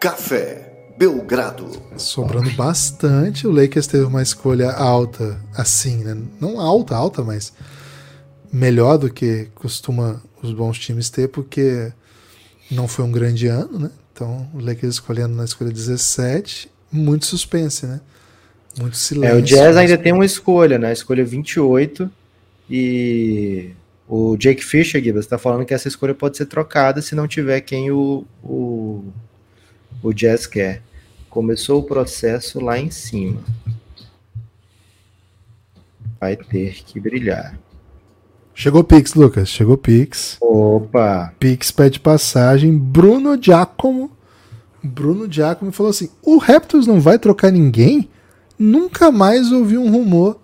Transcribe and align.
Café 0.00 0.94
Belgrado. 0.96 1.70
Sobrando 1.98 2.50
bastante, 2.52 3.46
o 3.46 3.52
Lakers 3.52 3.86
teve 3.86 4.04
uma 4.04 4.22
escolha 4.22 4.72
alta, 4.72 5.38
assim, 5.54 6.02
né? 6.02 6.16
Não 6.40 6.58
alta, 6.58 6.96
alta, 6.96 7.22
mas 7.22 7.52
melhor 8.50 8.96
do 8.96 9.12
que 9.12 9.48
costuma 9.54 10.22
os 10.42 10.52
bons 10.52 10.78
times 10.78 11.10
ter, 11.10 11.28
porque 11.28 11.92
não 12.70 12.88
foi 12.88 13.04
um 13.04 13.12
grande 13.12 13.46
ano, 13.46 13.78
né? 13.78 13.90
Então, 14.12 14.48
o 14.54 14.58
Lakers 14.58 14.94
escolhendo 14.94 15.34
na 15.34 15.44
escolha 15.44 15.70
17, 15.70 16.70
muito 16.90 17.26
suspense, 17.26 17.84
né? 17.86 18.00
Muito 18.78 18.96
silêncio. 18.96 19.36
É, 19.36 19.38
o 19.38 19.42
Jazz 19.42 19.76
ainda 19.76 19.98
tem 19.98 20.12
uma 20.12 20.24
escolha, 20.24 20.78
né? 20.78 20.88
A 20.88 20.92
escolha 20.92 21.24
28 21.24 22.10
e 22.70 23.70
o 24.08 24.34
Jake 24.36 24.64
Fisher, 24.64 25.02
Gibbs, 25.02 25.24
está 25.24 25.36
falando 25.36 25.66
que 25.66 25.74
essa 25.74 25.88
escolha 25.88 26.14
pode 26.14 26.38
ser 26.38 26.46
trocada 26.46 27.02
se 27.02 27.14
não 27.14 27.28
tiver 27.28 27.60
quem 27.60 27.90
o, 27.90 28.24
o, 28.42 29.04
o 30.02 30.12
Jazz 30.12 30.46
quer. 30.46 30.82
Começou 31.28 31.80
o 31.80 31.84
processo 31.84 32.60
lá 32.60 32.78
em 32.78 32.90
cima. 32.90 33.40
Vai 36.20 36.36
ter 36.36 36.82
que 36.84 36.98
brilhar. 36.98 37.58
Chegou 38.54 38.84
Pix, 38.84 39.14
Lucas. 39.14 39.48
Chegou 39.48 39.78
Pix. 39.78 40.36
Opa! 40.40 41.32
Pix 41.38 41.70
pede 41.70 41.98
passagem. 42.00 42.76
Bruno 42.76 43.40
Giacomo. 43.40 44.10
Bruno 44.82 45.30
Giacomo 45.30 45.72
falou 45.72 45.90
assim: 45.90 46.10
o 46.22 46.36
Raptors 46.36 46.86
não 46.86 47.00
vai 47.00 47.18
trocar 47.18 47.50
ninguém? 47.50 48.08
Nunca 48.58 49.10
mais 49.10 49.50
ouvi 49.50 49.78
um 49.78 49.90
rumor. 49.90 50.38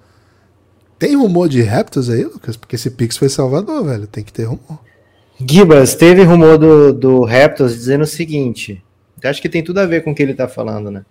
Tem 0.98 1.14
rumor 1.14 1.48
de 1.48 1.60
Raptors 1.62 2.08
aí, 2.08 2.24
Lucas? 2.24 2.56
Porque 2.56 2.76
esse 2.76 2.90
Pix 2.90 3.18
foi 3.18 3.28
Salvador, 3.28 3.84
velho. 3.84 4.06
Tem 4.06 4.24
que 4.24 4.32
ter 4.32 4.44
rumor. 4.44 4.78
Gibas, 5.38 5.94
teve 5.94 6.22
rumor 6.22 6.56
do, 6.56 6.94
do 6.94 7.24
Raptors 7.24 7.74
dizendo 7.74 8.04
o 8.04 8.06
seguinte. 8.06 8.82
Acho 9.26 9.42
que 9.42 9.48
tem 9.48 9.62
tudo 9.62 9.78
a 9.78 9.86
ver 9.86 10.02
com 10.02 10.10
o 10.10 10.14
que 10.14 10.22
ele 10.22 10.34
tá 10.34 10.48
falando, 10.48 10.90
né? 10.90 11.04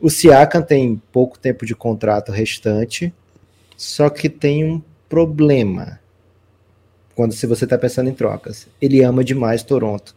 O 0.00 0.08
Siakam 0.08 0.62
tem 0.62 1.00
pouco 1.10 1.38
tempo 1.38 1.66
de 1.66 1.74
contrato 1.74 2.30
restante, 2.30 3.12
só 3.76 4.08
que 4.08 4.28
tem 4.28 4.64
um 4.64 4.82
problema. 5.08 5.98
Quando 7.14 7.32
se 7.32 7.46
você 7.46 7.64
está 7.64 7.76
pensando 7.76 8.08
em 8.08 8.14
trocas, 8.14 8.68
ele 8.80 9.02
ama 9.02 9.24
demais 9.24 9.62
Toronto. 9.62 10.14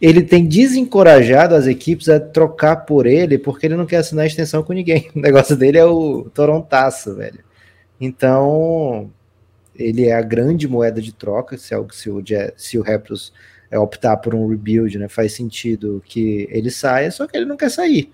Ele 0.00 0.22
tem 0.22 0.46
desencorajado 0.46 1.54
as 1.54 1.66
equipes 1.66 2.08
a 2.08 2.20
trocar 2.20 2.76
por 2.84 3.06
ele 3.06 3.38
porque 3.38 3.66
ele 3.66 3.76
não 3.76 3.86
quer 3.86 3.98
assinar 3.98 4.26
extensão 4.26 4.62
com 4.62 4.72
ninguém. 4.72 5.10
O 5.16 5.20
negócio 5.20 5.56
dele 5.56 5.78
é 5.78 5.84
o 5.84 6.28
Torontaço, 6.34 7.14
velho. 7.14 7.40
Então, 8.00 9.10
ele 9.74 10.06
é 10.06 10.12
a 10.14 10.20
grande 10.20 10.68
moeda 10.68 11.00
de 11.00 11.12
troca, 11.12 11.56
se, 11.56 11.72
é 11.74 11.78
se, 11.92 12.10
o, 12.10 12.22
se 12.56 12.78
o 12.78 12.82
Raptors 12.82 13.32
é, 13.72 13.78
optar 13.78 14.18
por 14.18 14.34
um 14.34 14.46
rebuild, 14.46 14.98
né, 14.98 15.08
faz 15.08 15.32
sentido 15.32 16.02
que 16.04 16.46
ele 16.50 16.70
saia, 16.70 17.10
só 17.10 17.26
que 17.26 17.36
ele 17.36 17.46
não 17.46 17.56
quer 17.56 17.70
sair. 17.70 18.12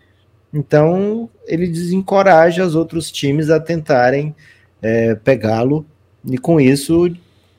Então, 0.54 1.28
ele 1.46 1.66
desencoraja 1.66 2.64
os 2.64 2.74
outros 2.74 3.10
times 3.10 3.50
a 3.50 3.60
tentarem 3.60 4.34
é, 4.80 5.14
pegá-lo, 5.16 5.84
e 6.24 6.38
com 6.38 6.60
isso 6.60 7.14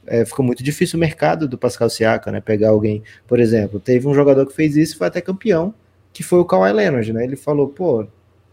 é, 0.08 0.26
ficou 0.26 0.44
muito 0.44 0.64
difícil 0.64 0.98
o 0.98 1.00
mercado 1.00 1.48
do 1.48 1.58
Pascal 1.58 1.90
Siaka, 1.90 2.32
né, 2.32 2.42
pegar 2.42 2.70
alguém, 2.70 3.04
por 3.28 3.40
exemplo, 3.40 3.80
teve 3.80 4.08
um 4.08 4.14
jogador 4.14 4.46
que 4.48 4.54
fez 4.54 4.78
isso 4.78 4.96
e 4.96 4.98
foi 4.98 5.08
até 5.08 5.22
campeão, 5.22 5.74
que 6.12 6.24
foi 6.24 6.40
o 6.40 6.46
Kawhi 6.46 6.72
Leonard, 6.72 7.14
né, 7.14 7.24
ele 7.24 7.36
falou, 7.36 7.68
pô, 7.68 8.08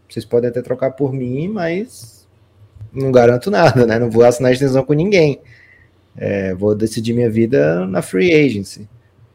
vocês 0.09 0.25
podem 0.25 0.49
até 0.49 0.61
trocar 0.61 0.91
por 0.91 1.11
mim, 1.13 1.47
mas 1.47 2.27
não 2.93 3.11
garanto 3.11 3.51
nada, 3.51 3.85
né? 3.85 3.99
Não 3.99 4.09
vou 4.09 4.23
assinar 4.23 4.51
extensão 4.51 4.83
com 4.83 4.93
ninguém. 4.93 5.39
É, 6.15 6.53
vou 6.55 6.73
decidir 6.73 7.13
minha 7.13 7.29
vida 7.29 7.85
na 7.85 8.01
free 8.01 8.33
agency. 8.33 8.87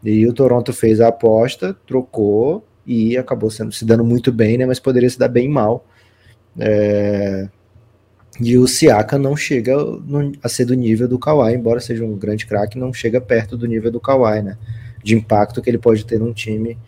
E 0.03 0.27
o 0.27 0.33
Toronto 0.33 0.73
fez 0.73 1.01
a 1.01 1.09
aposta, 1.09 1.77
trocou 1.87 2.65
e 2.87 3.17
acabou 3.17 3.51
sendo, 3.51 3.73
se 3.73 3.85
dando 3.85 4.05
muito 4.05 4.33
bem, 4.33 4.59
né? 4.59 4.67
Mas 4.67 4.81
poderia 4.81 5.09
se 5.09 5.19
dar 5.19 5.29
bem 5.29 5.49
mal. 5.49 5.87
É, 6.59 7.49
e 8.41 8.57
o 8.59 8.67
Siaka 8.67 9.19
não 9.19 9.37
chega 9.37 9.77
a 10.43 10.49
ser 10.49 10.65
do 10.65 10.75
nível 10.75 11.07
do 11.07 11.19
Kawhi, 11.19 11.55
embora 11.55 11.81
seja 11.81 12.05
um 12.05 12.17
grande 12.17 12.47
craque, 12.47 12.79
não 12.79 12.93
chega 12.93 13.21
perto 13.21 13.57
do 13.57 13.67
nível 13.67 13.91
do 13.91 14.01
Kawhi, 14.01 14.43
né? 14.43 14.57
De 15.03 15.15
impacto 15.15 15.61
que 15.61 15.69
ele 15.69 15.79
pode 15.79 16.05
ter 16.05 16.19
num 16.19 16.33
time. 16.33 16.79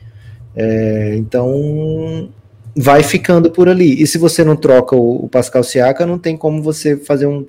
É, 0.57 1.15
então 1.17 2.31
vai 2.77 3.03
ficando 3.03 3.51
por 3.51 3.69
ali. 3.69 4.03
E 4.03 4.07
se 4.07 4.19
você 4.19 4.43
não 4.45 4.57
troca 4.57 4.97
o, 4.97 5.29
Pascal 5.29 5.63
Siaka, 5.63 6.07
não 6.07 6.19
tem 6.19 6.37
como 6.37 6.63
você 6.63 6.97
fazer 6.97 7.27
um, 7.27 7.47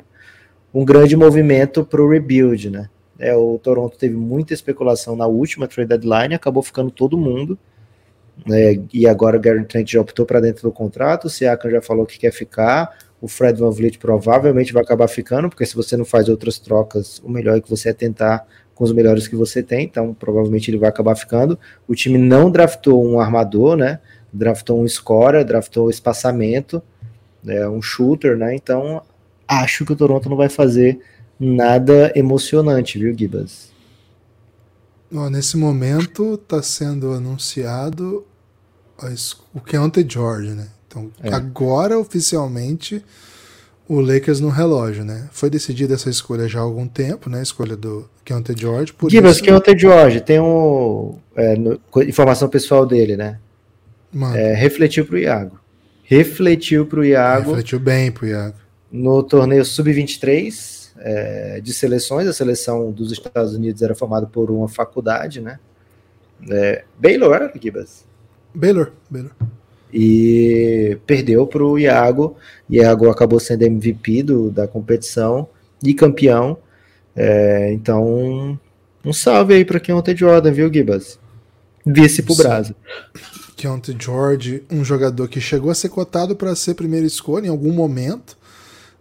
um 0.73 0.83
grande 0.83 1.15
movimento 1.15 1.85
para 1.85 2.01
o 2.01 2.09
rebuild, 2.09 2.69
né? 2.69 2.89
É, 3.17 3.35
o 3.35 3.57
Toronto 3.57 3.97
teve 3.97 4.15
muita 4.15 4.53
especulação 4.53 5.15
na 5.15 5.25
última 5.25 5.67
trade 5.67 5.89
deadline, 5.89 6.35
acabou 6.35 6.61
ficando 6.61 6.91
todo 6.91 7.17
mundo. 7.17 7.57
né? 8.45 8.81
e 8.93 9.07
agora 9.07 9.37
o 9.37 9.39
Gary 9.39 9.63
Trent 9.65 9.91
já 9.91 10.01
optou 10.01 10.25
para 10.25 10.41
dentro 10.41 10.63
do 10.63 10.71
contrato, 10.71 11.25
o 11.25 11.29
Siakam 11.29 11.71
já 11.71 11.81
falou 11.81 12.05
que 12.05 12.19
quer 12.19 12.31
ficar, 12.31 12.97
o 13.21 13.27
Fred 13.27 13.57
Van 13.57 13.71
Vliet 13.71 13.97
provavelmente 13.97 14.73
vai 14.73 14.83
acabar 14.83 15.07
ficando, 15.07 15.49
porque 15.49 15.65
se 15.65 15.75
você 15.75 15.95
não 15.95 16.03
faz 16.03 16.27
outras 16.27 16.59
trocas, 16.59 17.19
o 17.23 17.29
melhor 17.29 17.57
é 17.57 17.61
que 17.61 17.69
você 17.69 17.89
é 17.89 17.93
tentar 17.93 18.45
com 18.73 18.83
os 18.83 18.91
melhores 18.91 19.25
que 19.25 19.37
você 19.37 19.63
tem, 19.63 19.85
então 19.85 20.13
provavelmente 20.13 20.69
ele 20.69 20.77
vai 20.77 20.89
acabar 20.89 21.15
ficando. 21.15 21.57
O 21.87 21.95
time 21.95 22.17
não 22.17 22.51
draftou 22.51 23.05
um 23.07 23.21
armador, 23.21 23.77
né? 23.77 23.99
draftou 24.35 24.81
um 24.81 24.87
scorer, 24.87 25.45
draftou 25.45 25.89
espaçamento, 25.89 26.83
né, 27.43 27.67
um 27.67 27.81
shooter, 27.81 28.37
né? 28.37 28.53
Então 28.53 29.01
acho 29.47 29.85
que 29.85 29.93
o 29.93 29.95
Toronto 29.95 30.29
não 30.29 30.35
vai 30.35 30.49
fazer 30.49 30.99
nada 31.39 32.11
emocionante, 32.15 32.97
viu, 32.99 33.15
Gibas? 33.17 33.73
nesse 35.31 35.55
momento 35.55 36.33
está 36.33 36.61
sendo 36.61 37.13
anunciado 37.13 38.25
o 39.53 39.61
Keontae 39.61 40.05
George, 40.07 40.49
né? 40.49 40.67
Então 40.87 41.09
é. 41.21 41.33
agora 41.33 41.97
oficialmente 41.97 43.03
o 43.87 44.01
Lakers 44.01 44.39
no 44.39 44.49
relógio, 44.49 45.05
né? 45.05 45.29
Foi 45.31 45.49
decidida 45.49 45.93
essa 45.93 46.09
escolha 46.09 46.47
já 46.47 46.59
há 46.59 46.63
algum 46.63 46.87
tempo, 46.87 47.29
né? 47.29 47.39
A 47.39 47.43
escolha 47.43 47.75
do 47.75 48.09
Keontae 48.23 48.55
George. 48.57 48.93
Por 48.93 49.09
Gibas, 49.09 49.35
isso... 49.35 49.43
Keontae 49.43 49.77
George 49.77 50.21
tem 50.21 50.39
um 50.39 51.17
é, 51.35 51.55
no, 51.55 51.79
informação 52.07 52.49
pessoal 52.49 52.85
dele, 52.85 53.15
né? 53.15 53.39
É, 54.33 54.53
refletiu 54.53 55.05
para 55.05 55.15
o 55.15 55.19
Iago. 55.19 55.59
Refletiu 56.03 56.85
para 56.85 56.99
o 56.99 57.05
Iago. 57.05 57.49
Refletiu 57.49 57.79
bem 57.79 58.11
para 58.11 58.25
o 58.25 58.27
Iago. 58.27 58.55
No 58.91 59.21
torneio 59.21 59.65
Sub-23 59.65 60.74
é, 60.97 61.59
de 61.61 61.73
seleções, 61.73 62.27
a 62.27 62.33
seleção 62.33 62.91
dos 62.91 63.11
Estados 63.11 63.53
Unidos 63.53 63.81
era 63.81 63.95
formada 63.95 64.25
por 64.25 64.49
uma 64.49 64.67
faculdade, 64.67 65.41
né? 65.41 65.59
É, 66.49 66.83
Baylor 66.97 67.33
era, 67.33 67.53
Gibas? 67.59 68.05
Baylor, 68.53 68.91
Baylor. 69.09 69.31
E 69.93 70.97
perdeu 71.05 71.47
para 71.47 71.63
o 71.63 71.79
Iago. 71.79 72.35
Iago 72.69 73.09
acabou 73.09 73.39
sendo 73.39 73.63
MVP 73.63 74.23
do, 74.23 74.51
da 74.51 74.67
competição 74.67 75.47
e 75.83 75.93
campeão. 75.93 76.57
É, 77.15 77.71
então, 77.71 78.59
um 79.03 79.13
salve 79.13 79.53
aí 79.53 79.63
para 79.63 79.79
quem 79.79 79.95
ontem 79.95 80.15
Jordan, 80.15 80.51
viu, 80.51 80.73
Gibas? 80.73 81.19
Vice 81.85 82.23
pro 82.23 82.35
Brasil. 82.35 82.75
Keontae 83.55 83.95
George, 83.97 84.63
um 84.69 84.83
jogador 84.83 85.27
que 85.29 85.39
chegou 85.39 85.71
a 85.71 85.75
ser 85.75 85.89
cotado 85.89 86.35
para 86.35 86.55
ser 86.55 86.73
primeira 86.73 87.05
escolha 87.05 87.47
em 87.47 87.49
algum 87.49 87.71
momento, 87.71 88.37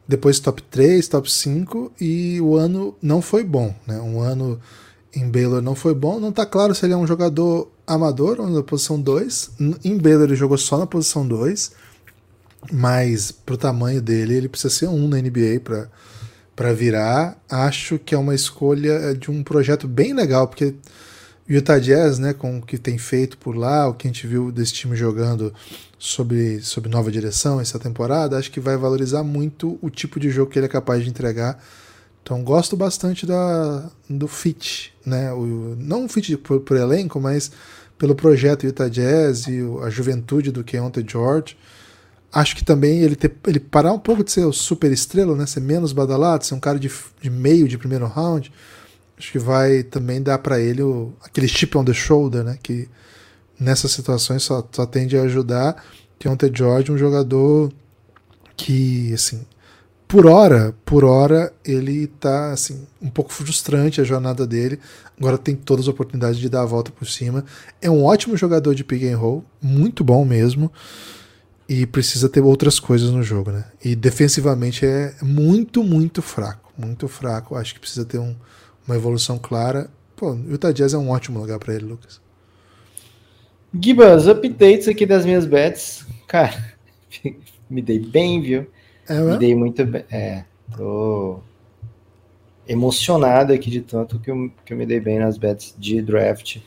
depois 0.07 0.39
top 0.39 0.63
3, 0.63 1.07
top 1.09 1.31
5, 1.31 1.93
e 2.01 2.41
o 2.41 2.57
ano 2.57 2.95
não 3.01 3.23
foi 3.23 3.43
bom. 3.43 3.75
Né? 3.87 3.99
Um 4.01 4.21
ano 4.21 4.61
em 5.15 5.29
Baylor 5.29 5.63
não 5.63 5.75
foi 5.75 5.95
bom. 5.95 6.21
Não 6.21 6.31
está 6.31 6.45
claro 6.45 6.75
se 6.75 6.85
ele 6.85 6.93
é 6.93 6.97
um 6.97 7.07
jogador 7.07 7.71
amador 7.87 8.41
ou 8.41 8.49
na 8.49 8.63
posição 8.63 9.01
2. 9.01 9.51
Em 9.85 9.97
Baylor 9.97 10.25
ele 10.25 10.37
jogou 10.37 10.59
só 10.59 10.79
na 10.79 10.87
posição 10.87 11.27
2, 11.27 11.73
mas 12.73 13.31
pro 13.31 13.57
tamanho 13.57 14.03
dele 14.03 14.35
ele 14.35 14.49
precisa 14.49 14.75
ser 14.75 14.89
um 14.89 15.09
na 15.09 15.19
NBA 15.19 15.61
para 15.63 15.89
para 16.55 16.73
virar. 16.73 17.37
Acho 17.51 17.99
que 17.99 18.15
é 18.15 18.19
uma 18.19 18.35
escolha 18.35 19.15
de 19.15 19.31
um 19.31 19.43
projeto 19.43 19.89
bem 19.89 20.15
legal, 20.15 20.47
porque 20.47 20.75
Utah 21.49 21.79
Jazz, 21.79 22.19
né, 22.19 22.33
com 22.33 22.59
o 22.59 22.63
que 22.63 22.79
tem 22.79 22.97
feito 22.97 23.37
por 23.37 23.55
lá, 23.55 23.87
o 23.87 23.95
que 23.95 24.09
a 24.09 24.11
gente 24.11 24.27
viu 24.27 24.51
desse 24.51 24.73
time 24.73 24.97
jogando 24.97 25.53
sobre, 25.99 26.61
sobre 26.63 26.91
nova 26.91 27.11
direção 27.11 27.61
essa 27.61 27.79
temporada, 27.79 28.39
acho 28.39 28.51
que 28.51 28.61
vai 28.61 28.77
valorizar 28.77 29.23
muito 29.23 29.79
o 29.83 29.91
tipo 29.91 30.19
de 30.19 30.31
jogo 30.31 30.51
que 30.51 30.59
ele 30.59 30.67
é 30.67 30.71
capaz 30.71 31.03
de 31.03 31.11
entregar. 31.11 31.63
Então 32.23 32.43
gosto 32.43 32.75
bastante 32.77 33.27
da, 33.27 33.91
do 34.09 34.27
fit, 34.27 34.95
né? 35.05 35.31
O, 35.35 35.77
não 35.79 36.07
o 36.07 36.09
fit 36.09 36.35
por, 36.39 36.61
por 36.61 36.77
elenco, 36.79 37.21
mas 37.21 37.53
pelo 37.99 38.15
projeto 38.15 38.65
Utah 38.65 38.89
Jazz 38.89 39.47
e 39.47 39.61
a 39.83 39.91
juventude 39.91 40.51
do 40.51 40.65
Keontae 40.65 41.05
George. 41.07 41.57
Acho 42.33 42.57
que 42.57 42.65
também 42.65 43.01
ele, 43.01 43.15
ter, 43.15 43.37
ele 43.47 43.61
parar 43.61 43.93
um 43.93 43.99
pouco 43.99 44.25
de 44.25 44.33
ser 44.33 44.45
o 44.47 44.53
super 44.53 44.91
estrela, 44.91 45.37
né? 45.37 45.45
Ser 45.45 45.61
menos 45.61 45.93
badalado, 45.93 46.47
ser 46.47 46.55
um 46.55 46.61
cara 46.61 46.79
de, 46.79 46.91
de 47.21 47.29
meio 47.29 47.69
de 47.69 47.77
primeiro 47.77 48.07
round 48.07 48.51
acho 49.19 49.33
que 49.33 49.39
vai 49.39 49.83
também 49.83 50.23
dar 50.23 50.39
para 50.39 50.61
ele 50.61 50.83
o, 50.83 51.13
aquele 51.23 51.49
chip 51.49 51.77
on 51.77 51.85
the 51.85 51.95
shoulder, 51.95 52.43
né? 52.43 52.59
Que 52.63 52.89
nessas 53.59 53.93
situações 53.93 54.43
só, 54.43 54.67
só 54.71 54.87
tende 54.87 55.17
a 55.17 55.23
ajudar. 55.23 55.83
Tem 56.19 56.31
ontem 56.31 56.51
George, 56.53 56.91
um 56.91 56.99
jogador 56.99 57.73
que, 58.57 59.13
assim, 59.13 59.45
por 60.07 60.27
hora, 60.27 60.75
por 60.85 61.05
hora, 61.05 61.53
ele 61.65 62.07
tá 62.07 62.53
assim, 62.53 62.87
um 63.01 63.11
pouco 63.11 63.33
frustrante 63.33 64.01
a 64.01 64.05
jornada 64.05 64.47
dele. 64.47 64.79
Agora 65.19 65.39
tem 65.39 65.57
todas 65.57 65.87
as 65.87 65.89
oportunidades 65.89 66.39
de 66.39 66.49
dar 66.49 66.63
a 66.63 66.67
volta 66.67 66.91
por 66.91 67.09
cima. 67.09 67.45
É 67.81 67.91
um 67.91 68.05
ótimo 68.05 68.37
jogador 68.37 68.75
de 68.75 68.85
pick 68.85 69.05
and 69.05 69.17
roll, 69.17 69.45
muito 69.61 70.05
bom 70.05 70.25
mesmo. 70.25 70.71
E 71.69 71.87
precisa 71.87 72.29
ter 72.29 72.43
outras 72.43 72.79
coisas 72.79 73.11
no 73.11 73.23
jogo, 73.23 73.51
né? 73.51 73.65
E 73.83 73.97
defensivamente 73.97 74.85
é 74.85 75.15
muito, 75.23 75.83
muito 75.83 76.21
fraco. 76.21 76.73
Muito 76.77 77.09
fraco. 77.09 77.57
Acho 77.57 77.75
que 77.75 77.81
precisa 77.81 78.05
ter 78.05 78.19
um, 78.19 78.37
uma 78.87 78.97
evolução 78.97 79.39
clara. 79.39 79.91
Pô, 80.17 80.33
o 80.33 80.51
Utah 80.51 80.73
Jazz 80.73 80.95
é 80.95 80.99
um 80.99 81.11
ótimo 81.11 81.41
lugar 81.41 81.59
para 81.59 81.75
ele, 81.75 81.85
Lucas. 81.85 82.21
Gibas, 83.81 84.29
updates 84.29 84.87
aqui 84.87 85.05
das 85.05 85.25
minhas 85.25 85.47
bets. 85.47 86.07
Cara, 86.29 86.55
me 87.69 87.83
dei 87.83 87.99
bem, 87.99 88.41
viu? 88.41 88.67
É, 89.09 89.21
me 89.21 89.37
dei 89.37 89.55
muito 89.55 89.85
bem. 89.85 90.05
É, 90.11 90.45
tô 90.77 91.41
emocionado 92.67 93.53
aqui 93.53 93.71
de 93.71 93.81
tanto 93.81 94.19
que 94.19 94.31
eu, 94.31 94.51
que 94.65 94.73
eu 94.73 94.77
me 94.77 94.87
dei 94.87 95.01
bem 95.01 95.19
nas 95.19 95.37
bets 95.37 95.75
de 95.79 96.01
draft. 96.01 96.59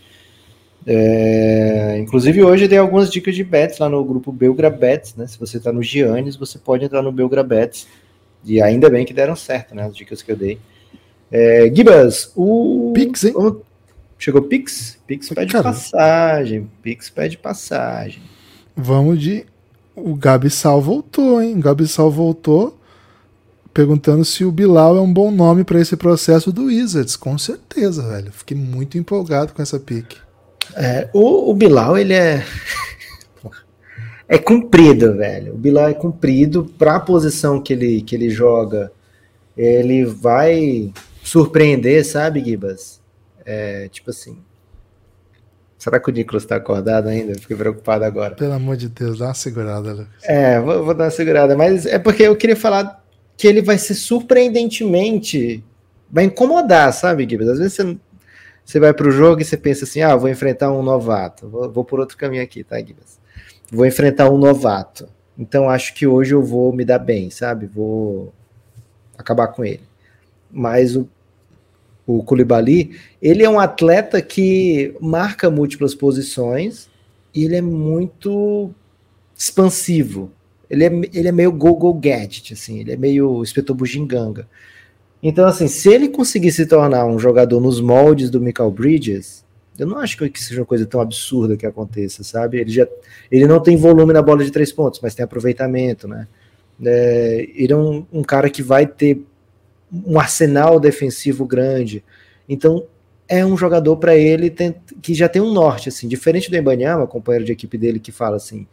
É, 0.85 1.97
inclusive 1.97 2.43
hoje 2.43 2.63
eu 2.65 2.69
dei 2.69 2.77
algumas 2.77 3.11
dicas 3.11 3.35
de 3.35 3.43
bets 3.43 3.77
lá 3.79 3.89
no 3.89 4.03
grupo 4.05 4.31
Belgra 4.31 4.69
Bets, 4.69 5.15
né? 5.15 5.27
Se 5.27 5.37
você 5.37 5.59
tá 5.59 5.71
no 5.71 5.83
Giannis, 5.83 6.35
você 6.35 6.57
pode 6.57 6.85
entrar 6.85 7.01
no 7.01 7.11
Belgra 7.11 7.43
Bets. 7.43 7.87
E 8.45 8.61
ainda 8.61 8.89
bem 8.89 9.05
que 9.05 9.13
deram 9.13 9.35
certo, 9.35 9.75
né? 9.75 9.83
As 9.83 9.95
dicas 9.95 10.21
que 10.21 10.31
eu 10.31 10.35
dei. 10.35 10.59
É, 11.31 11.71
Gibas, 11.73 12.31
o. 12.35 12.91
Pix, 12.95 13.25
hein? 13.25 13.33
O... 13.35 13.61
Chegou 14.17 14.41
Pix? 14.41 14.97
Pix 15.05 15.29
pede 15.29 15.51
Caramba. 15.51 15.75
passagem. 15.75 16.69
Pix 16.81 17.09
pede 17.09 17.37
passagem. 17.37 18.21
Vamos 18.75 19.21
de. 19.21 19.45
O 19.95 20.15
Gabi 20.15 20.49
Sal 20.49 20.81
voltou, 20.81 21.41
hein? 21.41 21.55
O 21.55 21.61
Gabi 21.61 21.87
Sal 21.87 22.11
voltou 22.11 22.77
perguntando 23.73 24.25
se 24.25 24.43
o 24.43 24.51
Bilal 24.51 24.97
é 24.97 25.01
um 25.01 25.13
bom 25.13 25.29
nome 25.29 25.63
para 25.63 25.79
esse 25.79 25.95
processo 25.95 26.51
do 26.51 26.65
Wizards. 26.65 27.15
Com 27.15 27.37
certeza, 27.37 28.07
velho. 28.07 28.31
Fiquei 28.31 28.57
muito 28.57 28.97
empolgado 28.97 29.53
com 29.53 29.61
essa 29.61 29.79
pick. 29.79 30.15
É, 30.75 31.07
o, 31.13 31.51
o 31.51 31.53
Bilal, 31.53 31.95
ele 31.95 32.13
é. 32.13 32.43
é 34.27 34.37
comprido, 34.39 35.15
velho. 35.15 35.53
O 35.53 35.57
Bilal 35.57 35.89
é 35.89 35.93
comprido 35.93 36.65
para 36.77 36.95
a 36.95 36.99
posição 36.99 37.61
que 37.61 37.71
ele, 37.71 38.01
que 38.01 38.15
ele 38.15 38.31
joga. 38.31 38.91
Ele 39.55 40.05
vai 40.05 40.91
surpreender, 41.27 42.05
sabe, 42.05 42.43
Gibas? 42.43 43.01
É, 43.45 43.89
tipo 43.89 44.09
assim. 44.09 44.37
Será 45.77 45.99
que 45.99 46.09
o 46.09 46.13
Nicolas 46.13 46.43
está 46.43 46.55
acordado 46.55 47.07
ainda? 47.07 47.35
fiquei 47.35 47.55
preocupado 47.55 48.03
agora. 48.03 48.33
Pelo 48.35 48.53
amor 48.53 48.77
de 48.77 48.89
Deus, 48.89 49.19
dá 49.19 49.25
uma 49.25 49.33
segurada, 49.33 49.91
Lucas. 49.91 50.23
É, 50.23 50.59
vou, 50.59 50.85
vou 50.85 50.93
dar 50.93 51.05
uma 51.05 51.11
segurada, 51.11 51.55
mas 51.55 51.85
é 51.85 51.99
porque 51.99 52.23
eu 52.23 52.35
queria 52.35 52.55
falar 52.55 53.03
que 53.35 53.47
ele 53.47 53.61
vai 53.61 53.77
ser 53.77 53.93
surpreendentemente. 53.93 55.63
Vai 56.09 56.23
incomodar, 56.23 56.91
sabe, 56.93 57.27
Gibas? 57.29 57.49
Às 57.49 57.59
vezes 57.59 57.73
você, 57.73 57.97
você 58.65 58.79
vai 58.79 58.93
para 58.93 59.07
o 59.07 59.11
jogo 59.11 59.41
e 59.41 59.45
você 59.45 59.57
pensa 59.57 59.83
assim: 59.83 60.01
ah, 60.01 60.15
vou 60.15 60.29
enfrentar 60.29 60.71
um 60.71 60.81
novato. 60.81 61.47
Vou, 61.47 61.69
vou 61.71 61.83
por 61.83 61.99
outro 61.99 62.17
caminho 62.17 62.41
aqui, 62.41 62.63
tá, 62.63 62.79
Gibas? 62.79 63.19
Vou 63.69 63.85
enfrentar 63.85 64.29
um 64.29 64.37
novato. 64.37 65.07
Então 65.37 65.69
acho 65.69 65.93
que 65.93 66.07
hoje 66.07 66.33
eu 66.33 66.41
vou 66.41 66.73
me 66.73 66.83
dar 66.83 66.99
bem, 66.99 67.29
sabe? 67.29 67.67
Vou 67.67 68.33
acabar 69.17 69.49
com 69.49 69.63
ele. 69.63 69.83
Mas 70.49 70.95
o, 70.95 71.07
o 72.07 72.23
Koulibaly, 72.23 72.97
ele 73.21 73.43
é 73.43 73.49
um 73.49 73.59
atleta 73.59 74.21
que 74.21 74.95
marca 75.01 75.51
múltiplas 75.51 75.93
posições 75.93 76.89
e 77.35 77.43
ele 77.43 77.57
é 77.57 77.61
muito 77.61 78.71
expansivo. 79.37 80.31
Ele 80.69 80.85
é, 80.85 80.91
ele 81.13 81.27
é 81.27 81.31
meio 81.33 81.51
go-go 81.51 81.93
gadget, 81.93 82.53
assim, 82.53 82.79
ele 82.79 82.93
é 82.93 82.95
meio 82.95 83.43
inspetor 83.43 83.75
bugiganga. 83.75 84.47
Então, 85.21 85.45
assim, 85.45 85.67
se 85.67 85.89
ele 85.89 86.07
conseguir 86.07 86.51
se 86.53 86.65
tornar 86.65 87.05
um 87.05 87.19
jogador 87.19 87.59
nos 87.59 87.81
moldes 87.81 88.29
do 88.29 88.39
Michael 88.39 88.71
Bridges, 88.71 89.45
eu 89.77 89.85
não 89.85 89.97
acho 89.97 90.17
que 90.17 90.41
seja 90.41 90.61
uma 90.61 90.65
coisa 90.65 90.85
tão 90.85 91.01
absurda 91.01 91.57
que 91.57 91.65
aconteça, 91.65 92.23
sabe? 92.23 92.59
Ele 92.59 92.71
já 92.71 92.87
ele 93.29 93.45
não 93.45 93.61
tem 93.61 93.75
volume 93.75 94.13
na 94.13 94.21
bola 94.21 94.43
de 94.45 94.51
três 94.51 94.71
pontos, 94.71 94.99
mas 95.01 95.13
tem 95.13 95.23
aproveitamento, 95.23 96.07
né? 96.07 96.27
É, 96.83 97.47
ele 97.53 97.73
é 97.73 97.75
um, 97.75 98.05
um 98.13 98.23
cara 98.23 98.49
que 98.49 98.63
vai 98.63 98.87
ter 98.87 99.21
um 99.91 100.19
arsenal 100.19 100.79
defensivo 100.79 101.45
grande. 101.45 102.03
Então, 102.47 102.85
é 103.27 103.45
um 103.45 103.57
jogador 103.57 103.97
para 103.97 104.15
ele 104.15 104.53
que 105.01 105.13
já 105.13 105.27
tem 105.27 105.41
um 105.41 105.51
norte, 105.51 105.89
assim, 105.89 106.07
diferente 106.07 106.49
do 106.49 106.57
Embanyama, 106.57 107.07
companheiro 107.07 107.45
de 107.45 107.51
equipe 107.51 107.77
dele, 107.77 107.99
que 107.99 108.11
fala 108.11 108.37
assim: 108.37 108.65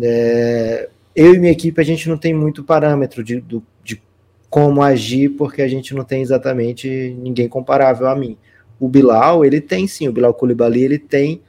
é, 0.00 0.88
eu 1.14 1.34
e 1.34 1.38
minha 1.38 1.52
equipe 1.52 1.80
a 1.80 1.84
gente 1.84 2.08
não 2.08 2.16
tem 2.16 2.32
muito 2.32 2.62
parâmetro 2.62 3.24
de, 3.24 3.40
do, 3.40 3.62
de 3.82 4.00
como 4.48 4.82
agir, 4.82 5.30
porque 5.30 5.62
a 5.62 5.68
gente 5.68 5.94
não 5.94 6.04
tem 6.04 6.22
exatamente 6.22 7.16
ninguém 7.20 7.48
comparável 7.48 8.08
a 8.08 8.14
mim. 8.14 8.36
O 8.78 8.88
Bilal, 8.88 9.44
ele 9.44 9.60
tem 9.60 9.86
sim, 9.86 10.08
o 10.08 10.12
Bilal 10.12 10.34
Koulibaly, 10.34 10.82
ele 10.82 10.98
tem. 10.98 11.42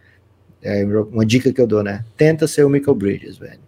É, 0.64 0.86
uma 0.86 1.26
dica 1.26 1.52
que 1.52 1.60
eu 1.60 1.66
dou, 1.66 1.82
né? 1.82 2.06
Tenta 2.16 2.48
ser 2.48 2.64
o 2.64 2.70
Michael 2.70 2.94
Bridges, 2.94 3.38
velho. 3.38 3.60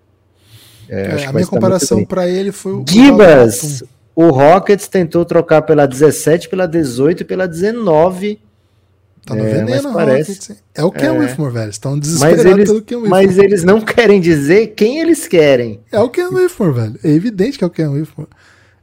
É, 0.87 1.21
é, 1.21 1.25
a 1.25 1.33
minha 1.33 1.47
comparação 1.47 2.03
para 2.05 2.27
ele 2.27 2.51
foi 2.51 2.73
o. 2.73 2.85
Gibas! 2.87 3.83
O 4.15 4.29
Rockets 4.29 4.87
tentou 4.87 5.25
trocar 5.25 5.61
pela 5.63 5.85
17, 5.85 6.49
pela 6.49 6.67
18 6.67 7.21
e 7.21 7.25
pela 7.25 7.47
19. 7.47 8.39
Tá 9.25 9.35
no 9.35 9.45
é, 9.45 9.53
veneno, 9.53 9.93
parece. 9.93 10.57
É 10.75 10.83
o 10.83 10.91
Ken 10.91 11.05
é. 11.05 11.11
Whitmore, 11.11 11.53
velho. 11.53 11.69
Estão 11.69 11.97
desesperados 11.97 12.43
mas 12.43 12.53
eles, 12.53 12.69
pelo 12.69 12.81
Ken 12.81 12.95
Whitmore. 12.97 13.25
Mas 13.25 13.37
eles 13.37 13.63
não 13.63 13.79
querem 13.79 14.19
dizer 14.19 14.73
quem 14.75 14.99
eles 14.99 15.27
querem. 15.27 15.79
É 15.91 15.99
o 15.99 16.09
Ken 16.09 16.27
Whitmore, 16.27 16.73
velho. 16.73 16.99
É 17.03 17.09
evidente 17.09 17.57
que 17.57 17.63
é 17.63 17.67
o 17.67 17.69
Ken 17.69 17.87
Whitmore. 17.87 18.29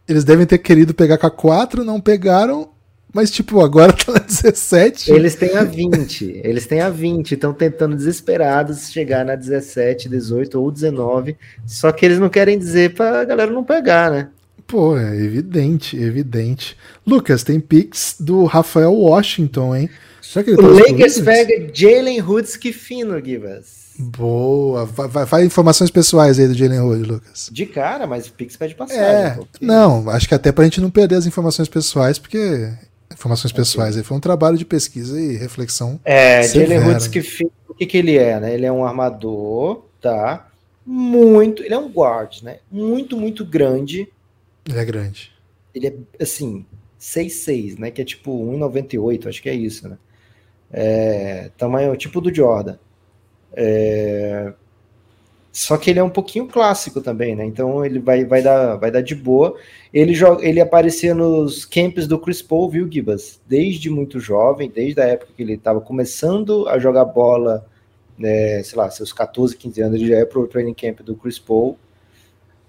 Eles 0.09 0.25
devem 0.25 0.47
ter 0.47 0.59
querido 0.59 0.95
pegar 0.95 1.19
com 1.19 1.27
a 1.27 1.31
4, 1.31 1.85
não 1.85 2.01
pegaram. 2.01 2.71
Mas, 3.13 3.31
tipo, 3.31 3.61
agora 3.61 3.93
tá 3.95 4.13
na 4.13 4.19
17. 4.19 5.13
Eles 5.13 5.35
têm 5.35 5.57
a 5.57 5.65
20. 5.65 6.41
Eles 6.43 6.67
têm 6.67 6.81
a 6.81 6.89
20. 6.89 7.33
Estão 7.33 7.53
tentando 7.53 7.95
desesperados 7.95 8.91
chegar 8.91 9.25
na 9.25 9.35
17, 9.35 10.09
18 10.09 10.59
ou 10.59 10.71
19. 10.71 11.37
Só 11.67 11.93
que 11.93 12.07
eles 12.07 12.19
não 12.19 12.31
querem 12.31 12.59
dizer 12.59 12.95
pra 12.95 13.25
galera 13.25 13.51
não 13.51 13.63
pegar, 13.63 14.11
né? 14.11 14.29
Pô, 14.71 14.97
é 14.97 15.17
evidente, 15.17 15.97
evidente. 15.97 16.77
Lucas, 17.05 17.43
tem 17.43 17.59
pics 17.59 18.15
do 18.21 18.45
Rafael 18.45 18.95
Washington, 18.95 19.75
hein? 19.75 19.91
Será 20.23 20.45
que 20.45 20.51
ele 20.51 20.59
tá 20.59 20.63
o 20.63 20.79
Lakers 20.79 21.21
pega 21.23 21.69
Jalen 21.75 22.23
Hoods, 22.23 22.57
que 22.57 22.73
fino, 22.73 23.21
Givas. 23.21 23.95
Boa. 23.99 24.85
Vai, 24.85 25.09
vai, 25.09 25.25
vai, 25.25 25.45
informações 25.45 25.91
pessoais 25.91 26.39
aí 26.39 26.47
do 26.47 26.55
Jalen 26.55 26.83
Hood, 26.83 27.03
Lucas. 27.03 27.51
De 27.51 27.67
cara, 27.67 28.07
mas 28.07 28.29
o 28.29 28.33
Pix 28.33 28.57
pede 28.57 28.77
passagem. 28.77 29.03
É, 29.05 29.39
não, 29.61 30.09
acho 30.09 30.29
que 30.29 30.37
até 30.37 30.53
pra 30.53 30.63
gente 30.63 30.81
não 30.81 30.89
perder 30.89 31.17
as 31.17 31.27
informações 31.27 31.69
pessoais, 31.69 32.21
porque 32.21 32.73
informações 33.13 33.51
okay. 33.51 33.65
pessoais 33.65 33.97
aí 33.97 34.05
foi 34.05 34.17
um 34.17 34.21
trabalho 34.21 34.57
de 34.57 34.65
pesquisa 34.65 35.21
e 35.21 35.37
reflexão. 35.37 35.99
É, 36.05 36.45
Jalen 36.45 36.79
Hoods, 36.79 37.09
que 37.09 37.23
fino, 37.23 37.51
o 37.69 37.75
que, 37.75 37.87
que 37.87 37.99
ele 37.99 38.17
é, 38.17 38.39
né? 38.39 38.55
Ele 38.55 38.67
é 38.67 38.71
um 38.71 38.85
armador, 38.85 39.85
tá? 40.01 40.47
Muito, 40.87 41.61
ele 41.65 41.75
é 41.75 41.79
um 41.79 41.89
guard, 41.89 42.43
né? 42.43 42.59
Muito, 42.71 43.17
muito 43.17 43.45
grande 43.45 44.09
ele 44.71 44.81
é 44.81 44.85
grande. 44.85 45.33
Ele 45.75 45.87
é, 45.87 46.23
assim, 46.23 46.67
6'6", 46.99 47.79
né? 47.79 47.91
Que 47.91 48.03
é 48.03 48.05
tipo 48.05 48.33
1,98, 48.33 49.29
acho 49.29 49.43
que 49.43 49.49
é 49.49 49.55
isso, 49.55 49.89
né? 49.89 49.99
É, 50.73 51.51
tamanho 51.57 51.97
tipo 51.97 52.21
do 52.21 52.35
Jordan. 52.35 52.77
É, 53.53 54.53
só 55.53 55.77
que 55.77 55.91
ele 55.91 55.99
é 55.99 56.03
um 56.03 56.11
pouquinho 56.11 56.47
clássico 56.47 57.01
também, 57.01 57.35
né? 57.35 57.45
Então 57.45 57.85
ele 57.85 57.99
vai, 57.99 58.25
vai, 58.25 58.41
dar, 58.41 58.77
vai 58.77 58.91
dar 58.91 59.01
de 59.01 59.15
boa. 59.15 59.57
Ele, 59.93 60.15
joga, 60.15 60.47
ele 60.47 60.61
aparecia 60.61 61.15
nos 61.15 61.65
camps 61.65 62.07
do 62.07 62.19
Chris 62.19 62.41
Paul, 62.41 62.71
viu, 62.71 62.91
Gibas? 62.91 63.41
Desde 63.49 63.91
muito 63.91 64.21
jovem, 64.21 64.71
desde 64.71 65.01
a 65.01 65.05
época 65.05 65.33
que 65.37 65.43
ele 65.43 65.55
estava 65.55 65.81
começando 65.81 66.69
a 66.69 66.79
jogar 66.79 67.05
bola, 67.05 67.67
né, 68.17 68.63
sei 68.63 68.79
lá, 68.79 68.89
seus 68.91 69.13
14, 69.13 69.57
15 69.57 69.83
anos, 69.83 70.01
ele 70.01 70.11
já 70.11 70.19
é 70.19 70.25
pro 70.25 70.47
training 70.47 70.75
camp 70.75 71.01
do 71.01 71.17
Chris 71.17 71.39
Paul. 71.39 71.77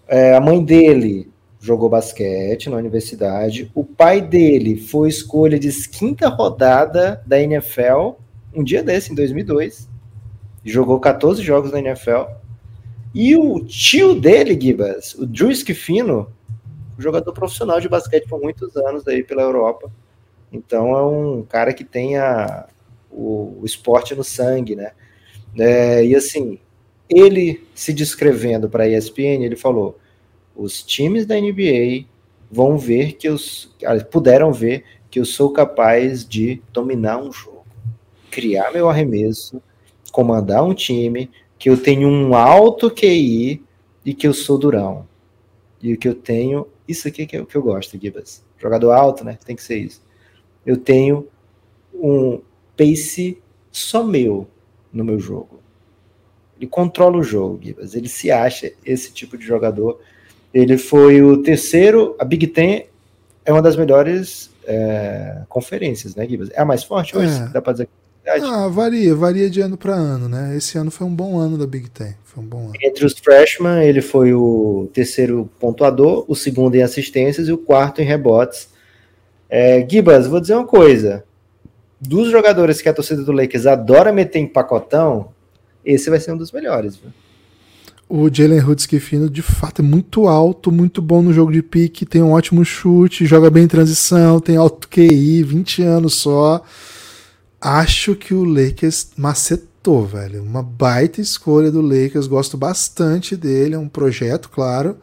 É, 0.07 0.33
a 0.33 0.41
mãe 0.41 0.63
dele 0.63 1.30
jogou 1.61 1.87
basquete 1.87 2.69
na 2.69 2.77
universidade. 2.77 3.71
O 3.75 3.85
pai 3.85 4.19
dele 4.19 4.75
foi 4.75 5.07
escolha 5.07 5.59
de 5.59 5.71
quinta 5.89 6.27
rodada 6.27 7.21
da 7.25 7.39
NFL, 7.39 8.13
um 8.53 8.63
dia 8.63 8.81
desse, 8.81 9.11
em 9.11 9.15
2002. 9.15 9.87
Jogou 10.65 10.99
14 10.99 11.41
jogos 11.43 11.71
na 11.71 11.79
NFL. 11.79 12.23
E 13.13 13.35
o 13.35 13.63
tio 13.63 14.19
dele, 14.19 14.59
Gibas, 14.59 15.13
o 15.13 15.25
Drew 15.25 15.53
Schifino, 15.53 16.31
jogador 16.97 17.31
profissional 17.31 17.79
de 17.79 17.87
basquete 17.87 18.27
por 18.27 18.41
muitos 18.41 18.75
anos 18.75 19.07
aí 19.07 19.23
pela 19.23 19.43
Europa. 19.43 19.91
Então 20.51 20.97
é 20.97 21.05
um 21.05 21.43
cara 21.43 21.73
que 21.73 21.83
tem 21.83 22.17
a, 22.17 22.67
o, 23.09 23.59
o 23.61 23.65
esporte 23.65 24.15
no 24.15 24.23
sangue, 24.23 24.75
né? 24.75 24.91
É, 25.57 26.03
e 26.05 26.15
assim, 26.15 26.57
ele 27.09 27.63
se 27.75 27.93
descrevendo 27.93 28.69
para 28.69 28.85
a 28.85 28.87
ESPN, 28.87 29.43
ele 29.43 29.55
falou: 29.55 29.99
os 30.55 30.83
times 30.83 31.25
da 31.25 31.39
NBA 31.39 32.05
vão 32.51 32.77
ver 32.77 33.13
que 33.13 33.27
eu 33.27 33.35
puderam 34.11 34.51
ver 34.51 34.83
que 35.09 35.19
eu 35.19 35.25
sou 35.25 35.51
capaz 35.51 36.25
de 36.27 36.61
dominar 36.71 37.17
um 37.17 37.31
jogo, 37.31 37.65
criar 38.29 38.71
meu 38.71 38.89
arremesso, 38.89 39.61
comandar 40.11 40.63
um 40.63 40.73
time, 40.73 41.29
que 41.59 41.69
eu 41.69 41.77
tenho 41.77 42.07
um 42.07 42.33
alto 42.33 42.89
QI 42.89 43.61
e 44.05 44.13
que 44.13 44.27
eu 44.27 44.33
sou 44.33 44.57
durão. 44.57 45.07
E 45.81 45.97
que 45.97 46.07
eu 46.07 46.15
tenho, 46.15 46.67
isso 46.87 47.07
aqui 47.07 47.25
que 47.25 47.35
é 47.35 47.41
o 47.41 47.45
que 47.45 47.55
eu 47.55 47.61
gosto, 47.61 47.99
Gibas. 47.99 48.43
Jogador 48.57 48.91
alto, 48.91 49.23
né? 49.23 49.37
Tem 49.45 49.55
que 49.55 49.63
ser 49.63 49.77
isso. 49.77 50.01
Eu 50.65 50.77
tenho 50.77 51.27
um 51.93 52.41
pace 52.77 53.41
só 53.71 54.03
meu 54.03 54.47
no 54.93 55.03
meu 55.03 55.19
jogo. 55.19 55.59
Ele 56.57 56.67
controla 56.67 57.17
o 57.17 57.23
jogo, 57.23 57.59
Gibas. 57.61 57.95
Ele 57.95 58.07
se 58.07 58.31
acha 58.31 58.71
esse 58.85 59.11
tipo 59.11 59.37
de 59.37 59.45
jogador. 59.45 59.99
Ele 60.53 60.77
foi 60.77 61.21
o 61.21 61.37
terceiro. 61.41 62.15
A 62.19 62.25
Big 62.25 62.47
Ten 62.47 62.85
é 63.45 63.51
uma 63.51 63.61
das 63.61 63.75
melhores 63.75 64.51
é, 64.65 65.41
conferências, 65.47 66.15
né, 66.15 66.27
Gibas? 66.27 66.49
É 66.51 66.61
a 66.61 66.65
mais 66.65 66.83
forte 66.83 67.17
hoje? 67.17 67.41
É. 67.41 67.47
Dá 67.47 67.61
pra 67.61 67.73
dizer 67.73 67.87
ah, 68.25 68.67
varia, 68.67 69.15
varia 69.15 69.49
de 69.49 69.61
ano 69.61 69.75
para 69.75 69.93
ano, 69.93 70.29
né? 70.29 70.55
Esse 70.55 70.77
ano 70.77 70.91
foi 70.91 71.07
um 71.07 71.13
bom 71.13 71.39
ano 71.39 71.57
da 71.57 71.65
Big 71.65 71.89
Ten. 71.89 72.15
Foi 72.23 72.43
um 72.43 72.45
bom 72.45 72.65
ano. 72.65 72.73
Entre 72.81 73.03
os 73.03 73.13
freshmen, 73.17 73.83
ele 73.83 74.01
foi 74.01 74.33
o 74.33 74.89
terceiro 74.93 75.49
pontuador, 75.59 76.23
o 76.27 76.35
segundo 76.35 76.75
em 76.75 76.83
assistências 76.83 77.47
e 77.47 77.51
o 77.51 77.57
quarto 77.57 78.01
em 78.01 78.05
rebotes. 78.05 78.69
É, 79.49 79.85
Gibas, 79.89 80.27
vou 80.27 80.39
dizer 80.39 80.53
uma 80.53 80.67
coisa. 80.67 81.23
Dos 81.99 82.29
jogadores 82.29 82.81
que 82.81 82.87
a 82.87 82.93
torcida 82.93 83.23
do 83.23 83.31
Lakers 83.31 83.65
adora 83.65 84.13
meter 84.13 84.39
em 84.39 84.47
pacotão, 84.47 85.29
esse 85.83 86.09
vai 86.09 86.19
ser 86.19 86.31
um 86.31 86.37
dos 86.37 86.51
melhores. 86.51 86.97
Viu? 86.97 87.11
O 88.13 88.29
Jalen 88.29 88.59
Hudskifino, 88.59 89.29
de 89.29 89.41
fato, 89.41 89.81
é 89.81 89.85
muito 89.85 90.27
alto, 90.27 90.69
muito 90.69 91.01
bom 91.01 91.21
no 91.21 91.31
jogo 91.31 91.49
de 91.49 91.61
pique, 91.61 92.05
tem 92.05 92.21
um 92.21 92.31
ótimo 92.31 92.65
chute, 92.65 93.25
joga 93.25 93.49
bem 93.49 93.63
em 93.63 93.67
transição, 93.67 94.41
tem 94.41 94.57
alto 94.57 94.89
QI, 94.89 95.41
20 95.43 95.81
anos 95.83 96.15
só 96.15 96.61
acho 97.61 98.15
que 98.15 98.33
o 98.33 98.43
Lakers 98.43 99.11
macetou, 99.15 100.05
velho. 100.05 100.41
Uma 100.41 100.63
baita 100.63 101.21
escolha 101.21 101.71
do 101.71 101.79
Lakers, 101.79 102.25
gosto 102.25 102.57
bastante 102.57 103.37
dele, 103.37 103.75
é 103.75 103.79
um 103.79 103.87
projeto, 103.87 104.49
claro, 104.49 104.97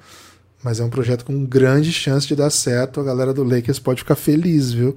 mas 0.62 0.80
é 0.80 0.84
um 0.84 0.90
projeto 0.90 1.24
com 1.24 1.44
grande 1.44 1.92
chance 1.92 2.26
de 2.26 2.34
dar 2.34 2.50
certo. 2.50 3.00
A 3.00 3.04
galera 3.04 3.32
do 3.32 3.44
Lakers 3.44 3.78
pode 3.78 4.00
ficar 4.00 4.16
feliz, 4.16 4.72
viu? 4.72 4.96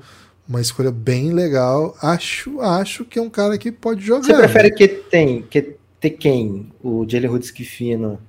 Uma 0.50 0.60
escolha 0.60 0.92
bem 0.92 1.32
legal. 1.32 1.96
Acho, 2.02 2.60
acho 2.60 3.06
que 3.06 3.20
é 3.20 3.22
um 3.22 3.30
cara 3.30 3.58
que 3.58 3.72
pode 3.72 4.04
jogar. 4.04 4.24
Você 4.24 4.34
prefere 4.34 4.70
né? 4.70 4.76
que 4.76 4.88
tem 4.88 5.44
que 5.44 5.76
ter 6.02 6.10
quem? 6.10 6.72
O 6.84 7.06
Jalen 7.08 7.30
Hudskifino 7.30 8.20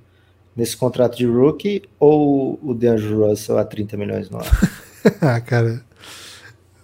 nesse 0.55 0.77
contrato 0.77 1.17
de 1.17 1.25
rookie 1.25 1.81
ou 1.99 2.59
o 2.61 2.73
DeAndre 2.73 3.11
Russell 3.13 3.57
a 3.57 3.65
30 3.65 3.97
milhões 3.97 4.29
no 4.29 4.37
ano? 4.37 4.47
ah, 5.19 5.41
cara, 5.41 5.83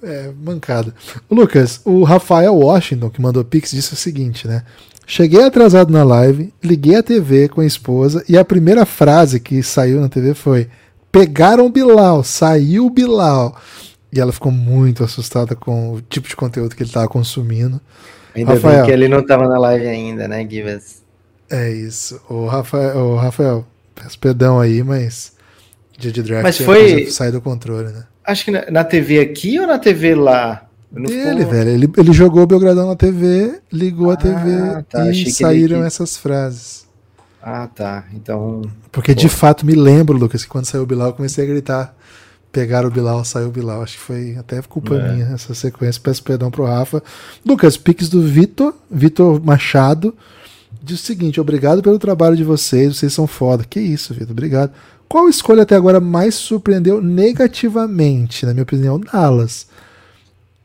é, 0.02 0.32
mancada. 0.44 0.94
Lucas, 1.30 1.80
o 1.86 2.04
Rafael 2.04 2.56
Washington, 2.56 3.10
que 3.12 3.22
mandou 3.22 3.46
Pix, 3.46 3.72
disse 3.72 3.94
o 3.94 3.98
seguinte, 3.98 4.48
né? 4.48 4.64
Cheguei 5.06 5.44
atrasado 5.44 5.92
na 5.92 6.04
live, 6.04 6.54
liguei 6.64 6.96
a 6.96 7.04
TV 7.04 7.50
com 7.50 7.62
a 7.62 7.66
esposa 7.66 8.24
e 8.28 8.38
a 8.38 8.46
primeira 8.46 8.86
frase 8.86 9.40
que 9.40 9.62
saiu 9.64 10.00
na 10.00 10.10
TV 10.10 10.34
foi: 10.34 10.70
Pegaram 11.12 11.72
Bilal, 11.72 12.24
saiu 12.24 12.90
Bilal. 12.90 13.56
E 14.12 14.20
ela 14.20 14.32
ficou 14.32 14.52
muito 14.52 15.04
assustada 15.04 15.56
com 15.56 15.94
o 15.94 16.02
tipo 16.02 16.28
de 16.28 16.36
conteúdo 16.36 16.76
que 16.76 16.82
ele 16.82 16.90
estava 16.90 17.08
consumindo. 17.08 17.80
Ainda 18.40 18.54
Rafael, 18.54 18.78
bem 18.78 18.86
que 18.86 18.92
ele 18.92 19.08
não 19.08 19.20
estava 19.20 19.48
na 19.48 19.58
live 19.60 19.88
ainda, 19.88 20.28
né, 20.28 20.48
Givas? 20.50 21.04
É 21.50 21.72
isso. 21.72 22.22
O 22.30 22.46
Rafael, 22.46 22.98
o 22.98 23.16
Rafael, 23.16 23.66
peço 23.96 24.20
perdão 24.20 24.60
aí, 24.60 24.84
mas 24.84 25.34
dia 25.98 26.12
de 26.12 26.24
draft 26.24 26.44
mas 26.44 26.58
foi... 26.58 27.08
sai 27.08 27.32
do 27.32 27.42
controle, 27.42 27.92
né? 27.92 28.06
Acho 28.26 28.46
que 28.46 28.52
na, 28.52 28.70
na 28.70 28.84
TV 28.84 29.20
aqui 29.20 29.60
ou 29.60 29.68
na 29.68 29.80
TV 29.80 30.16
lá? 30.16 30.66
Dele, 30.92 31.46
velho. 31.46 31.70
Ele, 31.70 31.92
ele 31.98 32.14
jogou 32.14 32.44
o 32.44 32.48
Belgradão 32.48 32.88
na 32.88 32.96
TV, 32.96 33.60
ligou 33.72 34.10
ah, 34.10 34.14
a 34.14 34.18
TV 34.18 34.84
tá, 34.90 35.08
e 35.12 35.32
saíram 35.32 35.82
que... 35.82 35.88
essas 35.88 36.18
frases. 36.18 36.88
Ah, 37.42 37.68
tá. 37.68 38.06
Então. 38.14 38.62
Porque 38.92 39.14
Pô. 39.14 39.22
de 39.22 39.30
fato 39.30 39.66
me 39.66 39.74
lembro, 39.74 40.18
Lucas, 40.18 40.44
que 40.44 40.50
quando 40.50 40.66
saiu 40.66 40.84
o 40.84 40.86
Bilal, 40.86 41.10
eu 41.10 41.14
comecei 41.14 41.44
a 41.44 41.48
gritar. 41.48 41.96
Pegaram 42.52 42.88
o 42.88 42.92
Bilal, 42.92 43.24
saiu 43.24 43.50
o 43.50 43.52
Bilal. 43.52 43.82
Acho 43.84 43.98
que 43.98 44.04
foi 44.04 44.36
até 44.36 44.62
culpa 44.62 44.96
é. 44.96 45.14
minha 45.14 45.26
essa 45.28 45.54
sequência. 45.54 46.02
Peço 46.04 46.24
perdão 46.24 46.50
pro 46.50 46.66
Rafa. 46.66 47.04
Lucas, 47.46 47.78
piques 47.78 48.10
do 48.10 48.22
Vitor, 48.22 48.74
Vitor 48.90 49.44
Machado. 49.44 50.16
Diz 50.82 51.02
o 51.02 51.04
seguinte: 51.04 51.40
obrigado 51.40 51.82
pelo 51.82 52.00
trabalho 52.00 52.36
de 52.36 52.44
vocês, 52.44 52.98
vocês 52.98 53.14
são 53.14 53.28
foda. 53.28 53.64
Que 53.64 53.80
isso, 53.80 54.14
Vitor, 54.14 54.32
obrigado. 54.32 54.72
Qual 55.08 55.28
escolha 55.28 55.64
até 55.64 55.76
agora 55.76 56.00
mais 56.00 56.36
surpreendeu 56.36 57.02
negativamente, 57.02 58.46
na 58.46 58.54
minha 58.54 58.64
opinião? 58.64 59.00
Dallas. 59.00 59.68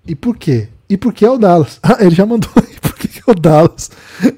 E 0.06 0.14
por 0.14 0.36
quê? 0.36 0.68
E 0.88 0.96
por 0.96 1.14
que 1.14 1.24
é 1.24 1.30
o 1.30 1.38
Dallas? 1.38 1.80
Ah, 1.82 1.96
ele 2.00 2.14
já 2.14 2.26
mandou 2.26 2.50
aí 2.56 2.78
por 2.80 2.94
que 2.94 3.08
é 3.18 3.30
o 3.30 3.34
Dallas. 3.34 3.90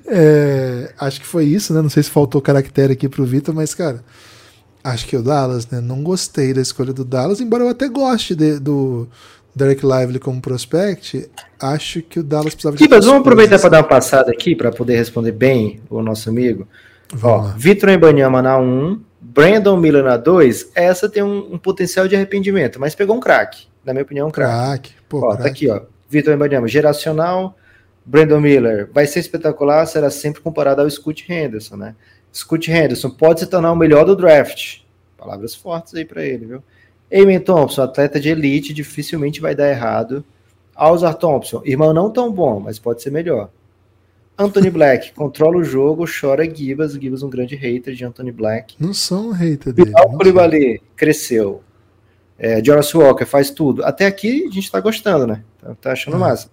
É, 0.06 0.92
acho 0.98 1.20
que 1.20 1.26
foi 1.26 1.44
isso, 1.44 1.74
né? 1.74 1.82
Não 1.82 1.90
sei 1.90 2.02
se 2.02 2.10
faltou 2.10 2.40
caractere 2.40 2.92
aqui 2.92 3.08
pro 3.08 3.24
Vitor, 3.24 3.54
mas, 3.54 3.74
cara, 3.74 4.04
acho 4.86 5.06
que 5.06 5.16
é 5.16 5.18
o 5.18 5.22
Dallas, 5.22 5.68
né? 5.68 5.80
Não 5.80 6.02
gostei 6.02 6.54
da 6.54 6.60
escolha 6.60 6.92
do 6.92 7.04
Dallas, 7.04 7.40
embora 7.40 7.64
eu 7.64 7.68
até 7.68 7.88
goste 7.88 8.34
de, 8.34 8.58
do 8.58 9.08
Derek 9.54 9.84
Lively 9.84 10.18
como 10.18 10.40
prospect. 10.40 11.28
Acho 11.60 12.02
que 12.02 12.20
o 12.20 12.22
Dallas 12.22 12.54
precisava 12.54 12.76
de. 12.76 12.86
Vamos 12.86 13.20
aproveitar 13.20 13.58
para 13.58 13.70
dar 13.70 13.78
uma 13.78 13.88
passada 13.88 14.30
aqui 14.30 14.54
para 14.54 14.70
poder 14.70 14.96
responder 14.96 15.32
bem 15.32 15.80
o 15.90 16.02
nosso 16.02 16.28
amigo. 16.28 16.68
Vamos 17.12 17.50
Ó, 17.50 17.54
Vitor 17.56 17.88
Embanyama 17.90 18.42
na 18.42 18.58
1, 18.58 19.00
Brandon 19.20 19.76
Miller 19.76 20.04
na 20.04 20.16
2, 20.16 20.72
essa 20.74 21.08
tem 21.08 21.22
um, 21.22 21.54
um, 21.54 21.58
potencial 21.58 22.08
de 22.08 22.16
arrependimento, 22.16 22.80
mas 22.80 22.94
pegou 22.94 23.16
um 23.16 23.20
craque. 23.20 23.66
Na 23.84 23.92
minha 23.92 24.02
opinião, 24.02 24.28
um 24.28 24.30
craque. 24.30 24.92
Pô, 25.08 25.18
ó, 25.18 25.28
crack. 25.28 25.42
Tá 25.42 25.48
aqui, 25.48 25.70
ó. 25.70 25.82
Vitor 26.08 26.34
Embanyama, 26.34 26.68
geracional. 26.68 27.56
Brandon 28.04 28.40
Miller 28.40 28.88
vai 28.92 29.06
ser 29.06 29.18
espetacular, 29.18 29.84
será 29.86 30.10
sempre 30.10 30.40
comparado 30.40 30.80
ao 30.80 30.88
Scott 30.88 31.24
Henderson, 31.28 31.76
né? 31.76 31.96
Scott 32.36 32.70
Henderson 32.70 33.08
pode 33.08 33.40
se 33.40 33.46
tornar 33.46 33.72
o 33.72 33.76
melhor 33.76 34.04
do 34.04 34.14
draft. 34.14 34.80
Palavras 35.16 35.54
fortes 35.54 35.94
aí 35.94 36.04
para 36.04 36.22
ele, 36.22 36.44
viu? 36.44 36.62
Eamon 37.10 37.40
Thompson, 37.40 37.82
atleta 37.82 38.20
de 38.20 38.28
elite, 38.28 38.74
dificilmente 38.74 39.40
vai 39.40 39.54
dar 39.54 39.70
errado. 39.70 40.22
Alzar 40.74 41.14
Thompson, 41.14 41.62
irmão 41.64 41.94
não 41.94 42.10
tão 42.10 42.30
bom, 42.30 42.60
mas 42.60 42.78
pode 42.78 43.02
ser 43.02 43.10
melhor. 43.10 43.48
Anthony 44.36 44.68
Black 44.68 45.12
controla 45.16 45.56
o 45.56 45.64
jogo, 45.64 46.04
chora 46.04 46.44
Gibas. 46.44 46.92
Gibas 46.92 47.22
um 47.22 47.30
grande 47.30 47.56
hater 47.56 47.94
de 47.94 48.04
Anthony 48.04 48.32
Black. 48.32 48.76
Não 48.78 48.92
são 48.92 49.28
um 49.28 49.32
hater 49.32 49.72
dele. 49.72 49.90
Bilal 49.90 50.10
Koulibaly 50.10 50.82
cresceu. 50.94 51.62
É, 52.38 52.62
Jonas 52.62 52.92
Walker 52.92 53.24
faz 53.24 53.50
tudo. 53.50 53.82
Até 53.82 54.04
aqui 54.04 54.46
a 54.46 54.52
gente 54.52 54.70
tá 54.70 54.78
gostando, 54.78 55.26
né? 55.26 55.42
Tá, 55.58 55.74
tá 55.74 55.92
achando 55.92 56.18
é. 56.18 56.20
massa. 56.20 56.50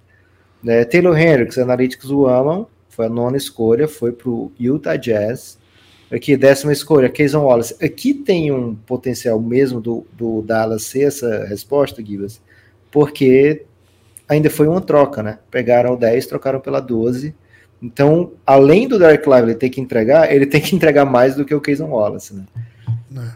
É, 0.66 0.86
Taylor 0.86 1.20
Hendricks, 1.20 1.58
analíticos 1.58 2.10
o 2.10 2.26
amam. 2.26 2.68
Foi 2.88 3.08
a 3.08 3.10
nona 3.10 3.36
escolha, 3.36 3.86
foi 3.86 4.14
pro 4.14 4.50
Utah 4.58 4.96
Jazz. 4.96 5.62
Aqui, 6.14 6.38
décima 6.38 6.72
escolha, 6.72 7.10
Keyson 7.10 7.44
Wallace. 7.44 7.76
Aqui 7.84 8.14
tem 8.14 8.52
um 8.52 8.76
potencial 8.76 9.40
mesmo 9.40 9.82
do, 9.82 10.06
do 10.14 10.42
Dallas 10.42 10.84
ser 10.84 11.04
essa 11.04 11.46
resposta, 11.46 12.06
Gibas, 12.06 12.40
porque 12.92 13.64
ainda 14.30 14.50
foi 14.50 14.68
uma 14.68 14.82
troca, 14.82 15.24
né? 15.24 15.40
Pegaram 15.50 15.94
o 15.94 15.98
10, 15.98 16.28
trocaram 16.28 16.60
pela 16.60 16.80
12 16.80 17.34
então, 17.84 18.32
além 18.46 18.88
do 18.88 18.98
Derek 18.98 19.30
Lively 19.30 19.56
ter 19.56 19.70
que 19.70 19.82
entregar, 19.82 20.34
ele 20.34 20.46
tem 20.48 20.62
que 20.62 20.74
entregar 20.74 21.04
mais 21.04 21.36
do 21.36 21.44
que 21.44 21.54
o 21.54 21.60
Keyson 21.60 21.88
Wallace, 21.88 22.34
né? 22.34 22.46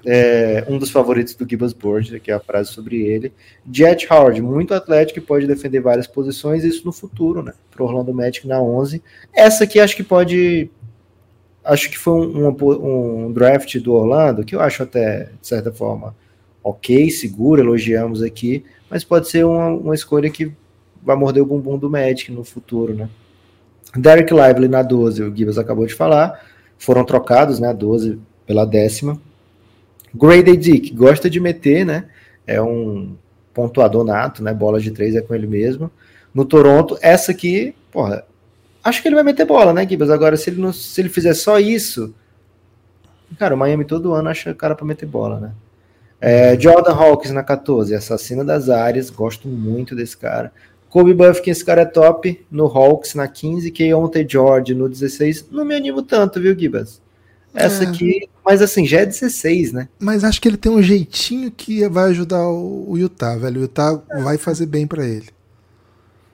É. 0.05 0.63
é, 0.65 0.65
um 0.67 0.79
dos 0.79 0.89
favoritos 0.89 1.35
do 1.35 1.47
Gibbs 1.47 1.71
Board, 1.73 2.19
que 2.19 2.31
é 2.31 2.33
a 2.33 2.39
frase 2.39 2.71
sobre 2.71 3.01
ele. 3.01 3.31
Jet 3.69 4.07
Howard, 4.11 4.41
muito 4.41 4.73
atlético, 4.73 5.19
que 5.19 5.25
pode 5.25 5.45
defender 5.45 5.81
várias 5.81 6.07
posições, 6.07 6.63
isso 6.63 6.83
no 6.85 6.93
futuro, 6.93 7.43
né? 7.43 7.53
Pro 7.69 7.83
Orlando 7.83 8.13
Magic 8.13 8.47
na 8.47 8.59
11. 8.59 9.03
Essa 9.35 9.65
aqui 9.65 9.79
acho 9.81 9.95
que 9.97 10.03
pode. 10.03 10.71
Acho 11.67 11.89
que 11.89 11.97
foi 11.97 12.13
um, 12.13 12.47
um, 12.47 13.25
um 13.25 13.31
draft 13.33 13.77
do 13.79 13.93
Orlando, 13.93 14.45
que 14.45 14.55
eu 14.55 14.61
acho 14.61 14.83
até, 14.83 15.29
de 15.39 15.47
certa 15.47 15.71
forma, 15.71 16.15
ok, 16.63 17.09
seguro, 17.09 17.61
elogiamos 17.61 18.23
aqui, 18.23 18.63
mas 18.89 19.03
pode 19.03 19.29
ser 19.29 19.45
uma, 19.45 19.67
uma 19.67 19.95
escolha 19.95 20.29
que 20.29 20.51
vai 21.03 21.15
morder 21.15 21.43
o 21.43 21.45
bumbum 21.45 21.77
do 21.77 21.89
Magic 21.89 22.31
no 22.31 22.43
futuro, 22.43 22.93
né? 22.93 23.09
Derek 23.95 24.33
Lively 24.33 24.67
na 24.67 24.81
12, 24.81 25.23
o 25.23 25.35
Gibbs 25.35 25.57
acabou 25.57 25.85
de 25.85 25.93
falar, 25.93 26.45
foram 26.77 27.03
trocados, 27.03 27.59
né, 27.59 27.69
a 27.69 27.73
12 27.73 28.19
pela 28.45 28.65
décima. 28.65 29.19
Grady 30.13 30.57
Dick 30.57 30.93
gosta 30.93 31.29
de 31.29 31.39
meter, 31.39 31.85
né, 31.85 32.05
é 32.45 32.61
um 32.61 33.15
pontuador 33.53 34.03
nato, 34.03 34.43
né, 34.43 34.53
bola 34.53 34.79
de 34.79 34.91
três 34.91 35.15
é 35.15 35.21
com 35.21 35.33
ele 35.33 35.47
mesmo. 35.47 35.89
No 36.33 36.45
Toronto, 36.45 36.97
essa 37.01 37.31
aqui, 37.31 37.73
porra, 37.91 38.23
acho 38.87 39.01
que 39.01 39.07
ele 39.07 39.15
vai 39.15 39.23
meter 39.23 39.45
bola, 39.45 39.73
né, 39.73 39.87
Gibbs? 39.87 40.09
Agora, 40.09 40.37
se 40.37 40.49
ele, 40.49 40.61
não, 40.61 40.71
se 40.71 40.99
ele 40.99 41.09
fizer 41.09 41.33
só 41.33 41.59
isso, 41.59 42.13
cara, 43.37 43.55
o 43.55 43.57
Miami 43.57 43.85
todo 43.85 44.13
ano 44.13 44.29
acha 44.29 44.53
cara 44.53 44.75
para 44.75 44.85
meter 44.85 45.05
bola, 45.05 45.39
né. 45.39 45.51
É, 46.19 46.59
Jordan 46.59 46.93
Hawkins 46.93 47.31
na 47.31 47.43
14, 47.43 47.93
assassino 47.93 48.43
das 48.43 48.69
áreas, 48.69 49.09
gosto 49.09 49.47
muito 49.47 49.95
desse 49.95 50.17
cara. 50.17 50.51
Kobe 50.89 51.13
Buffkin, 51.13 51.51
esse 51.51 51.63
cara 51.63 51.81
é 51.81 51.85
top 51.85 52.43
no 52.49 52.65
Hawks 52.65 53.13
na 53.13 53.27
15, 53.27 53.69
Keontae 53.71 54.25
George 54.27 54.73
no 54.73 54.89
16. 54.89 55.47
Não 55.51 55.65
me 55.65 55.75
animo 55.75 56.01
tanto, 56.01 56.41
viu, 56.41 56.57
Gibas? 56.57 57.01
Essa 57.53 57.83
é. 57.83 57.87
aqui, 57.87 58.29
mas 58.45 58.61
assim, 58.61 58.85
já 58.85 59.01
é 59.01 59.05
16, 59.05 59.73
né? 59.73 59.89
Mas 59.99 60.23
acho 60.23 60.41
que 60.41 60.47
ele 60.47 60.57
tem 60.57 60.71
um 60.71 60.81
jeitinho 60.81 61.51
que 61.51 61.87
vai 61.89 62.09
ajudar 62.11 62.47
o 62.47 62.95
Utah, 62.97 63.35
velho. 63.35 63.59
O 63.59 63.63
Utah 63.63 64.01
é. 64.11 64.21
vai 64.21 64.37
fazer 64.37 64.65
bem 64.65 64.87
para 64.87 65.05
ele. 65.05 65.27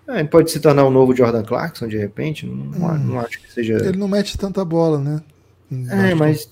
É, 0.07 0.23
pode 0.23 0.51
se 0.51 0.59
tornar 0.59 0.85
um 0.85 0.91
novo 0.91 1.15
Jordan 1.15 1.43
Clarkson 1.43 1.87
de 1.87 1.97
repente. 1.97 2.45
Não, 2.45 2.55
hum. 2.55 2.97
não, 2.99 3.19
acho 3.19 3.39
que 3.41 3.51
seja. 3.51 3.75
Ele 3.75 3.97
não 3.97 4.07
mete 4.07 4.37
tanta 4.37 4.63
bola, 4.65 4.99
né? 4.99 5.21
É, 5.89 6.13
mas 6.13 6.47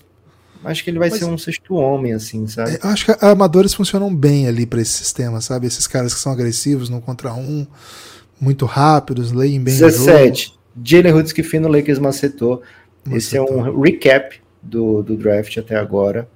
Acho 0.64 0.84
que 0.84 0.90
ele 0.90 0.98
vai 0.98 1.10
Mas, 1.10 1.18
ser 1.18 1.24
um 1.24 1.36
sexto 1.36 1.74
homem, 1.74 2.12
assim, 2.12 2.46
sabe? 2.46 2.72
É, 2.72 2.78
acho 2.82 3.06
que 3.06 3.24
armadores 3.24 3.74
funcionam 3.74 4.14
bem 4.14 4.46
ali 4.46 4.64
para 4.64 4.80
esse 4.80 4.92
sistema, 4.92 5.40
sabe? 5.40 5.66
Esses 5.66 5.86
caras 5.86 6.14
que 6.14 6.20
são 6.20 6.30
agressivos, 6.30 6.88
no 6.88 7.00
contra 7.00 7.34
um, 7.34 7.66
muito 8.40 8.64
rápidos, 8.64 9.32
leem 9.32 9.60
bem 9.60 9.76
17. 9.76 10.56
Jalen 10.82 11.14
Hoods 11.14 11.32
que 11.32 11.42
fino 11.42 11.68
Lakers 11.68 11.98
macetou. 11.98 12.62
macetou. 13.04 13.16
Esse 13.16 13.36
é 13.36 13.42
um 13.42 13.80
recap 13.80 14.40
do, 14.62 15.02
do 15.02 15.16
draft 15.16 15.58
até 15.58 15.76
agora. 15.76 16.28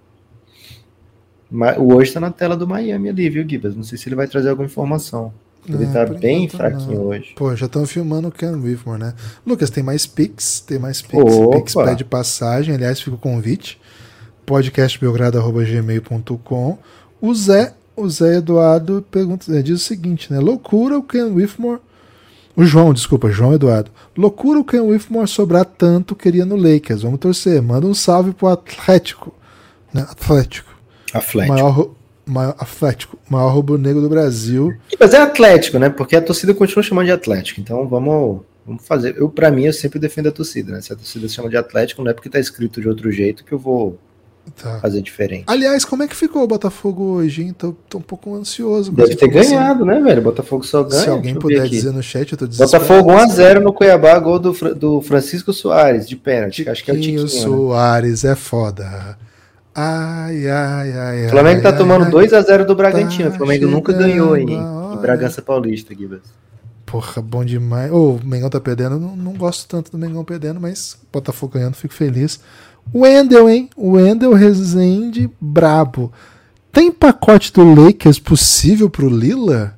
O 1.79 1.95
hoje 1.95 2.13
tá 2.13 2.19
na 2.19 2.33
tela 2.33 2.57
do 2.57 2.67
Miami 2.67 3.09
ali, 3.09 3.31
viu, 3.31 3.49
Gibas? 3.49 3.77
Não 3.77 3.85
sei 3.85 3.97
se 3.97 4.09
ele 4.09 4.17
vai 4.17 4.27
trazer 4.27 4.49
alguma 4.49 4.67
informação. 4.67 5.33
Ele 5.69 5.85
é, 5.85 5.87
tá 5.87 6.07
bem 6.07 6.49
fraquinho 6.49 6.99
não. 6.99 7.07
hoje. 7.07 7.35
Pô, 7.37 7.55
já 7.55 7.67
estão 7.67 7.87
filmando 7.87 8.27
o 8.29 8.33
Ken 8.33 8.53
Whitmore, 8.53 8.99
né? 8.99 9.13
Lucas, 9.47 9.69
tem 9.71 9.83
mais 9.83 10.07
Pix, 10.07 10.61
tem 10.61 10.79
mais 10.79 11.03
Pix. 11.03 11.23
Opa. 11.23 11.59
Pix 11.59 11.75
pede 11.75 12.05
passagem, 12.05 12.75
aliás, 12.75 13.01
fica 13.01 13.17
o 13.17 13.19
convite. 13.19 13.79
podcastbelgrado.gmail.com 14.45 16.79
O 17.21 17.35
Zé, 17.35 17.75
o 17.97 18.09
Zé 18.09 18.37
Eduardo 18.37 19.05
pergunta, 19.11 19.51
né, 19.51 19.61
diz 19.63 19.81
o 19.81 19.85
seguinte, 19.85 20.33
né? 20.33 20.39
Loucura 20.41 20.99
o 20.99 21.03
Ken 21.03 21.25
Whitmore 21.25 21.81
o 22.57 22.65
João, 22.65 22.95
desculpa, 22.95 23.31
João 23.31 23.53
Eduardo. 23.53 23.91
Loucura 24.17 24.59
o 24.59 24.65
Ken 24.65 24.81
Whitmore 24.81 25.29
sobrar 25.29 25.67
tanto 25.67 26.17
queria 26.17 26.47
no 26.47 26.57
Lakers. 26.57 27.03
Vamos 27.03 27.21
torcer. 27.21 27.61
Manda 27.61 27.87
um 27.87 27.93
salve 27.93 28.33
pro 28.33 28.49
Atlético. 28.49 29.35
Né? 29.93 30.01
Atlético. 30.09 30.75
Atlético. 31.13 31.53
Maior, 31.53 31.91
maior, 32.27 32.55
Atlético. 32.59 33.19
Maior 33.29 33.51
roubo 33.51 33.79
negro 33.79 34.03
do 34.03 34.09
Brasil. 34.09 34.77
Mas 34.99 35.15
é 35.15 35.19
Atlético, 35.19 35.79
né? 35.79 35.89
Porque 35.89 36.17
a 36.17 36.23
torcida 36.23 36.53
continua 36.53 36.83
chamando 36.83 37.07
de 37.07 37.13
Atlético. 37.13 37.61
Então 37.61 37.87
vamos, 37.89 38.43
vamos 38.67 38.85
fazer. 38.85 39.17
Eu, 39.17 39.29
para 39.29 39.51
mim, 39.51 39.65
eu 39.65 39.73
sempre 39.73 39.99
defendo 39.99 40.29
a 40.29 40.33
torcida, 40.33 40.73
né? 40.73 40.81
Se 40.83 40.93
a 40.93 40.97
torcida 40.97 41.29
chama 41.29 41.49
de 41.49 41.57
Atlético, 41.57 42.03
não 42.03 42.11
é 42.11 42.15
porque 42.15 42.29
tá 42.29 42.41
escrito 42.41 42.81
de 42.81 42.89
outro 42.89 43.11
jeito 43.11 43.45
que 43.45 43.53
eu 43.53 43.59
vou 43.59 43.99
Tá. 44.55 44.79
Fazer 44.79 45.03
diferente. 45.03 45.45
Aliás, 45.47 45.85
como 45.85 46.05
é 46.05 46.09
que 46.09 46.15
ficou 46.15 46.45
o 46.45 46.47
Botafogo 46.47 47.03
hoje, 47.03 47.43
hein? 47.43 47.53
Tô, 47.53 47.75
tô 47.89 47.99
um 47.99 48.03
pouco 48.03 48.35
ansioso. 48.35 48.93
Deve 48.93 49.17
ter 49.17 49.29
ganhado, 49.29 49.85
né, 49.85 50.01
velho? 50.01 50.23
Botafogo 50.23 50.65
só 50.65 50.85
ganha. 50.85 51.03
Se 51.03 51.11
alguém 51.11 51.35
puder 51.35 51.67
dizer 51.69 51.93
no 51.93 52.03
chat, 52.03 52.31
eu 52.33 52.39
tô 52.39 52.47
Botafogo 52.47 53.11
1x0 53.11 53.59
no 53.59 53.73
Cuiabá, 53.73 54.17
gol 54.19 54.39
do, 54.39 54.53
do 54.75 55.03
Francisco 55.03 55.53
Soares, 55.53 56.09
de 56.09 56.15
pênalti. 56.15 56.69
Acho 56.69 56.85
que 56.85 56.91
é 56.91 56.95
o 56.95 56.97
Tiquinho. 56.97 57.23
Né? 57.23 57.29
Soares 57.29 58.23
né? 58.23 58.33
é 58.33 58.35
foda. 58.37 59.19
Ai, 59.79 60.49
ai, 60.49 60.93
ai. 60.93 61.27
O 61.27 61.31
Flamengo 61.31 61.61
tá 61.61 61.69
ai, 61.69 61.73
tá 61.75 61.79
tomando 61.79 62.07
2x0 62.07 62.65
do 62.65 62.75
Bragantino. 62.75 63.29
Tá 63.29 63.35
o 63.35 63.39
Flamengo 63.39 63.67
nunca 63.67 63.93
ganhou 63.93 64.35
em, 64.35 64.55
em 64.55 64.97
Bragança 65.03 65.43
Paulista, 65.43 65.95
Gibas. 65.95 66.23
Porra, 66.87 67.21
bom 67.21 67.45
demais. 67.45 67.93
oh, 67.93 68.13
o 68.13 68.21
Mengão 68.25 68.49
tá 68.49 68.59
perdendo. 68.59 68.99
Não, 68.99 69.15
não 69.15 69.35
gosto 69.35 69.69
tanto 69.69 69.93
do 69.93 69.99
Mengão 69.99 70.25
perdendo, 70.25 70.59
mas 70.59 70.97
Botafogo 71.13 71.55
ganhando, 71.55 71.75
fico 71.75 71.93
feliz. 71.93 72.41
Wendel, 72.95 73.51
hein? 73.51 73.69
Wendel 73.77 74.33
Rezende 74.33 75.29
brabo. 75.39 76.11
Tem 76.73 76.91
pacote 76.91 77.53
do 77.53 77.75
Lakers 77.75 78.19
possível 78.19 78.89
pro 78.89 79.11
Lila? 79.11 79.77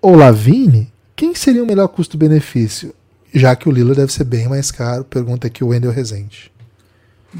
Ou 0.00 0.16
Lavine? 0.16 0.90
Quem 1.14 1.34
seria 1.34 1.62
o 1.62 1.66
melhor 1.66 1.88
custo-benefício? 1.88 2.94
Já 3.34 3.54
que 3.54 3.68
o 3.68 3.72
Lila 3.72 3.94
deve 3.94 4.10
ser 4.10 4.24
bem 4.24 4.48
mais 4.48 4.70
caro, 4.70 5.04
pergunta 5.04 5.48
aqui 5.48 5.62
o 5.62 5.68
Wendel 5.68 5.90
Rezende. 5.90 6.50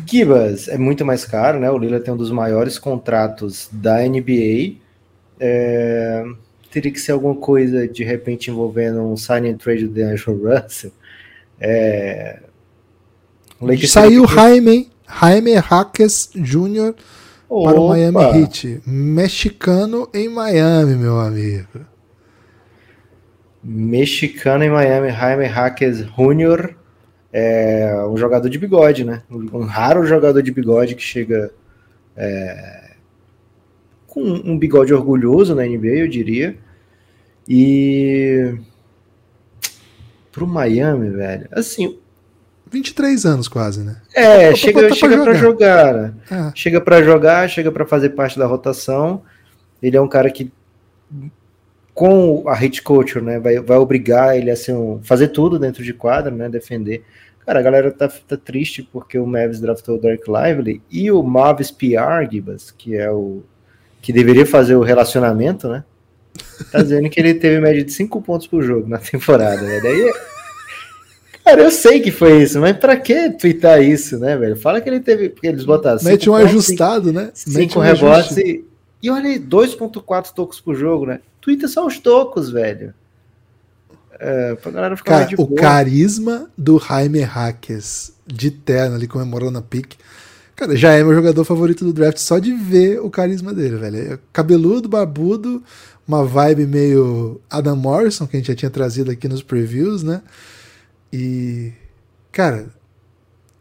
Gibas 0.05 0.69
é 0.69 0.77
muito 0.77 1.05
mais 1.05 1.25
caro, 1.25 1.59
né? 1.59 1.71
O 1.71 1.79
Lila 1.79 2.01
tem 2.01 2.13
um 2.13 2.17
dos 2.17 2.31
maiores 2.31 2.79
contratos 2.79 3.69
da 3.73 3.99
NBA. 4.01 4.77
É... 5.39 6.25
Teria 6.71 6.93
que 6.93 7.01
ser 7.01 7.13
alguma 7.13 7.37
coisa 7.37 7.89
de 7.89 8.05
repente 8.05 8.51
envolvendo 8.51 9.01
um 9.01 9.17
signing 9.17 9.57
trade 9.57 9.87
do 9.87 10.03
Angelo 10.03 10.43
Russell. 10.49 10.93
É... 11.59 12.41
Saiu 13.87 14.27
Jaime, 14.27 14.91
Jaime 15.09 15.55
Jaques 15.55 16.31
Jr. 16.35 16.95
para 17.49 17.81
o 17.81 17.89
Miami 17.89 18.19
Heat. 18.19 18.83
Mexicano 18.87 20.09
em 20.13 20.29
Miami, 20.29 20.95
meu 20.97 21.19
amigo. 21.19 21.87
Mexicano 23.65 24.63
em 24.63 24.71
Miami, 24.71 25.11
Jaime 25.11 25.49
Jaques 25.49 25.99
Jr. 25.99 26.75
É 27.39 27.95
um 28.09 28.17
jogador 28.17 28.49
de 28.49 28.59
bigode, 28.59 29.05
né? 29.05 29.23
Um 29.31 29.65
raro 29.65 30.07
jogador 30.07 30.43
de 30.43 30.51
bigode 30.51 30.95
que 30.95 31.03
chega 31.03 31.51
é, 32.17 32.93
com 34.07 34.23
um 34.23 34.59
bigode 34.59 34.95
orgulhoso 34.95 35.55
na 35.55 35.63
NBA, 35.67 35.99
eu 35.99 36.09
diria. 36.09 36.57
E 37.47 38.55
pro 40.33 40.47
Miami, 40.47 41.11
velho. 41.11 41.47
Assim, 41.53 41.99
23 42.71 43.27
anos 43.27 43.49
quase, 43.49 43.85
né? 43.85 44.01
É, 44.15 44.49
tá, 44.49 44.57
chega, 44.57 44.89
tá 44.89 44.95
chega 44.95 45.23
para 45.23 45.35
jogar. 45.35 45.93
Né? 45.93 46.15
É. 46.31 46.53
Chega 46.55 46.81
para 46.81 47.03
jogar, 47.03 47.51
chega 47.51 47.71
para 47.71 47.85
fazer 47.85 48.11
parte 48.11 48.39
da 48.39 48.47
rotação. 48.47 49.21
Ele 49.83 49.99
é 49.99 50.01
um 50.01 50.09
cara 50.09 50.31
que 50.31 50.51
com 51.97 52.47
a 52.47 52.55
hit 52.55 52.83
culture, 52.83 53.25
né, 53.25 53.39
vai, 53.39 53.59
vai 53.59 53.79
obrigar 53.79 54.37
ele 54.37 54.51
a 54.51 54.57
ser 54.57 54.75
um, 54.75 55.01
fazer 55.03 55.29
tudo 55.29 55.59
dentro 55.59 55.83
de 55.83 55.95
quadra, 55.95 56.31
né, 56.31 56.47
defender. 56.47 57.03
Cara, 57.47 57.61
a 57.61 57.63
galera 57.63 57.93
tá, 57.93 58.09
tá 58.09 58.37
triste 58.37 58.83
porque 58.83 59.17
o 59.17 59.27
Mavis 59.27 59.61
draftou 59.61 59.97
o 59.97 60.01
Derek 60.01 60.25
Lively 60.29 60.83
e 60.91 61.13
o 61.13 61.23
Mavis 61.23 61.71
PR, 61.71 62.29
Gibas, 62.29 62.73
que 62.73 62.97
é 62.97 63.09
o 63.09 63.45
que 64.03 64.13
deveria 64.13 64.45
fazer 64.45 64.75
o 64.75 64.83
relacionamento, 64.83 65.69
né? 65.69 65.85
Tá 66.73 66.83
dizendo 66.83 67.09
que 67.09 67.21
ele 67.21 67.35
teve 67.35 67.61
média 67.61 67.85
de 67.85 67.93
5 67.93 68.21
pontos 68.21 68.47
por 68.47 68.63
jogo 68.63 68.89
na 68.89 68.99
temporada, 68.99 69.63
né? 69.63 69.81
Daí 69.81 70.13
Cara, 71.45 71.63
eu 71.63 71.71
sei 71.71 72.01
que 72.01 72.11
foi 72.11 72.43
isso, 72.43 72.61
mas 72.61 72.77
pra 72.77 72.97
que 72.97 73.31
twittar 73.31 73.81
isso, 73.81 74.19
né, 74.19 74.37
velho? 74.37 74.57
Fala 74.57 74.81
que 74.81 74.89
ele 74.89 74.99
teve. 74.99 75.29
Porque 75.29 75.47
eles 75.47 75.65
botaram. 75.65 76.01
Mete 76.03 76.29
um 76.29 76.33
pontos, 76.33 76.49
ajustado, 76.49 77.07
cinco, 77.07 77.21
né? 77.21 77.31
Cinco 77.33 77.79
um 77.79 77.83
rebotes 77.83 78.37
e, 78.39 78.65
e 79.01 79.09
olha 79.09 79.31
aí, 79.31 79.39
2,4 79.39 80.33
tocos 80.35 80.61
por 80.61 80.75
jogo, 80.75 81.07
né? 81.07 81.21
Twitter 81.41 81.69
só 81.69 81.87
os 81.87 82.01
tocos, 82.01 82.51
velho. 82.51 82.93
É, 84.19 84.55
pra 84.55 84.71
galera 84.71 84.97
ficar 84.97 85.27
Cara, 85.27 85.35
o 85.39 85.47
boa. 85.47 85.61
carisma 85.61 86.51
do 86.57 86.79
Jaime 86.79 87.21
Hackers 87.21 88.13
de 88.27 88.51
terno 88.51 88.97
ali 88.97 89.07
comemorando 89.07 89.59
a 89.59 89.63
pique. 89.63 89.97
Cara, 90.55 90.75
já 90.75 90.93
é 90.93 91.03
meu 91.03 91.15
jogador 91.15 91.45
favorito 91.45 91.85
do 91.85 91.93
draft 91.93 92.19
só 92.19 92.39
de 92.39 92.53
ver 92.55 92.99
o 93.01 93.11
carisma 93.11 93.53
dele, 93.53 93.77
velho. 93.77 94.15
É 94.15 94.19
cabeludo, 94.33 94.89
barbudo, 94.89 95.63
uma 96.09 96.25
vibe 96.25 96.67
meio 96.67 97.41
Adam 97.51 97.77
Morrison, 97.77 98.27
que 98.27 98.37
a 98.37 98.41
gente 98.41 98.49
já 98.49 98.55
tinha 98.55 98.71
trazido 98.71 99.11
aqui 99.11 99.29
nos 99.29 99.43
previews, 99.43 100.03
né? 100.03 100.23
E, 101.13 101.73
cara, 102.33 102.69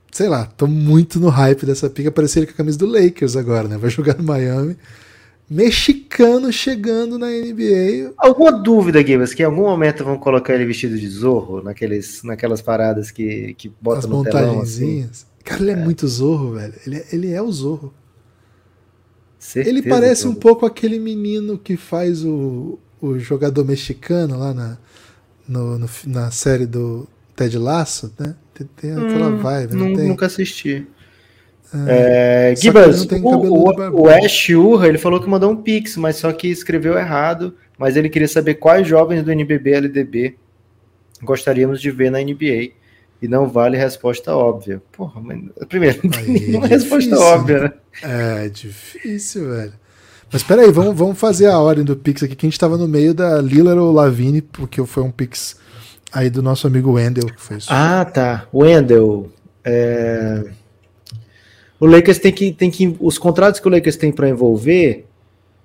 sei 0.10 0.30
lá, 0.30 0.46
tô 0.46 0.68
muito 0.68 1.20
no 1.20 1.28
hype 1.28 1.66
dessa 1.66 1.90
pica. 1.90 2.10
Parecia 2.12 2.40
ele 2.40 2.48
com 2.48 2.54
a 2.54 2.58
camisa 2.58 2.78
do 2.78 2.86
Lakers 2.86 3.36
agora, 3.36 3.68
né? 3.68 3.78
Vai 3.78 3.90
jogar 3.90 4.18
no 4.18 4.24
Miami. 4.24 4.78
Mexicano 5.50 6.52
chegando 6.52 7.20
na 7.20 7.28
NBA. 7.28 8.14
Alguma 8.18 8.52
dúvida, 8.52 9.06
Gibas, 9.06 9.34
que 9.34 9.44
em 9.44 9.46
algum 9.46 9.64
momento 9.64 10.04
vão 10.04 10.18
colocar 10.18 10.54
ele 10.54 10.66
vestido 10.66 10.98
de 10.98 11.08
zorro 11.08 11.62
naqueles, 11.62 12.24
naquelas 12.24 12.62
paradas 12.62 13.12
que, 13.12 13.54
que 13.56 13.72
botam 13.82 14.10
no 14.10 14.24
telão 14.24 14.62
assim? 14.62 15.08
Cara, 15.44 15.62
ele 15.62 15.72
é, 15.72 15.74
é, 15.74 15.78
muito 15.78 16.08
zorro, 16.08 16.54
velho. 16.54 16.74
Ele, 16.86 16.96
é, 16.98 17.06
ele 17.14 17.32
é 17.32 17.42
o 17.42 17.52
zorro. 17.52 17.94
Certeza 19.38 19.78
ele 19.78 19.88
parece 19.88 20.28
um 20.28 20.34
pouco 20.34 20.66
aquele 20.66 20.98
menino 20.98 21.60
que 21.60 21.78
faz 21.78 22.26
o, 22.26 22.80
o 23.00 23.20
jogador 23.20 23.64
mexicano 23.64 24.40
lá 24.40 24.54
na, 24.54 24.78
no, 25.48 25.78
no, 25.78 25.90
na 26.08 26.32
série 26.32 26.66
do, 26.66 27.08
Ted 27.36 27.58
Laço, 27.58 28.14
né? 28.18 28.36
Tem, 28.54 28.68
tem 28.76 28.92
aquela 28.92 29.28
hum, 29.28 29.38
vibe, 29.38 29.76
não? 29.76 29.90
Nunca 29.90 30.26
assisti. 30.28 30.88
É, 31.88 32.52
é, 32.52 32.56
Gibas, 32.56 33.06
o, 33.06 33.28
o, 33.28 34.02
o 34.04 34.10
Ash 34.10 34.50
Urra, 34.50 34.88
ele 34.88 34.98
falou 34.98 35.20
que 35.20 35.30
mandou 35.30 35.52
um 35.52 35.56
pix, 35.56 35.98
mas 35.98 36.18
só 36.18 36.32
que 36.32 36.48
escreveu 36.48 36.98
errado, 36.98 37.56
mas 37.78 37.96
ele 37.96 38.10
queria 38.10 38.28
saber 38.28 38.56
quais 38.56 38.88
jovens 38.88 39.24
do 39.24 39.32
NBB 39.32 39.72
LDB 39.72 40.36
gostaríamos 41.22 41.82
de 41.82 41.92
ver 41.92 42.12
na 42.12 42.20
NBA. 42.20 42.72
E 43.22 43.28
não 43.28 43.48
vale 43.48 43.78
resposta 43.78 44.36
óbvia. 44.36 44.82
Porra, 44.92 45.22
mas 45.22 45.40
primeiro, 45.68 46.00
não 46.04 46.12
tem 46.12 46.28
nenhuma 46.28 46.68
resposta 46.68 47.18
óbvia, 47.18 47.60
né? 47.64 47.74
É 48.04 48.50
difícil, 48.50 49.50
velho. 49.50 49.74
Mas 50.32 50.44
peraí, 50.44 50.70
vamos, 50.72 50.96
vamos 50.96 51.18
fazer 51.18 51.48
a 51.48 51.58
ordem 51.60 51.86
do 51.86 51.96
Pix 51.96 52.24
aqui, 52.24 52.36
que 52.36 52.46
a 52.46 52.50
gente 52.50 52.60
tava 52.60 52.78
no 52.78 52.88
meio 52.88 53.14
da 53.14 53.42
Lillard 53.42 53.80
ou 53.80 53.92
Lavine, 53.92 54.42
porque 54.42 54.84
foi 54.86 55.02
um 55.02 55.12
Pix 55.12 55.58
aí 56.12 56.30
do 56.30 56.42
nosso 56.42 56.68
amigo 56.68 56.94
Wendel 56.94 57.28
que 57.28 57.42
fez. 57.42 57.68
Ah, 57.70 58.04
tá. 58.04 58.48
Wendel. 58.54 59.32
É... 59.64 60.44
O 61.80 61.86
Lakers 61.86 62.20
tem 62.20 62.32
que, 62.32 62.52
tem 62.52 62.72
que. 62.72 62.96
Os 63.00 63.18
contratos 63.18 63.60
que 63.60 63.68
o 63.68 63.72
Lakers 63.72 63.98
tem 63.98 64.12
para 64.12 64.30
envolver 64.30 65.06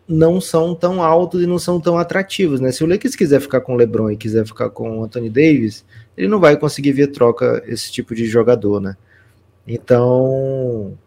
não 0.08 0.40
são 0.40 0.74
tão 0.74 1.02
altos 1.02 1.42
e 1.42 1.46
não 1.46 1.58
são 1.58 1.80
tão 1.80 1.96
atrativos, 1.96 2.60
né? 2.60 2.72
Se 2.72 2.82
o 2.82 2.86
Lakers 2.86 3.14
quiser 3.14 3.40
ficar 3.40 3.60
com 3.60 3.74
o 3.74 3.76
LeBron 3.76 4.10
e 4.10 4.16
quiser 4.16 4.44
ficar 4.44 4.70
com 4.70 4.98
o 4.98 5.04
Anthony 5.04 5.30
Davis, 5.30 5.84
ele 6.16 6.26
não 6.26 6.40
vai 6.40 6.56
conseguir 6.56 6.92
ver 6.92 7.08
troca 7.08 7.62
esse 7.66 7.92
tipo 7.92 8.14
de 8.14 8.26
jogador, 8.26 8.80
né? 8.80 8.96
Então 9.66 10.98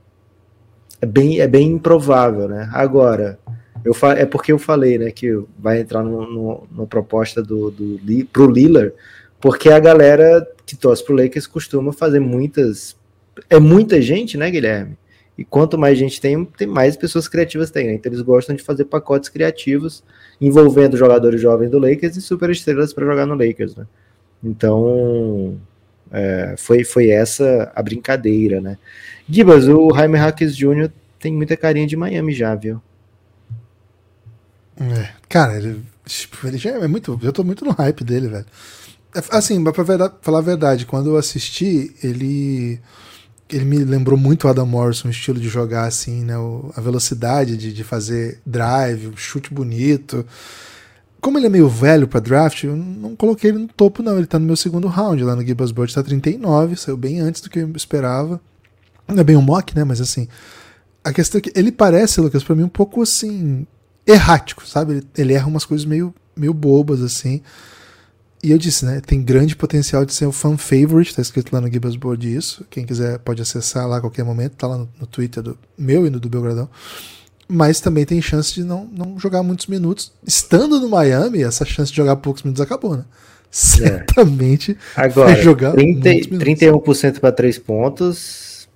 é 1.01 1.05
bem, 1.05 1.41
é 1.41 1.47
bem 1.47 1.71
improvável, 1.71 2.47
né? 2.47 2.69
Agora, 2.71 3.37
eu 3.83 3.93
é 4.15 4.25
porque 4.25 4.53
eu 4.53 4.59
falei, 4.59 4.97
né, 4.97 5.11
que 5.11 5.37
vai 5.59 5.81
entrar 5.81 6.01
no, 6.01 6.25
no, 6.31 6.67
no 6.71 6.87
proposta 6.87 7.43
do, 7.43 7.69
do 7.71 7.99
pro 8.31 8.49
Lillard 8.49 8.93
porque 9.43 9.67
a 9.69 9.77
galera 9.77 10.47
que 10.65 10.73
torce 10.73 11.03
pro 11.03 11.13
Lakers 11.13 11.45
costuma 11.45 11.91
fazer 11.91 12.21
muitas. 12.21 12.95
É 13.49 13.59
muita 13.59 14.01
gente, 14.01 14.37
né, 14.37 14.49
Guilherme? 14.49 14.97
E 15.37 15.43
quanto 15.43 15.77
mais 15.77 15.97
gente 15.97 16.21
tem, 16.21 16.45
tem 16.45 16.67
mais 16.67 16.95
pessoas 16.95 17.27
criativas 17.27 17.71
tem. 17.71 17.87
Né? 17.87 17.93
Então 17.93 18.11
eles 18.11 18.21
gostam 18.21 18.55
de 18.55 18.63
fazer 18.63 18.85
pacotes 18.85 19.29
criativos 19.29 20.03
envolvendo 20.39 20.95
jogadores 20.95 21.41
jovens 21.41 21.71
do 21.71 21.79
Lakers 21.79 22.15
e 22.15 22.21
super 22.21 22.49
estrelas 22.49 22.93
para 22.93 23.05
jogar 23.05 23.25
no 23.25 23.33
Lakers, 23.33 23.75
né? 23.75 23.87
Então 24.43 25.57
é, 26.11 26.55
foi, 26.57 26.83
foi 26.83 27.09
essa 27.09 27.71
a 27.73 27.81
brincadeira, 27.81 28.61
né? 28.61 28.77
Gibas, 29.27 29.67
o 29.67 29.89
Jaime 29.95 30.17
Hackers 30.17 30.55
Jr. 30.55 30.91
tem 31.19 31.33
muita 31.33 31.57
carinha 31.57 31.87
de 31.87 31.95
Miami 31.95 32.33
já, 32.33 32.53
viu? 32.53 32.81
É, 34.79 35.09
cara, 35.29 35.57
ele, 35.57 35.81
tipo, 36.05 36.45
ele 36.45 36.57
já 36.57 36.71
é 36.71 36.87
muito. 36.87 37.19
Eu 37.23 37.31
tô 37.31 37.43
muito 37.43 37.63
no 37.65 37.71
hype 37.71 38.03
dele, 38.03 38.27
velho. 38.27 38.45
É, 39.15 39.21
assim, 39.29 39.63
pra 39.63 39.73
falar 40.21 40.39
a 40.39 40.41
verdade, 40.41 40.85
quando 40.85 41.11
eu 41.11 41.17
assisti, 41.17 41.95
ele. 42.03 42.79
Ele 43.55 43.65
me 43.65 43.77
lembrou 43.77 44.17
muito 44.17 44.45
o 44.45 44.49
Adam 44.49 44.65
Morrison, 44.65 45.07
o 45.07 45.11
estilo 45.11 45.39
de 45.39 45.47
jogar 45.47 45.85
assim, 45.85 46.23
né? 46.23 46.37
O, 46.37 46.71
a 46.75 46.81
velocidade 46.81 47.55
de, 47.55 47.71
de 47.71 47.83
fazer 47.83 48.41
drive, 48.45 49.07
o 49.07 49.17
chute 49.17 49.53
bonito. 49.53 50.25
Como 51.21 51.37
ele 51.37 51.45
é 51.45 51.49
meio 51.49 51.69
velho 51.69 52.07
para 52.07 52.19
draft, 52.19 52.63
eu 52.63 52.75
não 52.75 53.15
coloquei 53.15 53.51
ele 53.51 53.59
no 53.59 53.67
topo, 53.67 54.03
não. 54.03 54.17
Ele 54.17 54.27
tá 54.27 54.37
no 54.37 54.45
meu 54.45 54.57
segundo 54.57 54.87
round 54.87 55.23
lá 55.23 55.35
no 55.35 55.45
Gibbs 55.45 55.71
Board, 55.71 55.93
tá 55.93 56.03
39, 56.03 56.75
saiu 56.75 56.97
bem 56.97 57.19
antes 57.19 57.41
do 57.41 57.49
que 57.49 57.59
eu 57.59 57.71
esperava. 57.75 58.41
Não 59.07 59.19
é 59.19 59.23
bem 59.23 59.37
um 59.37 59.41
mock, 59.41 59.75
né? 59.75 59.83
Mas 59.83 60.01
assim. 60.01 60.27
A 61.03 61.13
questão 61.13 61.39
é 61.39 61.41
que 61.41 61.51
ele 61.55 61.71
parece, 61.71 62.21
Lucas, 62.21 62.43
para 62.43 62.55
mim 62.55 62.63
um 62.63 62.69
pouco 62.69 63.01
assim. 63.01 63.67
errático, 64.05 64.67
sabe? 64.67 64.93
Ele, 64.93 65.07
ele 65.17 65.33
erra 65.33 65.47
umas 65.47 65.65
coisas 65.65 65.85
meio, 65.85 66.13
meio 66.35 66.53
bobas, 66.53 67.01
assim. 67.01 67.41
E 68.43 68.51
eu 68.51 68.57
disse, 68.57 68.83
né? 68.83 68.99
Tem 68.99 69.23
grande 69.23 69.55
potencial 69.55 70.03
de 70.03 70.13
ser 70.13 70.25
o 70.25 70.31
fan 70.33 70.57
favorite, 70.57 71.15
tá 71.15 71.21
escrito 71.21 71.53
lá 71.53 71.61
no 71.61 71.71
Gibbs 71.71 71.95
Board 71.95 72.35
isso. 72.35 72.65
Quem 72.69 72.85
quiser 72.85 73.17
pode 73.19 73.41
acessar 73.41 73.87
lá 73.87 73.97
a 73.97 74.01
qualquer 74.01 74.25
momento, 74.25 74.57
tá 74.57 74.67
lá 74.67 74.77
no, 74.77 74.89
no 74.99 75.07
Twitter 75.07 75.41
do 75.41 75.57
meu 75.77 76.05
e 76.05 76.09
no 76.09 76.19
do 76.19 76.27
Belgradão. 76.27 76.69
Mas 77.47 77.79
também 77.79 78.05
tem 78.05 78.21
chance 78.21 78.53
de 78.53 78.65
não, 78.65 78.85
não 78.85 79.17
jogar 79.17 79.43
muitos 79.43 79.67
minutos. 79.67 80.11
Estando 80.27 80.77
no 80.77 80.89
Miami, 80.89 81.41
essa 81.41 81.63
chance 81.63 81.89
de 81.89 81.95
jogar 81.95 82.17
poucos 82.17 82.43
minutos 82.43 82.61
acabou, 82.61 82.97
né? 82.97 83.05
Certamente 83.49 84.77
é. 84.97 85.01
Agora, 85.01 85.33
vai 85.33 85.41
jogar 85.41 85.71
30, 85.71 86.09
31% 86.37 87.19
para 87.19 87.31
3 87.31 87.59
pontos. 87.59 88.67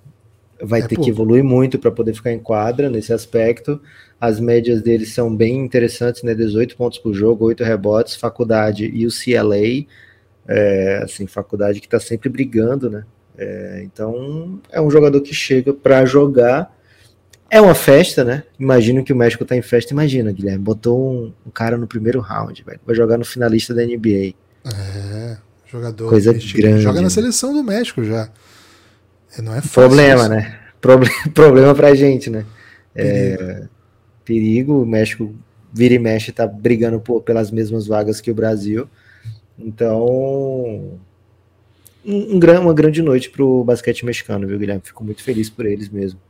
Vai 0.62 0.80
é 0.80 0.86
ter 0.86 0.94
pouco. 0.94 1.04
que 1.04 1.10
evoluir 1.10 1.44
muito 1.44 1.78
para 1.78 1.90
poder 1.90 2.14
ficar 2.14 2.32
em 2.32 2.38
quadra 2.38 2.88
nesse 2.88 3.12
aspecto. 3.12 3.80
As 4.20 4.40
médias 4.40 4.82
deles 4.82 5.12
são 5.12 5.34
bem 5.34 5.58
interessantes, 5.58 6.22
né? 6.22 6.34
18 6.34 6.76
pontos 6.76 6.98
por 6.98 7.14
jogo, 7.14 7.44
8 7.44 7.62
rebotes, 7.62 8.16
faculdade 8.16 8.90
e 8.92 9.06
o 9.06 9.10
CLA, 9.10 9.86
é, 10.46 11.00
assim, 11.04 11.26
faculdade 11.26 11.80
que 11.80 11.86
está 11.86 12.00
sempre 12.00 12.28
brigando, 12.28 12.90
né? 12.90 13.04
É, 13.36 13.80
então 13.84 14.60
é 14.72 14.80
um 14.80 14.90
jogador 14.90 15.20
que 15.20 15.32
chega 15.32 15.72
para 15.72 16.04
jogar. 16.04 16.76
É 17.48 17.60
uma 17.60 17.74
festa, 17.74 18.24
né? 18.24 18.42
Imagino 18.58 19.04
que 19.04 19.12
o 19.12 19.16
México 19.16 19.44
tá 19.44 19.56
em 19.56 19.62
festa. 19.62 19.92
Imagina, 19.92 20.32
Guilherme, 20.32 20.58
botou 20.58 21.00
um, 21.00 21.32
um 21.46 21.50
cara 21.50 21.78
no 21.78 21.86
primeiro 21.86 22.20
round, 22.20 22.62
velho. 22.64 22.80
Vai 22.84 22.96
jogar 22.96 23.16
no 23.16 23.24
finalista 23.24 23.72
da 23.72 23.86
NBA. 23.86 24.34
É, 24.66 25.36
jogador. 25.66 26.08
Coisa 26.08 26.32
grande. 26.32 26.82
Joga 26.82 27.00
na 27.00 27.08
seleção 27.08 27.54
do 27.54 27.62
México 27.62 28.02
já. 28.02 28.28
Não 29.38 29.52
é 29.52 29.60
fácil. 29.60 29.70
Problema, 29.70 30.22
isso. 30.22 30.28
né? 30.30 30.58
Problem, 30.80 31.10
problema 31.32 31.74
pra 31.74 31.94
gente, 31.94 32.28
né? 32.28 32.44
É, 32.94 33.62
perigo. 34.28 34.82
O 34.82 34.86
México 34.86 35.34
vira 35.72 35.94
e 35.94 35.98
mexe, 35.98 36.30
tá 36.30 36.46
brigando 36.46 37.00
por, 37.00 37.22
pelas 37.22 37.50
mesmas 37.50 37.86
vagas 37.86 38.20
que 38.20 38.30
o 38.30 38.34
Brasil. 38.34 38.86
Então, 39.58 40.06
um, 42.04 42.36
um, 42.36 42.60
uma 42.60 42.74
grande 42.74 43.00
noite 43.00 43.30
para 43.30 43.42
o 43.42 43.64
basquete 43.64 44.04
mexicano, 44.04 44.46
viu, 44.46 44.58
Guilherme? 44.58 44.82
Fico 44.84 45.02
muito 45.02 45.22
feliz 45.22 45.48
por 45.48 45.64
eles 45.64 45.88
mesmo. 45.88 46.20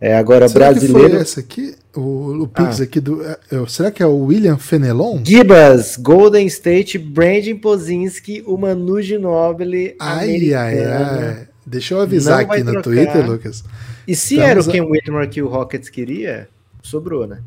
É, 0.00 0.16
agora, 0.16 0.48
será 0.48 0.70
brasileiro. 0.70 1.08
Que 1.08 1.14
foi 1.14 1.22
essa 1.22 1.40
aqui? 1.40 1.74
O, 1.96 2.42
o 2.42 2.48
Pix 2.48 2.80
ah. 2.80 2.84
aqui 2.84 3.00
do. 3.00 3.24
É, 3.24 3.38
é, 3.50 3.66
será 3.66 3.90
que 3.90 4.00
é 4.02 4.06
o 4.06 4.16
William 4.26 4.56
Fenelon? 4.56 5.20
Gibas, 5.24 5.96
Golden 5.96 6.46
State, 6.46 6.98
Brandon 6.98 7.58
Pozinski, 7.58 8.44
o 8.46 8.56
Manu 8.56 9.00
Ginobili. 9.02 9.96
Ai, 9.98 10.54
ai, 10.54 10.84
ai. 10.84 11.48
Deixa 11.66 11.94
eu 11.94 12.00
avisar 12.00 12.40
aqui 12.40 12.62
no 12.62 12.80
Twitter, 12.80 13.28
Lucas. 13.28 13.64
E 14.06 14.14
se 14.14 14.34
Estamos 14.34 14.50
era 14.50 14.60
o 14.60 14.64
Ken 14.64 14.80
a... 14.80 14.86
Whitmore 14.86 15.28
que 15.28 15.42
o 15.42 15.48
Rockets 15.48 15.90
queria, 15.90 16.48
sobrou, 16.88 17.26
né? 17.26 17.42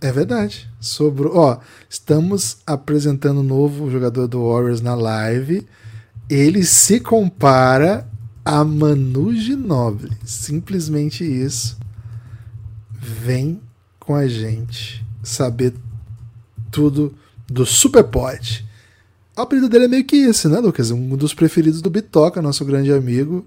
É 0.00 0.12
verdade. 0.12 0.68
Sobrou. 0.80 1.36
Ó, 1.36 1.58
estamos 1.88 2.58
apresentando 2.66 3.38
o 3.38 3.40
um 3.40 3.44
novo 3.44 3.90
jogador 3.90 4.26
do 4.26 4.48
Warriors 4.48 4.80
na 4.80 4.94
live. 4.94 5.66
Ele 6.28 6.64
se 6.64 7.00
compara 7.00 8.08
a 8.44 8.62
Manu 8.64 9.34
Ginobili. 9.34 10.16
Simplesmente 10.24 11.24
isso. 11.24 11.78
Vem 12.90 13.60
com 13.98 14.14
a 14.14 14.26
gente 14.26 15.04
saber 15.22 15.74
tudo 16.70 17.14
do 17.46 17.64
Superpod. 17.64 18.66
O 19.36 19.40
apelido 19.40 19.68
dele 19.68 19.84
é 19.84 19.88
meio 19.88 20.04
que 20.04 20.16
esse, 20.16 20.48
né, 20.48 20.58
Lucas? 20.58 20.90
Um 20.90 21.16
dos 21.16 21.34
preferidos 21.34 21.82
do 21.82 21.90
Bitoca, 21.90 22.42
nosso 22.42 22.64
grande 22.64 22.92
amigo. 22.92 23.46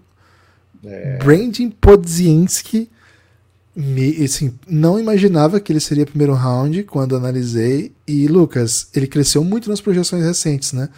É. 0.84 1.18
Brandon 1.18 1.70
Podzienski 1.70 2.90
me, 3.76 4.24
assim, 4.24 4.58
não 4.68 5.00
imaginava 5.00 5.60
que 5.60 5.72
ele 5.72 5.80
seria 5.80 6.06
primeiro 6.06 6.34
round 6.34 6.84
quando 6.84 7.16
analisei. 7.16 7.94
E, 8.08 8.28
Lucas, 8.28 8.90
ele 8.96 9.08
cresceu 9.08 9.44
muito 9.44 9.70
nas 9.70 9.82
projeções 9.82 10.24
recentes, 10.24 10.74
né? 10.74 10.90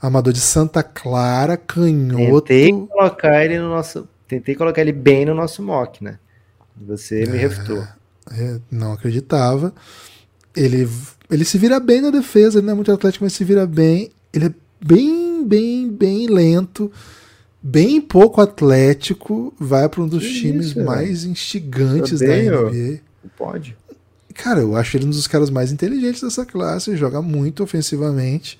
Amador 0.00 0.32
de 0.32 0.40
Santa 0.40 0.82
Clara, 0.82 1.56
canhoto. 1.56 2.42
Tentei 2.42 2.72
colocar 2.72 3.44
ele 3.44 3.58
no 3.58 3.68
nosso. 3.68 4.08
Tentei 4.26 4.54
colocar 4.54 4.80
ele 4.80 4.92
bem 4.92 5.24
no 5.24 5.34
nosso 5.34 5.62
mock, 5.62 6.02
né? 6.02 6.18
Você 6.86 7.24
me 7.26 7.36
é, 7.38 7.40
refutou. 7.40 7.86
É, 8.32 8.58
não 8.70 8.92
acreditava. 8.92 9.72
Ele, 10.56 10.88
ele 11.30 11.44
se 11.44 11.56
vira 11.58 11.78
bem 11.78 12.00
na 12.00 12.10
defesa, 12.10 12.58
ele 12.58 12.66
não 12.66 12.72
é 12.72 12.76
muito 12.76 12.92
atlético, 12.92 13.24
mas 13.24 13.32
se 13.32 13.44
vira 13.44 13.66
bem. 13.66 14.10
Ele 14.32 14.46
é 14.46 14.54
bem, 14.84 15.46
bem, 15.46 15.90
bem 15.90 16.26
lento 16.26 16.90
bem 17.66 17.98
pouco 17.98 18.42
atlético, 18.42 19.54
vai 19.58 19.88
para 19.88 20.02
um 20.02 20.06
dos 20.06 20.22
que 20.22 20.40
times 20.40 20.66
isso, 20.66 20.84
mais 20.84 21.24
instigantes 21.24 22.20
da 22.20 22.36
NBA. 22.36 23.00
Pode. 23.38 23.74
Cara, 24.34 24.60
eu 24.60 24.76
acho 24.76 24.98
ele 24.98 25.06
um 25.06 25.10
dos 25.10 25.26
caras 25.26 25.48
mais 25.48 25.72
inteligentes 25.72 26.20
dessa 26.20 26.44
classe, 26.44 26.94
joga 26.94 27.22
muito 27.22 27.62
ofensivamente, 27.62 28.58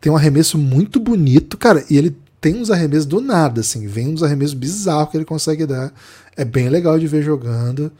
tem 0.00 0.12
um 0.12 0.16
arremesso 0.16 0.56
muito 0.56 1.00
bonito, 1.00 1.58
cara, 1.58 1.84
e 1.90 1.98
ele 1.98 2.16
tem 2.40 2.54
uns 2.54 2.70
arremessos 2.70 3.06
do 3.06 3.20
nada, 3.20 3.62
assim, 3.62 3.88
vem 3.88 4.08
uns 4.08 4.22
arremessos 4.22 4.54
bizarros 4.54 5.10
que 5.10 5.16
ele 5.16 5.24
consegue 5.24 5.66
dar. 5.66 5.92
É 6.36 6.44
bem 6.44 6.68
legal 6.68 6.98
de 6.98 7.06
ver 7.06 7.22
jogando. 7.22 7.90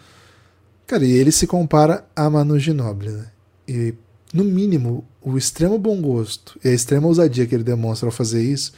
Cara, 0.86 1.04
e 1.04 1.10
ele 1.10 1.32
se 1.32 1.46
compara 1.46 2.06
a 2.14 2.30
Manu 2.30 2.58
Ginobili, 2.58 3.12
né? 3.12 3.26
E, 3.68 3.94
no 4.32 4.44
mínimo, 4.44 5.04
o 5.20 5.36
extremo 5.36 5.78
bom 5.78 6.00
gosto 6.00 6.58
e 6.64 6.68
a 6.68 6.72
extrema 6.72 7.08
ousadia 7.08 7.46
que 7.46 7.54
ele 7.54 7.64
demonstra 7.64 8.06
ao 8.08 8.12
fazer 8.12 8.42
isso 8.42 8.72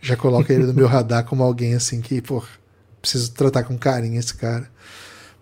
já 0.00 0.16
coloca 0.16 0.52
ele 0.52 0.64
no 0.64 0.74
meu 0.74 0.86
radar 0.86 1.24
como 1.24 1.42
alguém 1.42 1.74
assim 1.74 2.00
que, 2.00 2.20
pô, 2.20 2.42
preciso 3.00 3.32
tratar 3.32 3.64
com 3.64 3.76
carinho 3.76 4.18
esse 4.18 4.34
cara. 4.34 4.68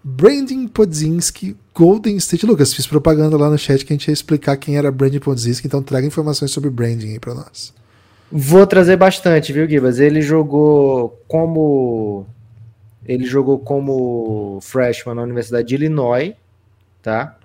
Brandon 0.03 0.69
Podzinski, 0.69 1.57
Golden 1.75 2.17
State. 2.17 2.45
Lucas, 2.45 2.75
fiz 2.75 2.87
propaganda 2.87 3.39
lá 3.39 3.49
no 3.49 3.57
chat 3.57 3.85
que 3.87 3.93
a 3.93 3.97
gente 3.97 4.09
ia 4.09 4.13
explicar 4.13 4.57
quem 4.59 4.77
era 4.77 4.93
Brandon 4.93 5.19
Podzinski, 5.19 5.67
então 5.67 5.83
traga 5.83 6.07
informações 6.07 6.51
sobre 6.51 6.69
branding 6.69 7.13
aí 7.13 7.19
pra 7.19 7.35
nós. 7.35 7.73
Vou 8.31 8.67
trazer 8.67 8.97
bastante, 8.97 9.53
viu, 9.53 9.69
Gibas? 9.69 9.99
Ele 9.99 10.21
jogou 10.21 11.23
como. 11.27 12.27
Ele 13.07 13.25
jogou 13.25 13.59
como 13.59 14.59
freshman 14.61 15.15
na 15.15 15.23
Universidade 15.23 15.69
de 15.69 15.75
Illinois, 15.75 16.35
tá? 17.03 17.39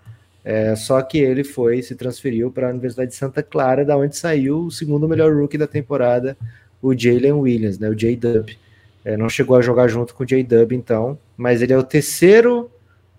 É, 0.43 0.75
só 0.75 1.01
que 1.01 1.17
ele 1.17 1.43
foi 1.43 1.81
se 1.81 1.95
transferiu 1.95 2.49
para 2.49 2.67
a 2.67 2.71
Universidade 2.71 3.11
de 3.11 3.17
Santa 3.17 3.43
Clara, 3.43 3.85
da 3.85 3.95
onde 3.97 4.17
saiu 4.17 4.65
o 4.65 4.71
segundo 4.71 5.07
melhor 5.07 5.33
rookie 5.33 5.57
da 5.57 5.67
temporada, 5.67 6.37
o 6.81 6.97
Jalen 6.97 7.33
Williams, 7.33 7.77
né, 7.79 7.89
o 7.89 7.95
J-Dub. 7.95 8.57
É, 9.03 9.15
não 9.15 9.29
chegou 9.29 9.55
a 9.55 9.61
jogar 9.61 9.87
junto 9.87 10.13
com 10.13 10.23
o 10.23 10.25
J-Dub, 10.25 10.73
então, 10.73 11.17
mas 11.37 11.61
ele 11.61 11.73
é 11.73 11.77
o 11.77 11.83
terceiro 11.83 12.69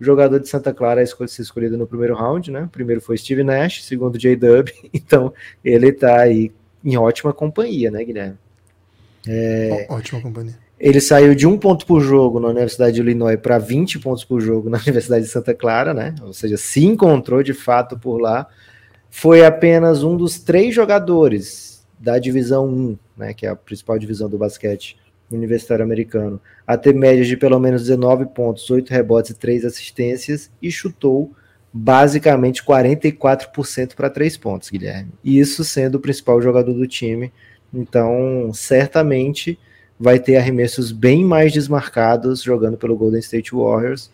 jogador 0.01 0.39
de 0.39 0.49
Santa 0.49 0.73
Clara 0.73 1.03
a 1.03 1.07
ser 1.07 1.43
escolhido 1.43 1.77
no 1.77 1.87
primeiro 1.87 2.15
round, 2.15 2.51
né? 2.51 2.63
O 2.63 2.69
primeiro 2.69 3.01
foi 3.01 3.19
Steve 3.19 3.45
Nash, 3.45 3.85
segundo 3.85 4.19
J-Dub, 4.19 4.71
então 4.93 5.33
ele 5.65 5.89
está 5.89 6.21
aí 6.21 6.53
em 6.85 6.97
ótima 6.97 7.33
companhia, 7.33 7.91
né, 7.91 8.03
Guilherme? 8.05 8.39
É, 9.29 9.87
ótima 9.91 10.21
companhia. 10.21 10.57
Ele 10.79 10.99
saiu 10.99 11.35
de 11.35 11.47
um 11.47 11.59
ponto 11.59 11.85
por 11.85 12.01
jogo 12.01 12.41
na 12.41 12.49
Universidade 12.49 12.95
de 12.95 13.03
Illinois 13.03 13.39
para 13.39 13.59
20 13.59 13.99
pontos 13.99 14.25
por 14.25 14.41
jogo 14.41 14.71
na 14.71 14.79
Universidade 14.87 15.25
de 15.25 15.31
Santa 15.31 15.53
Clara, 15.53 15.93
né? 15.93 16.15
Ou 16.23 16.33
seja, 16.33 16.57
se 16.57 16.85
encontrou 16.87 17.43
de 17.43 17.53
fato 17.53 17.99
por 17.99 18.19
lá. 18.19 18.47
Foi 19.11 19.45
apenas 19.45 20.03
um 20.03 20.17
dos 20.17 20.39
três 20.39 20.75
jogadores 20.75 21.70
da 22.01 22.19
divisão 22.19 22.67
1 22.67 22.99
né, 23.21 23.35
que 23.35 23.47
é 23.47 23.51
a 23.51 23.55
principal 23.55 23.99
divisão 23.99 24.29
do 24.29 24.39
basquete 24.39 24.97
universitário 25.31 25.85
americano, 25.85 26.41
a 26.67 26.77
ter 26.77 26.93
médias 26.93 27.29
de 27.29 27.37
pelo 27.37 27.61
menos 27.61 27.83
19 27.83 28.27
pontos, 28.27 28.69
8 28.69 28.91
rebotes 28.91 29.31
e 29.31 29.35
3 29.35 29.65
assistências 29.65 30.51
e 30.61 30.73
chutou 30.73 31.31
basicamente 31.73 32.65
44% 32.65 33.95
para 33.95 34.11
3 34.11 34.37
pontos, 34.39 34.71
Guilherme. 34.71 35.13
Isso 35.23 35.63
sendo 35.63 35.97
o 35.97 36.01
principal 36.01 36.43
jogador 36.43 36.73
do 36.73 36.87
time. 36.87 37.33
Então, 37.73 38.51
certamente 38.53 39.57
vai 39.99 40.19
ter 40.19 40.37
arremessos 40.37 40.91
bem 40.91 41.25
mais 41.25 41.53
desmarcados 41.53 42.43
jogando 42.43 42.77
pelo 42.77 42.97
Golden 42.97 43.21
State 43.21 43.55
Warriors. 43.55 44.11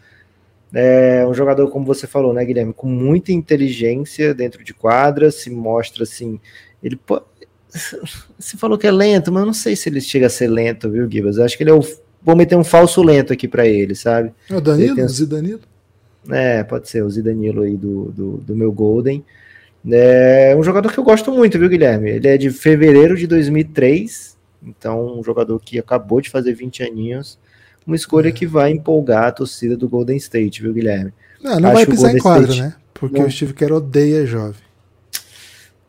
É 0.74 1.24
um 1.26 1.32
jogador, 1.32 1.70
como 1.70 1.86
você 1.86 2.06
falou, 2.06 2.34
né, 2.34 2.44
Guilherme, 2.44 2.74
com 2.74 2.88
muita 2.88 3.32
inteligência 3.32 4.34
dentro 4.34 4.62
de 4.62 4.74
quadra, 4.74 5.30
se 5.30 5.48
mostra 5.48 6.02
assim. 6.02 6.38
Ele 6.82 6.98
Você 8.38 8.56
falou 8.56 8.78
que 8.78 8.86
é 8.86 8.90
lento, 8.90 9.32
mas 9.32 9.40
eu 9.40 9.46
não 9.46 9.54
sei 9.54 9.76
se 9.76 9.88
ele 9.88 10.00
chega 10.00 10.26
a 10.26 10.30
ser 10.30 10.48
lento, 10.48 10.90
viu, 10.90 11.10
Gibas? 11.10 11.36
Eu 11.36 11.44
acho 11.44 11.56
que 11.56 11.62
ele 11.62 11.70
é 11.70 11.74
o. 11.74 11.80
Vou 12.22 12.34
meter 12.34 12.56
um 12.56 12.64
falso 12.64 13.02
lento 13.02 13.32
aqui 13.32 13.46
para 13.46 13.66
ele, 13.66 13.94
sabe? 13.94 14.32
É 14.50 14.54
o 14.56 14.60
Danilo? 14.60 15.00
O 15.00 15.08
Zidanilo? 15.08 15.60
É, 16.28 16.64
pode 16.64 16.88
ser, 16.88 17.02
o 17.02 17.10
Zidanilo 17.10 17.62
aí 17.62 17.76
do, 17.76 18.12
do, 18.12 18.36
do 18.38 18.56
meu 18.56 18.72
Golden. 18.72 19.24
É 19.88 20.54
um 20.58 20.62
jogador 20.62 20.92
que 20.92 20.98
eu 20.98 21.04
gosto 21.04 21.30
muito, 21.30 21.58
viu, 21.58 21.68
Guilherme? 21.68 22.10
Ele 22.10 22.26
é 22.26 22.36
de 22.36 22.50
fevereiro 22.50 23.16
de 23.16 23.26
2003, 23.28 24.36
então 24.66 25.18
um 25.18 25.22
jogador 25.22 25.60
que 25.60 25.78
acabou 25.78 26.20
de 26.20 26.28
fazer 26.28 26.52
20 26.54 26.82
aninhos. 26.82 27.38
Uma 27.86 27.94
escolha 27.94 28.30
é. 28.30 28.32
que 28.32 28.46
vai 28.46 28.72
empolgar 28.72 29.26
a 29.26 29.32
torcida 29.32 29.76
do 29.76 29.88
Golden 29.88 30.16
State, 30.16 30.60
viu, 30.60 30.72
Guilherme? 30.72 31.12
Não, 31.40 31.60
não 31.60 31.72
vai 31.72 31.86
pisar 31.86 32.12
em 32.12 32.18
quadra, 32.18 32.50
State... 32.50 32.62
né? 32.62 32.74
Porque 32.92 33.20
não. 33.20 33.26
o 33.26 33.30
Steve 33.30 33.54
Kerr 33.54 33.72
odeia 33.72 34.26
jovem. 34.26 34.65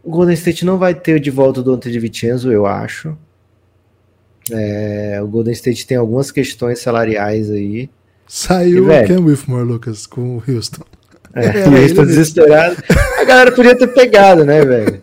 O 0.08 0.10
Golden 0.10 0.36
State 0.36 0.63
não 0.63 0.78
vai 0.78 0.96
ter 0.96 1.20
de 1.20 1.30
volta 1.30 1.62
do 1.62 1.74
Ante 1.74 1.91
de 1.91 2.00
Vincenzo, 2.00 2.50
eu 2.50 2.65
acho. 2.65 3.17
É, 4.50 5.20
o 5.22 5.28
Golden 5.28 5.52
State 5.52 5.86
tem 5.86 5.98
algumas 5.98 6.32
questões 6.32 6.80
salariais 6.80 7.52
aí. 7.52 7.89
Saiu 8.26 8.86
o 8.86 9.06
Ken 9.06 9.20
Whitmore, 9.20 9.65
Lucas, 9.65 10.08
com 10.08 10.38
o 10.38 10.43
Houston. 10.48 10.86
É, 11.36 11.60
é, 11.60 11.67
o 11.67 11.82
Houston 11.82 12.06
desesperado. 12.06 12.78
A 13.20 13.26
galera 13.26 13.52
podia 13.52 13.78
ter 13.78 13.88
pegado, 13.88 14.46
né, 14.46 14.63
velho? 14.63 15.02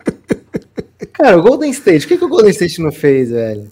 Cara, 1.13 1.37
o 1.37 1.43
Golden 1.43 1.69
State, 1.69 2.07
o 2.07 2.07
que, 2.07 2.17
que 2.17 2.25
o 2.25 2.29
Golden 2.29 2.49
State 2.49 2.81
não 2.81 2.91
fez, 2.91 3.29
velho? 3.29 3.67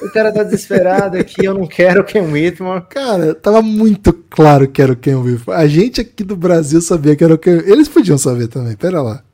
O 0.00 0.12
cara 0.12 0.30
tá 0.30 0.44
desesperado 0.44 1.18
aqui, 1.18 1.44
eu 1.44 1.54
não 1.54 1.66
quero 1.66 2.02
o 2.02 2.04
Ken 2.04 2.22
Whitmore. 2.22 2.84
Cara, 2.88 3.34
tava 3.34 3.60
muito 3.62 4.12
claro 4.12 4.68
que 4.68 4.80
era 4.80 4.92
o 4.92 4.96
Ken 4.96 5.16
Whitmore. 5.16 5.58
A 5.60 5.66
gente 5.66 6.00
aqui 6.00 6.22
do 6.22 6.36
Brasil 6.36 6.80
sabia 6.80 7.16
que 7.16 7.24
era 7.24 7.34
o 7.34 7.38
Ken 7.38 7.64
Eles 7.66 7.88
podiam 7.88 8.16
saber 8.16 8.46
também, 8.46 8.76
pera 8.76 9.02
lá. 9.02 9.24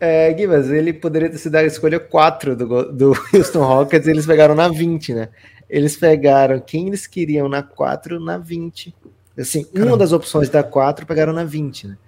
É, 0.00 0.36
Gibas, 0.36 0.70
ele 0.70 0.92
poderia 0.92 1.28
ter 1.28 1.38
sido 1.38 1.56
a 1.56 1.64
escolha 1.64 1.98
4 1.98 2.54
do, 2.54 2.92
do 2.92 3.12
Houston 3.34 3.64
Rockets 3.64 4.06
eles 4.06 4.26
pegaram 4.26 4.54
na 4.54 4.68
20, 4.68 5.14
né? 5.14 5.28
Eles 5.68 5.96
pegaram 5.96 6.60
quem 6.60 6.86
eles 6.86 7.06
queriam 7.06 7.48
na 7.48 7.62
4 7.62 8.20
na 8.20 8.38
20. 8.38 8.94
Assim, 9.36 9.64
Caramba. 9.64 9.90
uma 9.92 9.96
das 9.98 10.12
opções 10.12 10.48
da 10.48 10.62
4 10.62 11.04
pegaram 11.04 11.32
na 11.32 11.44
20, 11.44 11.88
né? 11.88 11.98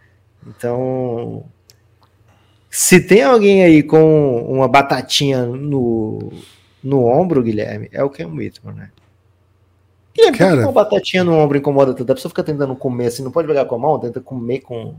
Então, 0.46 1.44
se 2.70 3.00
tem 3.00 3.22
alguém 3.22 3.62
aí 3.64 3.82
com 3.82 4.42
uma 4.44 4.68
batatinha 4.68 5.44
no, 5.44 6.32
no 6.82 7.04
ombro, 7.04 7.42
Guilherme, 7.42 7.88
é 7.92 8.02
o 8.02 8.08
Ken 8.08 8.26
Whitmore, 8.26 8.76
né? 8.76 8.90
Guilherme, 10.14 10.38
Cara... 10.38 10.62
uma 10.62 10.72
batatinha 10.72 11.24
no 11.24 11.34
ombro 11.34 11.58
incomoda 11.58 11.92
tanto? 11.92 12.10
A 12.10 12.14
pessoa 12.14 12.30
fica 12.30 12.44
tentando 12.44 12.74
comer 12.76 13.06
assim, 13.06 13.22
não 13.22 13.32
pode 13.32 13.48
pegar 13.48 13.64
com 13.64 13.74
a 13.74 13.78
mão, 13.78 13.98
tenta 13.98 14.20
comer 14.20 14.60
com 14.60 14.94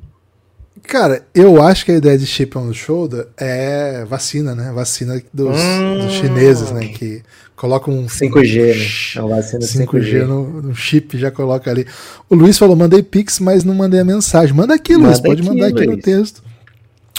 Cara, 0.84 1.26
eu 1.34 1.62
acho 1.62 1.86
que 1.86 1.92
a 1.92 1.96
ideia 1.96 2.18
de 2.18 2.26
chip 2.26 2.58
on 2.58 2.68
the 2.68 2.74
shoulder 2.74 3.28
é 3.38 4.04
vacina, 4.06 4.56
né? 4.56 4.72
Vacina 4.74 5.22
dos, 5.34 5.58
hum. 5.58 6.06
dos 6.06 6.14
chineses, 6.14 6.72
né? 6.72 6.88
Que 6.88 7.22
colocam 7.56 7.94
um 7.94 8.08
5G, 8.08 8.76
né? 8.76 8.86
É 9.16 9.26
uma 9.26 9.36
vacina 9.38 9.62
5G, 9.62 9.86
5G 9.86 10.26
no, 10.26 10.62
no, 10.62 10.76
chip, 10.76 11.18
já 11.18 11.32
coloca 11.32 11.70
ali. 11.70 11.86
O 12.30 12.36
Luiz 12.36 12.58
falou: 12.58 12.76
mandei 12.76 13.04
Pix, 13.04 13.40
mas 13.40 13.64
não 13.64 13.74
mandei 13.74 14.00
a 14.00 14.06
mensagem. 14.06 14.56
Manda 14.56 14.74
aqui, 14.74 14.94
Manda 14.94 15.08
Luiz, 15.08 15.20
pode 15.20 15.42
aqui, 15.42 15.50
mandar 15.50 15.68
aqui 15.68 15.86
Luiz. 15.86 15.90
no 15.90 15.98
texto. 15.98 16.44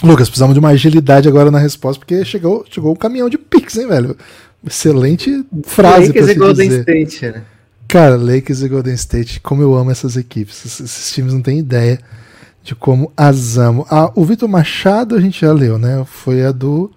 Lucas, 0.03 0.27
precisamos 0.27 0.53
de 0.53 0.59
uma 0.59 0.69
agilidade 0.69 1.29
agora 1.29 1.49
na 1.49 1.59
resposta, 1.59 1.99
porque 1.99 2.25
chegou, 2.25 2.65
chegou 2.69 2.91
um 2.91 2.95
caminhão 2.95 3.29
de 3.29 3.37
Pix, 3.37 3.77
hein, 3.77 3.87
velho? 3.87 4.17
Excelente 4.67 5.45
frase. 5.63 6.07
Lakers 6.07 6.29
e 6.29 6.35
Golden 6.35 6.69
dizer. 6.69 6.81
State, 6.81 7.25
né? 7.25 7.43
Cara, 7.87 8.17
Lakers 8.17 8.61
e 8.63 8.67
Golden 8.67 8.95
State, 8.95 9.39
como 9.39 9.61
eu 9.61 9.73
amo 9.75 9.91
essas 9.91 10.17
equipes. 10.17 10.65
Esses, 10.65 10.79
esses 10.81 11.13
times 11.13 11.33
não 11.33 11.41
têm 11.41 11.59
ideia 11.59 11.99
de 12.63 12.73
como 12.73 13.11
as 13.15 13.57
amo. 13.57 13.85
Ah, 13.89 14.11
o 14.15 14.23
Vitor 14.23 14.47
Machado 14.47 15.15
a 15.15 15.21
gente 15.21 15.41
já 15.41 15.51
leu, 15.51 15.77
né? 15.77 16.03
Foi 16.05 16.43
a 16.45 16.51
do. 16.51 16.89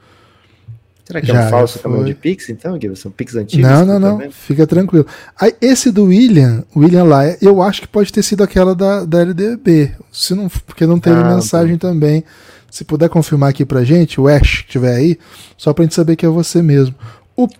Será 1.04 1.20
que 1.20 1.26
já, 1.26 1.42
é 1.42 1.46
um 1.46 1.50
falso 1.50 1.78
caminhão 1.78 2.04
de 2.04 2.14
Pix, 2.14 2.48
então, 2.48 2.76
Gui? 2.78 2.94
São 2.96 3.12
Pix 3.12 3.36
antigos? 3.36 3.68
Não, 3.68 3.84
não, 3.84 4.00
não. 4.00 4.30
Fica 4.30 4.66
tranquilo. 4.66 5.06
Aí, 5.40 5.54
esse 5.60 5.92
do 5.92 6.06
William, 6.06 6.64
William 6.74 7.04
lá, 7.04 7.22
eu 7.40 7.62
acho 7.62 7.82
que 7.82 7.88
pode 7.88 8.12
ter 8.12 8.22
sido 8.22 8.42
aquela 8.42 8.74
da, 8.74 9.04
da 9.04 9.20
LDB. 9.20 9.92
Se 10.10 10.34
não, 10.34 10.48
porque 10.48 10.84
não 10.84 10.98
teve 10.98 11.20
ah, 11.20 11.34
mensagem 11.34 11.78
tá. 11.78 11.88
também. 11.88 12.24
Se 12.70 12.84
puder 12.84 13.08
confirmar 13.08 13.50
aqui 13.50 13.64
pra 13.64 13.84
gente, 13.84 14.20
o 14.20 14.26
Ash 14.26 14.62
que 14.62 14.72
tiver 14.72 14.94
aí, 14.94 15.18
só 15.56 15.72
pra 15.72 15.84
gente 15.84 15.94
saber 15.94 16.16
que 16.16 16.26
é 16.26 16.28
você 16.28 16.60
mesmo. 16.60 16.94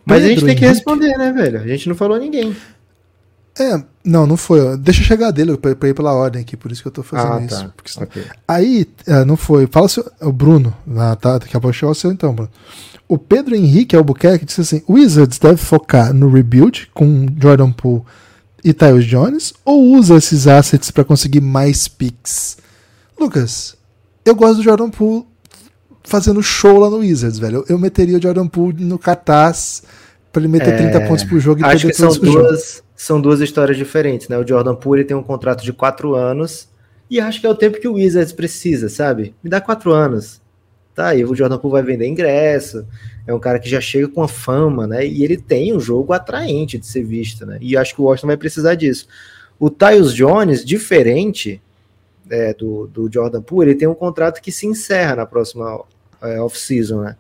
Mas 0.05 0.25
a 0.25 0.29
gente 0.29 0.45
tem 0.45 0.57
que 0.57 0.67
responder, 0.67 1.17
né, 1.17 1.33
velho? 1.33 1.61
A 1.61 1.67
gente 1.67 1.89
não 1.89 1.95
falou 1.95 2.19
ninguém. 2.19 2.55
É, 3.59 3.83
não, 4.05 4.27
não 4.27 4.37
foi. 4.37 4.77
Deixa 4.77 5.01
eu 5.01 5.05
chegar 5.05 5.31
dele 5.31 5.57
pra, 5.57 5.75
pra 5.75 5.89
ir 5.89 5.95
pela 5.95 6.13
ordem 6.13 6.43
aqui, 6.43 6.57
por 6.57 6.71
isso 6.71 6.83
que 6.83 6.89
eu 6.89 6.93
tô 6.93 7.03
fazendo 7.03 7.33
ah, 7.33 7.45
isso. 7.45 7.65
Tá. 7.65 7.73
Porque, 7.75 8.05
okay. 8.05 8.25
Aí, 8.47 8.89
é, 9.07 9.25
não 9.25 9.37
foi. 9.37 9.67
Fala 9.67 9.89
se, 9.89 10.05
o 10.21 10.33
Bruno, 10.33 10.75
ah, 10.97 11.17
tá, 11.17 11.39
daqui 11.39 11.57
a 11.57 11.61
pouco 11.61 11.75
chegar 11.75 11.93
o 11.93 11.95
seu 11.95 12.13
então, 12.13 12.35
Bruno. 12.35 12.51
O 13.09 13.17
Pedro 13.17 13.55
Henrique 13.55 13.97
Albuquerque 13.97 14.45
disse 14.45 14.61
assim: 14.61 14.83
Wizards 14.89 15.39
deve 15.39 15.57
focar 15.57 16.13
no 16.13 16.31
rebuild 16.31 16.91
com 16.93 17.27
Jordan 17.41 17.73
Poole 17.73 18.03
e 18.63 18.73
Tyus 18.73 19.05
Jones 19.05 19.55
ou 19.65 19.85
usa 19.97 20.17
esses 20.17 20.47
assets 20.47 20.91
para 20.91 21.05
conseguir 21.05 21.41
mais 21.41 21.89
picks? 21.89 22.59
Lucas, 23.19 23.77
eu 24.25 24.35
gosto 24.35 24.57
do 24.57 24.63
Jordan 24.63 24.91
Poole 24.91 25.25
fazendo 26.05 26.43
show 26.43 26.79
lá 26.79 26.91
no 26.91 26.99
Wizards, 26.99 27.39
velho. 27.39 27.59
Eu, 27.59 27.65
eu 27.71 27.79
meteria 27.79 28.19
o 28.19 28.23
Jordan 28.23 28.47
Poole 28.47 28.85
no 28.85 28.99
cartaz 28.99 29.83
para 30.33 30.43
ele 30.43 30.49
meter 30.49 30.75
é... 30.75 30.77
30 30.77 31.01
pontos 31.09 31.25
por 31.25 31.39
jogo 31.41 31.61
e 31.61 31.65
Acho 31.65 31.87
perder 31.87 31.93
que 31.93 31.97
são 31.97 32.13
duas, 32.21 32.83
são 32.97 33.21
duas 33.21 33.41
histórias 33.41 33.77
diferentes, 33.77 34.29
né? 34.29 34.39
O 34.39 34.47
Jordan 34.47 34.75
Poole 34.75 35.05
tem 35.05 35.17
um 35.17 35.23
contrato 35.23 35.63
de 35.63 35.73
quatro 35.73 36.15
anos 36.15 36.69
e 37.11 37.21
acho 37.21 37.41
que 37.41 37.47
é 37.47 37.51
o 37.51 37.55
tempo 37.55 37.79
que 37.79 37.87
o 37.87 37.95
Wizards 37.95 38.33
precisa, 38.33 38.89
sabe? 38.89 39.35
Me 39.45 39.51
dá 39.51 39.61
quatro 39.61 39.93
anos. 39.93 40.41
Tá, 40.95 41.15
e 41.15 41.23
o 41.27 41.35
Jordan 41.35 41.59
Poole 41.59 41.73
vai 41.73 41.83
vender 41.83 42.09
ingresso, 42.09 42.87
é 43.27 43.35
um 43.35 43.39
cara 43.39 43.59
que 43.59 43.69
já 43.69 43.83
chega 43.83 44.09
com 44.09 44.23
a 44.23 44.29
fama, 44.29 44.87
né? 44.87 45.07
E 45.07 45.23
ele 45.23 45.37
tem 45.37 45.77
um 45.77 45.79
jogo 45.79 46.15
atraente 46.15 46.79
de 46.79 46.87
ser 46.87 47.03
visto, 47.03 47.45
né? 47.45 47.59
E 47.61 47.77
acho 47.77 47.95
que 47.95 48.01
o 48.01 48.05
Washington 48.05 48.29
vai 48.29 48.37
precisar 48.39 48.75
disso. 48.77 49.07
O 49.59 49.69
Tyus 49.69 50.15
Jones, 50.15 50.65
diferente 50.65 51.61
é, 52.31 52.55
do, 52.55 52.87
do 52.87 53.13
Jordan 53.13 53.43
Poole, 53.43 53.73
ele 53.73 53.79
tem 53.79 53.87
um 53.87 53.95
contrato 53.95 54.41
que 54.41 54.51
se 54.51 54.67
encerra 54.67 55.17
na 55.17 55.27
próxima 55.27 55.85
é, 56.23 56.41
off-season, 56.41 57.03
né? 57.03 57.17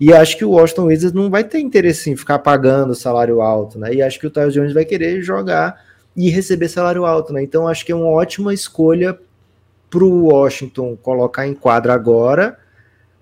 E 0.00 0.12
acho 0.12 0.36
que 0.38 0.44
o 0.44 0.50
Washington 0.50 0.84
Wizards 0.84 1.12
não 1.12 1.28
vai 1.28 1.42
ter 1.42 1.58
interesse 1.58 2.10
em 2.10 2.16
ficar 2.16 2.38
pagando 2.38 2.94
salário 2.94 3.40
alto, 3.40 3.78
né? 3.78 3.92
E 3.92 4.00
acho 4.00 4.18
que 4.20 4.26
o 4.26 4.30
Tyus 4.30 4.54
Jones 4.54 4.72
vai 4.72 4.84
querer 4.84 5.20
jogar 5.22 5.84
e 6.16 6.30
receber 6.30 6.68
salário 6.68 7.04
alto, 7.04 7.32
né? 7.32 7.42
Então 7.42 7.66
acho 7.66 7.84
que 7.84 7.90
é 7.90 7.94
uma 7.94 8.08
ótima 8.08 8.54
escolha 8.54 9.18
para 9.90 10.04
o 10.04 10.26
Washington 10.26 10.96
colocar 10.96 11.48
em 11.48 11.54
quadra 11.54 11.94
agora, 11.94 12.56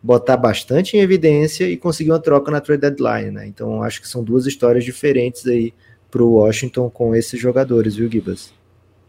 botar 0.03 0.37
bastante 0.37 0.97
em 0.97 1.01
evidência 1.01 1.69
e 1.69 1.77
conseguir 1.77 2.11
uma 2.11 2.19
troca 2.19 2.51
na 2.51 2.61
trade 2.61 2.83
deadline, 2.83 3.31
né? 3.31 3.47
Então 3.47 3.83
acho 3.83 4.01
que 4.01 4.09
são 4.09 4.23
duas 4.23 4.47
histórias 4.47 4.85
diferentes 4.85 5.47
aí 5.47 5.73
para 6.11 6.23
o 6.23 6.35
Washington 6.35 6.91
com 6.91 7.15
esses 7.15 7.41
jogadores, 7.41 7.97
viu, 7.97 8.11
Gibas? 8.11 8.53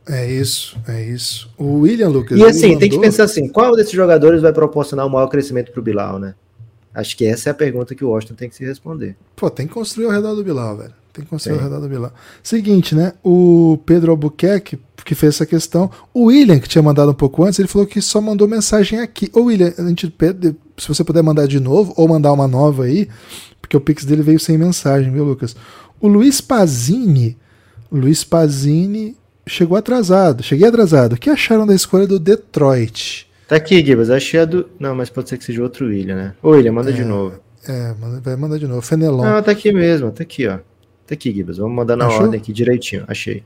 É 0.09 0.25
isso, 0.25 0.77
é 0.87 1.03
isso. 1.03 1.51
O 1.57 1.79
William 1.79 2.07
Lucas. 2.07 2.37
E 2.37 2.45
assim, 2.45 2.67
mandou... 2.67 2.79
tem 2.79 2.89
que 2.89 2.99
pensar 2.99 3.25
assim: 3.25 3.49
qual 3.49 3.75
desses 3.75 3.91
jogadores 3.91 4.41
vai 4.41 4.53
proporcionar 4.53 5.05
o 5.05 5.09
maior 5.09 5.27
crescimento 5.27 5.71
para 5.71 5.81
o 5.81 5.83
Bilal, 5.83 6.17
né? 6.17 6.33
Acho 6.97 7.15
que 7.15 7.27
essa 7.27 7.49
é 7.49 7.51
a 7.51 7.53
pergunta 7.53 7.93
que 7.93 8.03
o 8.03 8.09
Washington 8.09 8.33
tem 8.33 8.49
que 8.49 8.55
se 8.55 8.65
responder. 8.65 9.15
Pô, 9.35 9.51
tem 9.51 9.67
que 9.67 9.73
construir 9.75 10.07
ao 10.07 10.11
redor 10.11 10.33
do 10.33 10.43
Bilal, 10.43 10.77
velho. 10.77 10.93
Tem 11.13 11.23
que 11.23 11.29
construir 11.29 11.53
Sim. 11.53 11.59
ao 11.59 11.69
redor 11.69 11.79
do 11.79 11.87
Bilal. 11.87 12.11
Seguinte, 12.41 12.95
né? 12.95 13.13
O 13.23 13.77
Pedro 13.85 14.09
Albuquerque, 14.09 14.79
que 15.05 15.13
fez 15.13 15.35
essa 15.35 15.45
questão, 15.45 15.91
o 16.11 16.25
William, 16.25 16.57
que 16.57 16.67
tinha 16.67 16.81
mandado 16.81 17.11
um 17.11 17.13
pouco 17.13 17.43
antes, 17.43 17.59
ele 17.59 17.67
falou 17.67 17.85
que 17.85 18.01
só 18.01 18.19
mandou 18.19 18.47
mensagem 18.47 18.99
aqui. 18.99 19.29
Ô, 19.31 19.41
William, 19.41 19.71
a 19.77 19.83
gente, 19.83 20.11
se 20.75 20.87
você 20.87 21.03
puder 21.03 21.21
mandar 21.21 21.47
de 21.47 21.59
novo, 21.59 21.93
ou 21.95 22.07
mandar 22.07 22.33
uma 22.33 22.47
nova 22.47 22.85
aí, 22.85 23.07
porque 23.61 23.77
o 23.77 23.81
Pix 23.81 24.03
dele 24.03 24.23
veio 24.23 24.39
sem 24.39 24.57
mensagem, 24.57 25.11
viu, 25.11 25.23
Lucas? 25.23 25.55
O 26.01 26.07
Luiz 26.07 26.41
Pazini, 26.41 27.37
Luiz 27.91 28.23
Pazini 28.23 29.15
chegou 29.45 29.77
atrasado. 29.77 30.41
Cheguei 30.41 30.67
atrasado. 30.67 31.13
O 31.13 31.17
que 31.17 31.29
acharam 31.29 31.67
da 31.67 31.75
escolha 31.75 32.07
do 32.07 32.17
Detroit? 32.17 33.26
Tá 33.47 33.55
aqui, 33.55 33.83
Gibas. 33.85 34.09
Achei 34.09 34.39
a 34.39 34.45
do. 34.45 34.69
Não, 34.79 34.93
mas 34.93 35.09
pode 35.09 35.29
ser 35.29 35.37
que 35.37 35.43
seja 35.43 35.63
outro 35.63 35.87
William, 35.87 36.15
né? 36.15 36.33
Ô, 36.43 36.49
William, 36.49 36.73
manda 36.73 36.89
é, 36.89 36.93
de 36.93 37.05
novo. 37.05 37.39
É, 37.67 37.93
vai 38.21 38.35
mandar 38.35 38.57
de 38.57 38.67
novo. 38.67 38.81
Fenelon. 38.81 39.23
Não, 39.23 39.41
tá 39.41 39.51
aqui 39.51 39.71
mesmo. 39.71 40.11
Tá 40.11 40.23
aqui, 40.23 40.47
ó. 40.47 40.57
Tá 41.05 41.13
aqui, 41.13 41.31
Gibas. 41.33 41.57
Vamos 41.57 41.75
mandar 41.75 41.95
na 41.95 42.07
Achou? 42.07 42.23
ordem 42.23 42.39
aqui 42.39 42.51
direitinho. 42.51 43.05
Achei. 43.07 43.43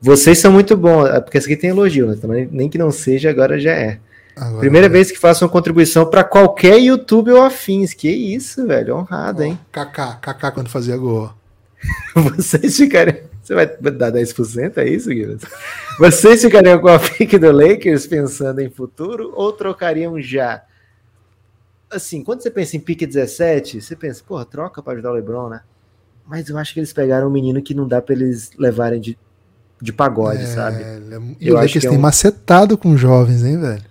Vocês 0.00 0.38
são 0.38 0.52
muito 0.52 0.76
bons. 0.76 1.06
É 1.08 1.20
porque 1.20 1.38
esse 1.38 1.46
aqui 1.46 1.56
tem 1.56 1.70
elogio, 1.70 2.06
né? 2.06 2.14
Então, 2.16 2.30
nem 2.30 2.68
que 2.68 2.76
não 2.76 2.90
seja, 2.90 3.30
agora 3.30 3.58
já 3.58 3.72
é. 3.72 3.98
Agora 4.36 4.60
Primeira 4.60 4.86
é. 4.86 4.90
vez 4.90 5.10
que 5.10 5.18
faço 5.18 5.44
uma 5.44 5.50
contribuição 5.50 6.08
para 6.08 6.22
qualquer 6.22 6.78
YouTube 6.78 7.32
ou 7.32 7.42
afins. 7.42 7.94
Que 7.94 8.08
isso, 8.08 8.66
velho. 8.66 8.96
Honrado, 8.96 9.42
hein? 9.42 9.58
Kaká, 9.72 10.14
Kaká 10.20 10.50
quando 10.50 10.68
fazia 10.68 10.96
gol. 10.96 11.30
Vocês 12.14 12.76
ficarem. 12.76 13.22
Você 13.48 13.54
vai 13.54 13.66
dar 13.66 14.12
10%? 14.12 14.76
É 14.76 14.86
isso, 14.86 15.08
Guilherme? 15.08 15.38
Vocês 15.98 16.42
ficariam 16.42 16.78
com 16.80 16.88
a 16.88 16.98
pick 17.00 17.38
do 17.38 17.50
Lakers 17.50 18.06
pensando 18.06 18.60
em 18.60 18.68
futuro 18.68 19.32
ou 19.34 19.50
trocariam 19.54 20.20
já? 20.20 20.62
Assim, 21.90 22.22
quando 22.22 22.42
você 22.42 22.50
pensa 22.50 22.76
em 22.76 22.80
pick 22.80 23.06
17, 23.06 23.80
você 23.80 23.96
pensa, 23.96 24.22
porra, 24.22 24.44
troca 24.44 24.82
para 24.82 24.92
ajudar 24.92 25.12
o 25.12 25.14
LeBron, 25.14 25.48
né? 25.48 25.62
mas 26.26 26.46
eu 26.50 26.58
acho 26.58 26.74
que 26.74 26.80
eles 26.80 26.92
pegaram 26.92 27.26
um 27.26 27.30
menino 27.30 27.62
que 27.62 27.72
não 27.72 27.88
dá 27.88 28.02
pra 28.02 28.14
eles 28.14 28.50
levarem 28.58 29.00
de, 29.00 29.16
de 29.80 29.94
pagode, 29.94 30.42
É, 30.42 30.46
sabe? 30.46 30.82
é- 30.82 30.98
E 31.40 31.48
Eu 31.48 31.54
o 31.54 31.56
acho 31.56 31.68
Lakers 31.68 31.72
que 31.72 31.86
é 31.86 31.88
tem 31.88 31.98
um- 31.98 32.02
macetado 32.02 32.76
com 32.76 32.94
jovens, 32.98 33.42
hein, 33.42 33.58
velho? 33.58 33.82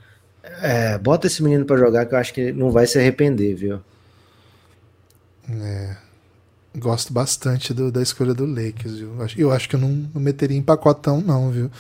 É, 0.62 1.00
bota 1.00 1.26
esse 1.26 1.42
menino 1.42 1.66
pra 1.66 1.78
jogar 1.78 2.06
que 2.06 2.14
eu 2.14 2.20
acho 2.20 2.32
que 2.32 2.52
não 2.52 2.70
vai 2.70 2.86
se 2.86 3.00
arrepender, 3.00 3.56
viu? 3.56 3.80
Gosto 6.80 7.12
bastante 7.12 7.74
do- 7.74 7.92
da 7.92 8.02
escolha 8.04 8.34
do 8.34 8.46
Lakers. 8.46 9.00
viu? 9.00 9.10
Eu 9.36 9.52
acho, 9.52 9.68
que 9.68 9.76
eu 9.76 9.80
não, 9.80 10.08
não 10.14 10.22
meteria 10.22 10.56
em 10.58 10.62
pacotão, 10.62 11.20
não, 11.22 11.50
viu? 11.50 11.72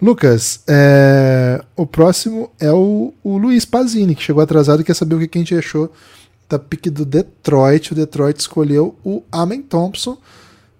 Lucas, 0.00 0.60
é, 0.68 1.60
o 1.76 1.84
próximo 1.86 2.50
é 2.60 2.70
o, 2.72 3.12
o 3.24 3.36
Luiz 3.36 3.64
Pazini, 3.64 4.14
que 4.14 4.22
chegou 4.22 4.42
atrasado 4.42 4.80
e 4.80 4.84
quer 4.84 4.94
saber 4.94 5.16
o 5.16 5.18
que 5.18 5.26
que 5.28 5.38
a 5.38 5.40
gente 5.40 5.54
achou 5.56 5.92
da 6.48 6.58
pique 6.58 6.88
do 6.88 7.04
Detroit. 7.04 7.92
O 7.92 7.94
Detroit 7.96 8.38
escolheu 8.38 8.94
o 9.04 9.22
Amen 9.32 9.60
Thompson. 9.62 10.16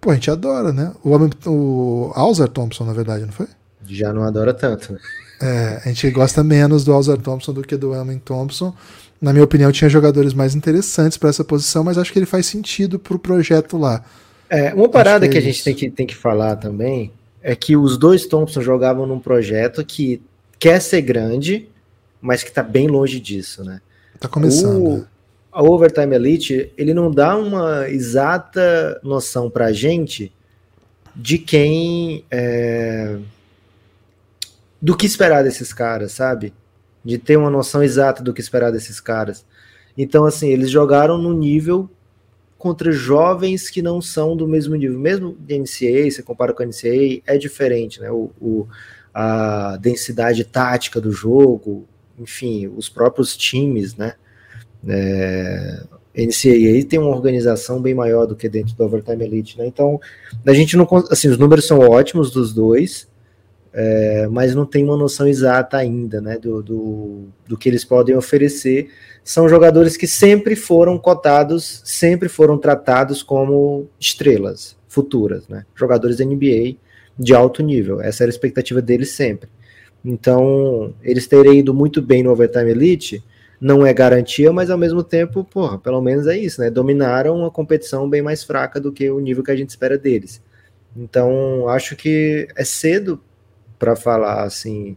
Pô, 0.00 0.10
a 0.10 0.14
gente 0.14 0.30
adora, 0.30 0.72
né? 0.72 0.92
O, 1.02 1.14
Amen, 1.14 1.30
o 1.46 2.12
Alzar 2.14 2.48
Thompson, 2.48 2.84
na 2.84 2.92
verdade, 2.92 3.24
não 3.24 3.32
foi? 3.32 3.48
Já 3.86 4.12
não 4.12 4.22
adora 4.22 4.54
tanto. 4.54 4.92
né? 4.92 4.98
É, 5.42 5.82
a 5.84 5.88
gente 5.88 6.08
gosta 6.10 6.44
menos 6.44 6.84
do 6.84 6.92
Alzar 6.92 7.18
Thompson 7.18 7.52
do 7.52 7.62
que 7.62 7.76
do 7.76 7.92
Amen 7.92 8.18
Thompson. 8.18 8.72
Na 9.24 9.32
minha 9.32 9.44
opinião, 9.44 9.72
tinha 9.72 9.88
jogadores 9.88 10.34
mais 10.34 10.54
interessantes 10.54 11.16
para 11.16 11.30
essa 11.30 11.42
posição, 11.42 11.82
mas 11.82 11.96
acho 11.96 12.12
que 12.12 12.18
ele 12.18 12.26
faz 12.26 12.44
sentido 12.44 12.98
pro 12.98 13.18
projeto 13.18 13.78
lá. 13.78 14.04
É, 14.50 14.74
uma 14.74 14.86
parada 14.86 15.26
que 15.26 15.32
que, 15.32 15.38
é 15.38 15.40
a 15.40 15.42
gente 15.42 15.64
tem 15.64 15.74
que, 15.74 15.90
tem 15.90 16.06
que 16.06 16.14
falar 16.14 16.56
também 16.56 17.10
é 17.42 17.56
que 17.56 17.74
os 17.74 17.96
dois 17.96 18.26
Thompson 18.26 18.60
jogavam 18.60 19.06
num 19.06 19.18
projeto 19.18 19.82
que 19.82 20.20
quer 20.58 20.78
ser 20.78 21.00
grande, 21.00 21.66
mas 22.20 22.42
que 22.42 22.52
tá 22.52 22.62
bem 22.62 22.86
longe 22.86 23.18
disso, 23.18 23.64
né? 23.64 23.80
Tá 24.20 24.28
começando. 24.28 24.86
O, 24.86 24.98
né? 24.98 25.06
a 25.50 25.62
Overtime 25.62 26.14
Elite, 26.14 26.70
ele 26.76 26.92
não 26.92 27.10
dá 27.10 27.34
uma 27.34 27.88
exata 27.88 29.00
noção 29.02 29.48
pra 29.48 29.72
gente 29.72 30.30
de 31.16 31.38
quem. 31.38 32.26
é, 32.30 33.16
do 34.82 34.94
que 34.94 35.06
esperar 35.06 35.42
desses 35.42 35.72
caras, 35.72 36.12
sabe? 36.12 36.52
De 37.04 37.18
ter 37.18 37.36
uma 37.36 37.50
noção 37.50 37.82
exata 37.82 38.22
do 38.22 38.32
que 38.32 38.40
esperar 38.40 38.70
desses 38.72 39.00
caras. 39.00 39.44
Então, 39.96 40.24
assim, 40.24 40.48
eles 40.48 40.70
jogaram 40.70 41.18
no 41.18 41.32
nível 41.32 41.88
contra 42.58 42.90
jovens 42.90 43.68
que 43.68 43.82
não 43.82 44.00
são 44.00 44.36
do 44.36 44.48
mesmo 44.48 44.74
nível. 44.74 44.98
Mesmo 44.98 45.36
de 45.38 45.58
NCAA, 45.58 46.10
você 46.10 46.22
compara 46.22 46.52
com 46.54 46.62
a 46.62 46.66
NCAA, 46.66 47.20
é 47.26 47.36
diferente, 47.36 48.00
né? 48.00 48.10
O, 48.10 48.30
o- 48.40 48.66
a 49.12 49.76
densidade 49.80 50.42
tática 50.44 51.00
do 51.00 51.12
jogo, 51.12 51.86
enfim, 52.18 52.66
os 52.74 52.88
próprios 52.88 53.36
times, 53.36 53.94
né? 53.96 54.14
É, 54.86 55.82
NCAA 56.16 56.84
tem 56.88 56.98
uma 56.98 57.10
organização 57.14 57.80
bem 57.80 57.94
maior 57.94 58.26
do 58.26 58.36
que 58.36 58.48
dentro 58.48 58.74
do 58.74 58.84
Overtime 58.84 59.24
Elite, 59.24 59.58
né? 59.58 59.66
Então, 59.66 60.00
a 60.46 60.52
gente 60.52 60.76
não, 60.76 60.86
assim, 61.10 61.28
os 61.28 61.38
números 61.38 61.66
são 61.66 61.78
ótimos 61.78 62.30
dos 62.30 62.52
dois, 62.52 63.08
é, 63.76 64.28
mas 64.30 64.54
não 64.54 64.64
tem 64.64 64.84
uma 64.84 64.96
noção 64.96 65.26
exata 65.26 65.76
ainda, 65.76 66.20
né, 66.20 66.38
do, 66.38 66.62
do, 66.62 67.24
do 67.46 67.58
que 67.58 67.68
eles 67.68 67.84
podem 67.84 68.16
oferecer. 68.16 68.88
São 69.24 69.48
jogadores 69.48 69.96
que 69.96 70.06
sempre 70.06 70.54
foram 70.54 70.96
cotados, 70.96 71.82
sempre 71.84 72.28
foram 72.28 72.56
tratados 72.56 73.20
como 73.20 73.88
estrelas 73.98 74.76
futuras, 74.86 75.48
né? 75.48 75.66
Jogadores 75.74 76.18
da 76.18 76.24
NBA 76.24 76.76
de 77.18 77.34
alto 77.34 77.62
nível. 77.64 78.00
Essa 78.00 78.22
era 78.22 78.30
a 78.30 78.34
expectativa 78.34 78.80
deles 78.80 79.10
sempre. 79.10 79.48
Então, 80.04 80.94
eles 81.02 81.26
terem 81.26 81.58
ido 81.58 81.74
muito 81.74 82.00
bem 82.00 82.22
no 82.22 82.30
Overtime 82.30 82.70
Elite 82.70 83.24
não 83.60 83.86
é 83.86 83.94
garantia, 83.94 84.52
mas 84.52 84.68
ao 84.68 84.76
mesmo 84.76 85.02
tempo, 85.02 85.42
porra, 85.42 85.78
pelo 85.78 86.00
menos 86.02 86.26
é 86.26 86.36
isso, 86.36 86.60
né? 86.60 86.70
Dominaram 86.70 87.34
uma 87.38 87.50
competição 87.50 88.08
bem 88.08 88.20
mais 88.20 88.44
fraca 88.44 88.78
do 88.78 88.92
que 88.92 89.10
o 89.10 89.18
nível 89.18 89.42
que 89.42 89.50
a 89.50 89.56
gente 89.56 89.70
espera 89.70 89.96
deles. 89.96 90.42
Então, 90.94 91.66
acho 91.68 91.96
que 91.96 92.46
é 92.54 92.62
cedo 92.62 93.20
para 93.78 93.96
falar 93.96 94.42
assim 94.44 94.96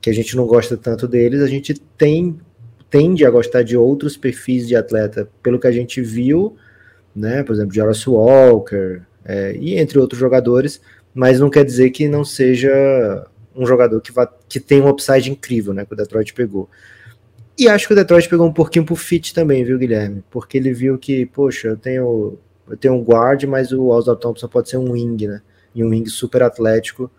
que 0.00 0.10
a 0.10 0.12
gente 0.12 0.36
não 0.36 0.46
gosta 0.46 0.76
tanto 0.76 1.08
deles. 1.08 1.40
A 1.40 1.46
gente 1.46 1.74
tem 1.74 2.38
tende 2.90 3.24
a 3.24 3.30
gostar 3.30 3.64
de 3.64 3.76
outros 3.76 4.16
perfis 4.16 4.68
de 4.68 4.76
atleta, 4.76 5.28
pelo 5.42 5.58
que 5.58 5.66
a 5.66 5.72
gente 5.72 6.00
viu, 6.00 6.56
né? 7.14 7.42
Por 7.42 7.52
exemplo, 7.52 7.82
Horace 7.82 8.08
Walker 8.08 9.00
é, 9.24 9.56
e 9.56 9.76
entre 9.76 9.98
outros 9.98 10.20
jogadores, 10.20 10.80
mas 11.12 11.40
não 11.40 11.50
quer 11.50 11.64
dizer 11.64 11.90
que 11.90 12.06
não 12.06 12.24
seja 12.24 13.26
um 13.56 13.66
jogador 13.66 14.00
que, 14.00 14.12
vá, 14.12 14.32
que 14.48 14.60
tem 14.60 14.80
um 14.80 14.88
upside 14.88 15.28
incrível, 15.28 15.74
né? 15.74 15.84
Que 15.84 15.92
o 15.92 15.96
Detroit 15.96 16.32
pegou. 16.34 16.68
E 17.58 17.68
acho 17.68 17.88
que 17.88 17.92
o 17.92 17.96
Detroit 17.96 18.28
pegou 18.28 18.46
um 18.46 18.52
pouquinho 18.52 18.84
pro 18.84 18.94
fit 18.94 19.34
também, 19.34 19.64
viu, 19.64 19.76
Guilherme? 19.76 20.22
Porque 20.30 20.56
ele 20.56 20.72
viu 20.72 20.96
que, 20.96 21.26
poxa, 21.26 21.68
eu 21.68 21.76
tenho, 21.76 22.38
eu 22.68 22.76
tenho 22.76 22.94
um 22.94 23.02
guard, 23.02 23.42
mas 23.44 23.72
o 23.72 23.86
Oswald 23.88 24.20
Thompson 24.20 24.46
pode 24.46 24.68
ser 24.68 24.76
um 24.76 24.92
wing, 24.92 25.26
né? 25.26 25.42
E 25.74 25.82
um 25.82 25.88
wing 25.88 26.08
super 26.08 26.44
atlético 26.44 27.10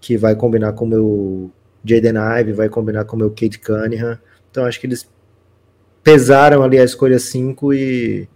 que 0.00 0.16
vai 0.16 0.34
combinar 0.34 0.72
com 0.72 0.84
o 0.84 0.88
meu 0.88 1.50
Jaden 1.84 2.14
Ive, 2.40 2.52
vai 2.52 2.68
combinar 2.68 3.04
com 3.04 3.16
o 3.16 3.18
meu 3.18 3.30
Kate 3.30 3.58
Cunningham. 3.58 4.18
Então 4.50 4.64
acho 4.64 4.80
que 4.80 4.86
eles 4.86 5.08
pesaram 6.02 6.62
ali 6.62 6.78
a 6.78 6.84
escolha 6.84 7.18
5 7.18 7.74
e 7.74 8.28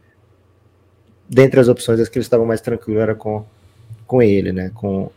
dentre 1.29 1.59
as 1.59 1.69
opções, 1.69 2.01
as 2.01 2.09
que 2.09 2.19
eles 2.19 2.27
estavam 2.27 2.47
mais 2.47 2.61
tranquilos 2.61 3.03
era 3.03 3.15
com, 3.15 3.45
com 4.07 4.23
ele, 4.23 4.53
né? 4.53 4.71
Com 4.75 5.11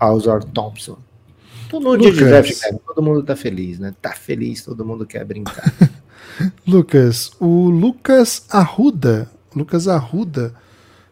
Oswald 0.00 0.46
Thompson. 0.46 0.98
Dia 1.70 1.78
de 1.78 1.84
Lucas. 1.84 2.16
draft, 2.16 2.60
cara, 2.60 2.80
todo 2.84 3.02
mundo 3.02 3.22
tá 3.22 3.36
feliz, 3.36 3.78
né? 3.78 3.94
Tá 4.02 4.12
feliz, 4.12 4.64
todo 4.64 4.84
mundo 4.84 5.06
quer 5.06 5.24
brincar. 5.24 5.72
Lucas, 6.66 7.30
o 7.38 7.68
Lucas 7.68 8.44
Arruda, 8.50 9.30
Lucas 9.54 9.86
Arruda 9.86 10.52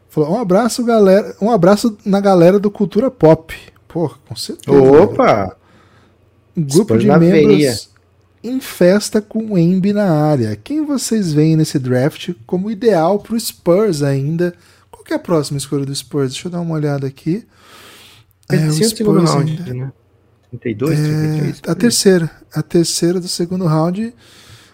falou: 0.09 0.33
"Um 0.33 0.41
abraço, 0.41 0.85
galera, 0.85 1.37
um 1.41 1.51
abraço 1.51 1.97
na 2.05 2.21
galera 2.21 2.59
do 2.59 2.71
Cultura 2.71 3.09
Pop". 3.09 3.55
Pô, 3.99 4.15
com 4.29 4.37
certeza. 4.37 4.77
velho. 4.81 5.03
Opa! 5.03 5.57
Um 6.57 6.63
grupo 6.63 6.97
de 6.97 7.07
membros 7.09 7.31
veia. 7.57 7.79
em 8.45 8.61
festa 8.61 9.21
com 9.21 9.53
o 9.53 9.59
Embi 9.59 9.93
na 9.93 10.09
área. 10.11 10.55
Quem 10.57 10.85
vocês 10.85 11.33
veem 11.33 11.57
nesse 11.57 11.79
draft 11.79 12.31
como 12.47 12.71
ideal 12.71 13.19
pro 13.19 13.39
Spurs 13.39 14.03
ainda? 14.03 14.55
Qual 14.91 15.03
que 15.05 15.13
é 15.13 15.17
a 15.17 15.21
próxima 15.21 15.59
escolha 15.59 15.85
do 15.85 15.95
Spurs? 15.95 16.31
Deixa 16.33 16.47
eu 16.47 16.53
dar 16.53 16.61
uma 16.61 16.75
olhada 16.75 17.07
aqui. 17.09 17.45
É, 18.49 18.57
o 18.57 18.59
é 18.61 18.69
o 18.69 18.73
segundo 18.73 18.89
Spurs 19.21 19.31
round, 19.31 19.51
ainda- 19.67 19.75
né? 19.75 19.93
32, 20.51 20.99
É, 20.99 21.03
33? 21.03 21.61
a 21.67 21.75
terceira. 21.75 22.31
A 22.55 22.63
terceira 22.63 23.21
do 23.21 23.29
segundo 23.29 23.67
round. 23.67 24.15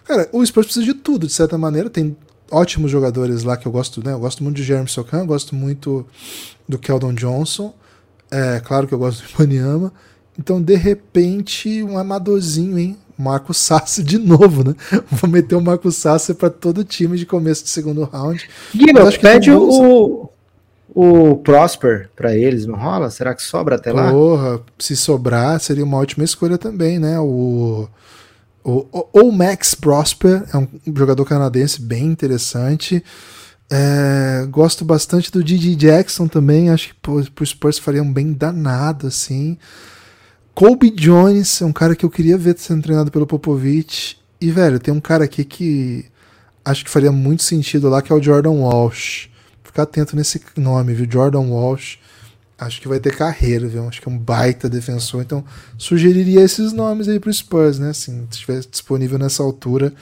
Cara, 0.05 0.29
o 0.31 0.45
Spurs 0.45 0.67
precisa 0.67 0.85
de 0.85 0.93
tudo, 0.93 1.25
de 1.27 1.33
certa 1.33 1.57
maneira. 1.57 1.89
Tem 1.89 2.15
ótimos 2.51 2.89
jogadores 2.91 3.43
lá 3.43 3.57
que 3.57 3.67
eu 3.67 3.71
gosto, 3.71 4.03
né? 4.05 4.13
Eu 4.13 4.19
gosto 4.19 4.43
muito 4.43 4.55
de 4.57 4.63
Jeremy 4.63 4.87
Sokan, 4.87 5.25
gosto 5.25 5.53
muito 5.55 6.05
do 6.69 6.77
Keldon 6.77 7.13
Johnson. 7.13 7.73
É 8.31 8.59
claro 8.59 8.87
que 8.87 8.93
eu 8.93 8.99
gosto 8.99 9.23
do 9.23 9.29
Ibaniama. 9.29 9.93
Então, 10.37 10.61
de 10.61 10.75
repente, 10.75 11.81
um 11.83 11.97
amadorzinho, 11.97 12.77
hein? 12.77 12.97
Marco 13.17 13.53
Sassi 13.53 14.03
de 14.03 14.17
novo, 14.17 14.63
né? 14.63 14.75
Vou 15.09 15.29
meter 15.29 15.55
o 15.55 15.61
Marco 15.61 15.91
Sassi 15.91 16.33
pra 16.33 16.49
todo 16.49 16.83
time 16.83 17.17
de 17.17 17.25
começo 17.25 17.63
de 17.63 17.69
segundo 17.69 18.03
round. 18.03 18.47
Guilherme, 18.73 18.99
Mas 18.99 19.07
acho 19.07 19.19
que 19.19 19.23
pede 19.23 19.51
o, 19.51 20.29
o 20.93 21.35
Prosper 21.37 22.09
pra 22.15 22.35
eles, 22.35 22.65
não 22.65 22.75
rola? 22.77 23.09
Será 23.09 23.33
que 23.33 23.41
sobra 23.41 23.75
até 23.75 23.93
lá? 23.93 24.11
Porra, 24.11 24.61
se 24.77 24.95
sobrar, 24.95 25.59
seria 25.59 25.83
uma 25.83 25.97
ótima 25.97 26.25
escolha 26.25 26.57
também, 26.57 26.99
né? 26.99 27.17
O, 27.19 27.87
o, 28.63 28.85
o, 28.91 29.07
o 29.21 29.31
Max 29.31 29.73
Prosper 29.73 30.43
é 30.53 30.57
um 30.57 30.67
jogador 30.95 31.23
canadense 31.23 31.81
bem 31.81 32.05
interessante. 32.05 33.03
É, 33.69 34.45
gosto 34.49 34.85
bastante 34.85 35.31
do 35.31 35.43
Didi 35.43 35.75
Jackson 35.75 36.27
também. 36.27 36.69
Acho 36.69 36.89
que 36.89 36.95
pro 37.31 37.45
Spurs 37.45 37.77
faria 37.77 38.03
um 38.03 38.11
bem 38.11 38.33
danado, 38.33 39.07
assim. 39.07 39.57
Colby 40.53 40.89
Jones 40.89 41.61
é 41.61 41.65
um 41.65 41.73
cara 41.73 41.95
que 41.95 42.05
eu 42.05 42.09
queria 42.09 42.37
ver 42.37 42.57
sendo 42.57 42.83
treinado 42.83 43.11
pelo 43.11 43.27
Popovich. 43.27 44.17
E, 44.39 44.51
velho, 44.51 44.79
tem 44.79 44.93
um 44.93 45.01
cara 45.01 45.25
aqui 45.25 45.43
que 45.43 46.05
acho 46.63 46.83
que 46.85 46.89
faria 46.89 47.11
muito 47.11 47.43
sentido 47.43 47.89
lá, 47.89 48.01
que 48.01 48.11
é 48.11 48.15
o 48.15 48.21
Jordan 48.21 48.51
Walsh. 48.51 49.29
Ficar 49.63 49.83
atento 49.83 50.15
nesse 50.15 50.41
nome, 50.55 50.93
viu? 50.93 51.07
Jordan 51.11 51.47
Walsh. 51.49 51.97
Acho 52.57 52.79
que 52.79 52.87
vai 52.87 53.01
ter 53.01 53.13
carreira, 53.13 53.67
viu? 53.67 53.85
Acho 53.85 54.01
que 54.01 54.07
é 54.07 54.11
um 54.11 54.17
baita 54.17 54.69
defensor. 54.69 55.21
Então, 55.21 55.43
sugeriria 55.77 56.41
esses 56.41 56.71
nomes 56.71 57.09
aí 57.09 57.19
pro 57.19 57.33
Spurs, 57.33 57.77
né? 57.77 57.89
Assim, 57.89 58.25
se 58.31 58.37
estiver 58.37 58.61
disponível 58.61 59.19
nessa 59.19 59.43
altura, 59.43 59.93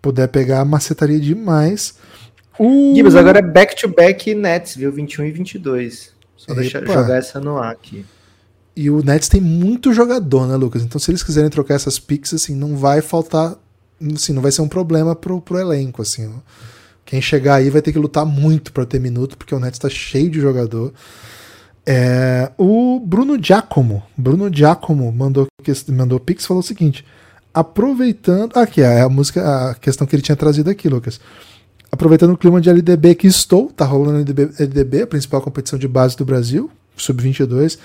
puder 0.00 0.28
pegar, 0.28 0.64
macetaria 0.64 1.18
demais. 1.18 1.94
O... 2.58 2.94
Gibbs, 2.94 3.14
agora 3.14 3.38
é 3.38 3.42
back-to-back 3.42 4.34
Nets, 4.34 4.76
viu? 4.76 4.90
21 4.92 5.26
e 5.26 5.30
22. 5.32 6.12
Só 6.36 6.54
deixar 6.54 6.82
Epa. 6.82 6.92
jogar 6.92 7.16
essa 7.16 7.40
no 7.40 7.58
ar 7.58 7.72
aqui. 7.72 8.04
E 8.74 8.90
o 8.90 9.02
Nets 9.02 9.28
tem 9.28 9.40
muito 9.40 9.92
jogador, 9.92 10.46
né, 10.46 10.54
Lucas? 10.56 10.82
Então, 10.82 10.98
se 10.98 11.10
eles 11.10 11.22
quiserem 11.22 11.48
trocar 11.48 11.74
essas 11.74 11.98
picks, 11.98 12.34
assim, 12.34 12.54
não 12.54 12.76
vai 12.76 13.00
faltar. 13.00 13.56
Assim, 14.14 14.32
não 14.32 14.42
vai 14.42 14.52
ser 14.52 14.60
um 14.60 14.68
problema 14.68 15.16
pro, 15.16 15.40
pro 15.40 15.58
elenco, 15.58 16.02
assim. 16.02 16.26
ó. 16.26 16.40
Quem 17.04 17.22
chegar 17.22 17.56
aí 17.56 17.70
vai 17.70 17.80
ter 17.80 17.92
que 17.92 17.98
lutar 17.98 18.26
muito 18.26 18.72
para 18.72 18.84
ter 18.84 19.00
minuto, 19.00 19.38
porque 19.38 19.54
o 19.54 19.60
Nets 19.60 19.78
tá 19.78 19.88
cheio 19.88 20.28
de 20.28 20.40
jogador. 20.40 20.92
É, 21.86 22.50
o 22.58 23.00
Bruno 23.00 23.42
Giacomo. 23.42 24.02
Bruno 24.16 24.52
Giacomo 24.52 25.10
mandou, 25.12 25.46
mandou 25.88 26.18
pix 26.18 26.44
e 26.44 26.46
falou 26.46 26.60
o 26.60 26.66
seguinte: 26.66 27.04
aproveitando. 27.54 28.58
Aqui, 28.58 28.82
é 28.82 29.00
a 29.00 29.08
música, 29.08 29.70
a 29.70 29.74
questão 29.74 30.06
que 30.06 30.14
ele 30.14 30.22
tinha 30.22 30.36
trazido 30.36 30.68
aqui, 30.68 30.88
Lucas. 30.88 31.20
Aproveitando 31.90 32.32
o 32.32 32.36
clima 32.36 32.60
de 32.60 32.68
LDB 32.68 33.14
que 33.14 33.26
estou, 33.26 33.70
tá 33.70 33.84
rolando 33.84 34.18
LDB, 34.18 34.50
LDB, 34.58 35.02
a 35.02 35.06
principal 35.06 35.40
competição 35.40 35.78
de 35.78 35.88
base 35.88 36.16
do 36.16 36.24
Brasil, 36.24 36.70
sub-22. 36.96 37.78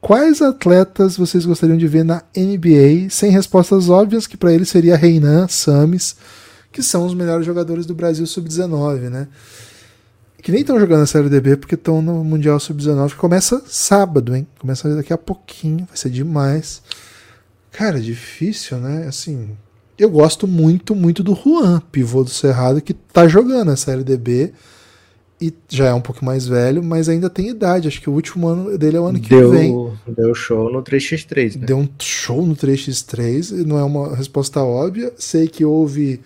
Quais 0.00 0.40
atletas 0.40 1.16
vocês 1.16 1.44
gostariam 1.44 1.76
de 1.76 1.88
ver 1.88 2.04
na 2.04 2.22
NBA 2.36 3.10
sem 3.10 3.30
respostas 3.30 3.88
óbvias, 3.88 4.26
que 4.26 4.36
para 4.36 4.52
eles 4.52 4.68
seria 4.68 4.96
Reinan, 4.96 5.48
Samis, 5.48 6.16
que 6.72 6.82
são 6.82 7.04
os 7.04 7.14
melhores 7.14 7.44
jogadores 7.44 7.84
do 7.84 7.94
Brasil 7.94 8.26
sub-19, 8.26 9.10
né? 9.10 9.26
Que 10.40 10.52
nem 10.52 10.60
estão 10.60 10.78
jogando 10.78 11.02
essa 11.02 11.18
LDB 11.18 11.56
porque 11.56 11.74
estão 11.74 12.00
no 12.00 12.22
Mundial 12.22 12.60
Sub-19, 12.60 13.10
que 13.10 13.16
começa 13.16 13.60
sábado, 13.66 14.36
hein? 14.36 14.46
Começa 14.58 14.94
daqui 14.94 15.12
a 15.12 15.18
pouquinho, 15.18 15.84
vai 15.86 15.96
ser 15.96 16.10
demais. 16.10 16.80
Cara, 17.72 18.00
difícil, 18.00 18.78
né? 18.78 19.06
Assim, 19.08 19.56
eu 19.98 20.10
gosto 20.10 20.46
muito, 20.46 20.94
muito 20.94 21.22
do 21.22 21.34
Juan, 21.34 21.80
pivô 21.90 22.22
do 22.22 22.30
Cerrado, 22.30 22.80
que 22.80 22.94
tá 22.94 23.26
jogando 23.26 23.72
essa 23.72 23.92
LDB 23.92 24.52
e 25.40 25.52
já 25.68 25.86
é 25.86 25.94
um 25.94 26.00
pouco 26.00 26.24
mais 26.24 26.46
velho, 26.46 26.82
mas 26.82 27.08
ainda 27.08 27.30
tem 27.30 27.48
idade. 27.48 27.86
Acho 27.86 28.00
que 28.00 28.10
o 28.10 28.12
último 28.12 28.48
ano 28.48 28.76
dele 28.76 28.96
é 28.96 29.00
o 29.00 29.06
ano 29.06 29.20
que 29.20 29.28
deu, 29.28 29.50
vem. 29.50 29.92
Deu 30.06 30.34
show 30.34 30.70
no 30.70 30.82
3x3, 30.82 31.56
né? 31.56 31.66
Deu 31.66 31.78
um 31.78 31.88
show 32.00 32.44
no 32.44 32.56
3x3, 32.56 33.64
não 33.64 33.78
é 33.78 33.84
uma 33.84 34.16
resposta 34.16 34.60
óbvia. 34.62 35.12
Sei 35.16 35.46
que 35.46 35.64
houve 35.64 36.20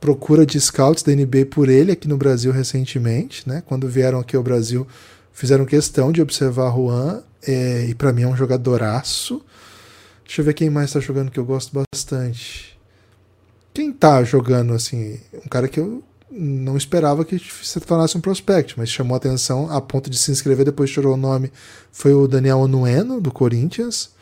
procura 0.00 0.46
de 0.46 0.60
scouts 0.60 1.02
da 1.02 1.12
NBA 1.12 1.46
por 1.50 1.68
ele 1.68 1.90
aqui 1.90 2.06
no 2.06 2.16
Brasil 2.16 2.52
recentemente, 2.52 3.48
né? 3.48 3.62
Quando 3.66 3.88
vieram 3.88 4.20
aqui 4.20 4.36
ao 4.36 4.42
Brasil, 4.42 4.86
fizeram 5.32 5.64
questão 5.64 6.12
de 6.12 6.22
observar 6.22 6.72
Juan, 6.72 7.22
é, 7.46 7.86
e 7.88 7.94
para 7.94 8.12
mim 8.12 8.22
é 8.22 8.28
um 8.28 8.36
jogadoraço. 8.36 9.42
Deixa 10.24 10.40
eu 10.40 10.44
ver 10.44 10.54
quem 10.54 10.70
mais 10.70 10.92
tá 10.92 11.00
jogando 11.00 11.30
que 11.30 11.38
eu 11.38 11.44
gosto 11.44 11.72
bastante. 11.92 12.75
Quem 13.76 13.92
tá 13.92 14.24
jogando, 14.24 14.72
assim, 14.72 15.20
um 15.34 15.48
cara 15.50 15.68
que 15.68 15.78
eu 15.78 16.02
não 16.30 16.78
esperava 16.78 17.26
que 17.26 17.38
se 17.38 17.78
tornasse 17.78 18.16
um 18.16 18.22
prospect, 18.22 18.72
mas 18.78 18.88
chamou 18.88 19.14
atenção 19.14 19.70
a 19.70 19.82
ponto 19.82 20.08
de 20.08 20.16
se 20.16 20.30
inscrever, 20.30 20.64
depois 20.64 20.88
chorou 20.88 21.12
o 21.12 21.16
nome, 21.18 21.52
foi 21.92 22.14
o 22.14 22.26
Daniel 22.26 22.60
Onueno, 22.60 23.20
do 23.20 23.30
Corinthians. 23.30 24.14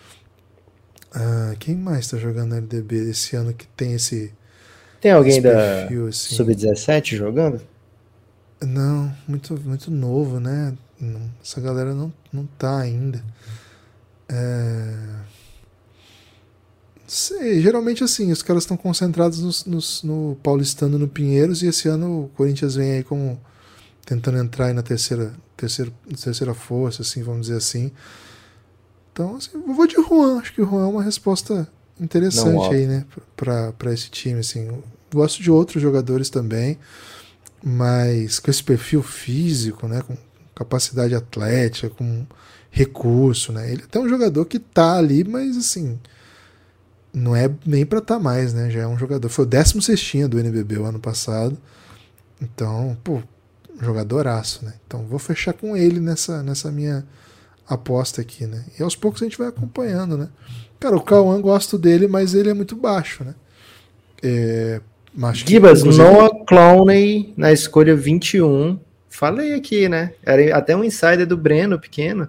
Ah, 1.13 1.55
quem 1.61 1.77
mais 1.77 2.09
tá 2.09 2.17
jogando 2.17 2.49
na 2.49 2.57
LDB 2.57 3.11
esse 3.11 3.37
ano 3.37 3.55
que 3.55 3.65
tem 3.65 3.93
esse. 3.93 4.35
Tem 5.01 5.13
alguém 5.13 5.35
esse 5.35 5.41
da 5.43 5.51
perfil, 5.51 6.09
assim? 6.09 6.35
Sub-17 6.35 7.15
jogando? 7.15 7.61
Não, 8.61 9.15
muito, 9.29 9.57
muito 9.65 9.89
novo, 9.89 10.41
né? 10.41 10.75
Essa 11.41 11.61
galera 11.61 11.95
não, 11.95 12.13
não 12.33 12.45
tá 12.59 12.77
ainda. 12.77 13.23
É... 14.29 14.97
Sei, 17.07 17.61
geralmente 17.61 18.03
assim, 18.03 18.33
os 18.33 18.43
caras 18.43 18.63
estão 18.63 18.77
concentrados 18.77 19.41
nos, 19.41 19.65
nos- 19.67 20.03
no 20.03 20.37
Paulistano 20.43 20.99
no 20.99 21.07
Pinheiros 21.07 21.63
e 21.63 21.67
esse 21.67 21.87
ano 21.87 22.25
o 22.25 22.29
Corinthians 22.31 22.77
vem 22.77 22.93
aí 22.93 23.05
como 23.05 23.39
tentando 24.07 24.39
entrar 24.39 24.67
aí 24.67 24.75
na 24.75 24.83
terceira, 24.83 25.35
terceira, 25.57 25.93
terceira 26.23 26.55
força, 26.55 27.03
assim, 27.03 27.23
vamos 27.23 27.43
dizer 27.49 27.59
assim. 27.59 27.93
Então, 29.13 29.37
assim, 29.37 29.51
eu 29.55 29.75
vou 29.75 29.87
de 29.87 29.95
Juan, 29.95 30.39
acho 30.41 30.53
que 30.53 30.63
o 30.63 30.67
Juan 30.69 30.85
é 30.85 30.89
uma 30.91 31.03
resposta 31.03 31.55
Não, 31.55 32.05
interessante 32.05 32.51
óbvio. 32.57 32.81
aí, 32.81 32.87
né, 32.87 33.05
pra 33.37 33.93
esse 33.93 34.11
time, 34.11 34.41
assim. 34.41 34.69
Gosto 35.13 35.41
de 35.43 35.51
outros 35.51 35.81
jogadores 35.81 36.29
também, 36.29 36.77
mas 37.63 38.39
com 38.41 38.51
esse 38.51 38.63
perfil 38.63 39.03
físico, 39.03 39.89
né, 39.89 40.03
com 40.03 40.17
capacidade 40.55 41.15
atlética, 41.15 41.91
com 41.91 42.27
recurso, 42.71 43.53
né, 43.53 43.73
ele 43.73 43.83
é 43.83 43.85
até 43.87 44.01
um 44.01 44.09
jogador 44.09 44.45
que 44.47 44.59
tá 44.59 44.97
ali, 44.99 45.25
mas 45.25 45.57
assim, 45.57 45.99
não 47.15 47.37
é 47.37 47.49
nem 47.65 47.87
pra 47.87 48.01
estar 48.01 48.19
mais, 48.19 48.53
né? 48.53 48.71
Já 48.71 48.81
é 48.81 48.87
um 48.87 48.99
jogador. 48.99 49.29
Foi 49.29 49.45
o 49.45 49.49
16 49.49 50.29
do 50.29 50.39
NBB 50.39 50.79
o 50.79 50.85
ano 50.85 50.99
passado. 50.99 51.57
Então, 52.43 52.97
pô, 53.05 53.23
jogadoraço, 53.81 54.65
né? 54.65 54.75
Então 54.87 55.05
vou 55.07 55.19
fechar 55.19 55.53
com 55.53 55.77
ele 55.77 56.01
nessa, 56.01 56.43
nessa 56.43 56.71
minha 56.73 57.07
aposta 57.69 58.21
aqui, 58.21 58.47
né? 58.47 58.65
E 58.79 58.83
aos 58.83 58.97
poucos 58.97 59.23
a 59.23 59.25
gente 59.25 59.39
vai 59.39 59.49
acompanhando, 59.49 60.19
né? 60.19 60.29
Cara, 60.81 60.97
o 60.97 61.01
Cauã 61.01 61.41
gosto 61.41 61.79
dele, 61.79 62.07
mas 62.09 62.35
ele 62.35 62.51
é 62.51 62.55
muito 62.55 62.77
baixo, 62.77 63.25
né? 63.25 63.35
É, 64.23 64.81
que, 65.33 65.51
Gibas, 65.51 65.81
inclusive, 65.81 66.05
Noah 66.05 66.45
Clowney 66.47 67.33
na 67.37 67.53
escolha 67.53 67.95
21. 67.95 68.79
Falei 69.09 69.55
aqui, 69.55 69.89
né? 69.89 70.13
Era 70.25 70.57
até 70.57 70.77
um 70.77 70.83
insider 70.83 71.27
do 71.27 71.37
Breno, 71.37 71.79
pequeno. 71.79 72.29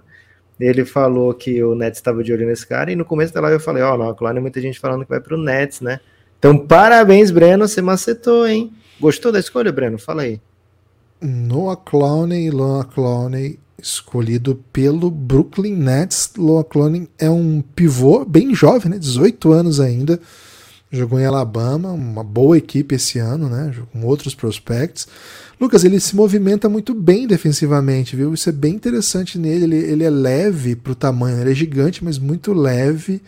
Ele 0.58 0.84
falou 0.84 1.34
que 1.34 1.62
o 1.62 1.74
Nets 1.74 1.98
estava 1.98 2.24
de 2.24 2.32
olho 2.32 2.46
nesse 2.46 2.66
cara, 2.66 2.90
e 2.90 2.96
no 2.96 3.04
começo 3.04 3.32
da 3.34 3.40
live 3.40 3.56
eu 3.56 3.60
falei, 3.60 3.82
ó, 3.82 3.96
Noah 3.96 4.14
Clowney, 4.14 4.40
muita 4.40 4.60
gente 4.60 4.80
falando 4.80 5.04
que 5.04 5.10
vai 5.10 5.20
pro 5.20 5.36
Nets, 5.36 5.80
né? 5.80 6.00
Então, 6.38 6.58
parabéns, 6.58 7.30
Breno, 7.30 7.66
você 7.66 7.82
macetou, 7.82 8.46
hein? 8.46 8.72
Gostou 9.00 9.30
da 9.30 9.38
escolha, 9.38 9.72
Breno? 9.72 9.98
Fala 9.98 10.22
aí. 10.22 10.40
Noah 11.20 11.76
Clowney, 11.76 12.50
Noah 12.50 12.84
Clowney, 12.84 13.58
escolhido 13.80 14.62
pelo 14.72 15.10
Brooklyn 15.10 15.74
Nets. 15.74 16.32
Noah 16.36 16.64
Clowney 16.64 17.08
é 17.18 17.28
um 17.28 17.62
pivô 17.74 18.24
bem 18.24 18.54
jovem, 18.54 18.90
né? 18.90 18.98
18 18.98 19.52
anos 19.52 19.80
ainda. 19.80 20.20
Jogou 20.90 21.18
em 21.18 21.24
Alabama, 21.24 21.90
uma 21.90 22.22
boa 22.22 22.56
equipe 22.56 22.94
esse 22.94 23.18
ano, 23.18 23.48
né? 23.48 23.74
Com 23.92 24.04
outros 24.04 24.34
prospects. 24.34 25.08
Lucas, 25.60 25.84
ele 25.84 25.98
se 25.98 26.14
movimenta 26.14 26.68
muito 26.68 26.94
bem 26.94 27.26
defensivamente, 27.26 28.14
viu? 28.14 28.32
Isso 28.34 28.48
é 28.48 28.52
bem 28.52 28.74
interessante 28.74 29.38
nele. 29.38 29.64
Ele, 29.64 29.76
ele 29.76 30.04
é 30.04 30.10
leve 30.10 30.76
pro 30.76 30.94
tamanho, 30.94 31.40
ele 31.40 31.50
é 31.50 31.54
gigante, 31.54 32.04
mas 32.04 32.18
muito 32.18 32.52
leve. 32.52 33.20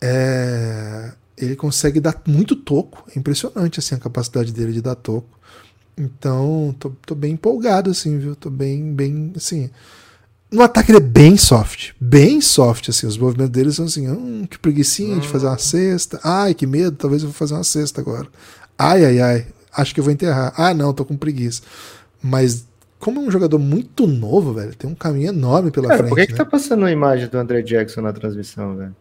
É, 0.00 1.12
Ele 1.36 1.56
consegue 1.56 2.00
dar 2.00 2.20
muito 2.26 2.54
toco. 2.56 3.04
É 3.14 3.18
impressionante 3.18 3.78
assim, 3.78 3.94
a 3.94 3.98
capacidade 3.98 4.52
dele 4.52 4.72
de 4.72 4.82
dar 4.82 4.94
toco. 4.96 5.28
Então, 5.96 6.74
tô, 6.78 6.90
tô 7.06 7.14
bem 7.14 7.32
empolgado, 7.34 7.90
assim, 7.90 8.18
viu? 8.18 8.36
Tô 8.36 8.50
bem, 8.50 8.92
bem, 8.94 9.32
assim. 9.36 9.70
No 10.50 10.62
ataque 10.62 10.90
ele 10.92 10.98
é 10.98 11.00
bem 11.00 11.36
soft, 11.36 11.92
bem 12.00 12.40
soft, 12.40 12.88
assim. 12.88 13.06
Os 13.06 13.18
movimentos 13.18 13.50
dele 13.50 13.72
são 13.72 13.86
assim, 13.86 14.08
hum, 14.08 14.46
que 14.48 14.58
preguiçinha 14.58 15.18
de 15.18 15.26
fazer 15.28 15.46
uma 15.46 15.58
cesta. 15.58 16.20
Ai, 16.22 16.54
que 16.54 16.66
medo, 16.66 16.96
talvez 16.96 17.22
eu 17.22 17.28
vou 17.28 17.34
fazer 17.36 17.54
uma 17.54 17.64
cesta 17.64 18.00
agora. 18.00 18.28
Ai, 18.78 19.04
ai, 19.04 19.20
ai, 19.20 19.46
acho 19.76 19.92
que 19.92 19.98
eu 20.00 20.04
vou 20.04 20.12
enterrar. 20.12 20.52
Ah, 20.56 20.72
não, 20.72 20.92
tô 20.92 21.04
com 21.04 21.16
preguiça. 21.16 21.62
Mas, 22.22 22.66
como 22.98 23.20
é 23.20 23.22
um 23.24 23.30
jogador 23.30 23.58
muito 23.58 24.06
novo, 24.06 24.52
velho, 24.52 24.74
tem 24.74 24.88
um 24.88 24.94
caminho 24.94 25.28
enorme 25.30 25.70
pela 25.72 25.88
Cara, 25.88 25.98
frente. 25.98 26.10
por 26.10 26.16
que, 26.18 26.26
que 26.26 26.32
né? 26.32 26.38
tá 26.38 26.44
passando 26.44 26.84
a 26.84 26.92
imagem 26.92 27.28
do 27.28 27.36
André 27.38 27.62
Jackson 27.62 28.00
na 28.02 28.12
transmissão, 28.12 28.76
velho? 28.76 28.94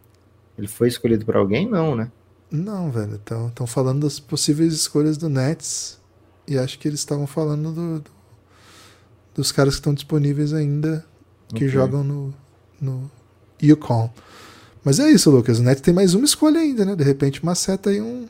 Ele 0.58 0.68
foi 0.68 0.88
escolhido 0.88 1.26
por 1.26 1.36
alguém? 1.36 1.70
Não, 1.70 1.96
né? 1.96 2.10
Não, 2.50 2.90
velho, 2.90 3.16
estão 3.16 3.68
falando 3.68 4.02
das 4.02 4.20
possíveis 4.20 4.74
escolhas 4.74 5.16
do 5.18 5.30
Nets. 5.30 6.00
E 6.48 6.58
acho 6.58 6.80
que 6.80 6.88
eles 6.88 7.00
estavam 7.02 7.28
falando 7.28 7.72
do- 7.72 8.00
do- 8.00 8.12
dos 9.36 9.52
caras 9.52 9.76
que 9.76 9.80
estão 9.82 9.94
disponíveis 9.94 10.54
ainda 10.54 11.06
que 11.50 11.66
Ok. 11.66 11.68
jogam 11.70 12.04
no, 12.04 12.34
no 12.82 13.10
Yukon. 13.62 14.10
Mas 14.84 15.00
é 15.00 15.10
isso, 15.10 15.32
Lucas. 15.32 15.60
O 15.60 15.64
Nets 15.64 15.82
tem 15.82 15.94
mais 15.94 16.14
uma 16.14 16.26
escolha 16.26 16.60
ainda, 16.60 16.86
né? 16.86 16.96
De 16.96 17.04
repente, 17.04 17.44
maceta 17.44 17.90
aí 17.90 18.00
um, 18.02 18.28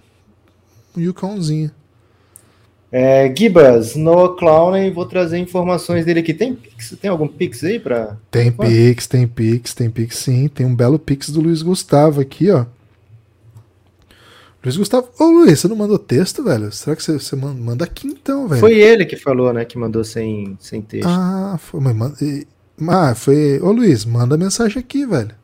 um 0.96 1.02
Yukonzinho. 1.02 1.70
É, 2.92 3.34
Gibas, 3.36 3.96
Noah 3.96 4.38
Clowney, 4.38 4.90
vou 4.90 5.06
trazer 5.06 5.38
informações 5.38 6.06
dele 6.06 6.22
aqui. 6.22 6.34
Tem 6.34 6.56
Pix? 6.56 6.96
Tem 7.02 7.10
algum 7.10 7.28
Pix 7.28 7.62
aí 7.64 7.78
pra. 7.78 8.16
Tem. 8.32 8.52
Pix, 8.52 9.06
tem 9.06 9.28
Pix, 9.28 9.74
tem 9.74 9.90
Pix 9.90 10.18
sim. 10.18 10.48
Tem 10.48 10.66
um 10.66 10.74
belo 10.74 10.98
Pix 10.98 11.30
do 11.30 11.42
Luiz 11.42 11.62
Gustavo 11.62 12.22
aqui, 12.22 12.50
ó. 12.52 12.66
Luiz 14.64 14.78
Gustavo. 14.78 15.10
Ô 15.20 15.26
Luiz, 15.26 15.60
você 15.60 15.68
não 15.68 15.76
mandou 15.76 16.00
texto, 16.00 16.44
velho? 16.44 16.72
Será 16.72 16.96
que 16.96 17.04
você, 17.04 17.20
você 17.20 17.36
man- 17.36 17.54
manda 17.54 17.84
aqui 17.84 18.08
então, 18.08 18.48
velho? 18.48 18.60
Foi 18.62 18.74
ele 18.80 19.06
que 19.06 19.16
falou, 19.18 19.52
né? 19.52 19.66
Que 19.66 19.78
mandou 19.78 20.04
sem, 20.04 20.58
sem 20.60 20.82
texto. 20.82 21.08
Ah, 21.08 21.58
foi. 21.60 21.82
Mas, 21.82 22.22
e- 22.22 22.48
ah, 22.90 23.16
foi. 23.16 23.60
Ô 23.62 23.72
Luiz, 23.72 24.06
manda 24.06 24.38
mensagem 24.38 24.80
aqui, 24.80 25.06
velho. 25.06 25.36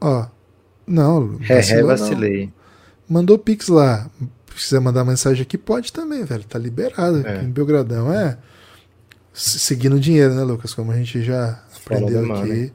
Ó. 0.00 0.26
Não, 0.86 1.38
é, 1.48 1.52
é, 1.52 1.56
vacilou, 1.56 1.80
não. 1.82 1.88
vacilei. 1.88 2.52
Mandou 3.08 3.38
Pix 3.38 3.68
lá. 3.68 4.10
Se 4.54 4.68
quiser 4.68 4.80
mandar 4.80 5.04
mensagem 5.04 5.42
aqui, 5.42 5.56
pode 5.56 5.92
também, 5.92 6.24
velho. 6.24 6.44
Tá 6.44 6.58
liberado. 6.58 7.26
É. 7.26 7.36
Aqui 7.36 7.46
em 7.46 7.50
Belgradão 7.50 8.12
é. 8.12 8.36
se- 9.32 9.58
Seguindo 9.58 9.96
o 9.96 10.00
dinheiro, 10.00 10.34
né, 10.34 10.42
Lucas? 10.42 10.74
Como 10.74 10.92
a 10.92 10.96
gente 10.96 11.22
já 11.22 11.60
aprendeu 11.76 12.32
aqui 12.34 12.48
né? 12.48 12.70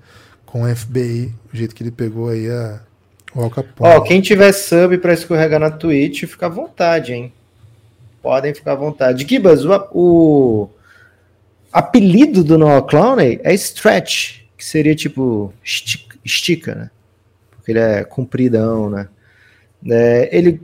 com 0.46 0.64
o 0.64 0.76
FBI, 0.76 1.34
o 1.54 1.56
jeito 1.56 1.76
que 1.76 1.84
ele 1.84 1.92
pegou 1.92 2.30
aí 2.30 2.50
a, 2.50 2.82
o 3.36 3.44
Al 3.44 3.50
Capone. 3.50 3.92
Ó, 3.96 4.02
quem 4.02 4.22
tiver 4.22 4.52
sub 4.52 4.98
pra 4.98 5.14
escorregar 5.14 5.60
na 5.60 5.70
Twitch, 5.70 6.26
fica 6.26 6.48
à 6.48 6.50
vontade, 6.50 7.14
hein? 7.14 7.32
Podem 8.22 8.54
ficar 8.54 8.74
à 8.74 8.76
vontade. 8.76 9.26
Gibas, 9.28 9.64
o, 9.64 9.72
o 9.94 10.70
apelido 11.72 12.44
do 12.44 12.58
Noah 12.58 12.82
Clowney 12.82 13.40
é 13.44 13.54
Stretch, 13.54 14.42
que 14.58 14.66
seria 14.66 14.96
tipo 14.96 15.54
estica, 16.24 16.76
né? 16.76 16.92
Porque 17.52 17.72
ele 17.72 17.80
é 17.80 18.04
compridão, 18.04 18.90
né? 18.90 19.08
É, 19.90 20.30
ele, 20.36 20.62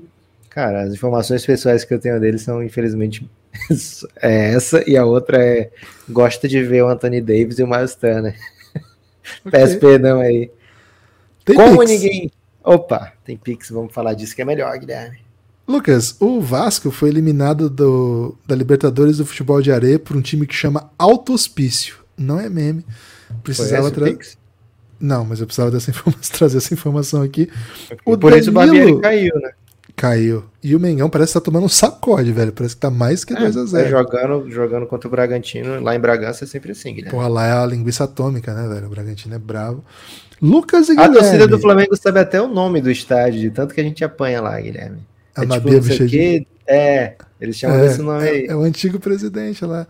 cara, 0.50 0.84
as 0.84 0.94
informações 0.94 1.46
pessoais 1.46 1.84
que 1.84 1.94
eu 1.94 2.00
tenho 2.00 2.20
dele 2.20 2.38
são, 2.38 2.64
infelizmente, 2.64 3.30
é 4.22 4.54
essa 4.54 4.84
e 4.90 4.98
a 4.98 5.06
outra 5.06 5.44
é 5.44 5.72
gosta 6.10 6.48
de 6.48 6.62
ver 6.64 6.84
o 6.84 6.90
Anthony 6.90 7.22
Davis 7.22 7.60
e 7.60 7.64
o 7.64 7.68
Miles 7.68 7.96
Turner. 7.96 8.36
Ok. 9.44 9.52
Peço 9.52 9.80
perdão 9.80 10.20
aí. 10.20 10.52
Tem 11.44 11.56
Como 11.56 11.80
Pix. 11.80 11.92
ninguém. 11.92 12.32
Opa, 12.64 13.14
tem 13.24 13.38
Pix, 13.38 13.70
vamos 13.70 13.94
falar 13.94 14.14
disso 14.14 14.36
que 14.36 14.42
é 14.42 14.46
melhor, 14.46 14.78
Guilherme. 14.78 15.25
Lucas, 15.68 16.16
o 16.20 16.40
Vasco 16.40 16.92
foi 16.92 17.10
eliminado 17.10 17.70
do, 17.70 18.38
da 18.46 18.56
Libertadores 18.56 19.18
do 19.18 19.26
futebol 19.26 19.62
de 19.62 19.72
areia 19.72 19.98
por 19.98 20.16
um 20.16 20.22
time 20.22 20.46
que 20.46 20.54
chama 20.54 20.92
Autospício. 20.98 21.98
Não 22.18 22.40
é 22.40 22.48
meme. 22.50 22.86
Precisava 23.44 23.90
trazer. 23.90 24.18
Não, 25.00 25.26
mas 25.26 25.40
eu 25.40 25.46
precisava 25.46 25.72
dessa 25.72 25.90
informação, 25.92 26.38
trazer 26.38 26.58
essa 26.58 26.74
informação 26.74 27.22
aqui. 27.22 27.50
O 28.06 28.18
por 28.18 28.32
Danilo... 28.32 28.40
isso 28.40 28.50
o 28.50 28.54
Barbieri 28.54 29.02
caiu, 29.02 29.36
né? 29.40 29.52
Caiu. 29.96 30.44
E 30.62 30.76
o 30.76 30.80
Mengão 30.80 31.10
parece 31.10 31.32
que 31.32 31.40
tá 31.40 31.46
tomando 31.46 31.66
um 31.66 31.70
sacode, 31.70 32.32
velho. 32.32 32.52
Parece 32.52 32.76
que 32.76 32.82
tá 32.82 32.92
mais 32.92 33.24
que 33.24 33.34
2x0. 33.34 33.78
É, 33.78 33.82
é, 33.84 33.90
jogando, 33.90 34.52
jogando 34.52 34.86
contra 34.86 35.08
o 35.08 35.12
Bragantino, 35.12 35.82
lá 35.82 35.96
em 35.96 36.00
Bragança 36.00 36.44
é 36.44 36.48
sempre 36.48 36.74
assim, 36.74 36.94
Guilherme. 36.94 37.12
Porra, 37.12 37.30
lá 37.30 37.46
é 37.48 37.52
a 37.54 37.66
linguiça 37.66 38.04
atômica, 38.04 38.54
né, 38.54 38.68
velho? 38.68 38.88
O 38.88 38.90
Bragantino 38.90 39.36
é 39.36 39.40
bravo. 39.40 39.84
Lucas 40.42 40.90
e 40.90 40.92
a 40.92 40.96
Guilherme. 40.96 41.18
A 41.18 41.22
torcida 41.22 41.48
do 41.48 41.60
Flamengo 41.60 41.96
sabe 41.96 42.20
até 42.20 42.42
o 42.42 42.48
nome 42.48 42.82
do 42.82 42.92
estádio, 42.92 43.40
de 43.40 43.50
tanto 43.50 43.74
que 43.74 43.80
a 43.80 43.84
gente 43.84 44.04
apanha 44.04 44.42
lá, 44.42 44.60
Guilherme. 44.60 45.00
A 45.36 45.44
é, 45.44 45.48
tipo, 45.48 45.72
não 45.72 45.84
sei 45.84 46.08
quê. 46.08 46.48
É, 46.68 47.16
eles 47.40 47.58
chamam 47.58 47.78
é, 47.78 47.88
desse 47.88 48.02
nome 48.02 48.28
aí. 48.28 48.46
É, 48.46 48.52
é 48.52 48.56
o 48.56 48.62
antigo 48.62 49.00
presidente 49.00 49.64
lá. 49.66 49.88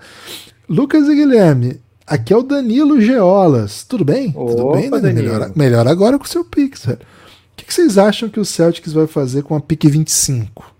Lucas 0.68 1.08
e 1.08 1.16
Guilherme, 1.16 1.80
aqui 2.06 2.34
é 2.34 2.38
o 2.38 2.43
Danilo 2.43 3.00
Geolas. 3.00 3.84
Tudo 3.84 4.04
bem? 4.04 4.34
Opa, 4.36 4.52
Tudo 4.52 4.72
bem, 4.74 4.89
Danilo? 4.89 5.34
Melhor, 5.34 5.52
melhor 5.56 5.88
agora 5.88 6.18
com 6.18 6.26
o 6.26 6.28
seu 6.28 6.43
Pix, 6.43 6.86
velho. 6.86 7.00
O 7.00 7.56
que, 7.56 7.66
que 7.66 7.74
vocês 7.74 7.98
acham 7.98 8.28
que 8.28 8.39
o 8.39 8.46
Celtics 8.46 8.91
vai 8.91 9.08
fazer 9.08 9.43
com 9.43 9.56
a 9.56 9.62
pick 9.62 9.86
25? 9.86 10.74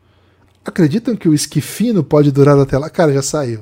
Acreditam 0.66 1.16
que 1.16 1.30
o 1.30 1.34
esquifino 1.34 2.04
pode 2.04 2.32
durar 2.32 2.60
até 2.60 2.78
lá? 2.78 2.90
Cara, 2.90 3.14
já 3.14 3.22
saiu. 3.22 3.62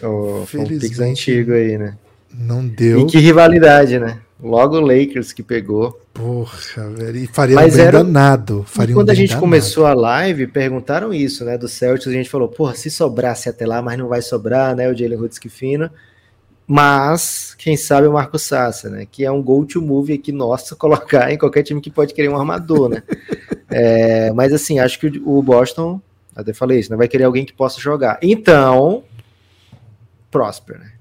Oh, 0.00 0.44
Felizmente. 0.46 0.84
Um 0.84 0.88
Pix 0.88 1.00
antigo 1.00 1.52
aí, 1.52 1.76
né? 1.76 1.96
Não 2.32 2.66
deu. 2.66 3.00
E 3.00 3.06
que 3.06 3.18
rivalidade, 3.18 3.98
né? 3.98 4.20
Logo 4.42 4.76
o 4.76 4.80
Lakers 4.80 5.32
que 5.32 5.42
pegou. 5.42 6.00
Porra, 6.12 6.90
velho. 6.90 7.16
E 7.16 7.26
faria 7.28 7.54
Mas 7.54 7.74
um 7.74 7.76
bem 7.76 7.86
era... 7.86 8.02
danado. 8.02 8.64
Faria 8.66 8.92
e 8.92 8.94
quando 8.94 9.10
um 9.10 9.12
a 9.12 9.14
gente 9.14 9.28
danado. 9.28 9.40
começou 9.40 9.86
a 9.86 9.94
live, 9.94 10.48
perguntaram 10.48 11.14
isso, 11.14 11.44
né? 11.44 11.56
Do 11.56 11.68
Celtics, 11.68 12.08
a 12.08 12.12
gente 12.12 12.28
falou, 12.28 12.48
porra, 12.48 12.74
se 12.74 12.90
sobrasse 12.90 13.48
até 13.48 13.64
lá, 13.64 13.80
mas 13.80 13.96
não 13.96 14.08
vai 14.08 14.20
sobrar, 14.20 14.74
né? 14.74 14.90
O 14.90 14.96
Jalen 14.96 15.16
Hurts 15.16 15.38
fino. 15.48 15.88
Mas, 16.66 17.54
quem 17.56 17.76
sabe 17.76 18.08
o 18.08 18.12
Marco 18.12 18.36
Sassa, 18.36 18.90
né? 18.90 19.06
Que 19.08 19.24
é 19.24 19.30
um 19.30 19.40
go-to-move 19.40 20.12
aqui 20.12 20.32
nosso 20.32 20.74
colocar 20.76 21.30
em 21.30 21.38
qualquer 21.38 21.62
time 21.62 21.80
que 21.80 21.90
pode 21.90 22.12
querer 22.12 22.28
um 22.28 22.36
armador, 22.36 22.88
né? 22.88 23.02
é, 23.70 24.32
mas 24.32 24.52
assim, 24.52 24.80
acho 24.80 24.98
que 24.98 25.22
o 25.24 25.40
Boston, 25.40 26.00
até 26.34 26.52
falei 26.52 26.80
isso, 26.80 26.90
né? 26.90 26.96
Vai 26.96 27.06
querer 27.06 27.24
alguém 27.24 27.44
que 27.44 27.52
possa 27.52 27.80
jogar. 27.80 28.18
Então, 28.20 29.04
Prosper, 30.32 30.80
né? 30.80 30.92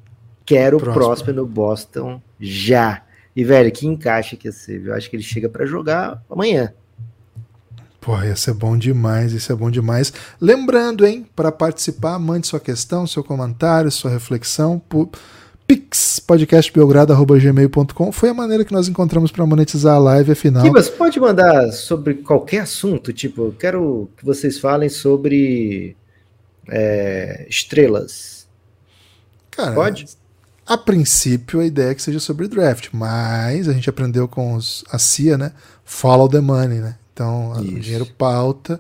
Quero 0.46 0.78
o 0.78 0.80
Prosper 0.80 1.34
no 1.34 1.46
Boston 1.46 2.22
já. 2.40 3.02
E, 3.36 3.44
velho, 3.44 3.72
que 3.72 3.88
encaixe 3.88 4.36
que 4.36 4.48
ia 4.48 4.52
ser, 4.52 4.80
viu? 4.80 4.94
Acho 4.94 5.10
que 5.10 5.16
ele 5.16 5.24
chega 5.24 5.48
para 5.48 5.66
jogar 5.66 6.22
amanhã. 6.30 6.74
Porra, 8.02 8.26
ia 8.26 8.36
ser 8.36 8.54
bom 8.54 8.76
demais, 8.76 9.32
isso 9.32 9.52
é 9.52 9.56
bom 9.56 9.70
demais. 9.70 10.12
Lembrando, 10.40 11.06
hein, 11.06 11.26
para 11.36 11.52
participar, 11.52 12.18
mande 12.18 12.48
sua 12.48 12.60
questão, 12.60 13.06
seu 13.06 13.24
comentário, 13.24 13.92
sua 13.92 14.10
reflexão 14.10 14.80
por 14.80 15.10
pix, 15.68 16.20
podcastbelgrado.gmail.com. 16.20 18.12
Foi 18.12 18.30
a 18.30 18.34
maneira 18.34 18.66
que 18.66 18.74
nós 18.74 18.88
encontramos 18.88 19.32
para 19.32 19.46
monetizar 19.46 19.96
a 19.96 20.00
live, 20.00 20.32
afinal. 20.32 20.64
Kibas, 20.64 20.90
pode 20.90 21.20
mandar 21.20 21.72
sobre 21.72 22.16
qualquer 22.16 22.62
assunto, 22.62 23.14
tipo, 23.14 23.44
eu 23.44 23.52
quero 23.54 24.10
que 24.18 24.26
vocês 24.26 24.60
falem 24.60 24.90
sobre 24.90 25.96
é, 26.68 27.46
estrelas. 27.48 28.48
Cara, 29.52 29.74
pode? 29.74 30.08
A 30.66 30.78
princípio, 30.78 31.60
a 31.60 31.66
ideia 31.66 31.92
é 31.92 31.96
que 31.96 32.02
seja 32.02 32.20
sobre 32.20 32.48
draft, 32.48 32.90
mas 32.94 33.68
a 33.68 33.74
gente 33.74 33.90
aprendeu 33.90 34.28
com 34.28 34.54
os, 34.54 34.84
a 34.92 34.98
CIA, 34.98 35.38
né? 35.38 35.52
Follow 35.84 36.30
the 36.30 36.40
money, 36.40 36.80
né? 36.80 36.96
Então, 37.14 37.54
isso. 37.62 37.76
o 37.76 37.80
dinheiro 37.80 38.06
pauta, 38.06 38.80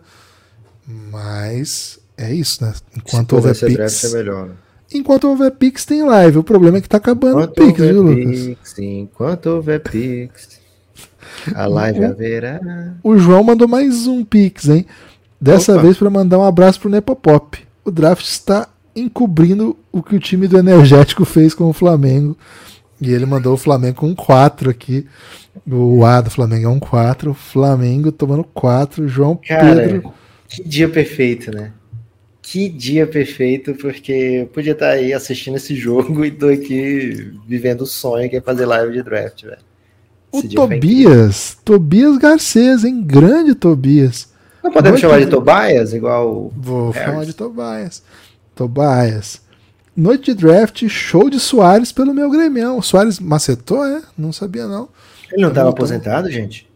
mas 0.88 2.00
é 2.18 2.34
isso, 2.34 2.64
né? 2.64 2.74
Enquanto 2.96 3.34
houver 3.34 3.58
Pix. 3.58 4.04
É 4.04 4.18
melhor, 4.18 4.48
né? 4.50 4.56
Enquanto 4.94 5.28
houver 5.28 5.52
Pix, 5.52 5.86
tem 5.86 6.04
live. 6.04 6.38
O 6.38 6.44
problema 6.44 6.78
é 6.78 6.82
que 6.82 6.90
tá 6.90 6.98
acabando 6.98 7.44
o 7.44 7.48
Pix, 7.48 7.80
viu, 7.80 8.04
Lucas? 8.04 8.78
enquanto 8.78 9.46
houver 9.48 9.80
Pix, 9.80 10.60
a 11.56 11.66
live 11.66 12.04
haverá. 12.04 12.60
O 13.04 13.18
João 13.18 13.44
mandou 13.44 13.68
mais 13.68 14.06
um 14.06 14.24
Pix, 14.24 14.68
hein? 14.68 14.86
Dessa 15.40 15.74
Opa. 15.74 15.82
vez 15.82 15.98
para 15.98 16.10
mandar 16.10 16.38
um 16.40 16.44
abraço 16.44 16.80
pro 16.80 16.90
Nepopop. 16.90 17.58
O 17.84 17.90
draft 17.90 18.26
está 18.26 18.68
encobrindo 18.96 19.78
o 19.92 20.02
que 20.02 20.16
o 20.16 20.20
time 20.20 20.48
do 20.48 20.58
Energético 20.58 21.26
fez 21.26 21.54
com 21.54 21.66
o 21.66 21.74
Flamengo. 21.74 22.38
E 23.00 23.12
ele 23.12 23.26
mandou 23.26 23.54
o 23.54 23.58
Flamengo 23.58 23.98
com 23.98 24.08
um 24.08 24.16
4 24.16 24.70
aqui. 24.70 25.08
O 25.70 26.06
A 26.06 26.22
do 26.22 26.30
Flamengo 26.30 26.66
é 26.68 26.70
um 26.70 26.80
4. 26.80 27.34
Flamengo 27.34 28.12
tomando 28.12 28.44
4. 28.44 29.08
João 29.08 29.36
Cara, 29.36 29.76
Pedro. 29.76 30.14
Que 30.48 30.64
dia 30.64 30.88
perfeito, 30.88 31.52
né? 31.52 31.72
Que 32.42 32.68
dia 32.68 33.08
perfeito, 33.08 33.74
porque 33.76 34.12
eu 34.12 34.48
podia 34.48 34.74
estar 34.74 34.90
aí 34.90 35.14
assistindo 35.14 35.56
esse 35.56 35.76
jogo 35.76 36.24
e 36.26 36.32
tô 36.32 36.48
aqui 36.50 37.34
vivendo 37.48 37.82
o 37.82 37.86
sonho 37.86 38.30
que 38.30 38.38
é 38.38 38.42
fazer 38.42 38.66
live 38.66 38.94
de 38.94 39.04
draft, 39.04 39.44
velho. 39.44 39.58
O 40.32 40.42
Tobias, 40.44 41.58
Tobias 41.64 42.18
Garcês, 42.18 42.86
hein? 42.86 43.04
Grande 43.04 43.54
Tobias. 43.54 44.30
Não 44.64 44.72
podemos 44.72 45.00
chamar 45.00 45.20
de 45.20 45.28
Tobias, 45.28 45.94
igual. 45.94 46.52
Vou 46.56 46.92
Harris. 46.92 47.12
falar 47.12 47.26
de 47.26 47.34
Tobias. 47.34 48.04
Tobias. 48.56 49.42
Noite 49.96 50.34
de 50.34 50.42
draft, 50.42 50.88
show 50.88 51.30
de 51.30 51.40
Soares 51.40 51.92
pelo 51.92 52.14
meu 52.14 52.30
gremião. 52.30 52.78
O 52.78 52.82
Soares 52.82 53.20
macetou, 53.20 53.86
é? 53.86 54.02
Não 54.18 54.32
sabia, 54.32 54.68
não. 54.68 54.90
Ele 55.32 55.42
não 55.42 55.50
estava 55.50 55.70
aposentado, 55.70 56.30
gente? 56.30 56.70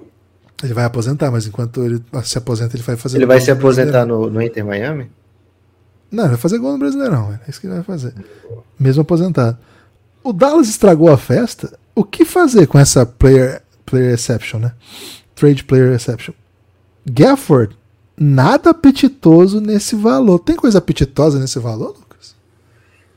Ele 0.63 0.73
vai 0.73 0.86
aposentar, 0.86 1.32
mas 1.32 1.45
enquanto 1.45 1.84
ele 1.84 2.01
se 2.23 2.38
aposenta, 2.38 2.76
ele 2.76 2.84
vai 2.84 2.95
fazer. 2.95 3.17
Ele 3.17 3.26
vai 3.26 3.41
se 3.41 3.51
aposentar 3.51 4.05
no, 4.05 4.30
no, 4.30 4.41
Inter 4.41 4.65
Miami? 4.65 5.11
Não, 6.09 6.23
ele 6.23 6.32
vai 6.32 6.39
fazer 6.39 6.57
gol 6.57 6.73
no 6.73 6.80
Brasileirão. 6.80 7.34
É 7.34 7.49
isso 7.49 7.59
que 7.59 7.67
ele 7.67 7.76
vai 7.76 7.84
fazer. 7.84 8.13
Mesmo 8.80 9.01
aposentado. 9.01 9.57
O 10.23 10.32
Dallas 10.32 10.69
estragou 10.69 11.09
a 11.11 11.17
festa. 11.17 11.78
O 11.93 12.03
que 12.03 12.26
fazer 12.26 12.67
com 12.67 12.80
essa 12.80 13.05
player, 13.05 13.61
player 13.86 14.13
exception, 14.13 14.59
né? 14.59 14.71
Trade 15.36 15.63
player 15.63 15.93
exception. 15.93 16.34
Gafford 17.05 17.78
nada 18.18 18.70
apetitoso 18.70 19.59
nesse 19.59 19.95
valor. 19.95 20.39
Tem 20.39 20.55
coisa 20.55 20.78
apetitosa 20.78 21.39
nesse 21.39 21.59
valor, 21.59 21.95
Lucas? 21.99 22.36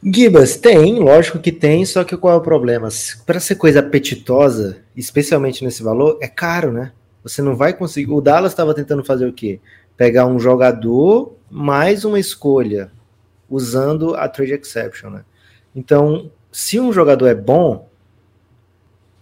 Gibas, 0.02 0.56
tem, 0.56 0.98
lógico 0.98 1.38
que 1.38 1.52
tem, 1.52 1.84
só 1.84 2.04
que 2.04 2.16
qual 2.16 2.34
é 2.34 2.36
o 2.36 2.42
problema? 2.42 2.88
Para 3.26 3.40
ser 3.40 3.56
coisa 3.56 3.80
apetitosa, 3.80 4.78
especialmente 4.96 5.64
nesse 5.64 5.82
valor, 5.82 6.18
é 6.20 6.28
caro, 6.28 6.72
né? 6.72 6.92
Você 7.22 7.42
não 7.42 7.56
vai 7.56 7.72
conseguir. 7.72 8.12
O 8.12 8.20
Dallas 8.20 8.52
estava 8.52 8.74
tentando 8.74 9.04
fazer 9.04 9.26
o 9.26 9.32
quê? 9.32 9.60
Pegar 9.96 10.26
um 10.26 10.38
jogador 10.38 11.34
mais 11.50 12.04
uma 12.04 12.18
escolha, 12.18 12.90
usando 13.48 14.14
a 14.14 14.28
trade 14.28 14.52
exception, 14.52 15.10
né? 15.10 15.24
Então, 15.74 16.30
se 16.52 16.78
um 16.78 16.92
jogador 16.92 17.26
é 17.26 17.34
bom, 17.34 17.88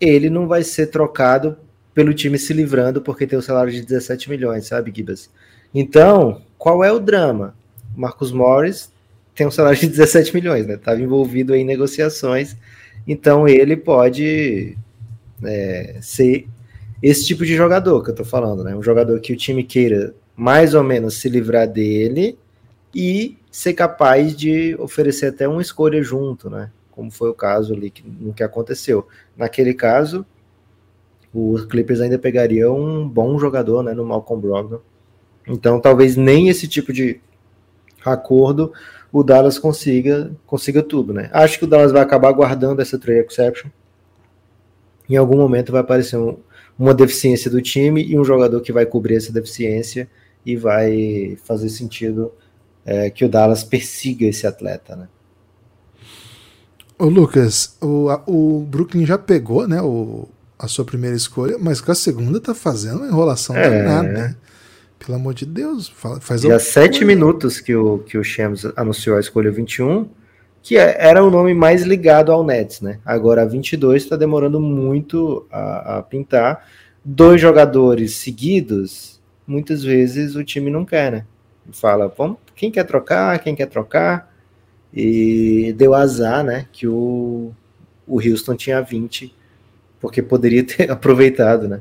ele 0.00 0.28
não 0.28 0.46
vai 0.46 0.62
ser 0.62 0.88
trocado 0.88 1.56
pelo 1.94 2.12
time 2.12 2.38
se 2.38 2.52
livrando 2.52 3.00
porque 3.00 3.26
tem 3.26 3.38
o 3.38 3.42
salário 3.42 3.72
de 3.72 3.80
17 3.80 4.28
milhões, 4.28 4.66
sabe, 4.66 4.92
Gibas? 4.94 5.30
Então, 5.78 6.40
qual 6.56 6.82
é 6.82 6.90
o 6.90 6.98
drama? 6.98 7.54
Marcos 7.94 8.32
Morris 8.32 8.90
tem 9.34 9.46
um 9.46 9.50
salário 9.50 9.78
de 9.78 9.88
17 9.88 10.34
milhões, 10.34 10.66
né? 10.66 10.76
Estava 10.76 10.98
envolvido 11.02 11.54
em 11.54 11.66
negociações, 11.66 12.56
então 13.06 13.46
ele 13.46 13.76
pode 13.76 14.74
é, 15.44 15.98
ser 16.00 16.48
esse 17.02 17.26
tipo 17.26 17.44
de 17.44 17.54
jogador 17.54 18.02
que 18.02 18.08
eu 18.08 18.14
estou 18.14 18.24
falando, 18.24 18.64
né? 18.64 18.74
Um 18.74 18.82
jogador 18.82 19.20
que 19.20 19.34
o 19.34 19.36
time 19.36 19.62
queira 19.62 20.14
mais 20.34 20.72
ou 20.72 20.82
menos 20.82 21.20
se 21.20 21.28
livrar 21.28 21.68
dele 21.68 22.38
e 22.94 23.36
ser 23.50 23.74
capaz 23.74 24.34
de 24.34 24.74
oferecer 24.78 25.26
até 25.26 25.46
uma 25.46 25.60
escolha 25.60 26.02
junto, 26.02 26.48
né? 26.48 26.70
Como 26.90 27.10
foi 27.10 27.28
o 27.28 27.34
caso 27.34 27.74
ali 27.74 27.90
que, 27.90 28.02
no 28.02 28.32
que 28.32 28.42
aconteceu. 28.42 29.06
Naquele 29.36 29.74
caso, 29.74 30.24
os 31.34 31.66
Clippers 31.66 32.00
ainda 32.00 32.18
pegariam 32.18 32.80
um 32.80 33.06
bom 33.06 33.38
jogador, 33.38 33.82
né? 33.82 33.92
No 33.92 34.06
Malcolm 34.06 34.40
Brogdon 34.40 34.80
então, 35.46 35.80
talvez 35.80 36.16
nem 36.16 36.48
esse 36.48 36.66
tipo 36.66 36.92
de 36.92 37.20
acordo 38.04 38.72
o 39.12 39.22
Dallas 39.22 39.58
consiga, 39.58 40.30
consiga 40.46 40.82
tudo, 40.82 41.12
né? 41.12 41.30
Acho 41.32 41.58
que 41.58 41.64
o 41.64 41.68
Dallas 41.68 41.92
vai 41.92 42.02
acabar 42.02 42.32
guardando 42.32 42.80
essa 42.80 42.98
trade 42.98 43.20
exception. 43.20 43.70
Em 45.08 45.16
algum 45.16 45.36
momento 45.36 45.72
vai 45.72 45.80
aparecer 45.80 46.18
um, 46.18 46.36
uma 46.78 46.92
deficiência 46.92 47.50
do 47.50 47.62
time 47.62 48.04
e 48.04 48.18
um 48.18 48.24
jogador 48.24 48.60
que 48.60 48.72
vai 48.72 48.84
cobrir 48.84 49.16
essa 49.16 49.32
deficiência 49.32 50.08
e 50.44 50.56
vai 50.56 51.38
fazer 51.44 51.68
sentido 51.68 52.32
é, 52.84 53.08
que 53.08 53.24
o 53.24 53.28
Dallas 53.28 53.64
persiga 53.64 54.26
esse 54.26 54.46
atleta, 54.46 54.94
né? 54.94 55.08
Ô 56.98 57.06
Lucas, 57.06 57.76
o, 57.80 58.08
o 58.26 58.60
Brooklyn 58.60 59.04
já 59.04 59.18
pegou, 59.18 59.68
né, 59.68 59.82
o, 59.82 60.28
a 60.58 60.66
sua 60.66 60.84
primeira 60.84 61.14
escolha, 61.14 61.58
mas 61.58 61.80
com 61.80 61.92
a 61.92 61.94
segunda 61.94 62.40
tá 62.40 62.54
fazendo 62.54 62.98
uma 62.98 63.06
enrolação 63.06 63.54
é, 63.54 63.68
danada, 63.68 64.08
né? 64.08 64.36
Pelo 64.98 65.16
amor 65.16 65.34
de 65.34 65.46
Deus, 65.46 65.88
faz 66.20 66.42
E 66.42 66.50
há 66.50 66.58
sete 66.58 67.04
minutos 67.04 67.60
que 67.60 67.74
o, 67.74 67.98
que 67.98 68.18
o 68.18 68.24
Shams 68.24 68.64
anunciou 68.76 69.16
a 69.16 69.20
escolha 69.20 69.50
21, 69.50 70.08
que 70.62 70.76
é, 70.76 70.96
era 70.98 71.22
o 71.22 71.30
nome 71.30 71.54
mais 71.54 71.82
ligado 71.82 72.32
ao 72.32 72.44
Nets, 72.44 72.80
né? 72.80 72.98
Agora 73.04 73.42
a 73.42 73.44
22 73.44 74.02
está 74.02 74.16
demorando 74.16 74.58
muito 74.58 75.46
a, 75.50 75.98
a, 75.98 76.02
pintar. 76.02 76.66
Dois 77.04 77.40
jogadores 77.40 78.16
seguidos, 78.16 79.20
muitas 79.46 79.84
vezes 79.84 80.34
o 80.34 80.42
time 80.42 80.70
não 80.70 80.84
quer, 80.84 81.12
né? 81.12 81.26
fala, 81.72 82.12
vamos, 82.16 82.38
quem 82.54 82.70
quer 82.70 82.84
trocar, 82.84 83.38
quem 83.38 83.54
quer 83.54 83.66
trocar, 83.66 84.32
e 84.92 85.74
deu 85.76 85.94
azar, 85.94 86.44
né, 86.44 86.66
que 86.72 86.86
o, 86.86 87.52
o 88.06 88.20
Houston 88.20 88.54
tinha 88.54 88.80
20, 88.80 89.34
porque 90.00 90.22
poderia 90.22 90.64
ter 90.66 90.90
aproveitado, 90.90 91.68
né, 91.68 91.80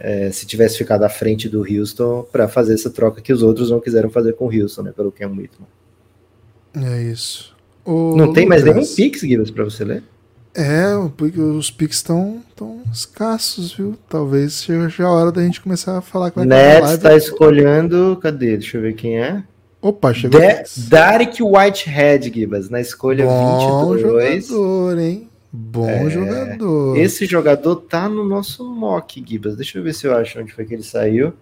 é, 0.00 0.30
se 0.32 0.46
tivesse 0.46 0.78
ficado 0.78 1.04
à 1.04 1.08
frente 1.08 1.48
do 1.48 1.60
Houston 1.60 2.26
para 2.32 2.48
fazer 2.48 2.74
essa 2.74 2.88
troca 2.88 3.20
que 3.20 3.32
os 3.32 3.42
outros 3.42 3.70
não 3.70 3.78
quiseram 3.78 4.08
fazer 4.08 4.32
com 4.32 4.46
o 4.46 4.52
Houston, 4.52 4.82
né, 4.82 4.92
pelo 4.96 5.12
Ken 5.12 5.26
Whitman. 5.26 5.68
É 6.74 7.02
isso. 7.02 7.54
O 7.84 8.16
não 8.16 8.32
tem 8.32 8.46
mais 8.46 8.64
nenhum 8.64 8.84
Pix, 8.84 9.20
Gibbs, 9.20 9.50
para 9.50 9.64
você 9.64 9.84
ler? 9.84 10.02
É, 10.54 10.96
os 10.96 11.70
Pix 11.70 11.96
estão 11.96 12.42
tão 12.56 12.82
escassos, 12.92 13.72
viu? 13.72 13.96
Talvez 14.08 14.54
seja 14.54 15.04
a 15.04 15.12
hora 15.12 15.30
da 15.30 15.42
gente 15.42 15.60
começar 15.60 15.96
a 15.96 16.00
falar 16.00 16.30
com 16.30 16.40
a 16.40 16.44
Nets 16.44 16.92
está 16.92 17.14
escolhendo. 17.14 18.18
Cadê? 18.20 18.56
Deixa 18.56 18.78
eu 18.78 18.82
ver 18.82 18.94
quem 18.94 19.18
é. 19.18 19.44
Opa, 19.80 20.12
chegou. 20.12 20.40
De 20.40 20.88
Derek 20.88 21.42
Whitehead, 21.42 22.32
Gibas, 22.34 22.68
na 22.68 22.80
escolha 22.80 23.24
Bom 23.24 23.96
22. 23.96 24.46
jogador, 24.48 24.98
hein? 24.98 25.29
Bom 25.52 25.88
é, 25.88 26.08
jogador. 26.08 26.96
Esse 26.96 27.26
jogador 27.26 27.76
tá 27.76 28.08
no 28.08 28.24
nosso 28.24 28.64
mock, 28.64 29.22
Gibas. 29.26 29.56
Deixa 29.56 29.78
eu 29.78 29.82
ver 29.82 29.94
se 29.94 30.06
eu 30.06 30.16
acho 30.16 30.40
onde 30.40 30.52
foi 30.52 30.64
que 30.64 30.74
ele 30.74 30.82
saiu. 30.82 31.32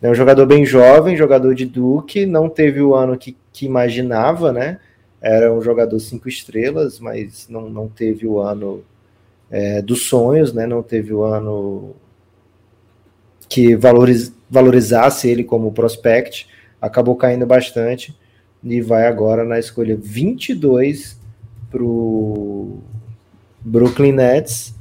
É 0.00 0.08
um 0.08 0.14
jogador 0.14 0.46
bem 0.46 0.64
jovem, 0.64 1.16
jogador 1.16 1.54
de 1.54 1.66
Duke, 1.66 2.24
não 2.24 2.48
teve 2.48 2.80
o 2.80 2.94
ano 2.94 3.18
que, 3.18 3.36
que 3.52 3.66
imaginava, 3.66 4.52
né? 4.52 4.78
Era 5.20 5.52
um 5.52 5.60
jogador 5.60 5.98
cinco 5.98 6.28
estrelas, 6.28 7.00
mas 7.00 7.48
não, 7.48 7.68
não 7.68 7.88
teve 7.88 8.24
o 8.24 8.38
ano 8.38 8.84
é, 9.50 9.82
dos 9.82 10.06
sonhos, 10.06 10.52
né? 10.52 10.68
Não 10.68 10.84
teve 10.84 11.12
o 11.12 11.24
ano 11.24 11.96
que 13.48 13.74
valoriz, 13.74 14.32
valorizasse 14.48 15.28
ele 15.28 15.42
como 15.42 15.72
prospect. 15.72 16.46
Acabou 16.80 17.16
caindo 17.16 17.44
bastante 17.44 18.16
e 18.62 18.80
vai 18.80 19.04
agora 19.08 19.44
na 19.44 19.58
escolha 19.58 19.98
22 20.00 21.18
para 21.70 21.82
o 21.82 22.78
Brooklyn 23.60 24.12
Nets. 24.12 24.74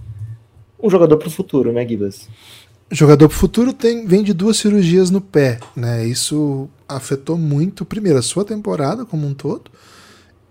Um 0.82 0.89
jogador 0.89 1.17
para 1.17 1.28
o 1.28 1.32
futuro, 1.32 1.71
né, 1.71 1.88
Gibas? 1.88 2.28
Jogador 2.91 3.28
para 3.28 3.36
o 3.36 3.39
futuro 3.39 3.73
tem, 3.73 4.05
vem 4.05 4.23
de 4.23 4.34
duas 4.34 4.57
cirurgias 4.57 5.09
no 5.09 5.19
pé, 5.19 5.59
né? 5.75 6.05
Isso 6.05 6.69
afetou 6.88 7.38
muito, 7.38 7.84
primeiro, 7.84 8.19
a 8.19 8.21
sua 8.21 8.45
temporada 8.45 9.05
como 9.05 9.28
um 9.28 9.34
todo, 9.34 9.69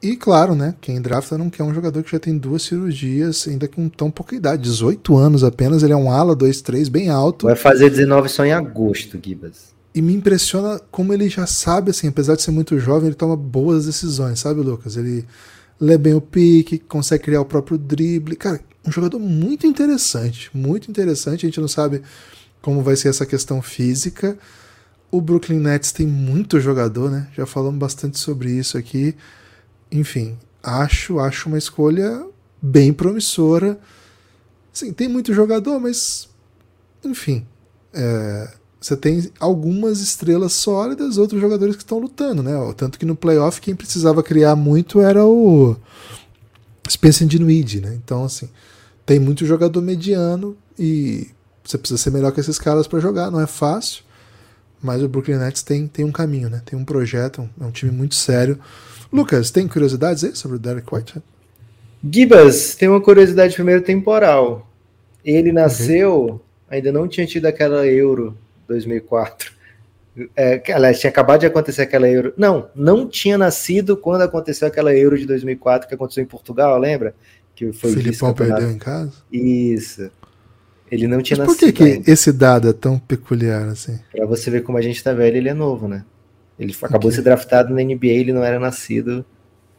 e 0.02 0.14
claro, 0.14 0.54
né, 0.54 0.74
quem 0.80 1.00
drafta 1.00 1.38
não 1.38 1.48
quer 1.48 1.62
um 1.62 1.74
jogador 1.74 2.02
que 2.02 2.12
já 2.12 2.18
tem 2.18 2.36
duas 2.36 2.62
cirurgias, 2.62 3.48
ainda 3.48 3.66
com 3.66 3.88
tão 3.88 4.10
pouca 4.10 4.36
idade, 4.36 4.62
18 4.62 5.16
anos 5.16 5.42
apenas, 5.42 5.82
ele 5.82 5.92
é 5.92 5.96
um 5.96 6.10
ala 6.10 6.36
2-3, 6.36 6.90
bem 6.90 7.08
alto. 7.08 7.46
Vai 7.46 7.56
fazer 7.56 7.90
19 7.90 8.28
só 8.28 8.44
em 8.44 8.52
agosto, 8.52 9.18
Gibas. 9.22 9.74
E 9.94 10.02
me 10.02 10.14
impressiona 10.14 10.78
como 10.90 11.14
ele 11.14 11.28
já 11.28 11.46
sabe, 11.46 11.90
assim, 11.90 12.08
apesar 12.08 12.36
de 12.36 12.42
ser 12.42 12.50
muito 12.50 12.78
jovem, 12.78 13.06
ele 13.06 13.16
toma 13.16 13.36
boas 13.36 13.86
decisões, 13.86 14.38
sabe, 14.38 14.60
Lucas? 14.60 14.96
Ele 14.96 15.24
lê 15.80 15.98
bem 15.98 16.14
o 16.14 16.20
pique, 16.20 16.78
consegue 16.78 17.24
criar 17.24 17.40
o 17.40 17.44
próprio 17.44 17.78
drible. 17.78 18.36
Cara, 18.36 18.60
um 18.86 18.90
jogador 18.90 19.18
muito 19.18 19.66
interessante, 19.66 20.50
muito 20.54 20.90
interessante. 20.90 21.46
A 21.46 21.48
gente 21.48 21.60
não 21.60 21.68
sabe 21.68 22.02
como 22.62 22.82
vai 22.82 22.96
ser 22.96 23.08
essa 23.08 23.26
questão 23.26 23.60
física. 23.60 24.38
O 25.10 25.20
Brooklyn 25.20 25.60
Nets 25.60 25.92
tem 25.92 26.06
muito 26.06 26.60
jogador, 26.60 27.10
né? 27.10 27.28
Já 27.36 27.46
falamos 27.46 27.78
bastante 27.78 28.18
sobre 28.18 28.50
isso 28.50 28.76
aqui 28.76 29.14
enfim, 29.90 30.36
acho, 30.62 31.18
acho 31.18 31.48
uma 31.48 31.58
escolha 31.58 32.26
bem 32.60 32.92
promissora. 32.92 33.78
Sim, 34.72 34.92
tem 34.92 35.08
muito 35.08 35.32
jogador, 35.32 35.78
mas 35.78 36.28
enfim, 37.04 37.46
é, 37.92 38.54
você 38.86 38.96
tem 38.96 39.32
algumas 39.40 39.98
estrelas 40.00 40.52
sólidas, 40.52 41.18
outros 41.18 41.40
jogadores 41.40 41.74
que 41.74 41.82
estão 41.82 41.98
lutando, 41.98 42.40
né? 42.40 42.52
Tanto 42.76 43.00
que 43.00 43.04
no 43.04 43.16
playoff 43.16 43.60
quem 43.60 43.74
precisava 43.74 44.22
criar 44.22 44.54
muito 44.54 45.00
era 45.00 45.26
o 45.26 45.74
Spencer 46.88 47.26
Dinwiddie, 47.26 47.80
né? 47.80 47.98
Então 48.04 48.22
assim, 48.22 48.48
tem 49.04 49.18
muito 49.18 49.44
jogador 49.44 49.82
mediano 49.82 50.56
e 50.78 51.26
você 51.64 51.76
precisa 51.76 51.98
ser 51.98 52.12
melhor 52.12 52.30
que 52.30 52.38
esses 52.38 52.60
caras 52.60 52.86
para 52.86 53.00
jogar, 53.00 53.28
não 53.28 53.40
é 53.40 53.46
fácil. 53.48 54.04
Mas 54.80 55.02
o 55.02 55.08
Brooklyn 55.08 55.38
Nets 55.38 55.64
tem, 55.64 55.88
tem 55.88 56.04
um 56.04 56.12
caminho, 56.12 56.48
né? 56.48 56.62
Tem 56.64 56.78
um 56.78 56.84
projeto, 56.84 57.50
é 57.60 57.64
um 57.64 57.72
time 57.72 57.90
muito 57.90 58.14
sério. 58.14 58.56
Lucas, 59.12 59.50
tem 59.50 59.66
curiosidades 59.66 60.22
aí 60.22 60.36
sobre 60.36 60.58
o 60.58 60.60
Derek 60.60 60.86
White? 60.94 61.20
Gibas, 62.08 62.76
tem 62.76 62.88
uma 62.88 63.00
curiosidade 63.00 63.52
primeiro 63.52 63.82
temporal. 63.82 64.70
Ele 65.24 65.50
nasceu, 65.50 66.40
ainda 66.70 66.92
não 66.92 67.08
tinha 67.08 67.26
tido 67.26 67.46
aquela 67.46 67.84
Euro 67.84 68.45
2004. 68.66 69.52
É, 70.34 70.62
aliás, 70.72 70.98
tinha 70.98 71.10
acabado 71.10 71.40
de 71.40 71.46
acontecer 71.46 71.82
aquela 71.82 72.08
Euro. 72.08 72.32
Não, 72.36 72.70
não 72.74 73.06
tinha 73.06 73.36
nascido 73.36 73.96
quando 73.96 74.22
aconteceu 74.22 74.66
aquela 74.66 74.94
Euro 74.94 75.18
de 75.18 75.26
2004 75.26 75.86
que 75.88 75.94
aconteceu 75.94 76.22
em 76.22 76.26
Portugal, 76.26 76.78
lembra? 76.78 77.14
Que 77.54 77.72
foi 77.72 77.90
o 77.90 77.94
Filipão 77.94 78.32
perdeu 78.32 78.70
em 78.70 78.78
casa? 78.78 79.12
Isso. 79.30 80.10
Ele 80.90 81.06
não 81.06 81.20
tinha 81.20 81.38
Mas 81.38 81.48
nascido. 81.48 81.72
Por 81.72 81.84
que, 81.84 82.00
que 82.02 82.10
esse 82.10 82.32
dado 82.32 82.68
é 82.68 82.72
tão 82.72 82.98
peculiar 82.98 83.68
assim? 83.68 83.98
Pra 84.12 84.24
você 84.24 84.50
ver 84.50 84.62
como 84.62 84.78
a 84.78 84.82
gente 84.82 85.02
tá 85.02 85.12
velho, 85.12 85.36
ele 85.36 85.48
é 85.48 85.54
novo, 85.54 85.86
né? 85.88 86.04
Ele 86.58 86.74
acabou 86.82 87.10
de 87.10 87.16
ser 87.16 87.22
draftado 87.22 87.74
na 87.74 87.82
NBA, 87.82 88.06
ele 88.06 88.32
não 88.32 88.42
era 88.42 88.58
nascido 88.58 89.24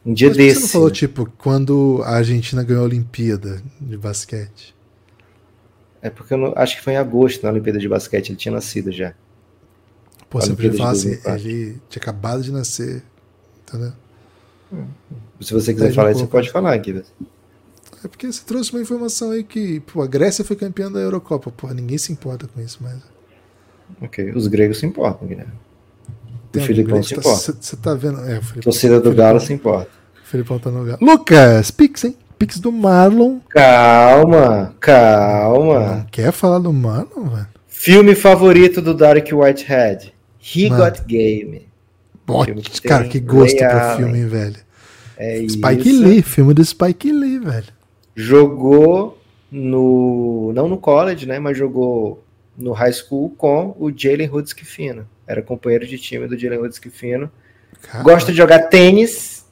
um 0.06 0.12
dia 0.12 0.28
Mas 0.28 0.36
desse. 0.36 0.54
Você 0.54 0.62
não 0.62 0.68
falou, 0.68 0.88
né? 0.88 0.94
tipo, 0.94 1.32
quando 1.36 2.00
a 2.04 2.16
Argentina 2.16 2.62
ganhou 2.62 2.82
a 2.82 2.86
Olimpíada 2.86 3.60
de 3.80 3.96
basquete? 3.96 4.77
É 6.00 6.10
porque 6.10 6.34
eu 6.34 6.38
não, 6.38 6.52
acho 6.56 6.76
que 6.76 6.82
foi 6.82 6.94
em 6.94 6.96
agosto 6.96 7.42
na 7.42 7.50
Olimpíada 7.50 7.78
de 7.78 7.88
basquete, 7.88 8.30
ele 8.30 8.36
tinha 8.36 8.52
nascido 8.52 8.92
já. 8.92 9.14
Pô, 10.30 10.40
você 10.40 10.54
podia 10.54 10.72
falar 10.74 10.90
assim, 10.90 11.18
ele 11.24 11.80
tinha 11.88 12.02
acabado 12.02 12.42
de 12.42 12.52
nascer, 12.52 13.02
entendeu? 13.66 13.92
Hum. 14.72 14.86
Se 15.40 15.54
você 15.54 15.72
quiser 15.72 15.92
falar 15.92 16.12
isso, 16.12 16.20
você 16.20 16.26
pode 16.26 16.50
falar 16.50 16.74
aqui. 16.74 17.02
É 18.04 18.08
porque 18.08 18.30
você 18.30 18.42
trouxe 18.44 18.72
uma 18.72 18.82
informação 18.82 19.30
aí 19.30 19.42
que 19.42 19.80
pô, 19.80 20.02
a 20.02 20.06
Grécia 20.06 20.44
foi 20.44 20.54
campeã 20.54 20.90
da 20.90 21.00
Eurocopa. 21.00 21.50
Pô, 21.50 21.68
ninguém 21.68 21.98
se 21.98 22.12
importa 22.12 22.46
com 22.46 22.60
isso, 22.60 22.78
mas. 22.80 22.96
Ok, 24.02 24.32
os 24.32 24.46
gregos 24.46 24.78
se 24.78 24.86
importam, 24.86 25.26
Guilherme. 25.26 25.52
O 26.54 26.60
Filipão 26.60 27.02
se 27.02 27.14
importa. 27.14 27.56
Você 27.60 27.76
tá 27.76 27.94
vendo? 27.94 28.20
É, 28.20 28.40
Torcida 28.60 29.00
do 29.00 29.14
Galo 29.14 29.40
se 29.40 29.52
importa. 29.52 29.90
O 30.22 30.26
Filipão 30.26 30.58
tá 30.58 30.70
no 30.70 30.84
Galo. 30.84 30.98
Lucas, 31.00 31.70
Pix, 31.70 32.04
hein? 32.04 32.16
Pix 32.38 32.60
do 32.60 32.70
Marlon. 32.70 33.40
Calma, 33.48 34.74
calma. 34.80 35.96
Não 35.96 36.04
quer 36.04 36.32
falar 36.32 36.58
do 36.58 36.72
Marlon, 36.72 37.28
velho? 37.28 37.48
Filme 37.66 38.14
favorito 38.14 38.80
do 38.80 38.94
Dark 38.94 39.26
Whitehead. 39.32 40.14
He 40.40 40.68
Mano. 40.68 40.84
Got 40.84 41.02
Game. 41.06 41.68
Bote, 42.26 42.82
cara, 42.82 43.08
que 43.08 43.18
gosto 43.20 43.56
pro 43.56 43.96
filme, 43.96 44.24
velho. 44.24 44.56
É 45.16 45.44
Spike 45.48 45.88
isso. 45.88 46.02
Lee, 46.02 46.22
filme 46.22 46.54
do 46.54 46.64
Spike 46.64 47.10
Lee, 47.10 47.38
velho. 47.38 47.66
Jogou 48.14 49.18
no. 49.50 50.52
Não 50.54 50.68
no 50.68 50.78
college, 50.78 51.26
né? 51.26 51.38
Mas 51.38 51.56
jogou 51.56 52.22
no 52.56 52.72
high 52.72 52.92
school 52.92 53.30
com 53.30 53.74
o 53.78 53.90
Jalen 53.94 54.28
Hudskifino. 54.30 55.08
Era 55.26 55.42
companheiro 55.42 55.86
de 55.86 55.98
time 55.98 56.26
do 56.26 56.38
Jalen 56.38 56.60
Hudskifino. 56.60 57.30
Gosta 58.02 58.30
de 58.32 58.38
jogar 58.38 58.68
tênis, 58.68 59.46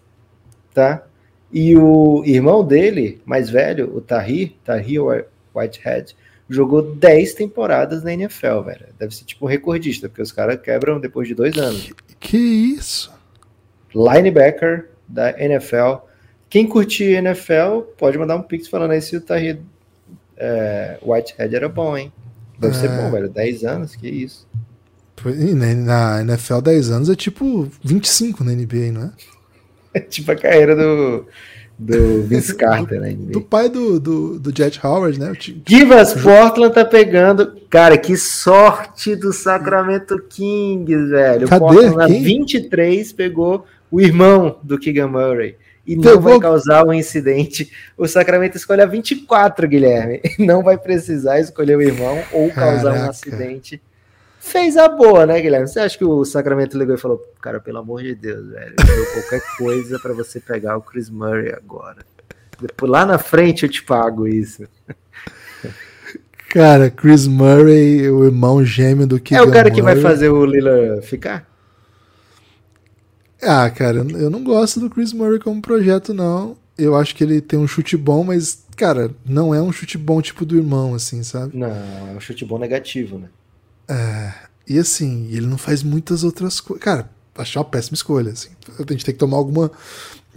tá? 0.75 1.05
E 1.53 1.77
o 1.77 2.23
irmão 2.25 2.65
dele, 2.65 3.21
mais 3.25 3.49
velho, 3.49 3.97
o 3.97 4.01
Tahir, 4.01 4.55
Tahir 4.65 5.01
Whitehead, 5.55 6.17
jogou 6.49 6.95
10 6.95 7.35
temporadas 7.35 8.03
na 8.03 8.13
NFL, 8.13 8.61
velho. 8.65 8.87
Deve 8.99 9.15
ser 9.15 9.25
tipo 9.25 9.47
um 9.47 9.49
recordista, 9.49 10.09
porque 10.09 10.23
os 10.23 10.33
caras 10.33 10.61
quebram 10.61 11.01
depois 11.01 11.29
de 11.29 11.35
dois 11.35 11.57
anos. 11.57 11.93
Que, 12.21 12.37
isso? 12.37 13.13
Linebacker 13.95 14.91
da 15.09 15.39
NFL. 15.41 16.05
Quem 16.49 16.67
curtir 16.67 17.15
NFL 17.15 17.81
pode 17.97 18.19
mandar 18.19 18.37
um 18.37 18.43
pix 18.43 18.69
falando 18.69 18.93
aí 18.93 19.01
se 19.01 19.17
o 19.17 19.21
Tahir 19.21 19.61
é, 20.37 20.99
Whitehead 21.03 21.55
era 21.55 21.69
bom, 21.69 21.97
hein? 21.97 22.13
Deve 22.59 22.77
é. 22.77 22.81
ser 22.81 22.89
bom, 22.89 23.11
velho. 23.11 23.29
10 23.29 23.65
anos, 23.65 23.97
que 23.97 24.09
isso. 24.09 24.47
Na 25.57 26.21
NFL, 26.21 26.61
10 26.61 26.91
anos 26.91 27.11
é 27.11 27.17
tipo 27.17 27.69
25 27.83 28.45
na 28.45 28.53
NBA, 28.53 28.93
não 28.93 29.05
é? 29.05 29.13
Tipo 30.09 30.33
a 30.33 30.37
carreira 30.37 30.75
do, 30.75 31.27
do 31.79 32.23
Vince 32.23 32.55
Carter 32.55 33.01
NBA. 33.01 33.33
Do 33.33 33.41
pai 33.41 33.69
do, 33.69 34.01
do, 34.01 34.39
do 34.39 34.57
Jet 34.57 34.81
Howard, 34.85 35.19
né? 35.19 35.33
Givas 35.67 36.15
Portland 36.15 36.75
tá 36.75 36.85
pegando. 36.85 37.57
Cara, 37.69 37.99
que 37.99 38.17
sorte 38.17 39.15
do 39.17 39.33
Sacramento 39.33 40.19
Kings, 40.29 41.11
velho. 41.11 41.49
Cadê? 41.49 41.65
O 41.65 41.67
Portland 41.69 41.97
na 41.97 42.07
23 42.07 43.13
pegou 43.13 43.67
o 43.91 44.01
irmão 44.01 44.59
do 44.63 44.79
Keegan 44.79 45.09
Murray 45.09 45.57
e 45.87 45.95
não 45.95 46.21
vai 46.21 46.41
causar 46.41 46.85
um 46.85 46.93
incidente. 46.93 47.71
O 47.97 48.09
Sacramento 48.09 48.57
escolhe 48.57 48.83
a 48.83 48.87
24, 48.87 49.69
Guilherme. 49.69 50.21
Não 50.39 50.63
vai 50.63 50.77
precisar 50.77 51.39
escolher 51.39 51.77
o 51.77 51.83
irmão 51.83 52.21
ou 52.33 52.51
causar 52.51 52.91
Caraca. 52.91 53.07
um 53.07 53.11
acidente. 53.11 53.81
Fez 54.47 54.77
a 54.77 54.89
boa, 54.89 55.27
né, 55.27 55.41
Guilherme? 55.41 55.67
Você 55.67 55.81
acha 55.81 55.99
que 55.99 56.05
o 56.05 56.25
Sacramento 56.25 56.79
ligou 56.79 56.95
e 56.95 56.99
falou: 56.99 57.21
Cara, 57.41 57.59
pelo 57.59 57.79
amor 57.79 58.01
de 58.03 58.15
Deus, 58.15 58.49
velho, 58.49 58.77
eu 58.79 58.97
dou 58.97 59.07
qualquer 59.07 59.43
coisa 59.59 59.99
para 59.99 60.13
você 60.13 60.39
pegar 60.39 60.77
o 60.77 60.83
Chris 60.83 61.11
Murray 61.11 61.53
agora. 61.53 62.07
Depois, 62.61 62.91
lá 62.91 63.05
na 63.05 63.19
frente 63.19 63.65
eu 63.65 63.69
te 63.69 63.83
pago 63.83 64.29
isso. 64.29 64.65
Cara, 66.49 66.89
Chris 66.89 67.27
Murray, 67.27 68.09
o 68.09 68.25
irmão 68.25 68.65
gêmeo 68.65 69.05
do 69.05 69.19
que 69.19 69.35
É 69.35 69.43
o 69.43 69.51
cara 69.51 69.69
que 69.69 69.83
vai 69.83 69.97
fazer 69.97 70.29
o 70.29 70.47
Lila 70.47 71.03
ficar? 71.03 71.45
Ah, 73.43 73.69
cara, 73.69 73.99
eu 73.99 74.31
não 74.31 74.45
gosto 74.45 74.79
do 74.79 74.89
Chris 74.89 75.13
Murray 75.13 75.41
como 75.41 75.61
projeto, 75.61 76.15
não. 76.15 76.57
Eu 76.79 76.95
acho 76.95 77.17
que 77.17 77.25
ele 77.25 77.41
tem 77.41 77.59
um 77.59 77.67
chute 77.67 77.97
bom, 77.97 78.23
mas, 78.23 78.65
cara, 78.77 79.11
não 79.25 79.53
é 79.53 79.61
um 79.61 79.73
chute 79.73 79.99
bom 79.99 80.23
tipo 80.23 80.47
do 80.47 80.57
irmão, 80.57 80.95
assim, 80.95 81.23
sabe? 81.25 81.57
Não, 81.57 81.69
é 81.69 82.15
um 82.17 82.21
chute 82.21 82.45
bom 82.45 82.59
negativo, 82.59 83.19
né? 83.19 83.29
É, 83.89 84.33
e 84.69 84.79
assim, 84.79 85.29
ele 85.31 85.47
não 85.47 85.59
faz 85.59 85.83
muitas 85.83 86.25
outras 86.25 86.61
coisas. 86.61 86.83
Cara, 86.83 87.11
achei 87.37 87.59
uma 87.59 87.65
péssima 87.65 87.95
escolha, 87.95 88.33
assim. 88.33 88.51
A 88.79 88.93
gente 88.93 89.05
tem 89.05 89.15
que 89.15 89.21
tomar 89.21 89.37
alguma. 89.37 89.71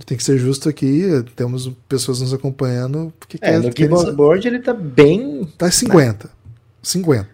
Tem 0.06 0.18
que 0.18 0.24
ser 0.24 0.38
justo 0.38 0.70
aqui, 0.70 1.04
temos 1.36 1.70
pessoas 1.90 2.22
nos 2.22 2.34
acompanhando. 2.34 3.12
Porque 3.20 3.38
é, 3.42 3.70
quer, 3.70 3.90
no 3.90 4.14
Board 4.14 4.48
ele 4.48 4.60
tá 4.60 4.74
bem. 4.74 5.46
Tá 5.58 5.70
50. 5.70 6.28
Né? 6.28 6.34
50. 6.82 7.30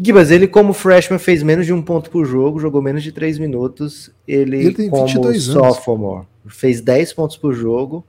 Gibas, 0.00 0.30
ele 0.30 0.48
como 0.48 0.72
freshman 0.72 1.18
fez 1.18 1.42
menos 1.42 1.66
de 1.66 1.72
um 1.72 1.82
ponto 1.82 2.10
por 2.10 2.24
jogo, 2.24 2.58
jogou 2.58 2.80
menos 2.80 3.02
de 3.02 3.12
3 3.12 3.38
minutos. 3.38 4.10
Ele, 4.26 4.56
ele 4.56 4.74
tem 4.74 4.88
como 4.88 5.06
22 5.06 5.42
sophomore 5.42 6.20
anos. 6.20 6.56
fez 6.58 6.80
10 6.80 7.12
pontos 7.12 7.36
por 7.36 7.52
jogo. 7.52 8.04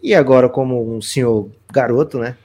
E 0.00 0.14
agora 0.14 0.48
como 0.48 0.96
um 0.96 1.02
senhor 1.02 1.48
garoto, 1.72 2.18
né? 2.18 2.36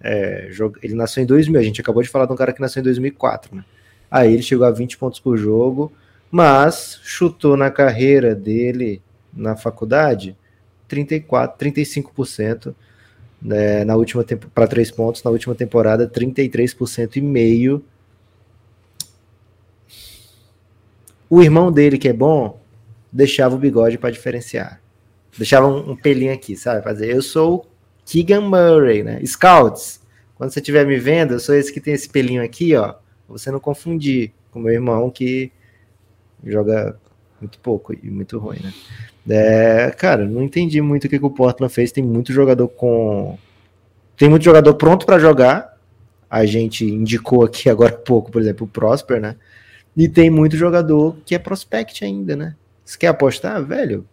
É, 0.00 0.48
ele 0.82 0.94
nasceu 0.94 1.22
em 1.22 1.26
2000, 1.26 1.60
a 1.60 1.62
gente 1.62 1.80
acabou 1.80 2.02
de 2.02 2.08
falar 2.08 2.24
de 2.24 2.32
um 2.32 2.36
cara 2.36 2.52
que 2.52 2.60
nasceu 2.60 2.80
em 2.80 2.84
2004, 2.84 3.54
né? 3.56 3.64
Aí 4.10 4.32
ele 4.32 4.42
chegou 4.42 4.66
a 4.66 4.70
20 4.70 4.96
pontos 4.96 5.20
por 5.20 5.36
jogo, 5.36 5.92
mas 6.30 6.98
chutou 7.02 7.56
na 7.56 7.70
carreira 7.70 8.34
dele 8.34 9.02
na 9.32 9.56
faculdade 9.56 10.36
34, 10.88 11.58
35% 11.68 12.74
né, 13.40 13.84
na 13.84 13.94
última 13.94 14.24
para 14.54 14.66
três 14.66 14.90
pontos, 14.90 15.22
na 15.22 15.30
última 15.30 15.54
temporada 15.54 16.08
33% 16.08 17.16
e 17.16 17.20
meio. 17.20 17.84
O 21.30 21.42
irmão 21.42 21.70
dele 21.70 21.98
que 21.98 22.08
é 22.08 22.12
bom 22.12 22.58
deixava 23.12 23.54
o 23.54 23.58
bigode 23.58 23.98
para 23.98 24.10
diferenciar. 24.10 24.80
Deixava 25.36 25.66
um, 25.66 25.92
um, 25.92 25.96
pelinho 25.96 26.32
aqui, 26.32 26.56
sabe? 26.56 26.82
Fazer, 26.82 27.14
eu 27.14 27.22
sou 27.22 27.66
Keegan 28.04 28.40
Murray, 28.40 29.02
né? 29.02 29.20
Scouts. 29.24 30.00
Quando 30.34 30.50
você 30.50 30.60
estiver 30.60 30.86
me 30.86 30.98
vendo, 30.98 31.34
eu 31.34 31.40
sou 31.40 31.54
esse 31.54 31.72
que 31.72 31.80
tem 31.80 31.94
esse 31.94 32.08
pelinho 32.08 32.42
aqui, 32.42 32.74
ó 32.74 32.94
você 33.28 33.50
não 33.50 33.60
confundir 33.60 34.32
com 34.50 34.58
meu 34.58 34.72
irmão 34.72 35.10
que 35.10 35.52
joga 36.44 36.98
muito 37.40 37.58
pouco 37.58 37.92
e 37.92 38.10
muito 38.10 38.38
ruim, 38.38 38.58
né? 38.62 38.72
É, 39.30 39.90
cara, 39.90 40.24
não 40.24 40.42
entendi 40.42 40.80
muito 40.80 41.04
o 41.04 41.08
que, 41.08 41.18
que 41.18 41.24
o 41.24 41.30
Portland 41.30 41.72
fez. 41.72 41.92
Tem 41.92 42.02
muito 42.02 42.32
jogador 42.32 42.66
com. 42.68 43.38
Tem 44.16 44.28
muito 44.28 44.44
jogador 44.44 44.74
pronto 44.74 45.04
para 45.04 45.18
jogar. 45.18 45.76
A 46.30 46.44
gente 46.46 46.84
indicou 46.84 47.44
aqui 47.44 47.68
agora 47.70 47.94
há 47.94 47.98
pouco, 47.98 48.30
por 48.30 48.40
exemplo, 48.40 48.66
o 48.66 48.70
Prosper, 48.70 49.20
né? 49.20 49.36
E 49.96 50.08
tem 50.08 50.30
muito 50.30 50.56
jogador 50.56 51.16
que 51.24 51.34
é 51.34 51.38
prospect 51.38 52.04
ainda, 52.04 52.36
né? 52.36 52.54
Você 52.84 52.96
quer 52.96 53.08
apostar, 53.08 53.62
velho? 53.64 54.06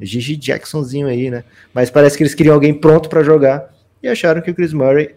Gigi 0.00 0.36
Jacksonzinho 0.36 1.08
aí, 1.08 1.30
né? 1.30 1.44
Mas 1.74 1.90
parece 1.90 2.16
que 2.16 2.22
eles 2.22 2.34
queriam 2.34 2.54
alguém 2.54 2.72
pronto 2.72 3.08
para 3.08 3.22
jogar 3.22 3.74
e 4.02 4.08
acharam 4.08 4.40
que 4.40 4.50
o 4.50 4.54
Chris 4.54 4.72
Murray 4.72 5.16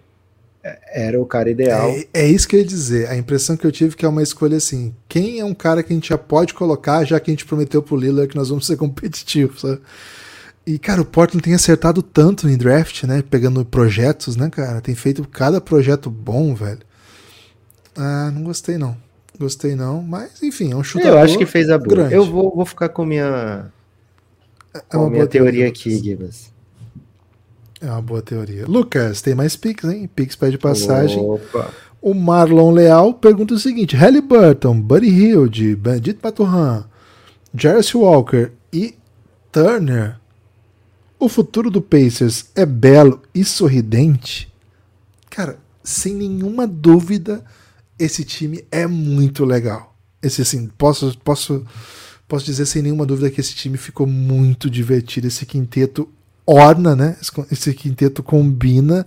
era 0.63 1.19
o 1.19 1.25
cara 1.25 1.49
ideal. 1.49 1.89
É, 1.89 2.07
é, 2.13 2.27
isso 2.27 2.47
que 2.47 2.55
eu 2.55 2.59
ia 2.59 2.65
dizer. 2.65 3.09
A 3.09 3.15
impressão 3.15 3.57
que 3.57 3.65
eu 3.65 3.71
tive 3.71 3.93
é 3.93 3.97
que 3.97 4.05
é 4.05 4.09
uma 4.09 4.21
escolha 4.21 4.57
assim. 4.57 4.93
Quem 5.09 5.39
é 5.39 5.45
um 5.45 5.53
cara 5.53 5.81
que 5.81 5.91
a 5.91 5.95
gente 5.95 6.09
já 6.09 6.17
pode 6.17 6.53
colocar, 6.53 7.03
já 7.03 7.19
que 7.19 7.31
a 7.31 7.33
gente 7.33 7.45
prometeu 7.45 7.81
pro 7.81 7.95
Lillard 7.95 8.29
que 8.29 8.35
nós 8.35 8.49
vamos 8.49 8.67
ser 8.67 8.77
competitivos, 8.77 9.61
sabe? 9.61 9.81
E, 10.65 10.77
cara, 10.77 11.01
o 11.01 11.05
Portland 11.05 11.43
tem 11.43 11.55
acertado 11.55 12.03
tanto 12.03 12.47
em 12.47 12.55
draft, 12.55 13.03
né? 13.03 13.23
Pegando 13.27 13.65
projetos, 13.65 14.35
né, 14.35 14.49
cara? 14.49 14.79
Tem 14.79 14.93
feito 14.93 15.27
cada 15.27 15.59
projeto 15.59 16.09
bom, 16.09 16.53
velho. 16.53 16.81
Ah, 17.95 18.31
não 18.31 18.43
gostei 18.43 18.77
não. 18.77 18.95
Gostei 19.39 19.75
não, 19.75 20.03
mas 20.03 20.43
enfim, 20.43 20.71
é 20.71 20.75
um 20.75 20.83
chute. 20.83 21.07
Eu 21.07 21.17
acho 21.17 21.35
que 21.37 21.47
fez 21.47 21.69
a 21.69 21.77
boa. 21.77 21.89
Grande. 21.89 22.13
Eu 22.13 22.25
vou, 22.25 22.55
vou 22.55 22.65
ficar 22.65 22.89
com 22.89 23.03
minha, 23.03 23.71
é 24.73 24.79
com 24.81 25.07
é 25.07 25.09
minha 25.09 25.25
teoria 25.25 25.67
aqui, 25.67 25.97
Gibas. 25.97 26.50
É 27.81 27.89
uma 27.89 28.01
boa 28.01 28.21
teoria. 28.21 28.65
Lucas, 28.67 29.21
tem 29.21 29.33
mais 29.33 29.55
Pix, 29.55 29.83
hein? 29.85 30.07
Pix 30.15 30.35
pede 30.35 30.57
passagem. 30.57 31.19
Opa. 31.19 31.73
O 31.99 32.13
Marlon 32.13 32.71
Leal 32.71 33.13
pergunta 33.15 33.55
o 33.55 33.59
seguinte: 33.59 33.95
Halliburton, 33.95 34.79
Buddy 34.79 35.09
Hilde, 35.09 35.75
Bandit 35.75 36.19
Paturhan, 36.19 36.85
Jarvis 37.53 37.93
Walker 37.95 38.51
e 38.71 38.95
Turner. 39.51 40.17
O 41.19 41.27
futuro 41.27 41.71
do 41.71 41.81
Pacers 41.81 42.45
é 42.55 42.65
belo 42.65 43.21
e 43.33 43.43
sorridente? 43.43 44.51
Cara, 45.29 45.57
sem 45.83 46.13
nenhuma 46.13 46.67
dúvida, 46.67 47.43
esse 47.97 48.23
time 48.23 48.63
é 48.71 48.85
muito 48.85 49.43
legal. 49.43 49.95
Esse 50.21 50.41
assim, 50.43 50.67
posso 50.77 51.17
posso 51.19 51.65
posso 52.27 52.45
dizer 52.45 52.65
sem 52.65 52.81
nenhuma 52.81 53.05
dúvida 53.05 53.29
que 53.29 53.41
esse 53.41 53.55
time 53.55 53.77
ficou 53.77 54.05
muito 54.05 54.69
divertido. 54.69 55.27
Esse 55.27 55.45
quinteto 55.45 56.07
orna, 56.45 56.95
né? 56.95 57.17
Esse 57.51 57.73
quinteto 57.73 58.23
combina. 58.23 59.05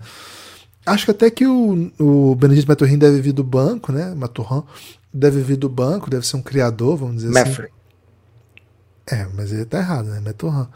Acho 0.87 1.07
que 1.07 1.11
até 1.11 1.31
que 1.31 1.47
o, 1.47 1.91
o 1.99 2.35
Benedito 2.35 2.69
Maturrin 2.69 2.99
deve 2.99 3.21
vir 3.21 3.33
do 3.33 3.45
banco, 3.45 3.91
né? 3.91 4.15
Maturran 4.15 4.63
deve 5.13 5.41
vir 5.41 5.57
do 5.57 5.69
banco, 5.69 6.11
deve 6.11 6.27
ser 6.27 6.37
um 6.37 6.43
criador, 6.43 6.97
vamos 6.97 7.17
dizer 7.17 7.31
Meffrey. 7.31 7.69
assim. 7.69 9.21
É, 9.21 9.29
mas 9.35 9.53
ele 9.53 9.65
tá 9.65 9.79
errado, 9.79 10.07
né? 10.07 10.21
Maturran. 10.21 10.69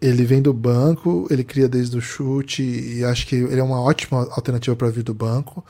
Ele 0.00 0.24
vem 0.24 0.40
do 0.40 0.52
banco, 0.52 1.26
ele 1.30 1.42
cria 1.42 1.68
desde 1.68 1.96
o 1.96 2.00
chute 2.00 2.62
e 2.62 3.04
acho 3.04 3.26
que 3.26 3.34
ele 3.34 3.60
é 3.60 3.62
uma 3.62 3.80
ótima 3.80 4.28
alternativa 4.30 4.76
para 4.76 4.90
vir 4.90 5.02
do 5.02 5.14
banco. 5.14 5.64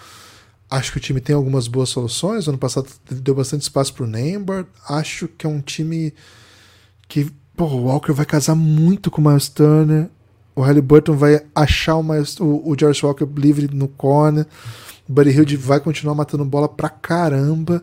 Acho 0.70 0.92
que 0.92 0.98
o 0.98 1.00
time 1.00 1.20
tem 1.20 1.34
algumas 1.34 1.66
boas 1.66 1.88
soluções. 1.88 2.46
Ano 2.46 2.58
passado 2.58 2.88
deu 3.10 3.34
bastante 3.34 3.62
espaço 3.62 3.94
pro 3.94 4.06
Neymar. 4.06 4.66
Acho 4.86 5.26
que 5.28 5.46
é 5.46 5.48
um 5.48 5.62
time 5.62 6.12
que, 7.08 7.32
pô, 7.56 7.64
o 7.64 7.84
Walker 7.84 8.12
vai 8.12 8.26
casar 8.26 8.54
muito 8.54 9.10
com 9.10 9.22
o 9.22 9.24
Miles 9.26 9.48
Turner 9.48 10.10
o 10.58 10.60
Halliburton 10.60 11.14
vai 11.14 11.40
achar 11.54 11.94
o, 11.94 12.02
o, 12.40 12.72
o 12.72 12.76
George 12.76 13.06
Walker 13.06 13.24
livre 13.36 13.72
no 13.72 13.86
corner. 13.86 14.44
O 15.08 15.12
Buddy 15.12 15.30
Hilde 15.30 15.56
vai 15.56 15.78
continuar 15.78 16.16
matando 16.16 16.44
bola 16.44 16.68
pra 16.68 16.88
caramba. 16.88 17.80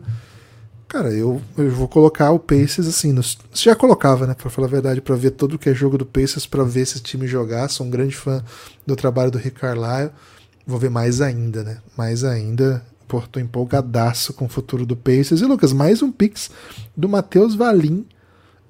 Cara, 0.86 1.10
eu, 1.10 1.40
eu 1.56 1.70
vou 1.70 1.88
colocar 1.88 2.32
o 2.32 2.38
Pacers 2.38 2.86
assim. 2.86 3.12
No, 3.12 3.22
já 3.54 3.74
colocava, 3.74 4.26
né? 4.26 4.34
Pra 4.34 4.50
falar 4.50 4.66
a 4.66 4.70
verdade, 4.70 5.00
pra 5.00 5.16
ver 5.16 5.30
todo 5.30 5.54
o 5.54 5.58
que 5.58 5.70
é 5.70 5.74
jogo 5.74 5.96
do 5.96 6.04
Pacers, 6.04 6.44
pra 6.44 6.64
ver 6.64 6.82
esse 6.82 7.00
time 7.00 7.26
jogar. 7.26 7.66
Sou 7.68 7.86
um 7.86 7.90
grande 7.90 8.14
fã 8.14 8.44
do 8.86 8.94
trabalho 8.94 9.30
do 9.30 9.38
Rick 9.38 9.58
Carlisle. 9.58 10.10
Vou 10.66 10.78
ver 10.78 10.90
mais 10.90 11.22
ainda, 11.22 11.64
né? 11.64 11.78
Mais 11.96 12.24
ainda. 12.24 12.84
Pô, 13.08 13.22
tô 13.22 13.40
empolgadaço 13.40 14.34
com 14.34 14.44
o 14.44 14.50
futuro 14.50 14.84
do 14.84 14.94
Pacers. 14.94 15.40
E 15.40 15.46
Lucas, 15.46 15.72
mais 15.72 16.02
um 16.02 16.12
Pix 16.12 16.50
do 16.94 17.08
Matheus 17.08 17.54
Valim 17.54 18.04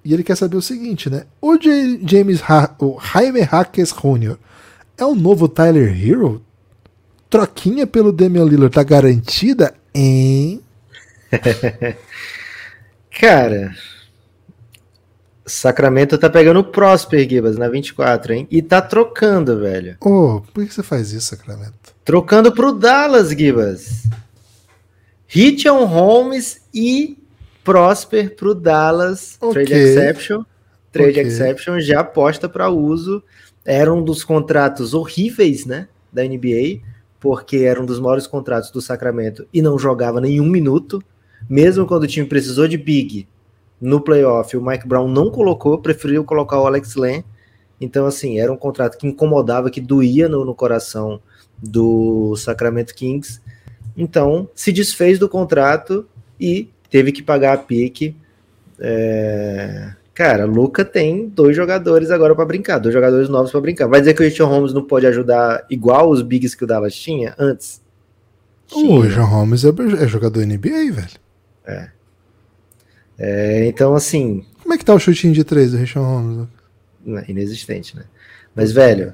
e 0.07 0.14
ele 0.14 0.22
quer 0.22 0.36
saber 0.36 0.57
o 0.57 0.62
seguinte, 0.62 1.11
né? 1.11 1.24
O 1.40 1.59
J 1.59 1.98
James 2.07 2.40
ha 2.48 2.76
o 2.78 2.96
Jaime 3.00 3.40
Hackes 3.40 3.90
Jr. 3.92 4.36
é 4.96 5.04
o 5.04 5.16
novo 5.16 5.48
Tyler 5.48 5.92
Hero? 6.00 6.44
Troquinha 7.28 7.88
pelo 7.88 8.12
Damian 8.12 8.44
Lillard 8.44 8.72
tá 8.72 8.84
garantida, 8.84 9.74
hein? 9.92 10.62
Cara, 13.20 13.74
Sacramento 15.44 16.16
tá 16.16 16.30
pegando 16.30 16.61
o 16.61 16.64
Prosper 16.64 17.28
Gibas 17.28 17.59
na 17.59 17.68
24, 17.68 18.32
hein? 18.32 18.46
E 18.48 18.62
tá 18.62 18.80
trocando, 18.80 19.59
velho. 19.59 19.96
Ô, 20.00 20.36
oh, 20.36 20.40
por 20.40 20.64
que 20.64 20.72
você 20.72 20.84
faz 20.84 21.11
isso, 21.11 21.30
Sacramento? 21.30 21.96
Trocando 22.04 22.52
pro 22.52 22.72
Dallas, 22.72 23.30
Gibas. 23.30 24.04
Richard 25.26 25.84
Holmes 25.84 26.61
e 26.72 27.18
Prosper 27.66 28.36
para 28.36 28.48
o 28.48 28.54
Dallas 28.54 29.36
okay. 29.40 29.64
Trade 29.64 29.80
Exception. 29.82 30.44
Trade 30.92 31.10
okay. 31.10 31.22
Exception 31.24 31.80
já 31.80 32.00
aposta 32.00 32.48
para 32.48 32.70
uso. 32.70 33.20
Era 33.64 33.92
um 33.92 34.02
dos 34.02 34.22
contratos 34.22 34.94
horríveis, 34.94 35.66
né, 35.66 35.88
da 36.12 36.22
NBA, 36.22 36.80
porque 37.18 37.58
era 37.58 37.82
um 37.82 37.84
dos 37.84 37.98
maiores 37.98 38.28
contratos 38.28 38.70
do 38.70 38.80
Sacramento 38.80 39.44
e 39.52 39.60
não 39.60 39.76
jogava 39.76 40.20
nenhum 40.20 40.46
minuto. 40.46 41.02
Mesmo 41.50 41.86
quando 41.86 42.04
o 42.04 42.06
time 42.06 42.26
precisou 42.26 42.68
de 42.68 42.78
big 42.78 43.26
no 43.80 44.00
playoff, 44.00 44.56
o 44.56 44.64
Mike 44.64 44.86
Brown 44.86 45.08
não 45.08 45.28
colocou, 45.28 45.78
preferiu 45.78 46.24
colocar 46.24 46.60
o 46.60 46.66
Alex 46.66 46.94
Len. 46.94 47.24
Então, 47.80 48.06
assim, 48.06 48.38
era 48.38 48.52
um 48.52 48.56
contrato 48.56 48.96
que 48.96 49.08
incomodava, 49.08 49.70
que 49.70 49.80
doía 49.80 50.28
no, 50.28 50.44
no 50.44 50.54
coração 50.54 51.20
do 51.58 52.36
Sacramento 52.36 52.94
Kings. 52.94 53.40
Então, 53.96 54.48
se 54.54 54.72
desfez 54.72 55.18
do 55.18 55.28
contrato 55.28 56.06
e 56.40 56.70
teve 56.97 57.12
que 57.12 57.22
pagar 57.22 57.53
a 57.53 57.59
pique. 57.59 58.16
É... 58.80 59.92
Cara, 60.14 60.47
Luca 60.47 60.82
tem 60.82 61.28
dois 61.28 61.55
jogadores 61.55 62.11
agora 62.11 62.34
para 62.34 62.47
brincar, 62.47 62.78
dois 62.78 62.94
jogadores 62.94 63.28
novos 63.28 63.51
para 63.51 63.61
brincar. 63.61 63.86
Vai 63.86 64.01
dizer 64.01 64.14
que 64.14 64.22
o 64.22 64.24
Richard 64.24 64.51
Holmes 64.51 64.72
não 64.72 64.82
pode 64.82 65.07
ajudar 65.07 65.66
igual 65.68 66.09
os 66.09 66.22
bigs 66.22 66.55
que 66.55 66.64
o 66.64 66.66
Dallas 66.66 66.94
tinha 66.94 67.34
antes? 67.38 67.82
O 68.72 69.01
Richard 69.01 69.30
Holmes 69.30 69.62
é, 69.62 69.68
é 70.03 70.09
jogador 70.09 70.40
NBA, 70.47 70.90
velho. 70.90 71.20
É. 71.66 71.90
é. 73.18 73.66
Então, 73.66 73.94
assim. 73.94 74.47
Como 74.62 74.72
é 74.72 74.78
que 74.78 74.84
tá 74.84 74.94
o 74.94 74.99
chutinho 74.99 75.34
de 75.34 75.44
três 75.44 75.72
do 75.72 75.76
Richard 75.76 76.09
Holmes? 76.09 76.49
Inexistente, 77.28 77.94
né? 77.94 78.05
Mas, 78.55 78.72
velho, 78.72 79.12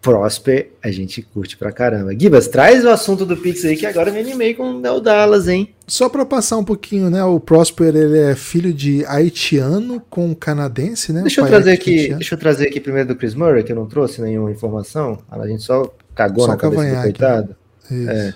Prosper, 0.00 0.70
a 0.82 0.90
gente 0.90 1.20
curte 1.20 1.56
pra 1.56 1.72
caramba. 1.72 2.16
Gibas, 2.16 2.46
traz 2.46 2.84
o 2.84 2.88
assunto 2.88 3.26
do 3.26 3.36
Pix 3.36 3.64
aí 3.64 3.76
que 3.76 3.86
agora 3.86 4.10
eu 4.10 4.14
me 4.14 4.20
animei 4.20 4.54
com 4.54 4.80
o 4.80 5.00
Dallas, 5.00 5.48
hein? 5.48 5.74
Só 5.84 6.08
para 6.08 6.24
passar 6.24 6.58
um 6.58 6.64
pouquinho, 6.64 7.10
né? 7.10 7.24
O 7.24 7.40
Prosper 7.40 7.94
ele 7.94 8.18
é 8.18 8.36
filho 8.36 8.72
de 8.72 9.04
haitiano 9.06 10.00
com 10.08 10.32
canadense, 10.34 11.12
né? 11.12 11.22
Deixa 11.22 11.40
eu 11.40 11.46
trazer 11.46 11.72
aqui, 11.72 11.90
haitiano. 11.90 12.18
deixa 12.18 12.34
eu 12.34 12.38
trazer 12.38 12.68
aqui 12.68 12.80
primeiro 12.80 13.08
do 13.08 13.16
Chris 13.16 13.34
Murray, 13.34 13.64
que 13.64 13.72
eu 13.72 13.76
não 13.76 13.86
trouxe 13.86 14.22
nenhuma 14.22 14.50
informação. 14.50 15.18
A 15.28 15.44
gente 15.46 15.64
só 15.64 15.92
cagou 16.14 16.44
só 16.44 16.52
na 16.52 16.56
cabeça 16.56 16.84
do 16.84 17.02
coitado. 17.02 17.56
É. 17.90 18.34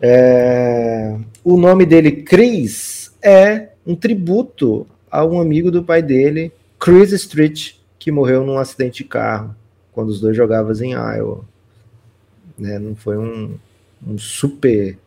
É... 0.00 1.16
O 1.44 1.56
nome 1.56 1.86
dele, 1.86 2.10
Chris, 2.22 3.12
é 3.22 3.68
um 3.86 3.94
tributo 3.94 4.84
a 5.08 5.24
um 5.24 5.40
amigo 5.40 5.70
do 5.70 5.84
pai 5.84 6.02
dele, 6.02 6.52
Chris 6.80 7.12
Street, 7.12 7.74
que 8.00 8.10
morreu 8.10 8.44
num 8.44 8.58
acidente 8.58 9.04
de 9.04 9.08
carro 9.08 9.54
quando 9.92 10.08
os 10.08 10.20
dois 10.20 10.36
jogavam 10.36 10.72
em 10.82 10.92
Iowa. 10.92 11.44
Né? 12.58 12.78
Não 12.78 12.96
foi 12.96 13.16
um, 13.16 13.54
um 14.06 14.18
super. 14.18 14.98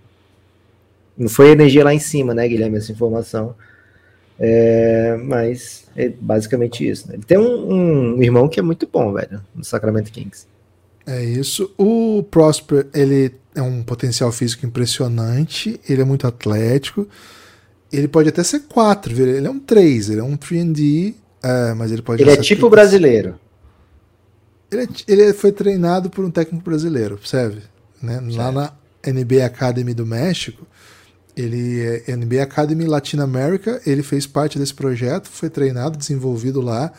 Não 1.18 1.30
foi 1.30 1.50
energia 1.50 1.84
lá 1.84 1.94
em 1.94 2.00
cima, 2.00 2.34
né, 2.34 2.48
Guilherme? 2.48 2.78
Essa 2.78 2.92
informação. 2.92 3.56
É, 4.38 5.18
mas 5.24 5.86
é 5.96 6.10
basicamente 6.10 6.88
isso. 6.88 7.08
Né? 7.08 7.16
Ele 7.16 7.24
tem 7.24 7.38
um, 7.38 8.16
um, 8.18 8.24
irmão 8.24 8.50
que 8.50 8.60
é 8.60 8.64
muito 8.64 8.88
bom, 8.92 9.14
velho, 9.14 9.42
no 9.56 9.64
Sacramento 9.64 10.12
Kings. 10.12 10.46
É 11.08 11.24
isso. 11.24 11.74
O 11.78 12.24
Prosper, 12.24 12.88
ele 12.94 13.34
é 13.56 13.62
um 13.62 13.82
potencial 13.84 14.32
físico 14.32 14.66
impressionante, 14.66 15.80
ele 15.88 16.02
é 16.02 16.06
muito 16.06 16.28
atlético. 16.28 17.08
Ele 17.94 18.08
pode 18.08 18.28
até 18.28 18.44
ser 18.44 18.62
4, 18.62 19.14
ele 19.22 19.48
é 19.48 19.50
um 19.50 19.60
3, 19.60 20.10
ele 20.10 20.20
é 20.20 20.24
um 20.24 20.36
3D, 20.36 21.14
é, 21.42 21.74
mas 21.76 21.92
ele 21.92 22.02
pode 22.02 22.22
Ele 22.22 22.32
é 22.32 22.38
tipo 22.38 22.70
brasileiro. 22.70 23.40
Ele, 24.76 24.90
ele 25.08 25.34
foi 25.34 25.52
treinado 25.52 26.10
por 26.10 26.24
um 26.24 26.32
técnico 26.32 26.64
brasileiro, 26.64 27.18
percebe? 27.18 27.62
Né? 28.02 28.22
Lá 28.32 28.52
na 28.52 28.74
NBA 29.06 29.46
Academy 29.46 29.94
do 29.94 30.06
México, 30.06 30.66
ele 31.36 31.82
é 32.08 32.16
NBA 32.16 32.44
Academy 32.44 32.86
Latin 32.86 33.20
America, 33.20 33.82
ele 33.86 34.02
fez 34.02 34.26
parte 34.26 34.58
desse 34.58 34.74
projeto, 34.74 35.28
foi 35.30 35.50
treinado, 35.50 35.98
desenvolvido 35.98 36.62
lá 36.62 36.92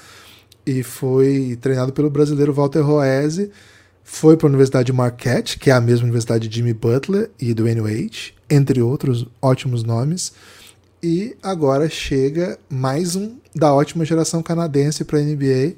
e 0.66 0.82
foi 0.82 1.56
treinado 1.60 1.92
pelo 1.92 2.10
brasileiro 2.10 2.52
Walter 2.52 2.80
Roese, 2.80 3.50
foi 4.02 4.36
para 4.36 4.46
a 4.46 4.50
Universidade 4.50 4.86
de 4.86 4.92
Marquette, 4.92 5.58
que 5.58 5.70
é 5.70 5.72
a 5.72 5.80
mesma 5.80 6.04
universidade 6.04 6.48
de 6.48 6.54
Jimmy 6.54 6.72
Butler 6.72 7.30
e 7.40 7.54
do 7.54 7.64
Wade, 7.64 8.34
entre 8.48 8.82
outros 8.82 9.26
ótimos 9.40 9.82
nomes, 9.82 10.32
e 11.02 11.36
agora 11.42 11.88
chega 11.88 12.58
mais 12.68 13.16
um 13.16 13.36
da 13.54 13.72
ótima 13.72 14.04
geração 14.04 14.42
canadense 14.42 15.04
para 15.04 15.18
a 15.18 15.22
NBA, 15.22 15.74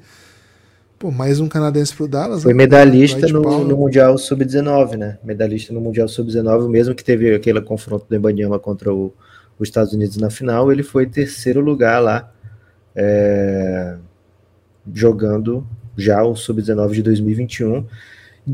Pô, 0.99 1.09
mais 1.09 1.39
um 1.39 1.47
canadense 1.47 1.95
pro 1.95 2.09
Dallas. 2.09 2.43
Foi 2.43 2.53
né? 2.53 2.57
medalhista 2.57 3.25
no, 3.29 3.63
no, 3.63 3.77
Mundial 3.77 4.17
Sub-19, 4.17 4.97
né? 4.97 5.17
Medalhista 5.23 5.73
no 5.73 5.79
Mundial 5.79 6.09
Sub-19, 6.09 6.67
mesmo 6.67 6.93
que 6.93 7.05
teve 7.05 7.33
aquele 7.33 7.61
confronto 7.61 8.05
do 8.05 8.13
Embanyama 8.13 8.59
contra 8.59 8.93
o, 8.93 9.13
os 9.57 9.69
Estados 9.69 9.93
Unidos 9.93 10.17
na 10.17 10.29
final, 10.29 10.69
ele 10.73 10.83
foi 10.83 11.05
terceiro 11.05 11.61
lugar 11.61 11.99
lá, 11.99 12.29
é, 12.93 13.95
jogando 14.93 15.65
já 15.95 16.21
o 16.21 16.35
Sub-19 16.35 16.91
de 16.91 17.03
2021. 17.03 17.85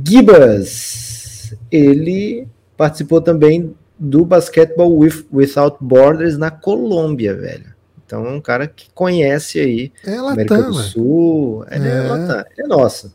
Gibas, 0.06 1.58
ele 1.72 2.48
participou 2.78 3.22
também 3.22 3.74
do 3.98 4.24
Basketball 4.24 4.96
With, 4.96 5.26
Without 5.34 5.78
Borders 5.82 6.38
na 6.38 6.52
Colômbia, 6.52 7.34
velho. 7.34 7.74
Então 8.06 8.26
é 8.26 8.30
um 8.30 8.41
cara 8.41 8.68
que 8.68 8.89
conhece 8.93 9.60
aí 9.60 9.91
é 10.06 10.12
Latam, 10.12 10.30
América 10.30 10.62
do 10.64 10.74
Sul. 10.76 11.66
Ele 11.70 11.88
é, 11.88 11.91
é 11.91 12.01
Latam, 12.01 12.45
ele 12.51 12.62
é 12.62 12.68
nosso. 12.68 13.14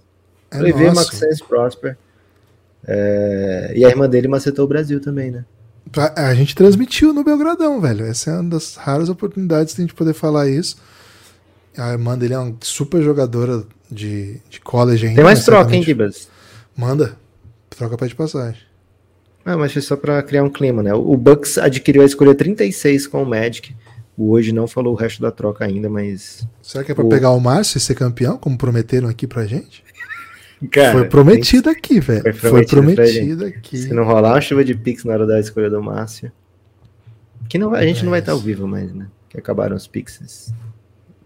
É 0.51 0.59
Olivier 0.59 0.95
Maxence 0.95 1.43
Prosper. 1.43 1.97
É, 2.87 3.73
e 3.77 3.85
a 3.85 3.89
irmã 3.89 4.09
dele 4.09 4.27
macetou 4.27 4.65
o 4.65 4.69
Brasil 4.69 5.01
também, 5.01 5.31
né? 5.31 5.45
A 6.17 6.35
gente 6.35 6.55
transmitiu 6.55 7.13
no 7.13 7.25
Belgradão, 7.25 7.81
velho. 7.81 8.05
Essa 8.05 8.31
é 8.31 8.35
uma 8.35 8.51
das 8.51 8.77
raras 8.77 9.09
oportunidades 9.09 9.75
de 9.75 9.81
a 9.81 9.85
gente 9.85 9.95
poder 9.95 10.13
falar 10.13 10.49
isso. 10.49 10.77
A 11.77 11.93
irmã 11.93 12.17
dele 12.17 12.35
é 12.35 12.39
uma 12.39 12.57
super 12.61 13.03
jogadora 13.03 13.65
de, 13.91 14.41
de 14.49 14.61
college 14.61 15.07
ainda. 15.07 15.17
Tem 15.17 15.25
mais 15.25 15.45
troca, 15.45 15.75
hein, 15.75 15.83
Gibas? 15.83 16.29
Manda. 16.77 17.17
Troca 17.69 17.97
pra 17.97 18.07
de 18.07 18.15
passagem. 18.15 18.61
Ah, 19.45 19.57
mas 19.57 19.73
foi 19.73 19.83
só 19.83 19.97
pra 19.97 20.23
criar 20.23 20.45
um 20.45 20.51
clima, 20.51 20.83
né? 20.83 20.93
O 20.93 21.17
Bucks 21.17 21.59
adquiriu 21.59 22.03
a 22.03 22.05
escolha 22.05 22.35
36 22.35 23.07
com 23.07 23.23
o 23.23 23.27
Magic. 23.27 23.75
O 24.21 24.33
hoje 24.33 24.53
não 24.53 24.69
falou 24.69 24.93
o 24.93 24.97
resto 24.97 25.23
da 25.23 25.31
troca 25.31 25.65
ainda, 25.65 25.89
mas. 25.89 26.47
Será 26.61 26.85
que 26.85 26.93
é 26.93 26.95
para 26.95 27.07
o... 27.07 27.09
pegar 27.09 27.31
o 27.31 27.41
Márcio 27.41 27.79
e 27.79 27.81
ser 27.81 27.95
campeão, 27.95 28.37
como 28.37 28.59
prometeram 28.59 29.09
aqui 29.09 29.27
pra 29.27 29.47
gente? 29.47 29.83
Cara, 30.71 30.93
foi 30.93 31.09
prometido 31.09 31.63
tem... 31.63 31.73
aqui, 31.73 32.01
velho. 32.01 32.23
Foi 32.25 32.33
prometido, 32.35 32.83
foi 32.83 32.95
prometido 32.95 33.45
aqui. 33.47 33.79
Se 33.79 33.95
não 33.95 34.05
rolar 34.05 34.35
uma 34.35 34.41
chuva 34.43 34.63
de 34.63 34.75
Pix 34.75 35.05
na 35.05 35.15
hora 35.15 35.27
da 35.27 35.41
escolha 35.41 35.71
do 35.71 35.83
Márcio. 35.83 36.31
Que 37.49 37.57
não, 37.57 37.73
a 37.73 37.83
gente 37.83 38.05
não 38.05 38.11
vai 38.11 38.21
estar 38.21 38.33
ao 38.33 38.39
vivo 38.39 38.69
mais, 38.69 38.93
né? 38.93 39.07
Que 39.31 39.39
acabaram 39.39 39.75
os 39.75 39.87
Pixes. 39.87 40.53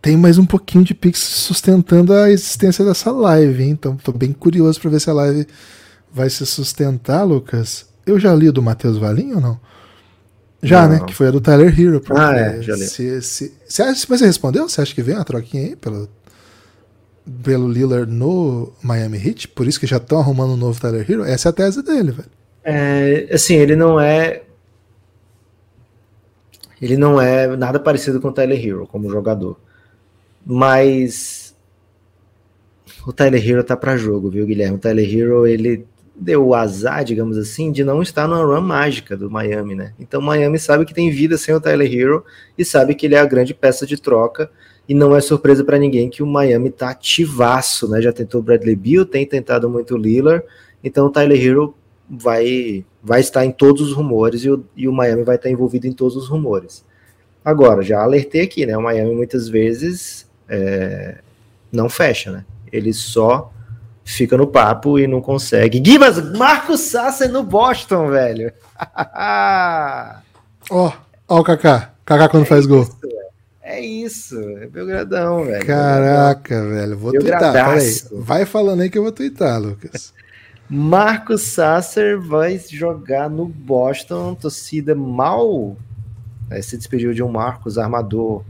Tem 0.00 0.16
mais 0.16 0.38
um 0.38 0.46
pouquinho 0.46 0.84
de 0.84 0.94
Pix 0.94 1.18
sustentando 1.18 2.12
a 2.12 2.30
existência 2.30 2.84
dessa 2.84 3.10
live, 3.10 3.60
hein? 3.60 3.70
Então 3.70 3.96
tô 3.96 4.12
bem 4.12 4.32
curioso 4.32 4.80
para 4.80 4.90
ver 4.90 5.00
se 5.00 5.10
a 5.10 5.14
live 5.14 5.48
vai 6.12 6.30
se 6.30 6.46
sustentar, 6.46 7.24
Lucas. 7.24 7.88
Eu 8.06 8.20
já 8.20 8.32
li 8.32 8.52
do 8.52 8.62
Matheus 8.62 8.98
Valim 8.98 9.32
ou 9.32 9.40
não? 9.40 9.58
Já, 10.64 10.88
né? 10.88 10.94
não. 10.94 11.00
né? 11.02 11.06
Que 11.06 11.14
foi 11.14 11.28
a 11.28 11.30
do 11.30 11.40
Tyler 11.40 11.78
Hero. 11.78 12.02
Ah, 12.10 12.34
é, 12.36 12.62
já 12.62 12.74
li. 12.74 12.86
Se, 12.86 13.22
se, 13.22 13.52
se, 13.66 13.94
se, 13.94 14.06
você 14.06 14.26
respondeu? 14.26 14.68
Você 14.68 14.80
acha 14.80 14.94
que 14.94 15.02
vem 15.02 15.14
uma 15.14 15.24
troquinha 15.24 15.68
aí 15.68 15.76
pelo, 15.76 16.08
pelo 17.42 17.70
Lillard 17.70 18.10
no 18.10 18.72
Miami 18.82 19.18
Heat? 19.18 19.48
Por 19.48 19.66
isso 19.66 19.78
que 19.78 19.86
já 19.86 19.98
estão 19.98 20.18
arrumando 20.18 20.52
um 20.52 20.56
novo 20.56 20.80
Tyler 20.80 21.08
Hero? 21.08 21.24
Essa 21.24 21.48
é 21.48 21.50
a 21.50 21.52
tese 21.52 21.82
dele, 21.82 22.12
velho. 22.12 22.30
É, 22.64 23.28
assim, 23.32 23.54
ele 23.54 23.76
não 23.76 24.00
é. 24.00 24.42
Ele 26.80 26.96
não 26.96 27.20
é 27.20 27.56
nada 27.56 27.78
parecido 27.78 28.20
com 28.20 28.28
o 28.28 28.32
Tyler 28.32 28.64
Hero 28.64 28.86
como 28.86 29.10
jogador. 29.10 29.58
Mas. 30.44 31.54
O 33.06 33.12
Tyler 33.12 33.46
Hero 33.46 33.62
tá 33.62 33.76
para 33.76 33.98
jogo, 33.98 34.30
viu, 34.30 34.46
Guilherme? 34.46 34.76
O 34.76 34.80
Tyler 34.80 35.14
Hero, 35.14 35.46
ele 35.46 35.86
deu 36.16 36.46
o 36.46 36.54
azar, 36.54 37.04
digamos 37.04 37.36
assim, 37.36 37.72
de 37.72 37.82
não 37.82 38.00
estar 38.00 38.28
numa 38.28 38.44
run 38.44 38.60
mágica 38.60 39.16
do 39.16 39.30
Miami, 39.30 39.74
né? 39.74 39.92
Então 39.98 40.20
Miami 40.20 40.58
sabe 40.58 40.84
que 40.84 40.94
tem 40.94 41.10
vida 41.10 41.36
sem 41.36 41.54
o 41.54 41.60
Tyler 41.60 41.92
Hero 41.92 42.24
e 42.56 42.64
sabe 42.64 42.94
que 42.94 43.06
ele 43.06 43.14
é 43.14 43.18
a 43.18 43.26
grande 43.26 43.52
peça 43.52 43.84
de 43.84 44.00
troca 44.00 44.50
e 44.88 44.94
não 44.94 45.16
é 45.16 45.20
surpresa 45.20 45.64
para 45.64 45.78
ninguém 45.78 46.08
que 46.08 46.22
o 46.22 46.26
Miami 46.26 46.70
tá 46.70 46.90
ativaço, 46.90 47.88
né? 47.88 48.00
Já 48.00 48.12
tentou 48.12 48.40
o 48.40 48.44
Bradley 48.44 48.76
Beal, 48.76 49.04
tem 49.04 49.26
tentado 49.26 49.68
muito 49.68 49.94
o 49.94 49.98
Lillard, 49.98 50.44
então 50.82 51.06
o 51.06 51.10
Tyler 51.10 51.42
Hero 51.42 51.74
vai 52.08 52.84
vai 53.02 53.20
estar 53.20 53.44
em 53.44 53.50
todos 53.50 53.82
os 53.82 53.92
rumores 53.92 54.44
e 54.44 54.50
o, 54.50 54.64
e 54.76 54.88
o 54.88 54.92
Miami 54.92 55.24
vai 55.24 55.36
estar 55.36 55.50
envolvido 55.50 55.86
em 55.86 55.92
todos 55.92 56.16
os 56.16 56.28
rumores. 56.28 56.84
Agora, 57.44 57.82
já 57.82 58.00
alertei 58.02 58.42
aqui, 58.42 58.64
né? 58.64 58.76
O 58.76 58.82
Miami 58.82 59.14
muitas 59.14 59.48
vezes 59.48 60.26
é, 60.48 61.18
não 61.70 61.88
fecha, 61.88 62.30
né? 62.30 62.44
Ele 62.72 62.92
só 62.92 63.52
fica 64.04 64.36
no 64.36 64.46
papo 64.46 64.98
e 64.98 65.06
não 65.06 65.20
consegue. 65.20 65.82
Gibas, 65.84 66.32
Marcos 66.36 66.80
Sasser 66.80 67.30
no 67.30 67.42
Boston, 67.42 68.10
velho. 68.10 68.52
Ó, 70.70 70.92
ó 71.28 71.40
o 71.40 71.44
Kaká. 71.44 71.92
Kaká 72.04 72.28
quando 72.28 72.44
é 72.44 72.46
faz 72.46 72.66
gol. 72.66 72.82
Isso, 72.82 72.98
é 73.62 73.80
isso, 73.80 74.40
é 74.58 74.66
Belgradão, 74.66 75.44
velho. 75.44 75.66
Caraca, 75.66 76.66
velho. 76.66 76.96
Vou 76.96 77.12
twittar, 77.12 77.52
peraí. 77.52 77.94
Vai 78.12 78.46
falando 78.46 78.80
aí 78.80 78.88
que 78.88 78.96
eu 78.96 79.02
vou 79.02 79.12
twittar, 79.12 79.60
Lucas. 79.60 80.12
Marcos 80.68 81.42
Sasser 81.42 82.18
vai 82.18 82.58
jogar 82.58 83.28
no 83.28 83.46
Boston, 83.46 84.34
torcida 84.34 84.94
mal. 84.94 85.76
Se 86.62 86.76
despediu 86.76 87.12
de 87.12 87.22
um 87.22 87.28
Marcos 87.28 87.76
armador 87.76 88.42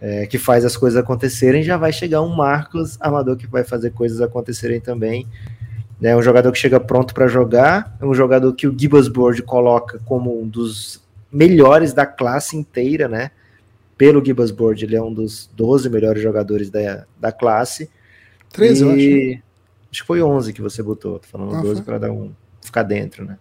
é, 0.00 0.26
que 0.26 0.38
faz 0.38 0.64
as 0.64 0.76
coisas 0.76 0.98
acontecerem, 0.98 1.62
já 1.62 1.76
vai 1.76 1.92
chegar 1.92 2.22
um 2.22 2.34
Marcos 2.34 2.96
Amador 3.00 3.36
que 3.36 3.46
vai 3.46 3.62
fazer 3.62 3.90
coisas 3.90 4.20
acontecerem 4.20 4.80
também. 4.80 5.26
É 6.02 6.16
um 6.16 6.22
jogador 6.22 6.50
que 6.50 6.58
chega 6.58 6.80
pronto 6.80 7.12
para 7.12 7.28
jogar, 7.28 7.96
é 8.00 8.06
um 8.06 8.14
jogador 8.14 8.54
que 8.54 8.66
o 8.66 8.74
Gibbs 8.76 9.06
Board 9.06 9.42
coloca 9.42 10.00
como 10.06 10.40
um 10.40 10.48
dos 10.48 11.02
melhores 11.30 11.92
da 11.92 12.06
classe 12.06 12.56
inteira, 12.56 13.06
né? 13.06 13.30
Pelo 13.98 14.24
Gibbs 14.24 14.50
Board, 14.50 14.82
ele 14.82 14.96
é 14.96 15.02
um 15.02 15.12
dos 15.12 15.50
12 15.54 15.90
melhores 15.90 16.22
jogadores 16.22 16.70
da, 16.70 17.04
da 17.20 17.30
classe. 17.30 17.90
13, 18.50 18.82
e... 18.82 18.86
eu 18.86 18.90
acho. 18.90 19.30
Né? 19.36 19.42
Acho 19.92 20.00
que 20.02 20.06
foi 20.06 20.22
11 20.22 20.52
que 20.54 20.62
você 20.62 20.82
botou, 20.82 21.18
tô 21.18 21.26
falando 21.26 21.56
ah, 21.56 21.60
12 21.60 21.82
para 21.82 21.98
dar 21.98 22.10
um 22.10 22.32
ficar 22.62 22.84
dentro, 22.84 23.24
né? 23.24 23.36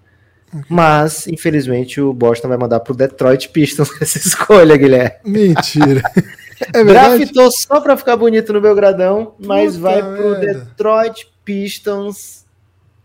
Mas, 0.68 1.28
infelizmente, 1.28 2.02
o 2.02 2.12
Boston 2.12 2.48
vai 2.48 2.58
mandar 2.58 2.80
pro 2.80 2.96
Detroit 2.96 3.50
Pistons 3.50 3.90
essa 4.02 4.18
escolha, 4.18 4.76
Guilherme. 4.76 5.16
Mentira. 5.24 6.02
É 6.74 6.84
Draftou 6.84 7.52
só 7.52 7.80
pra 7.80 7.96
ficar 7.96 8.18
bonito 8.18 8.52
no 8.52 8.60
Belgradão, 8.60 9.36
mas 9.40 9.76
Puta 9.78 9.82
vai 9.82 10.02
pro 10.02 10.32
merda. 10.32 10.54
Detroit 10.66 11.32
Pistons. 11.46 12.46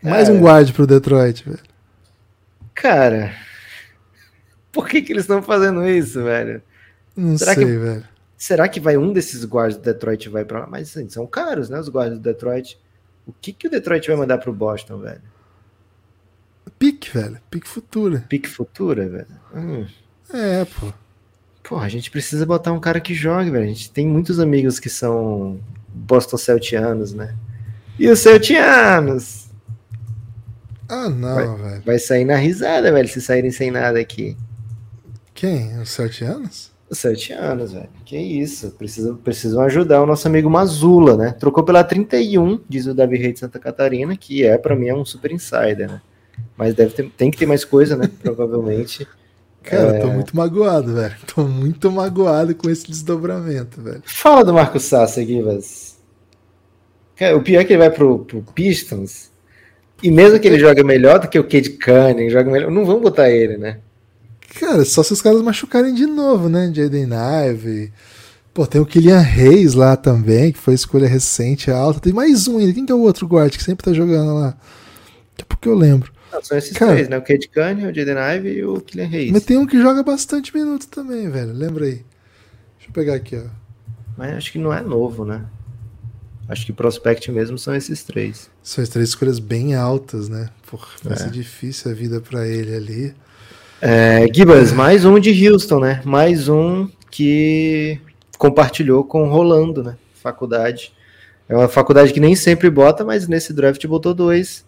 Mais 0.03 0.29
um 0.29 0.41
guarde 0.41 0.73
pro 0.73 0.87
Detroit, 0.87 1.45
velho. 1.45 1.63
Cara, 2.75 3.33
por 4.73 4.89
que 4.89 5.01
que 5.01 5.13
eles 5.13 5.23
estão 5.23 5.43
fazendo 5.43 5.87
isso, 5.87 6.23
velho? 6.23 6.61
Não 7.17 7.39
será 7.39 7.55
sei, 7.55 7.65
que, 7.65 7.77
velho. 7.79 8.05
Será 8.37 8.69
que 8.69 8.81
vai 8.81 8.97
um 8.97 9.13
desses 9.13 9.45
guardas 9.45 9.77
do 9.77 9.83
Detroit 9.83 10.29
vai 10.29 10.45
para 10.45 10.61
lá? 10.61 10.67
Mas 10.69 10.91
assim, 10.91 11.09
são 11.09 11.27
caros, 11.27 11.71
né? 11.71 11.79
Os 11.79 11.89
guardas 11.89 12.19
do 12.19 12.23
Detroit. 12.23 12.79
O 13.27 13.33
que, 13.33 13.53
que 13.53 13.69
o 13.69 13.71
Detroit 13.71 14.07
vai 14.07 14.17
mandar 14.17 14.39
pro 14.39 14.53
Boston, 14.53 14.99
velho? 14.99 15.23
Pique, 16.79 17.17
velho. 17.17 17.41
Pique 17.51 17.69
futura. 17.69 18.25
Pique 18.29 18.49
futura, 18.49 19.09
velho? 19.09 19.27
Hum. 19.55 19.87
É, 20.33 20.65
pô. 20.65 20.93
Pô, 21.67 21.79
a 21.79 21.89
gente 21.89 22.11
precisa 22.11 22.45
botar 22.45 22.73
um 22.73 22.79
cara 22.79 23.01
que 23.01 23.15
jogue, 23.15 23.51
velho. 23.51 23.65
A 23.65 23.69
gente 23.69 23.91
tem 23.91 24.07
muitos 24.07 24.39
amigos 24.39 24.79
que 24.79 24.91
são 24.91 25.59
Boston 25.89 26.37
Celtianos, 26.37 27.15
né? 27.15 27.35
E 27.99 28.07
os 28.09 28.19
Celtianos? 28.19 29.47
Ah, 30.87 31.09
não, 31.09 31.35
vai, 31.35 31.71
velho. 31.71 31.83
Vai 31.87 31.99
sair 31.99 32.27
na 32.27 32.37
risada, 32.37 32.93
velho, 32.93 33.09
se 33.09 33.21
saírem 33.21 33.51
sem 33.51 33.71
nada 33.71 33.99
aqui. 33.99 34.37
Quem? 35.33 35.81
Os 35.81 35.89
Celtianos? 35.89 36.71
Os 36.91 36.99
Celtianos, 36.99 37.73
velho. 37.73 37.89
Que 38.05 38.19
isso. 38.19 38.71
Precisam, 38.73 39.17
precisam 39.17 39.63
ajudar 39.63 40.03
o 40.03 40.07
nosso 40.07 40.29
amigo 40.29 40.51
Mazula, 40.51 41.17
né? 41.17 41.33
Trocou 41.33 41.65
pela 41.65 41.83
31, 41.83 42.61
diz 42.69 42.87
o 42.87 42.93
Davi 42.93 43.17
Rei 43.17 43.33
de 43.33 43.39
Santa 43.39 43.59
Catarina, 43.59 44.15
que 44.19 44.45
é, 44.45 44.59
para 44.59 44.77
mim, 44.77 44.89
é 44.89 44.95
um 44.95 45.05
super 45.05 45.33
insider, 45.33 45.89
né? 45.89 46.03
Mas 46.59 46.75
deve 46.75 46.93
ter, 46.93 47.11
tem 47.17 47.31
que 47.31 47.39
ter 47.39 47.47
mais 47.47 47.65
coisa, 47.65 47.97
né? 47.97 48.11
Provavelmente. 48.23 49.09
Cara, 49.65 49.97
é... 49.97 49.99
tô 49.99 50.09
muito 50.09 50.37
magoado, 50.37 50.95
velho. 50.95 51.15
Tô 51.35 51.49
muito 51.49 51.91
magoado 51.91 52.55
com 52.55 52.69
esse 52.71 52.87
desdobramento, 52.87 53.81
velho. 53.81 54.03
Fala 54.05 54.45
do 54.45 54.53
Marco 54.53 54.79
Sassi 54.79 55.21
aqui. 55.21 55.43
Cara, 57.17 57.37
o 57.37 57.43
pior 57.43 57.61
é 57.61 57.65
que 57.65 57.73
ele 57.73 57.81
vai 57.81 57.91
pro, 57.91 58.21
pro 58.21 58.43
Pistons. 58.55 59.31
E 60.03 60.11
mesmo 60.11 60.39
que 60.39 60.47
ele 60.47 60.59
jogue 60.59 60.83
melhor 60.83 61.19
do 61.19 61.29
que 61.29 61.39
o 61.39 61.45
Cade 61.45 61.71
Cunningham, 61.71 62.29
joga 62.29 62.51
melhor, 62.51 62.71
não 62.71 62.85
vamos 62.85 63.03
botar 63.03 63.31
ele, 63.31 63.57
né? 63.57 63.79
Cara, 64.61 64.85
só 64.85 65.03
se 65.03 65.13
os 65.13 65.23
caras 65.23 65.41
machucarem 65.41 65.95
de 65.95 66.07
novo, 66.07 66.49
né? 66.49 66.71
Jaden 66.73 67.09
Ive. 67.49 67.93
Pô, 68.53 68.67
tem 68.67 68.81
o 68.81 68.87
Kylian 68.87 69.19
Reis 69.19 69.75
lá 69.75 69.97
também, 69.97 70.53
que 70.53 70.59
foi 70.59 70.75
escolha 70.75 71.09
recente, 71.09 71.71
alta. 71.71 72.01
Tem 72.01 72.13
mais 72.13 72.47
um 72.47 72.59
ainda. 72.59 72.73
Quem 72.73 72.87
que 72.87 72.93
é 72.93 72.95
o 72.95 73.01
outro 73.01 73.27
guard 73.27 73.57
que 73.57 73.65
sempre 73.65 73.85
tá 73.85 73.93
jogando 73.93 74.35
lá? 74.35 74.57
A 75.41 75.45
pouco 75.45 75.69
eu 75.69 75.75
lembro. 75.75 76.14
Não, 76.35 76.43
são 76.43 76.59
esses 76.59 76.77
Cara, 76.77 76.93
três, 76.93 77.09
né? 77.09 77.17
O 77.17 77.23
Cade 77.23 77.49
Cunningham, 77.49 77.91
o 77.91 77.95
Jaden 77.95 78.17
Ive 78.37 78.49
e 78.49 78.65
o 78.65 78.81
Kylian 78.81 79.07
Reis. 79.07 79.31
Mas 79.31 79.45
tem 79.45 79.57
um 79.57 79.65
que 79.65 79.81
joga 79.81 80.03
bastante 80.03 80.53
minutos 80.55 80.89
também, 80.89 81.31
velho. 81.31 81.53
Lembra 81.53 81.85
aí. 81.85 82.05
Deixa 82.77 82.89
eu 82.89 82.93
pegar 82.93 83.15
aqui, 83.15 83.37
ó. 83.37 83.49
Mas 84.19 84.35
acho 84.35 84.51
que 84.51 84.59
não 84.59 84.73
é 84.73 84.81
novo, 84.81 85.25
né? 85.25 85.45
Acho 86.49 86.67
que 86.67 86.73
prospect 86.73 87.31
mesmo 87.31 87.57
são 87.57 87.75
esses 87.75 88.03
três. 88.03 88.51
São 88.63 88.83
as 88.83 88.91
três 88.91 89.11
escolhas 89.11 89.39
bem 89.39 89.77
altas, 89.77 90.29
né? 90.29 90.51
Porra, 90.69 90.89
vai 91.05 91.13
é. 91.13 91.17
ser 91.17 91.31
difícil 91.31 91.93
a 91.93 91.95
vida 91.95 92.21
para 92.21 92.47
ele 92.49 92.75
ali. 92.75 93.15
É, 93.81 94.27
Gibas, 94.33 94.73
mais 94.73 95.05
um 95.05 95.21
de 95.21 95.49
Houston, 95.49 95.79
né? 95.79 96.03
Mais 96.05 96.49
um 96.49 96.89
que 97.13 98.01
compartilhou 98.37 99.05
com 99.05 99.29
Rolando, 99.29 99.85
né? 99.85 99.97
Faculdade. 100.15 100.93
É 101.49 101.57
uma 101.57 101.69
faculdade 101.69 102.13
que 102.13 102.21
nem 102.21 102.35
sempre 102.35 102.69
bota, 102.69 103.05
mas 103.05 103.29
nesse 103.29 103.53
draft 103.53 103.87
botou 103.87 104.13
dois. 104.13 104.65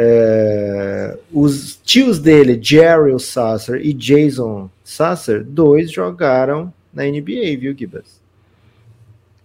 É, 0.00 1.18
os 1.32 1.76
tios 1.84 2.20
dele, 2.20 2.56
Jerry 2.62 3.18
Sasser 3.18 3.84
e 3.84 3.92
Jason 3.92 4.70
Sasser, 4.84 5.44
dois 5.44 5.90
jogaram 5.90 6.72
na 6.94 7.02
NBA, 7.02 7.58
viu, 7.58 7.76
Gibas? 7.76 8.20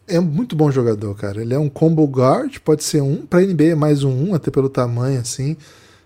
É 0.07 0.19
muito 0.19 0.55
bom 0.55 0.69
jogador, 0.69 1.15
cara. 1.15 1.41
Ele 1.41 1.55
é 1.55 1.59
um 1.59 1.69
combo 1.69 2.05
guard, 2.05 2.59
pode 2.59 2.83
ser 2.83 3.01
um. 3.01 3.25
Pra 3.25 3.41
NBA 3.41 3.71
é 3.71 3.75
mais 3.75 4.03
um, 4.03 4.29
um 4.29 4.35
até 4.35 4.51
pelo 4.51 4.69
tamanho, 4.69 5.19
assim. 5.19 5.57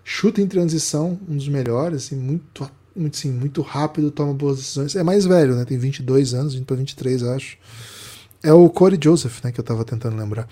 Chuta 0.02 0.40
em 0.40 0.46
transição, 0.46 1.18
um 1.28 1.36
dos 1.36 1.48
melhores, 1.48 2.06
assim, 2.06 2.16
muito, 2.16 2.70
muito, 2.96 3.16
assim, 3.16 3.30
muito 3.30 3.60
rápido, 3.60 4.10
toma 4.10 4.32
boas 4.32 4.56
decisões. 4.56 4.96
É 4.96 5.02
mais 5.02 5.26
velho, 5.26 5.56
né? 5.56 5.66
Tem 5.66 5.76
22 5.76 6.32
anos, 6.32 6.54
indo 6.54 6.64
pra 6.64 6.76
23, 6.76 7.22
acho. 7.24 7.58
É 8.42 8.52
o 8.52 8.70
Corey 8.70 8.98
Joseph, 9.02 9.44
né? 9.44 9.52
Que 9.52 9.60
eu 9.60 9.64
tava 9.64 9.84
tentando 9.84 10.16
lembrar. 10.16 10.48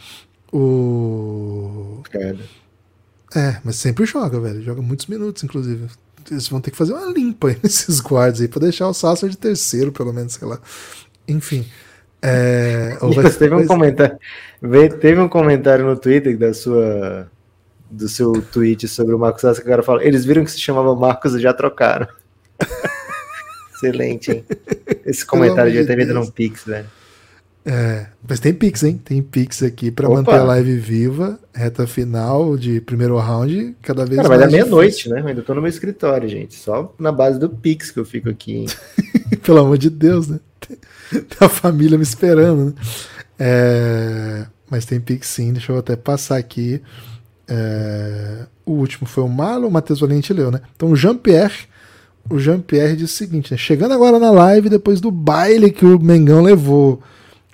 O. 0.52 2.02
Cara. 2.10 2.38
É, 3.34 3.56
mas 3.64 3.76
sempre 3.76 4.06
joga, 4.06 4.38
velho. 4.40 4.62
Joga 4.62 4.82
muitos 4.82 5.06
minutos, 5.06 5.42
inclusive. 5.42 5.86
Eles 6.30 6.48
vão 6.48 6.60
ter 6.60 6.70
que 6.70 6.76
fazer 6.76 6.92
uma 6.92 7.12
limpa 7.12 7.48
aí 7.48 7.58
nesses 7.62 8.00
guards 8.00 8.40
aí 8.40 8.48
pra 8.48 8.60
deixar 8.60 8.88
o 8.88 8.94
Sasser 8.94 9.28
de 9.28 9.36
terceiro, 9.36 9.92
pelo 9.92 10.12
menos, 10.12 10.34
sei 10.34 10.46
lá. 10.46 10.60
Enfim. 11.26 11.66
É, 12.22 12.96
teve, 13.38 13.54
um 13.54 13.66
comentário, 13.66 14.18
teve 15.00 15.20
um 15.20 15.28
comentário 15.28 15.84
no 15.84 15.96
Twitter 15.96 16.36
da 16.36 16.52
sua, 16.54 17.30
do 17.90 18.08
seu 18.08 18.32
tweet 18.40 18.88
sobre 18.88 19.14
o 19.14 19.18
Marcos 19.18 19.42
Sasser 19.42 19.62
que 19.62 19.68
o 19.68 19.70
cara 19.70 19.82
fala: 19.82 20.02
eles 20.04 20.24
viram 20.24 20.44
que 20.44 20.50
se 20.50 20.58
chamava 20.58 20.94
Marcos 20.96 21.34
e 21.34 21.40
já 21.40 21.52
trocaram. 21.52 22.08
Excelente, 23.74 24.32
hein? 24.32 24.44
Esse 25.04 25.24
comentário 25.24 25.72
já 25.72 25.84
ter 25.84 25.96
vindo 25.96 26.14
num 26.14 26.26
Pix, 26.26 26.64
velho. 26.64 26.86
É, 27.68 28.06
mas 28.28 28.38
tem 28.38 28.54
Pix, 28.54 28.84
hein? 28.84 29.00
Tem 29.04 29.20
Pix 29.20 29.60
aqui 29.60 29.90
para 29.90 30.08
manter 30.08 30.36
a 30.36 30.44
live 30.44 30.76
viva, 30.76 31.36
reta 31.52 31.84
final 31.84 32.56
de 32.56 32.80
primeiro 32.80 33.18
round, 33.18 33.74
cada 33.82 34.06
vez 34.06 34.18
Cara, 34.18 34.28
mais. 34.28 34.40
Vai 34.40 34.48
dar 34.48 34.52
meia-noite, 34.52 35.08
né? 35.08 35.20
Eu 35.20 35.26
ainda 35.26 35.42
tô 35.42 35.52
no 35.52 35.60
meu 35.60 35.68
escritório, 35.68 36.28
gente. 36.28 36.54
Só 36.54 36.94
na 36.96 37.10
base 37.10 37.40
do 37.40 37.48
Pix 37.48 37.90
que 37.90 37.98
eu 37.98 38.04
fico 38.04 38.30
aqui. 38.30 38.66
Pelo 39.42 39.58
amor 39.58 39.78
de 39.78 39.90
Deus, 39.90 40.28
né? 40.28 40.38
Tem, 40.60 40.78
a 41.40 41.48
família 41.48 41.98
me 41.98 42.04
esperando, 42.04 42.66
né? 42.66 42.72
É, 43.36 44.46
mas 44.70 44.86
tem 44.86 45.00
Pix 45.00 45.26
sim, 45.26 45.52
deixa 45.52 45.72
eu 45.72 45.78
até 45.78 45.96
passar 45.96 46.36
aqui. 46.36 46.80
É, 47.48 48.46
o 48.64 48.72
último 48.72 49.08
foi 49.08 49.24
o 49.24 49.28
Marlon, 49.28 49.66
o 49.66 49.70
Matheus 49.72 50.00
Valente 50.00 50.32
leu, 50.32 50.52
né? 50.52 50.60
Então 50.76 50.90
o 50.90 50.96
Jean-Pierre. 50.96 51.66
O 52.30 52.38
Jean-Pierre 52.38 52.96
diz 52.96 53.12
o 53.12 53.14
seguinte, 53.14 53.50
né? 53.50 53.58
Chegando 53.58 53.92
agora 53.92 54.20
na 54.20 54.30
live, 54.30 54.68
depois 54.68 55.00
do 55.00 55.10
baile 55.10 55.70
que 55.70 55.84
o 55.84 55.98
Mengão 55.98 56.42
levou 56.42 57.02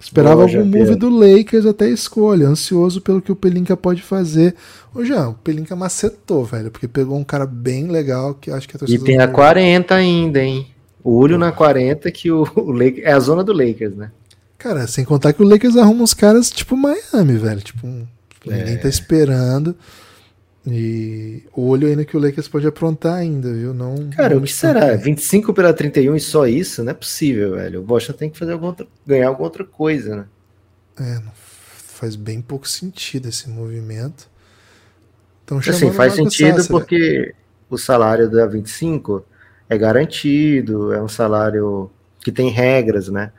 Esperava 0.02 0.44
Boa, 0.44 0.58
algum 0.58 0.64
move 0.64 0.96
do 0.96 1.08
Lakers 1.08 1.64
até 1.64 1.84
a 1.84 1.90
escolha, 1.90 2.48
ansioso 2.48 3.00
pelo 3.00 3.22
que 3.22 3.30
o 3.30 3.36
Pelinka 3.36 3.76
pode 3.76 4.02
fazer. 4.02 4.52
Ô, 4.92 5.04
Jean, 5.04 5.28
o 5.28 5.34
Pelinka 5.34 5.76
macetou, 5.76 6.44
velho, 6.44 6.72
porque 6.72 6.88
pegou 6.88 7.16
um 7.16 7.22
cara 7.22 7.46
bem 7.46 7.86
legal 7.86 8.34
que 8.34 8.50
acho 8.50 8.68
que 8.68 8.76
a 8.76 8.80
E 8.88 8.98
tem 8.98 9.20
a 9.20 9.28
40 9.28 9.94
ainda, 9.94 10.42
hein? 10.42 10.66
O 11.04 11.16
olho 11.16 11.38
na 11.38 11.52
40 11.52 12.10
que 12.10 12.32
o, 12.32 12.42
o 12.56 12.72
Lakers, 12.72 13.06
é 13.06 13.12
a 13.12 13.20
zona 13.20 13.44
do 13.44 13.52
Lakers, 13.52 13.94
né? 13.94 14.10
Cara, 14.58 14.88
sem 14.88 15.04
contar 15.04 15.32
que 15.32 15.42
o 15.42 15.48
Lakers 15.48 15.76
arruma 15.76 16.02
uns 16.02 16.14
caras 16.14 16.50
tipo 16.50 16.76
Miami, 16.76 17.36
velho. 17.36 17.60
Tipo, 17.60 17.86
ninguém 18.44 18.78
tá 18.78 18.88
é. 18.88 18.90
esperando. 18.90 19.76
E 20.64 21.42
olho 21.52 21.88
ainda 21.88 22.04
que 22.04 22.16
o 22.16 22.20
Lakers 22.20 22.46
pode 22.46 22.66
aprontar 22.66 23.14
ainda, 23.14 23.52
viu? 23.52 23.74
Não, 23.74 24.10
Cara, 24.10 24.34
não 24.34 24.42
o 24.42 24.44
que 24.44 24.52
será? 24.52 24.94
25 24.94 25.52
pela 25.52 25.72
31 25.72 26.14
e 26.14 26.20
só 26.20 26.46
isso? 26.46 26.84
Não 26.84 26.92
é 26.92 26.94
possível, 26.94 27.56
velho. 27.56 27.80
O 27.80 27.82
Boston 27.82 28.12
tem 28.12 28.30
que 28.30 28.38
fazer 28.38 28.52
alguma 28.52 28.70
outra, 28.70 28.86
ganhar 29.04 29.28
alguma 29.28 29.46
outra 29.46 29.64
coisa, 29.64 30.16
né? 30.16 30.24
É, 31.00 31.20
faz 31.34 32.14
bem 32.14 32.40
pouco 32.40 32.68
sentido 32.68 33.28
esse 33.28 33.48
movimento. 33.50 34.30
Então, 35.44 35.58
assim, 35.58 35.90
faz 35.92 36.14
sentido 36.14 36.56
Sasser. 36.56 36.70
porque 36.70 37.34
o 37.68 37.76
salário 37.76 38.30
da 38.30 38.46
25 38.46 39.24
é 39.68 39.76
garantido, 39.76 40.92
é 40.92 41.02
um 41.02 41.08
salário 41.08 41.90
que 42.20 42.30
tem 42.30 42.50
regras, 42.50 43.08
né? 43.08 43.32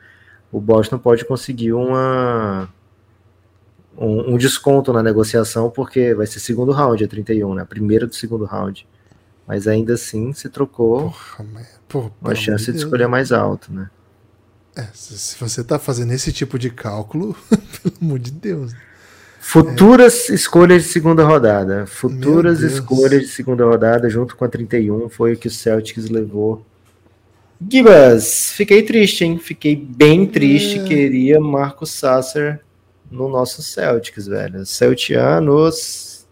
O 0.52 0.60
Boston 0.60 0.98
pode 0.98 1.24
conseguir 1.24 1.72
uma 1.72 2.68
um, 3.96 4.34
um, 4.34 4.36
desconto 4.36 4.92
na 4.92 5.02
negociação, 5.02 5.70
porque 5.70 6.14
vai 6.14 6.26
ser 6.26 6.40
segundo 6.40 6.72
round, 6.72 7.02
é 7.02 7.06
31, 7.06 7.54
né? 7.54 7.64
Primeiro 7.64 8.06
do 8.06 8.14
segundo 8.14 8.44
round. 8.44 8.86
Mas 9.46 9.66
ainda 9.66 9.94
assim 9.94 10.32
se 10.32 10.48
trocou 10.48 11.02
porra, 11.02 11.46
mas, 11.52 11.80
porra, 11.88 12.10
uma 12.20 12.34
chance 12.34 12.72
de, 12.72 12.78
escolher 12.78 13.06
mais 13.06 13.30
alto, 13.30 13.72
né? 13.72 13.90
É, 14.76 14.86
se 14.92 15.38
você 15.38 15.62
tá 15.62 15.78
fazendo 15.78 16.12
esse 16.12 16.32
tipo 16.32 16.58
de 16.58 16.70
cálculo, 16.70 17.36
pelo 17.82 17.94
amor 18.00 18.18
de 18.18 18.30
Deus. 18.30 18.72
Futuras 19.38 20.30
é. 20.30 20.34
escolhas 20.34 20.84
de 20.84 20.88
segunda 20.88 21.22
rodada. 21.22 21.86
Futuras 21.86 22.60
escolhas 22.60 23.22
de 23.22 23.28
segunda 23.28 23.64
rodada, 23.64 24.08
junto 24.08 24.34
com 24.34 24.44
a 24.44 24.48
31, 24.48 25.10
foi 25.10 25.34
o 25.34 25.36
que 25.36 25.48
o 25.48 25.50
Celtics 25.50 26.08
levou. 26.08 26.64
Gibas, 27.70 28.50
fiquei 28.52 28.82
triste, 28.82 29.24
hein? 29.24 29.38
Fiquei 29.38 29.76
bem 29.76 30.26
triste. 30.26 30.80
É. 30.80 30.84
Queria 30.84 31.38
Marco 31.38 31.86
Sasser 31.86 32.63
no 33.14 33.28
nosso 33.28 33.62
Celtics, 33.62 34.26
velho. 34.26 34.66
Celtianos. 34.66 36.26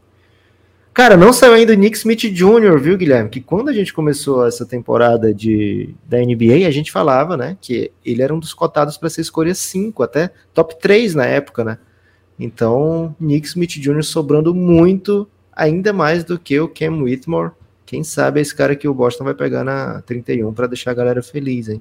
Cara, 0.92 1.16
não 1.16 1.32
saiu 1.32 1.54
ainda 1.54 1.72
o 1.72 1.76
Nick 1.76 1.96
Smith 1.96 2.20
Jr., 2.20 2.78
viu, 2.78 2.98
Guilherme? 2.98 3.30
Que 3.30 3.40
quando 3.40 3.70
a 3.70 3.72
gente 3.72 3.94
começou 3.94 4.46
essa 4.46 4.66
temporada 4.66 5.32
de, 5.32 5.94
da 6.04 6.18
NBA, 6.18 6.66
a 6.66 6.70
gente 6.70 6.92
falava, 6.92 7.34
né, 7.34 7.56
que 7.62 7.90
ele 8.04 8.20
era 8.20 8.34
um 8.34 8.38
dos 8.38 8.52
cotados 8.52 8.98
para 8.98 9.08
ser 9.08 9.22
escolha 9.22 9.54
5, 9.54 10.02
até 10.02 10.30
top 10.52 10.78
3 10.78 11.14
na 11.14 11.24
época, 11.24 11.64
né? 11.64 11.78
Então, 12.38 13.16
Nick 13.18 13.46
Smith 13.46 13.70
Jr. 13.70 14.02
sobrando 14.02 14.54
muito, 14.54 15.26
ainda 15.54 15.92
mais 15.94 16.24
do 16.24 16.38
que 16.38 16.60
o 16.60 16.68
Cam 16.68 17.02
Whitmore. 17.02 17.52
Quem 17.86 18.04
sabe 18.04 18.40
é 18.40 18.42
esse 18.42 18.54
cara 18.54 18.76
que 18.76 18.88
o 18.88 18.92
Boston 18.92 19.24
vai 19.24 19.34
pegar 19.34 19.64
na 19.64 20.02
31 20.02 20.52
para 20.52 20.66
deixar 20.66 20.90
a 20.90 20.94
galera 20.94 21.22
feliz, 21.22 21.68
hein? 21.68 21.80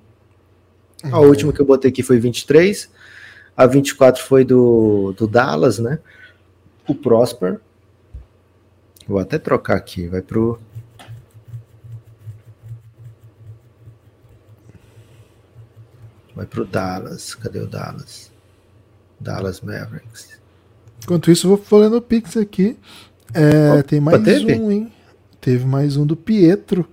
A 1.04 1.20
uhum. 1.20 1.28
última 1.28 1.52
que 1.52 1.60
eu 1.60 1.66
botei 1.66 1.90
aqui 1.90 2.04
foi 2.04 2.20
23. 2.20 2.90
A 3.56 3.66
24 3.66 4.24
foi 4.24 4.44
do, 4.44 5.14
do 5.18 5.28
Dallas, 5.28 5.80
né? 5.80 6.00
O 6.88 6.96
Prosper. 6.96 7.60
Vou 9.08 9.20
até 9.20 9.38
trocar 9.38 9.76
aqui, 9.76 10.08
vai 10.08 10.22
pro. 10.22 10.60
Vai 16.36 16.46
pro 16.46 16.66
Dallas. 16.66 17.36
Cadê 17.36 17.60
o 17.60 17.68
Dallas? 17.68 18.32
Dallas 19.20 19.62
Mavericks. 19.62 20.40
Enquanto 21.04 21.32
isso, 21.32 21.48
vou 21.48 21.58
falando 21.58 21.98
o 21.98 22.02
Pix 22.02 22.38
aqui. 22.38 22.78
É, 23.34 23.74
Opa, 23.74 23.84
tem 23.84 24.00
mais 24.00 24.24
teve? 24.24 24.54
um, 24.54 24.72
hein? 24.72 24.92
Teve 25.40 25.66
mais 25.66 25.98
um 25.98 26.06
do 26.06 26.16
Pietro. 26.16 26.88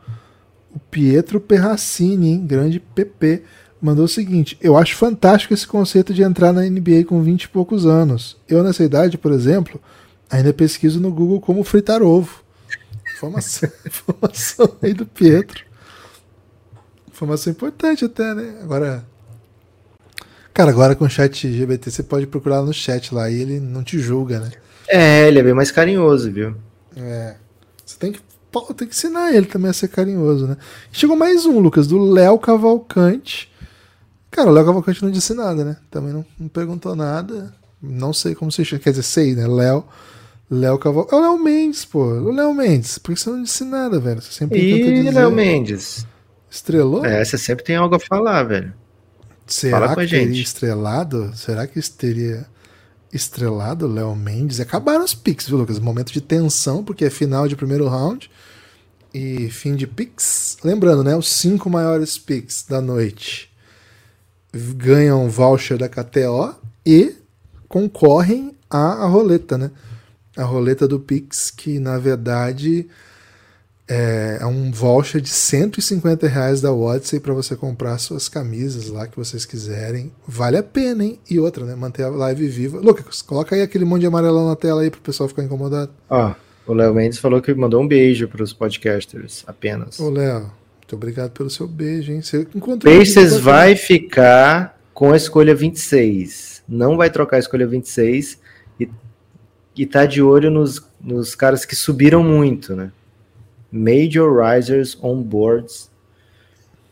O 0.75 0.79
Pietro 0.79 1.41
Perracini, 1.41 2.31
hein? 2.31 2.47
Grande 2.47 2.81
PP. 2.81 3.45
Mandou 3.81 4.05
o 4.05 4.09
seguinte: 4.09 4.59
Eu 4.61 4.77
acho 4.77 4.97
fantástico 4.97 5.55
esse 5.55 5.67
conceito 5.67 6.13
de 6.13 6.23
entrar 6.23 6.53
na 6.53 6.63
NBA 6.63 7.05
com 7.07 7.23
20 7.23 7.45
e 7.45 7.49
poucos 7.49 7.87
anos. 7.87 8.37
Eu, 8.49 8.63
nessa 8.63 8.85
idade, 8.85 9.17
por 9.17 9.33
exemplo, 9.33 9.81
ainda 10.29 10.53
pesquiso 10.53 11.01
no 11.01 11.13
Google 11.13 11.41
como 11.41 11.63
fritar 11.63 12.03
ovo. 12.03 12.43
Informação, 13.15 13.71
informação 13.87 14.77
aí 14.83 14.93
do 14.93 15.07
Pietro. 15.07 15.65
Informação 17.13 17.53
importante 17.53 18.05
até, 18.05 18.35
né? 18.35 18.59
Agora. 18.63 19.05
Cara, 20.53 20.71
agora 20.71 20.97
com 20.97 21.05
o 21.05 21.11
chat 21.11 21.49
GBT 21.49 21.91
você 21.91 22.03
pode 22.03 22.27
procurar 22.27 22.63
no 22.63 22.73
chat 22.73 23.15
lá 23.15 23.31
e 23.31 23.41
ele 23.41 23.61
não 23.61 23.85
te 23.85 23.99
julga, 23.99 24.41
né? 24.41 24.51
É, 24.89 25.29
ele 25.29 25.39
é 25.39 25.43
bem 25.43 25.55
mais 25.55 25.71
carinhoso, 25.71 26.33
viu? 26.33 26.57
É. 26.97 27.37
Você 27.87 27.97
tem 27.97 28.11
que, 28.11 28.21
pô, 28.51 28.63
tem 28.75 28.89
que 28.89 28.95
ensinar 28.95 29.33
ele 29.33 29.47
também 29.47 29.71
a 29.71 29.73
ser 29.73 29.87
carinhoso, 29.89 30.49
né? 30.49 30.57
Chegou 30.91 31.15
mais 31.15 31.47
um, 31.47 31.61
Lucas, 31.61 31.87
do 31.87 31.99
Léo 31.99 32.39
Cavalcante. 32.39 33.53
Cara, 34.31 34.51
o 34.51 34.53
Léo 34.53 34.65
Cavalcante 34.65 35.03
não 35.03 35.11
disse 35.11 35.35
nada, 35.35 35.65
né? 35.65 35.77
Também 35.91 36.13
não, 36.13 36.25
não 36.39 36.49
perguntou 36.49 36.95
nada. 36.95 37.55
Não 37.81 38.13
sei 38.13 38.35
como 38.35 38.53
se 38.53 38.65
chama. 38.65 38.81
Quer 38.81 38.91
dizer, 38.91 39.03
sei, 39.03 39.35
né? 39.35 39.47
Léo. 39.47 39.85
Léo 40.51 40.79
Cavalcante. 40.79 41.15
É 41.15 41.19
o 41.19 41.21
Léo 41.21 41.39
Mendes, 41.43 41.85
pô. 41.85 42.05
O 42.05 42.33
Léo 42.33 42.55
Mendes. 42.55 42.99
Por 42.99 43.15
que 43.15 43.21
você 43.21 43.31
não 43.31 43.43
disse 43.43 43.65
nada, 43.65 43.99
velho? 43.99 44.21
Você 44.21 44.33
sempre 44.33 44.59
tenta 44.59 44.91
E 44.91 44.95
dizer. 45.03 45.11
Léo 45.15 45.31
Mendes? 45.31 46.07
Estrelou? 46.51 47.05
É, 47.05 47.25
você 47.25 47.37
sempre 47.37 47.65
tem 47.65 47.77
algo 47.77 47.95
a 47.95 48.01
falar, 48.01 48.43
velho. 48.45 48.73
Será 49.47 49.81
fala 49.81 49.95
com 49.95 50.01
a 50.01 50.05
que 50.05 50.11
teria 50.11 50.43
estrelado? 50.43 51.33
Será 51.35 51.67
que 51.67 51.81
teria 51.91 52.47
estrelado 53.13 53.87
o 53.87 53.93
Léo 53.93 54.15
Mendes? 54.15 54.61
Acabaram 54.61 55.05
os 55.05 55.15
picks, 55.15 55.47
viu, 55.49 55.59
Lucas? 55.59 55.79
Momento 55.79 56.13
de 56.13 56.21
tensão, 56.21 56.85
porque 56.85 57.07
é 57.07 57.11
final 57.11 57.49
de 57.49 57.57
primeiro 57.57 57.89
round 57.89 58.31
e 59.13 59.49
fim 59.51 59.75
de 59.75 59.87
picks. 59.87 60.59
Lembrando, 60.63 61.03
né? 61.03 61.17
Os 61.17 61.29
cinco 61.29 61.71
maiores 61.71 62.19
picks 62.19 62.65
da 62.69 62.81
noite 62.81 63.48
ganham 64.53 65.25
um 65.25 65.29
voucher 65.29 65.79
da 65.79 65.89
KTO 65.89 66.55
e 66.85 67.15
concorrem 67.69 68.55
à, 68.71 69.05
à 69.05 69.07
roleta, 69.07 69.59
né? 69.59 69.71
A 70.37 70.45
roleta 70.45 70.87
do 70.87 71.01
Pix, 71.01 71.51
que 71.51 71.79
na 71.79 71.99
verdade 71.99 72.89
é, 73.89 74.39
é 74.41 74.47
um 74.47 74.71
voucher 74.71 75.21
de 75.21 75.31
150 75.31 76.29
reais 76.29 76.61
da 76.61 76.73
Odyssey 76.73 77.19
para 77.19 77.33
você 77.33 77.57
comprar 77.57 77.97
suas 77.99 78.29
camisas 78.29 78.89
lá 78.89 79.07
que 79.07 79.17
vocês 79.17 79.47
quiserem. 79.47 80.13
Vale 80.27 80.59
a 80.59 80.63
pena, 80.63 81.05
hein? 81.05 81.19
E 81.29 81.41
outra, 81.41 81.65
né? 81.65 81.75
Manter 81.75 82.05
a 82.05 82.11
live 82.11 82.47
viva. 82.49 82.79
Lucas, 82.79 83.23
coloca 83.23 83.57
aí 83.57 83.63
aquele 83.63 83.85
monte 83.85 84.03
de 84.03 84.07
amarelão 84.07 84.47
na 84.47 84.57
tela 84.57 84.83
aí 84.83 84.91
pro 84.91 85.01
pessoal 85.01 85.29
ficar 85.29 85.43
incomodado. 85.43 85.91
Ó, 86.11 86.35
o 86.67 86.75
Léo 86.75 86.95
Mendes 86.95 87.19
falou 87.19 87.41
que 87.41 87.53
mandou 87.55 87.83
um 87.83 87.89
beijo 87.89 88.29
pros 88.29 88.53
podcasters 88.53 89.43
apenas. 89.47 89.99
Ô, 89.99 90.11
Léo, 90.11 90.51
muito 90.89 90.97
obrigado 90.97 91.33
pelo 91.33 91.51
seu 91.51 91.69
beijo, 91.69 92.11
hein? 92.11 92.23
Você 92.23 92.49
encontrou. 92.55 92.91
Pacers 92.91 93.37
vai 93.37 93.77
ficar 93.77 94.81
com 94.95 95.13
a 95.13 95.19
escolha 95.19 95.55
26. 95.55 96.63
Não 96.67 96.97
vai 96.97 97.11
trocar 97.11 97.37
a 97.37 97.41
escolha 97.41 97.67
26 97.67 98.41
e, 98.81 98.89
e 99.77 99.85
tá 99.85 100.07
de 100.07 100.23
olho 100.23 100.51
nos, 100.51 100.83
nos 100.99 101.35
caras 101.35 101.67
que 101.67 101.77
subiram 101.77 102.23
muito, 102.23 102.75
né? 102.75 102.91
Major 103.71 104.43
Risers 104.43 104.97
on 105.03 105.23
boards. 105.23 105.91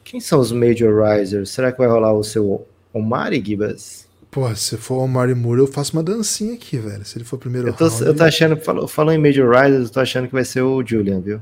Quem 0.04 0.20
são 0.20 0.40
os 0.40 0.52
Major 0.52 1.02
Risers? 1.02 1.48
Será 1.48 1.72
que 1.72 1.78
vai 1.78 1.88
rolar 1.88 2.12
o 2.12 2.22
seu 2.22 2.68
Omari 2.92 3.42
Gibas? 3.42 4.06
Pô, 4.30 4.54
se 4.54 4.76
for 4.76 5.02
o 5.02 5.08
Mari 5.08 5.34
Moore, 5.34 5.60
eu 5.60 5.66
faço 5.66 5.94
uma 5.94 6.02
dancinha 6.02 6.52
aqui, 6.52 6.76
velho. 6.76 7.02
Se 7.06 7.16
ele 7.16 7.24
for 7.24 7.38
primeiro 7.38 7.68
Eu 7.68 7.72
tô, 7.72 7.88
round, 7.88 8.04
eu 8.04 8.14
tô 8.14 8.24
achando, 8.24 8.58
falou, 8.58 8.86
falou 8.86 9.14
em 9.14 9.18
Major 9.18 9.50
Risers, 9.50 9.84
eu 9.84 9.90
tô 9.90 10.00
achando 10.00 10.26
que 10.26 10.34
vai 10.34 10.44
ser 10.44 10.60
o 10.60 10.84
Julian, 10.86 11.20
viu? 11.20 11.40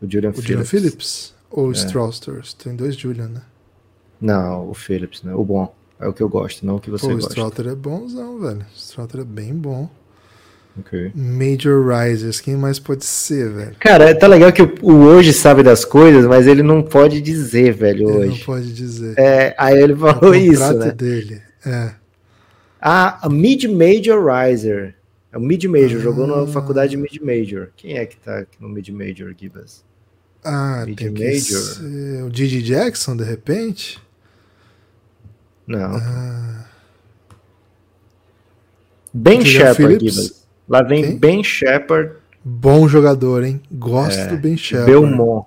O 0.00 0.10
Julian 0.10 0.30
o 0.30 0.32
Phillips. 0.32 0.48
Julian 0.48 0.64
Phillips 0.64 1.41
ou 1.52 1.68
o 1.68 1.70
É. 1.70 1.74
Strouster? 1.74 2.42
Tem 2.62 2.74
dois 2.74 2.96
Julian, 2.96 3.28
né? 3.28 3.42
Não, 4.20 4.68
o 4.70 4.74
Phillips, 4.74 5.22
né? 5.22 5.34
O 5.34 5.44
bom. 5.44 5.72
É 6.00 6.08
o 6.08 6.12
que 6.12 6.22
eu 6.22 6.28
gosto, 6.28 6.66
não 6.66 6.76
o 6.76 6.80
que 6.80 6.90
você 6.90 7.06
Pô, 7.06 7.12
o 7.12 7.14
gosta. 7.16 7.28
Strouter 7.30 7.68
é 7.68 7.74
bonzão, 7.76 8.40
velho. 8.40 8.60
O 8.60 8.76
Strouter 8.76 9.20
é 9.20 9.24
bem 9.24 9.54
bom. 9.54 9.88
Ok. 10.80 11.12
Major 11.14 11.86
Risers, 11.86 12.40
quem 12.40 12.56
mais 12.56 12.78
pode 12.78 13.04
ser, 13.04 13.50
velho? 13.50 13.76
Cara, 13.78 14.14
tá 14.18 14.26
legal 14.26 14.50
que 14.52 14.62
o, 14.62 14.72
o 14.82 15.04
hoje 15.04 15.32
sabe 15.32 15.62
das 15.62 15.84
coisas, 15.84 16.24
mas 16.26 16.46
ele 16.46 16.62
não 16.62 16.82
pode 16.82 17.20
dizer, 17.20 17.74
velho, 17.74 18.08
Ele 18.08 18.18
hoje. 18.18 18.38
não 18.38 18.46
pode 18.46 18.72
dizer. 18.72 19.14
É, 19.18 19.54
aí 19.58 19.78
ele 19.80 19.92
É 19.92 19.96
o 19.96 19.98
falou 19.98 20.34
isso, 20.34 20.72
né? 20.78 20.90
dele. 20.92 21.42
É. 21.66 21.92
Ah, 22.80 23.28
Mid-Major 23.30 24.24
Riser. 24.26 24.94
É 25.30 25.38
o 25.38 25.40
Mid-Major, 25.40 25.98
Ah. 25.98 26.02
jogou 26.02 26.26
na 26.26 26.46
faculdade 26.46 26.96
Mid-Major. 26.96 27.68
Quem 27.76 27.96
é 27.98 28.06
que 28.06 28.16
tá 28.16 28.44
no 28.58 28.68
Mid-Major, 28.68 29.32
Gibas? 29.38 29.84
Ah, 30.44 30.84
Mid 30.86 30.98
tem 30.98 31.10
Major. 31.10 32.26
o 32.26 32.30
Didi 32.30 32.62
Jackson, 32.62 33.16
de 33.16 33.24
repente? 33.24 34.00
Não. 35.66 35.96
Ah, 35.96 36.64
Ben 39.14 39.44
Shepard. 39.44 40.04
Lá 40.68 40.82
vem 40.82 41.02
Quem? 41.02 41.18
Ben 41.18 41.44
Shepard, 41.44 42.12
bom 42.44 42.88
jogador, 42.88 43.44
hein? 43.44 43.60
Gosto 43.70 44.28
do 44.30 44.36
Ben 44.38 44.56
Shepard. 44.56 44.90
Belmont. 44.90 45.46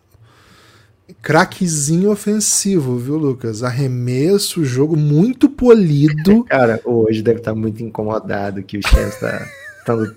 Craquezinho 1.22 2.12
ofensivo, 2.12 2.98
viu, 2.98 3.18
Lucas? 3.18 3.64
Arremesso, 3.64 4.64
jogo 4.64 4.96
muito 4.96 5.50
polido. 5.50 6.44
Cara, 6.50 6.80
hoje 6.86 7.22
deve 7.24 7.40
estar 7.40 7.56
muito 7.56 7.82
incomodado 7.84 8.62
que 8.62 8.78
o 8.78 8.82
Shams 8.88 9.16
tá 9.20 9.48
tando- 9.86 10.16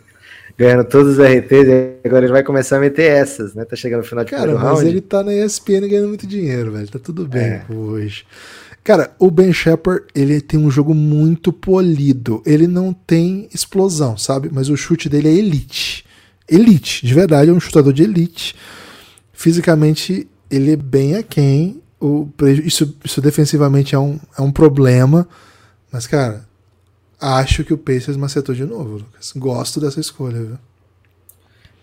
ganhando 0.59 0.85
todos 0.85 1.13
os 1.17 1.19
RTs 1.25 1.69
e 1.69 1.95
agora 2.05 2.25
ele 2.25 2.33
vai 2.33 2.43
começar 2.43 2.77
a 2.79 2.81
meter 2.81 3.11
essas, 3.11 3.55
né? 3.55 3.65
Tá 3.65 3.77
chegando 3.77 4.01
no 4.01 4.07
final 4.07 4.25
de 4.25 4.31
Cara, 4.33 4.53
mas 4.55 4.63
round. 4.63 4.87
ele 4.87 5.01
tá 5.01 5.23
na 5.23 5.33
ESPN 5.33 5.87
ganhando 5.89 6.09
muito 6.09 6.27
dinheiro, 6.27 6.73
velho. 6.73 6.89
Tá 6.89 6.99
tudo 6.99 7.27
bem 7.29 7.43
É. 7.43 7.65
hoje. 7.71 8.25
Cara, 8.83 9.13
o 9.19 9.31
Ben 9.31 9.53
Shepard, 9.53 10.05
ele 10.15 10.41
tem 10.41 10.59
um 10.59 10.71
jogo 10.71 10.95
muito 10.95 11.53
polido. 11.53 12.43
Ele 12.45 12.67
não 12.67 12.93
tem 12.93 13.49
explosão, 13.55 14.17
sabe? 14.17 14.49
Mas 14.53 14.69
o 14.69 14.77
chute 14.77 15.09
dele 15.09 15.29
é 15.29 15.33
elite. 15.35 16.05
Elite, 16.49 17.07
de 17.07 17.15
verdade, 17.15 17.51
é 17.51 17.53
um 17.53 17.61
chutador 17.61 17.93
de 17.93 18.03
elite. 18.03 18.55
Fisicamente, 19.33 20.27
ele 20.51 20.73
é 20.73 20.77
bem 20.77 21.17
aquém. 21.17 21.83
O 22.01 22.29
isso, 22.65 22.97
isso 23.05 23.21
defensivamente 23.21 23.95
é 23.95 23.99
um, 23.99 24.19
é 24.39 24.43
um 24.43 24.51
problema. 24.51 25.29
Mas, 25.93 26.07
cara, 26.07 26.48
acho 27.21 27.65
que 27.65 27.75
o 27.75 27.79
Pacers 27.79 28.17
macetou 28.17 28.55
de 28.55 28.65
novo, 28.65 28.99
Lucas. 28.99 29.33
Gosto 29.37 29.81
dessa 29.81 30.01
escolha, 30.01 30.41
viu? 30.41 30.59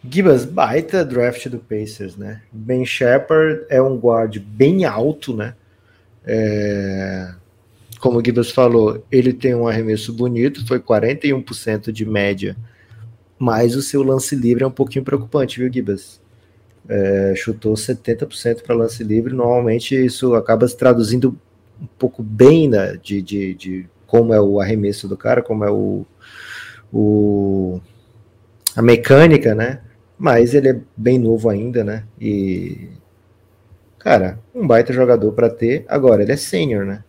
Gibas, 0.09 0.45
baita 0.45 1.03
draft 1.03 1.47
do 1.47 1.57
Pacers, 1.57 2.15
né? 2.15 2.41
Ben 2.51 2.85
Shepard 2.85 3.65
é 3.69 3.81
um 3.81 3.97
guard 3.97 4.37
bem 4.39 4.85
alto, 4.85 5.35
né? 5.35 5.55
É, 6.23 7.33
Como 7.99 8.19
o 8.19 8.23
Gibas 8.23 8.51
falou, 8.51 9.03
ele 9.11 9.33
tem 9.33 9.55
um 9.55 9.67
arremesso 9.67 10.13
bonito, 10.13 10.65
foi 10.67 10.79
41% 10.79 11.91
de 11.91 12.05
média, 12.05 12.55
mas 13.37 13.75
o 13.75 13.81
seu 13.81 14.03
lance 14.03 14.35
livre 14.35 14.63
é 14.63 14.67
um 14.67 14.71
pouquinho 14.71 15.03
preocupante, 15.03 15.59
viu, 15.59 15.71
Gibas? 15.71 16.21
É, 16.87 17.33
chutou 17.35 17.73
70% 17.73 18.61
para 18.61 18.75
lance 18.75 19.03
livre, 19.03 19.33
normalmente 19.33 19.95
isso 19.95 20.35
acaba 20.35 20.67
se 20.67 20.77
traduzindo 20.77 21.35
um 21.81 21.87
pouco 21.97 22.21
bem 22.21 22.69
né, 22.69 22.95
de, 23.01 23.21
de, 23.21 23.53
de 23.55 23.89
como 24.07 24.33
é 24.33 24.39
o 24.41 24.59
arremesso 24.59 25.07
do 25.07 25.17
cara, 25.17 25.41
como 25.41 25.63
é 25.63 25.71
o, 25.71 26.05
o 26.91 27.79
a 28.75 28.81
mecânica, 28.81 29.53
né? 29.55 29.81
Mas 30.17 30.53
ele 30.53 30.69
é 30.69 30.79
bem 30.95 31.19
novo 31.19 31.49
ainda, 31.49 31.83
né? 31.83 32.03
E 32.19 32.89
cara, 33.99 34.39
um 34.53 34.65
baita 34.65 34.93
jogador 34.93 35.31
para 35.33 35.49
ter. 35.49 35.85
Agora, 35.87 36.21
ele 36.23 36.31
é 36.31 36.37
sênior, 36.37 36.85
né? 36.85 37.03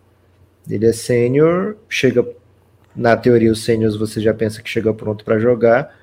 Ele 0.69 0.87
é 0.87 0.93
sênior, 0.93 1.77
chega 1.89 2.27
na 2.95 3.17
teoria 3.17 3.53
os 3.53 3.63
sêniors 3.63 3.95
você 3.97 4.21
já 4.21 4.33
pensa 4.33 4.63
que 4.63 4.71
chega 4.71 4.93
pronto 4.93 5.25
para 5.25 5.39
jogar. 5.39 5.95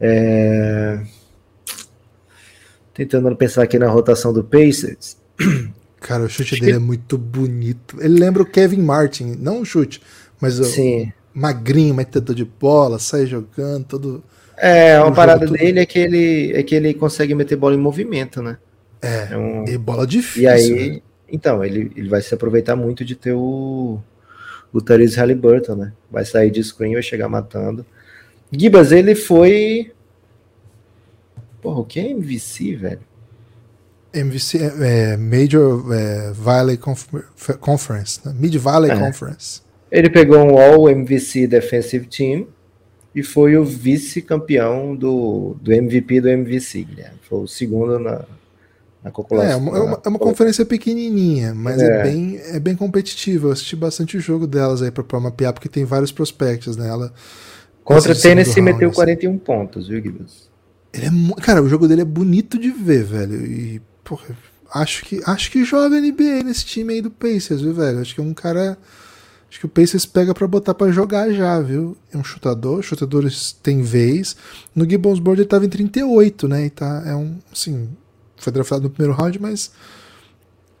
É... 0.00 1.00
Tentando 2.94 3.34
pensar 3.36 3.62
aqui 3.62 3.78
na 3.78 3.88
rotação 3.88 4.32
do 4.32 4.42
Pacers. 4.44 5.16
Cara, 6.00 6.24
o 6.24 6.28
chute 6.28 6.54
Acho 6.54 6.60
dele 6.62 6.72
que- 6.72 6.76
é 6.76 6.80
muito 6.80 7.18
bonito. 7.18 7.96
Ele 8.00 8.18
lembra 8.18 8.42
o 8.42 8.46
Kevin 8.46 8.80
Martin, 8.82 9.36
não 9.38 9.60
o 9.60 9.64
chute, 9.64 10.00
mas 10.40 10.58
o 10.58 10.64
Sim. 10.64 11.12
magrinho, 11.34 11.94
metedor 11.94 12.34
de 12.34 12.44
bola, 12.44 12.98
sai 12.98 13.26
jogando, 13.26 13.84
todo. 13.84 14.24
É, 14.56 15.00
uma 15.00 15.12
parada 15.12 15.46
todo- 15.46 15.56
dele 15.56 15.80
é 15.80 15.86
que 15.86 15.98
ele 15.98 16.52
é 16.54 16.62
que 16.62 16.74
ele 16.74 16.92
consegue 16.94 17.34
meter 17.34 17.56
bola 17.56 17.74
em 17.74 17.78
movimento, 17.78 18.42
né? 18.42 18.58
É, 19.02 19.28
É 19.32 19.36
um- 19.36 19.64
e 19.66 19.78
bola 19.78 20.06
difícil. 20.06 20.42
E 20.42 20.46
aí, 20.46 20.90
né? 20.96 21.00
então, 21.30 21.64
ele, 21.64 21.90
ele 21.96 22.08
vai 22.08 22.20
se 22.20 22.34
aproveitar 22.34 22.76
muito 22.76 23.04
de 23.04 23.14
ter 23.16 23.32
o, 23.32 23.98
o 24.72 24.80
Therese 24.82 25.16
Halliburton, 25.16 25.74
né? 25.76 25.92
Vai 26.10 26.24
sair 26.24 26.50
de 26.50 26.62
screen, 26.62 26.92
vai 26.94 27.02
chegar 27.02 27.28
matando. 27.28 27.86
Gibas, 28.52 28.92
ele 28.92 29.14
foi. 29.14 29.92
Porra, 31.62 31.80
o 31.80 31.84
que 31.84 32.00
é 32.00 32.10
MVC, 32.10 32.74
velho? 32.76 33.00
MVC 34.12 34.58
é, 34.58 35.12
é, 35.12 35.16
Major 35.16 35.92
é, 35.92 36.32
Valley 36.32 36.76
Confer- 36.76 37.26
Conference, 37.60 38.20
né? 38.24 38.34
Mid 38.36 38.54
Valley 38.56 38.90
É. 38.90 38.96
Conference. 38.98 39.62
Ele 39.90 40.08
pegou 40.08 40.38
um 40.38 40.58
All 40.58 40.88
MVC 40.88 41.46
Defensive 41.46 42.06
Team, 42.06 42.46
e 43.14 43.22
foi 43.22 43.56
o 43.56 43.64
vice-campeão 43.64 44.94
do, 44.94 45.56
do 45.60 45.72
MVP 45.72 46.20
do 46.20 46.28
MVC, 46.28 46.84
Guilherme. 46.84 47.18
Foi 47.28 47.40
o 47.40 47.46
segundo 47.46 47.98
na, 47.98 48.24
na 49.02 49.10
É, 49.42 49.52
é 49.52 49.56
uma, 49.56 49.76
é 49.76 49.80
uma, 49.80 50.02
é 50.04 50.08
uma 50.08 50.18
conferência 50.18 50.64
pequenininha, 50.64 51.52
mas 51.54 51.82
é. 51.82 51.86
é. 51.86 52.02
bem, 52.04 52.40
é 52.42 52.60
bem 52.60 52.76
competitiva. 52.76 53.48
Eu 53.48 53.52
assisti 53.52 53.74
bastante 53.74 54.16
o 54.16 54.20
jogo 54.20 54.46
delas 54.46 54.80
aí 54.80 54.90
pra, 54.90 55.20
mapear, 55.20 55.52
porque 55.52 55.68
tem 55.68 55.84
vários 55.84 56.12
prospectos 56.12 56.76
nela. 56.76 57.12
Contra 57.82 58.14
Tennessee 58.14 58.62
meteu 58.62 58.92
41 58.92 59.38
pontos, 59.38 59.88
viu, 59.88 60.00
Guilherme? 60.00 60.26
Ele 60.92 61.06
é, 61.06 61.40
cara, 61.40 61.62
o 61.62 61.68
jogo 61.68 61.88
dele 61.88 62.02
é 62.02 62.04
bonito 62.04 62.58
de 62.58 62.70
ver, 62.70 63.04
velho. 63.04 63.44
E, 63.44 63.82
porra, 64.04 64.36
acho 64.72 65.04
que, 65.04 65.20
acho 65.24 65.50
que 65.50 65.64
joga 65.64 66.00
NBA 66.00 66.44
nesse 66.44 66.64
time 66.64 66.94
aí 66.94 67.00
do 67.00 67.10
Pacers, 67.10 67.60
viu, 67.60 67.74
velho? 67.74 68.00
Acho 68.00 68.14
que 68.14 68.20
é 68.20 68.24
um 68.24 68.34
cara. 68.34 68.78
Acho 69.50 69.58
que 69.58 69.66
o 69.66 69.68
Pacers 69.68 70.06
pega 70.06 70.32
para 70.32 70.46
botar 70.46 70.74
para 70.74 70.92
jogar 70.92 71.32
já, 71.32 71.60
viu? 71.60 71.96
É 72.12 72.16
um 72.16 72.22
chutador, 72.22 72.82
chutadores 72.82 73.52
tem 73.52 73.82
vez. 73.82 74.36
No 74.74 74.88
Gibbons 74.88 75.18
Board 75.18 75.40
ele 75.40 75.48
tava 75.48 75.66
em 75.66 75.68
38, 75.68 76.46
né? 76.46 76.66
E 76.66 76.70
tá, 76.70 77.02
é 77.04 77.16
um, 77.16 77.36
assim, 77.52 77.88
foi 78.36 78.52
draftado 78.52 78.84
no 78.84 78.90
primeiro 78.90 79.18
round, 79.18 79.42
mas 79.42 79.72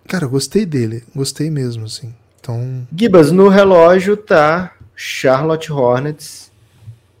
cara, 0.06 0.26
gostei 0.26 0.64
dele, 0.64 1.02
gostei 1.14 1.50
mesmo, 1.50 1.84
assim. 1.84 2.14
Então, 2.40 2.86
Gibas 2.96 3.32
no 3.32 3.48
relógio 3.48 4.16
tá 4.16 4.72
Charlotte 4.94 5.72
Hornets. 5.72 6.50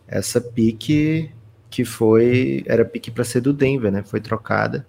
Essa 0.06 0.40
pique 0.40 1.30
que 1.68 1.84
foi 1.84 2.62
era 2.66 2.84
pique 2.84 3.10
para 3.10 3.24
ser 3.24 3.40
do 3.40 3.52
Denver, 3.52 3.90
né? 3.90 4.02
Foi 4.04 4.20
trocada 4.20 4.86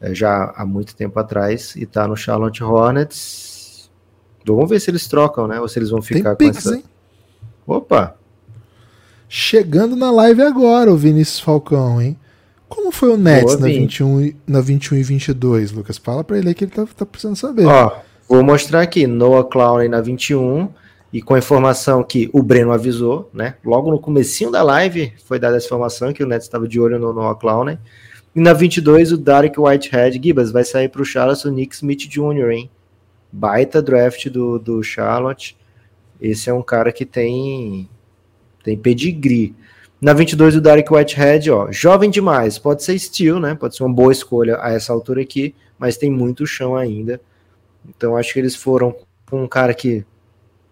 é, 0.00 0.14
já 0.14 0.52
há 0.56 0.64
muito 0.64 0.94
tempo 0.94 1.18
atrás 1.18 1.74
e 1.76 1.86
tá 1.86 2.06
no 2.06 2.16
Charlotte 2.16 2.62
Hornets. 2.62 3.51
Vamos 4.46 4.70
ver 4.70 4.80
se 4.80 4.90
eles 4.90 5.06
trocam, 5.06 5.46
né? 5.46 5.60
Ou 5.60 5.68
se 5.68 5.78
eles 5.78 5.90
vão 5.90 6.02
ficar 6.02 6.36
Tem 6.36 6.50
com 6.50 6.58
essa. 6.58 6.76
Hein? 6.76 6.84
Opa! 7.66 8.16
Chegando 9.28 9.96
na 9.96 10.10
live 10.10 10.42
agora, 10.42 10.92
o 10.92 10.96
Vinícius 10.96 11.40
Falcão, 11.40 12.00
hein? 12.00 12.18
Como 12.68 12.90
foi 12.90 13.10
o 13.10 13.16
Nets 13.16 13.58
na 13.58 13.66
21, 13.66 14.32
na 14.46 14.60
21 14.60 14.98
e 14.98 15.02
22, 15.02 15.72
Lucas? 15.72 15.98
Fala 15.98 16.24
pra 16.24 16.38
ele 16.38 16.48
aí 16.48 16.54
que 16.54 16.64
ele 16.64 16.70
tá, 16.70 16.86
tá 16.86 17.04
precisando 17.04 17.36
saber. 17.36 17.66
Ó, 17.66 17.98
vou 18.28 18.42
mostrar 18.42 18.80
aqui. 18.80 19.06
Noah 19.06 19.44
Clowney 19.44 19.88
na 19.88 20.00
21 20.00 20.68
e 21.12 21.20
com 21.20 21.34
a 21.34 21.38
informação 21.38 22.02
que 22.02 22.30
o 22.32 22.42
Breno 22.42 22.72
avisou, 22.72 23.28
né? 23.32 23.56
Logo 23.62 23.90
no 23.90 23.98
comecinho 23.98 24.50
da 24.50 24.62
live 24.62 25.12
foi 25.26 25.38
dada 25.38 25.58
essa 25.58 25.66
informação 25.66 26.12
que 26.12 26.24
o 26.24 26.26
Nets 26.26 26.46
estava 26.46 26.66
de 26.66 26.80
olho 26.80 26.98
no 26.98 27.12
Noah 27.12 27.38
Clowney. 27.38 27.78
E 28.34 28.40
na 28.40 28.54
22, 28.54 29.12
o 29.12 29.18
Derek 29.18 29.60
Whitehead, 29.60 30.18
Gibas, 30.22 30.50
vai 30.50 30.64
sair 30.64 30.88
para 30.88 31.02
o 31.02 31.04
Charlotte 31.04 31.46
o 31.46 31.50
Nick 31.50 31.74
Smith 31.74 32.08
Jr., 32.08 32.50
hein? 32.50 32.70
Baita 33.32 33.80
draft 33.80 34.28
do, 34.28 34.58
do 34.58 34.82
Charlotte. 34.82 35.56
Esse 36.20 36.50
é 36.50 36.52
um 36.52 36.62
cara 36.62 36.92
que 36.92 37.06
tem, 37.06 37.88
tem 38.62 38.76
pedigree. 38.76 39.54
Na 40.00 40.12
22, 40.12 40.56
o 40.56 40.60
Derek 40.60 40.92
Whitehead, 40.92 41.50
ó, 41.50 41.70
jovem 41.70 42.10
demais, 42.10 42.58
pode 42.58 42.82
ser 42.82 42.98
steel, 42.98 43.38
né? 43.40 43.54
Pode 43.54 43.76
ser 43.76 43.84
uma 43.84 43.94
boa 43.94 44.12
escolha 44.12 44.58
a 44.60 44.72
essa 44.72 44.92
altura 44.92 45.22
aqui, 45.22 45.54
mas 45.78 45.96
tem 45.96 46.10
muito 46.10 46.46
chão 46.46 46.76
ainda. 46.76 47.20
Então 47.88 48.16
acho 48.16 48.32
que 48.32 48.38
eles 48.38 48.54
foram 48.54 48.94
com 49.28 49.44
um 49.44 49.48
cara 49.48 49.72
que 49.72 50.04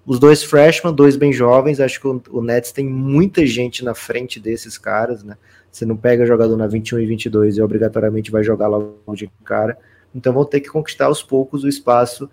os 0.04 0.18
dois 0.18 0.42
freshmen, 0.42 0.92
dois 0.92 1.16
bem 1.16 1.32
jovens, 1.32 1.78
acho 1.78 2.00
que 2.00 2.08
o, 2.08 2.22
o 2.30 2.42
Nets 2.42 2.72
tem 2.72 2.84
muita 2.84 3.46
gente 3.46 3.84
na 3.84 3.94
frente 3.94 4.40
desses 4.40 4.76
caras, 4.76 5.22
né? 5.22 5.36
Você 5.70 5.86
não 5.86 5.96
pega 5.96 6.26
jogador 6.26 6.56
na 6.56 6.66
21 6.66 6.98
e 6.98 7.06
22 7.06 7.56
e 7.56 7.62
obrigatoriamente 7.62 8.30
vai 8.30 8.42
jogar 8.42 8.66
logo 8.66 9.14
de 9.14 9.30
cara. 9.44 9.78
Então 10.14 10.32
vão 10.32 10.44
ter 10.44 10.60
que 10.60 10.68
conquistar 10.68 11.06
aos 11.06 11.22
poucos 11.22 11.62
o 11.62 11.68
espaço. 11.68 12.28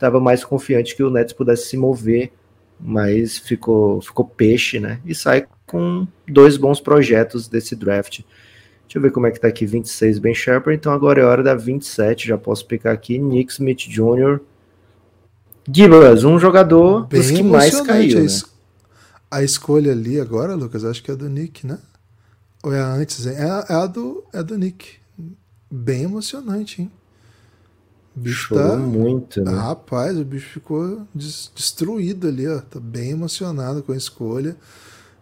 Estava 0.00 0.18
mais 0.18 0.42
confiante 0.42 0.96
que 0.96 1.02
o 1.02 1.10
Nets 1.10 1.34
pudesse 1.34 1.68
se 1.68 1.76
mover, 1.76 2.32
mas 2.80 3.36
ficou, 3.36 4.00
ficou 4.00 4.24
peixe, 4.24 4.80
né? 4.80 4.98
E 5.04 5.14
sai 5.14 5.46
com 5.66 6.08
dois 6.26 6.56
bons 6.56 6.80
projetos 6.80 7.46
desse 7.46 7.76
draft. 7.76 8.20
Deixa 8.84 8.96
eu 8.96 9.02
ver 9.02 9.12
como 9.12 9.26
é 9.26 9.30
que 9.30 9.38
tá 9.38 9.48
aqui, 9.48 9.66
26 9.66 10.18
Ben 10.18 10.34
Shepard, 10.34 10.74
então 10.74 10.90
agora 10.90 11.20
é 11.20 11.24
hora 11.26 11.42
da 11.42 11.54
27, 11.54 12.28
já 12.28 12.38
posso 12.38 12.64
picar 12.64 12.94
aqui, 12.94 13.18
Nick 13.18 13.52
Smith 13.52 13.80
Jr., 13.80 14.40
Gibas, 15.70 16.24
um 16.24 16.38
jogador 16.38 17.06
Bem 17.06 17.20
dos 17.20 17.30
que 17.30 17.42
mais 17.42 17.78
caiu, 17.82 18.20
a, 18.20 18.22
es 18.22 18.42
né? 18.42 18.48
a 19.30 19.42
escolha 19.42 19.92
ali 19.92 20.18
agora, 20.18 20.54
Lucas, 20.54 20.82
acho 20.82 21.02
que 21.02 21.10
é 21.10 21.14
do 21.14 21.28
Nick, 21.28 21.66
né? 21.66 21.78
Ou 22.62 22.72
é 22.72 22.80
a 22.80 22.90
antes? 22.94 23.26
É 23.26 23.44
a, 23.44 23.66
é 23.68 23.74
a 23.74 23.86
do, 23.86 24.24
é 24.32 24.42
do 24.42 24.56
Nick. 24.56 24.94
Bem 25.70 26.04
emocionante, 26.04 26.80
hein? 26.80 26.90
O 28.16 28.20
bicho 28.20 28.48
Chorou 28.48 28.70
tá... 28.70 28.76
muito, 28.76 29.42
né? 29.42 29.52
rapaz, 29.52 30.18
o 30.18 30.24
bicho 30.24 30.48
ficou 30.50 31.06
des 31.14 31.50
destruído 31.54 32.28
ali, 32.28 32.46
ó. 32.48 32.60
Tá 32.60 32.80
bem 32.80 33.10
emocionado 33.10 33.82
com 33.82 33.92
a 33.92 33.96
escolha 33.96 34.56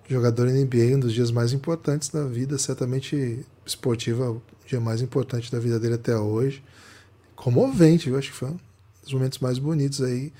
jogador 0.08 0.48
NBA, 0.48 0.96
um 0.96 1.00
dos 1.00 1.12
dias 1.12 1.30
mais 1.30 1.52
importantes 1.52 2.08
da 2.08 2.24
vida, 2.24 2.56
certamente 2.56 3.44
esportiva, 3.66 4.30
o 4.30 4.42
dia 4.66 4.80
mais 4.80 5.02
importante 5.02 5.52
da 5.52 5.58
vida 5.58 5.78
dele 5.78 5.94
até 5.94 6.16
hoje. 6.16 6.62
Comovente, 7.36 8.08
eu 8.08 8.18
acho 8.18 8.30
que 8.30 8.36
foi 8.36 8.48
um 8.48 8.58
dos 9.02 9.12
momentos 9.12 9.38
mais 9.38 9.58
bonitos 9.58 10.00
aí. 10.00 10.32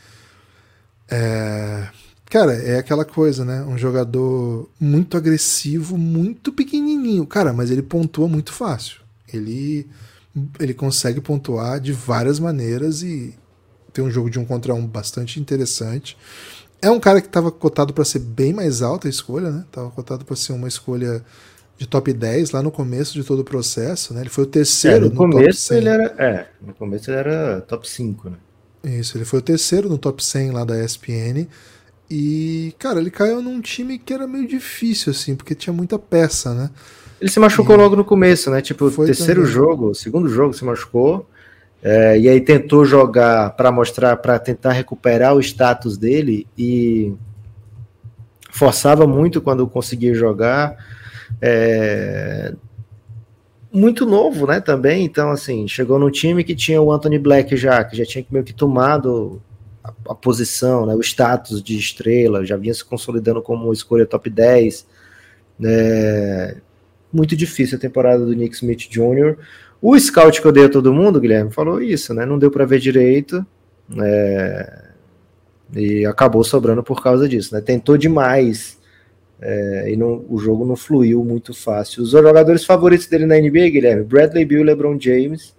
É... 1.09 1.89
Cara, 2.27 2.55
é 2.55 2.79
aquela 2.79 3.05
coisa, 3.05 3.45
né? 3.45 3.63
Um 3.63 3.79
jogador 3.79 4.69
muito 4.81 5.17
agressivo, 5.17 5.97
muito 5.97 6.53
pequenininho. 6.53 7.27
Cara, 7.27 7.53
mas 7.53 7.71
ele 7.71 7.83
pontua 7.83 8.29
muito 8.29 8.53
fácil. 8.53 9.01
Ele, 9.33 9.87
ele 10.59 10.75
consegue 10.75 11.21
pontuar 11.21 11.81
de 11.81 11.93
várias 11.93 12.39
maneiras 12.39 13.03
e 13.03 13.35
tem 13.93 14.05
um 14.05 14.11
jogo 14.11 14.31
de 14.31 14.39
um 14.39 14.45
contra 14.45 14.75
um 14.75 14.87
bastante 14.87 15.41
interessante. 15.41 16.17
É 16.81 16.91
um 16.91 17.01
cara 17.01 17.21
que 17.21 17.27
estava 17.27 17.51
cotado 17.51 17.93
para 17.93 18.05
ser 18.05 18.21
bem 18.21 18.53
mais 18.53 18.83
alta 18.83 19.09
a 19.09 19.11
escolha, 19.11 19.51
né? 19.51 19.65
Tava 19.73 19.91
cotado 19.91 20.25
para 20.25 20.37
ser 20.37 20.53
uma 20.53 20.69
escolha 20.69 21.25
de 21.77 21.87
top 21.87 22.13
10 22.13 22.51
lá 22.51 22.63
no 22.63 22.71
começo 22.71 23.15
de 23.15 23.25
todo 23.25 23.41
o 23.41 23.45
processo, 23.45 24.13
né? 24.13 24.21
Ele 24.21 24.31
foi 24.31 24.45
o 24.45 24.47
terceiro 24.47 25.07
é, 25.07 25.09
no, 25.09 25.11
no 25.11 25.17
começo 25.17 25.75
ele 25.75 25.89
era, 25.89 26.05
é, 26.19 26.47
no 26.61 26.75
começo 26.75 27.11
ele 27.11 27.19
era 27.19 27.61
top 27.63 27.89
5, 27.89 28.31
né? 28.31 28.37
Isso, 28.85 29.17
ele 29.17 29.25
foi 29.25 29.41
o 29.41 29.43
terceiro 29.43 29.89
no 29.89 29.99
top 29.99 30.25
100 30.25 30.53
lá 30.53 30.65
da 30.65 30.83
ESPN. 30.83 31.47
E, 32.11 32.75
cara, 32.79 33.01
ele 33.01 33.11
caiu 33.11 33.43
num 33.43 33.61
time 33.61 33.99
que 33.99 34.15
era 34.15 34.27
meio 34.27 34.47
difícil, 34.47 35.13
assim, 35.13 35.37
porque 35.37 35.55
tinha 35.55 35.73
muita 35.73 35.99
peça, 35.99 36.55
né? 36.55 36.71
Ele 37.21 37.31
se 37.31 37.41
machucou 37.41 37.75
e... 37.75 37.79
logo 37.79 37.97
no 37.97 38.05
começo, 38.05 38.51
né? 38.51 38.61
Tipo, 38.61 38.87
o 38.87 39.05
terceiro 39.05 39.41
também. 39.41 39.53
jogo, 39.53 39.95
segundo 39.95 40.29
jogo 40.29 40.55
se 40.55 40.65
machucou. 40.65 41.27
É, 41.83 42.19
e 42.19 42.29
aí 42.29 42.41
tentou 42.41 42.85
jogar 42.85 43.51
para 43.51 43.71
mostrar, 43.71 44.17
para 44.17 44.39
tentar 44.39 44.73
recuperar 44.73 45.35
o 45.35 45.41
status 45.41 45.97
dele 45.97 46.47
e 46.57 47.15
forçava 48.51 49.07
muito 49.07 49.41
quando 49.41 49.67
conseguia 49.67 50.15
jogar. 50.15 50.77
É, 51.41 52.53
muito 53.73 54.07
novo, 54.07 54.47
né, 54.47 54.61
também, 54.61 55.05
então 55.05 55.31
assim, 55.31 55.69
chegou 55.69 55.99
no 55.99 56.11
time 56.11 56.43
que 56.43 56.55
tinha 56.55 56.81
o 56.81 56.91
Anthony 56.91 57.19
Black 57.19 57.57
já, 57.57 57.85
que 57.85 57.97
já 57.97 58.05
tinha 58.05 58.25
meio 58.31 58.45
que 58.45 58.53
tomado 58.53 59.43
a, 59.85 59.93
a 60.09 60.15
posição, 60.15 60.87
né, 60.87 60.95
o 60.95 61.01
status 61.01 61.63
de 61.63 61.79
estrela, 61.79 62.47
já 62.47 62.57
vinha 62.57 62.73
se 62.73 62.85
consolidando 62.85 63.43
como 63.43 63.73
escolha 63.73 64.07
top 64.07 64.31
10, 64.31 64.87
é, 65.65 66.57
muito 67.13 67.37
difícil 67.37 67.79
a 67.79 67.81
temporada 67.81 68.25
do 68.25 68.35
Nick 68.35 68.55
Smith 68.55 68.89
Jr., 68.89 69.37
o 69.81 69.99
scout 69.99 70.41
que 70.41 70.47
eu 70.47 70.53
dei 70.53 70.65
a 70.65 70.69
todo 70.69 70.93
mundo, 70.93 71.21
Guilherme, 71.21 71.53
falou 71.53 71.81
isso, 71.81 72.13
né? 72.13 72.27
Não 72.27 72.39
deu 72.39 72.51
para 72.51 72.65
ver 72.65 72.81
direito. 72.81 73.47
É, 74.01 74.89
e 75.75 76.05
acabou 76.05 76.43
sobrando 76.43 76.83
por 76.83 77.03
causa 77.03 77.29
disso, 77.29 77.55
né? 77.55 77.61
Tentou 77.61 77.97
demais 77.97 78.79
é, 79.41 79.93
e 79.93 79.97
não, 79.97 80.25
o 80.29 80.39
jogo 80.39 80.65
não 80.65 80.77
fluiu 80.77 81.23
muito 81.25 81.55
fácil. 81.55 82.03
Os 82.03 82.11
jogadores 82.11 82.65
favoritos 82.65 83.07
dele 83.07 83.27
na 83.27 83.37
NBA, 83.37 83.71
Guilherme, 83.71 84.05
Bradley 84.05 84.45
Bill, 84.45 84.65
LeBron 84.65 84.99
James. 84.99 85.55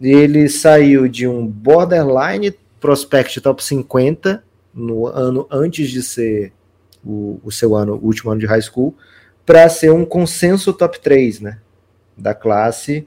Ele 0.00 0.48
saiu 0.48 1.06
de 1.06 1.28
um 1.28 1.46
borderline 1.46 2.54
prospect 2.80 3.40
top 3.40 3.62
50 3.62 4.42
no 4.74 5.06
ano 5.06 5.46
antes 5.50 5.90
de 5.90 6.02
ser 6.02 6.52
o, 7.04 7.38
o 7.44 7.52
seu 7.52 7.76
ano, 7.76 7.94
o 7.94 8.06
último 8.06 8.30
ano 8.30 8.40
de 8.40 8.46
high 8.46 8.62
school, 8.62 8.96
para 9.44 9.68
ser 9.68 9.92
um 9.92 10.04
consenso 10.04 10.72
top 10.72 11.00
3, 11.00 11.40
né? 11.40 11.58
Da 12.16 12.34
classe 12.34 13.06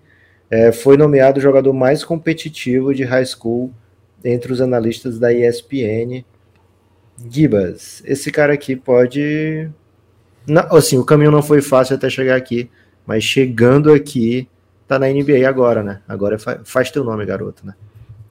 é, 0.53 0.72
foi 0.72 0.97
nomeado 0.97 1.39
o 1.39 1.41
jogador 1.41 1.73
mais 1.73 2.03
competitivo 2.03 2.93
de 2.93 3.03
high 3.03 3.26
school 3.26 3.73
entre 4.23 4.53
os 4.53 4.61
analistas 4.61 5.18
da 5.18 5.34
ESPN. 5.34 6.23
Gibas, 7.27 8.03
esse 8.05 8.31
cara 8.31 8.53
aqui 8.53 8.76
pode. 8.76 9.68
Não, 10.45 10.61
assim, 10.76 10.97
o 10.97 11.03
caminho 11.03 11.31
não 11.31 11.41
foi 11.41 11.60
fácil 11.60 11.95
até 11.95 12.07
chegar 12.07 12.35
aqui, 12.35 12.69
mas 13.03 13.23
chegando 13.23 13.91
aqui, 13.91 14.47
tá 14.88 14.99
na 14.99 15.07
NBA 15.07 15.47
agora, 15.47 15.81
né? 15.81 16.01
Agora 16.07 16.38
faz, 16.38 16.60
faz 16.65 16.91
teu 16.91 17.03
nome, 17.03 17.26
garoto, 17.26 17.65
né? 17.65 17.73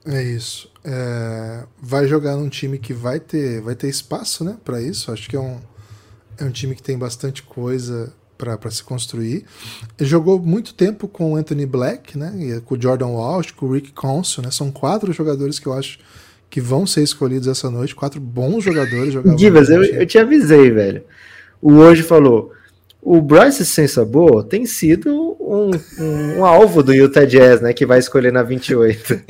É 0.05 0.21
isso. 0.23 0.71
É, 0.85 1.65
vai 1.81 2.07
jogar 2.07 2.37
num 2.37 2.47
time 2.47 2.77
que 2.77 2.93
vai 2.93 3.19
ter, 3.19 3.59
vai 3.59 3.75
ter 3.75 3.89
espaço, 3.89 4.45
né, 4.45 4.57
para 4.63 4.81
isso. 4.81 5.11
Acho 5.11 5.29
que 5.29 5.35
é 5.35 5.39
um, 5.39 5.59
é 6.37 6.43
um 6.43 6.51
time 6.51 6.75
que 6.75 6.83
tem 6.83 6.97
bastante 6.97 7.43
coisa 7.43 8.13
para 8.37 8.71
se 8.71 8.83
construir. 8.83 9.45
Ele 9.97 10.09
jogou 10.09 10.39
muito 10.39 10.73
tempo 10.73 11.07
com 11.07 11.33
o 11.33 11.35
Anthony 11.35 11.65
Black, 11.65 12.17
né? 12.17 12.61
com 12.65 12.75
o 12.75 12.81
Jordan 12.81 13.07
Walsh, 13.07 13.51
com 13.51 13.65
o 13.65 13.73
Rick 13.73 13.91
Consul, 13.93 14.43
né? 14.43 14.51
São 14.51 14.71
quatro 14.71 15.13
jogadores 15.13 15.59
que 15.59 15.67
eu 15.67 15.73
acho 15.73 15.99
que 16.49 16.59
vão 16.59 16.85
ser 16.85 17.01
escolhidos 17.01 17.47
essa 17.47 17.69
noite. 17.69 17.95
Quatro 17.95 18.19
bons 18.19 18.63
jogadores. 18.63 19.13
Divas, 19.35 19.69
eu, 19.69 19.83
eu 19.83 20.05
te 20.05 20.17
avisei, 20.17 20.69
velho. 20.71 21.03
O 21.61 21.73
hoje 21.73 22.03
falou: 22.03 22.51
o 23.01 23.21
Bryce 23.21 23.65
sem 23.65 23.87
sabor 23.87 24.43
tem 24.43 24.65
sido 24.65 25.09
um, 25.39 25.71
um, 25.99 26.39
um, 26.39 26.45
alvo 26.45 26.83
do 26.83 26.93
Utah 26.93 27.25
Jazz, 27.25 27.61
né? 27.61 27.73
Que 27.73 27.85
vai 27.85 27.99
escolher 27.99 28.31
na 28.31 28.43
28. 28.43 29.21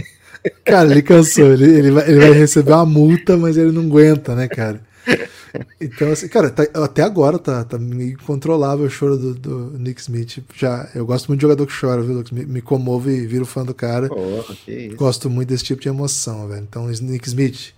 Cara, 0.66 0.92
ele 0.92 1.02
cansou, 1.02 1.54
ele, 1.54 1.66
ele, 1.66 1.92
vai, 1.92 2.10
ele 2.10 2.20
vai 2.20 2.32
receber 2.38 2.74
uma 2.74 2.86
multa, 2.86 3.38
mas 3.38 3.58
ele 3.58 3.72
não 3.72 3.84
aguenta, 3.84 4.36
né, 4.36 4.48
cara? 4.48 4.82
Então, 5.80 6.12
assim, 6.12 6.28
cara, 6.28 6.50
tá, 6.50 6.64
até 6.84 7.04
agora 7.04 7.38
tá, 7.38 7.64
tá 7.64 7.78
meio 7.78 8.14
incontrolável 8.14 8.86
o 8.86 8.90
choro 8.90 9.18
do, 9.18 9.34
do, 9.36 9.78
Nick 9.78 10.02
Smith. 10.02 10.44
Já, 10.56 10.90
eu 10.96 11.06
gosto 11.06 11.28
muito 11.28 11.40
de 11.40 11.44
jogador 11.44 11.68
que 11.68 11.80
chora, 11.80 12.02
viu, 12.02 12.24
Me, 12.32 12.46
me 12.46 12.62
comove 12.62 13.12
e 13.12 13.28
viro 13.28 13.46
fã 13.46 13.64
do 13.64 13.74
cara. 13.74 14.08
Porra, 14.08 14.56
gosto 14.96 15.30
muito 15.30 15.50
desse 15.50 15.64
tipo 15.64 15.82
de 15.82 15.90
emoção, 15.90 16.48
velho. 16.48 16.64
Então, 16.64 16.88
Nick 16.88 17.28
Smith, 17.28 17.74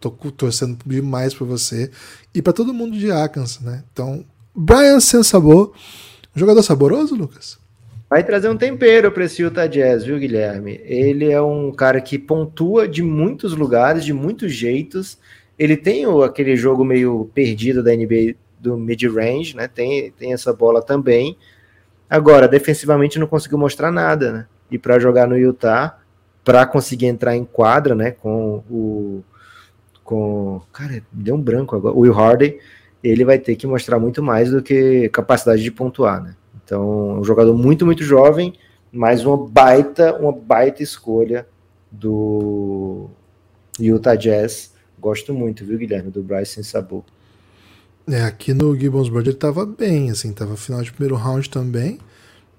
tô 0.00 0.10
torcendo 0.10 0.78
demais 0.86 1.34
por 1.34 1.46
você 1.46 1.90
e 2.34 2.40
para 2.40 2.52
todo 2.52 2.72
mundo 2.72 2.96
de 2.96 3.10
Arkansas, 3.10 3.60
né? 3.60 3.82
Então, 3.92 4.24
Brian 4.54 5.00
sem 5.00 5.22
sabor, 5.22 5.74
jogador 6.34 6.62
saboroso, 6.62 7.14
Lucas? 7.14 7.58
Vai 8.08 8.22
trazer 8.22 8.48
um 8.48 8.56
tempero 8.56 9.10
para 9.10 9.24
esse 9.24 9.42
Utah 9.42 9.66
Jazz, 9.66 10.04
viu, 10.04 10.18
Guilherme? 10.18 10.80
Ele 10.84 11.30
é 11.30 11.42
um 11.42 11.72
cara 11.72 12.00
que 12.00 12.16
pontua 12.18 12.86
de 12.86 13.02
muitos 13.02 13.52
lugares, 13.56 14.04
de 14.04 14.12
muitos 14.12 14.52
jeitos 14.52 15.18
ele 15.58 15.76
tem 15.76 16.06
o, 16.06 16.22
aquele 16.22 16.56
jogo 16.56 16.84
meio 16.84 17.30
perdido 17.34 17.82
da 17.82 17.94
NBA 17.94 18.34
do 18.58 18.76
mid-range, 18.76 19.56
né? 19.56 19.68
Tem, 19.68 20.10
tem 20.12 20.32
essa 20.32 20.52
bola 20.52 20.82
também. 20.82 21.36
Agora, 22.08 22.46
defensivamente 22.46 23.18
não 23.18 23.26
conseguiu 23.26 23.58
mostrar 23.58 23.90
nada, 23.90 24.32
né? 24.32 24.46
E 24.70 24.78
para 24.78 24.98
jogar 24.98 25.26
no 25.26 25.36
Utah, 25.36 25.98
para 26.44 26.66
conseguir 26.66 27.06
entrar 27.06 27.36
em 27.36 27.44
quadra, 27.44 27.94
né? 27.94 28.10
Com 28.10 28.62
o. 28.70 29.22
Com. 30.04 30.60
Cara, 30.72 31.02
deu 31.10 31.34
um 31.34 31.40
branco 31.40 31.74
agora. 31.74 31.94
O 31.94 32.00
Will 32.00 32.14
Hardy, 32.14 32.58
ele 33.02 33.24
vai 33.24 33.38
ter 33.38 33.56
que 33.56 33.66
mostrar 33.66 33.98
muito 33.98 34.22
mais 34.22 34.50
do 34.50 34.62
que 34.62 35.08
capacidade 35.08 35.62
de 35.62 35.70
pontuar, 35.70 36.22
né? 36.22 36.36
Então, 36.64 37.18
um 37.18 37.24
jogador 37.24 37.56
muito, 37.56 37.86
muito 37.86 38.02
jovem, 38.02 38.52
mas 38.92 39.24
uma 39.24 39.36
baita, 39.36 40.14
uma 40.16 40.32
baita 40.32 40.82
escolha 40.82 41.46
do 41.90 43.08
Utah 43.78 44.16
Jazz 44.16 44.75
Gosto 45.06 45.32
muito, 45.32 45.64
viu, 45.64 45.78
Guilherme, 45.78 46.10
do 46.10 46.20
Bryce 46.20 46.54
sem 46.54 46.64
sabor. 46.64 47.04
É, 48.08 48.22
aqui 48.22 48.52
no 48.52 48.76
Gibbons 48.76 49.08
Bird 49.08 49.28
ele 49.28 49.36
tava 49.36 49.64
bem, 49.64 50.10
assim, 50.10 50.32
tava 50.32 50.56
final 50.56 50.82
de 50.82 50.90
primeiro 50.90 51.14
round 51.14 51.48
também. 51.48 52.00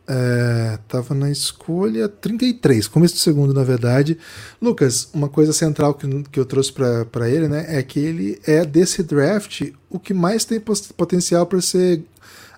É, 0.08 0.80
tava 0.88 1.14
na 1.14 1.30
escolha 1.30 2.08
33, 2.08 2.88
começo 2.88 3.16
do 3.16 3.20
segundo, 3.20 3.54
na 3.54 3.66
verdade. 3.66 4.18
Lucas, 4.62 5.10
uma 5.14 5.28
coisa 5.28 5.52
central 5.52 5.94
que, 5.94 6.08
que 6.32 6.40
eu 6.40 6.46
trouxe 6.46 6.72
para 6.72 7.30
ele, 7.30 7.50
né, 7.50 7.66
é 7.68 7.84
que 7.84 8.00
ele 8.00 8.40
é 8.48 8.64
desse 8.64 9.04
draft 9.04 9.70
o 9.90 10.00
que 10.00 10.14
mais 10.14 10.46
tem 10.46 10.58
potencial 10.96 11.46
para 11.46 11.60
ser 11.60 12.02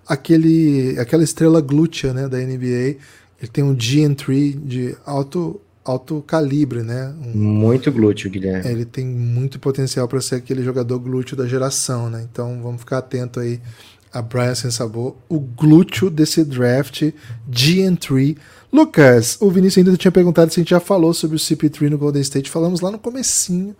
aquele, 0.07 0.99
aquela 0.99 1.23
estrela 1.23 1.61
glútea, 1.61 2.13
né, 2.13 2.27
da 2.29 2.37
NBA. 2.37 2.95
Ele 3.41 3.51
tem 3.51 3.63
um 3.63 3.75
GN3 3.75 4.55
de 4.55 4.95
alto 5.03 5.59
alto 5.83 6.23
calibre, 6.25 6.83
né? 6.83 7.13
Um, 7.21 7.37
muito 7.37 7.91
glúteo, 7.91 8.29
Guilherme. 8.29 8.69
Ele 8.69 8.85
tem 8.85 9.05
muito 9.05 9.59
potencial 9.59 10.07
para 10.07 10.21
ser 10.21 10.35
aquele 10.35 10.63
jogador 10.63 10.99
glúteo 10.99 11.35
da 11.35 11.47
geração, 11.47 12.09
né? 12.09 12.27
Então 12.31 12.61
vamos 12.61 12.81
ficar 12.81 12.99
atento 12.99 13.39
aí 13.39 13.59
a 14.11 14.21
Brian 14.21 14.55
Sem 14.55 14.71
Sabor, 14.71 15.15
o 15.27 15.39
glúteo 15.39 16.09
desse 16.09 16.43
draft 16.43 17.11
GN3. 17.49 18.37
Lucas, 18.71 19.37
o 19.39 19.49
Vinícius 19.49 19.85
ainda 19.85 19.97
tinha 19.97 20.11
perguntado 20.11 20.51
se 20.51 20.59
a 20.59 20.61
gente 20.61 20.71
já 20.71 20.79
falou 20.79 21.13
sobre 21.13 21.37
o 21.37 21.39
CP3 21.39 21.89
no 21.89 21.97
Golden 21.97 22.21
State. 22.21 22.49
Falamos 22.49 22.81
lá 22.81 22.91
no 22.91 22.99
comecinho. 22.99 23.75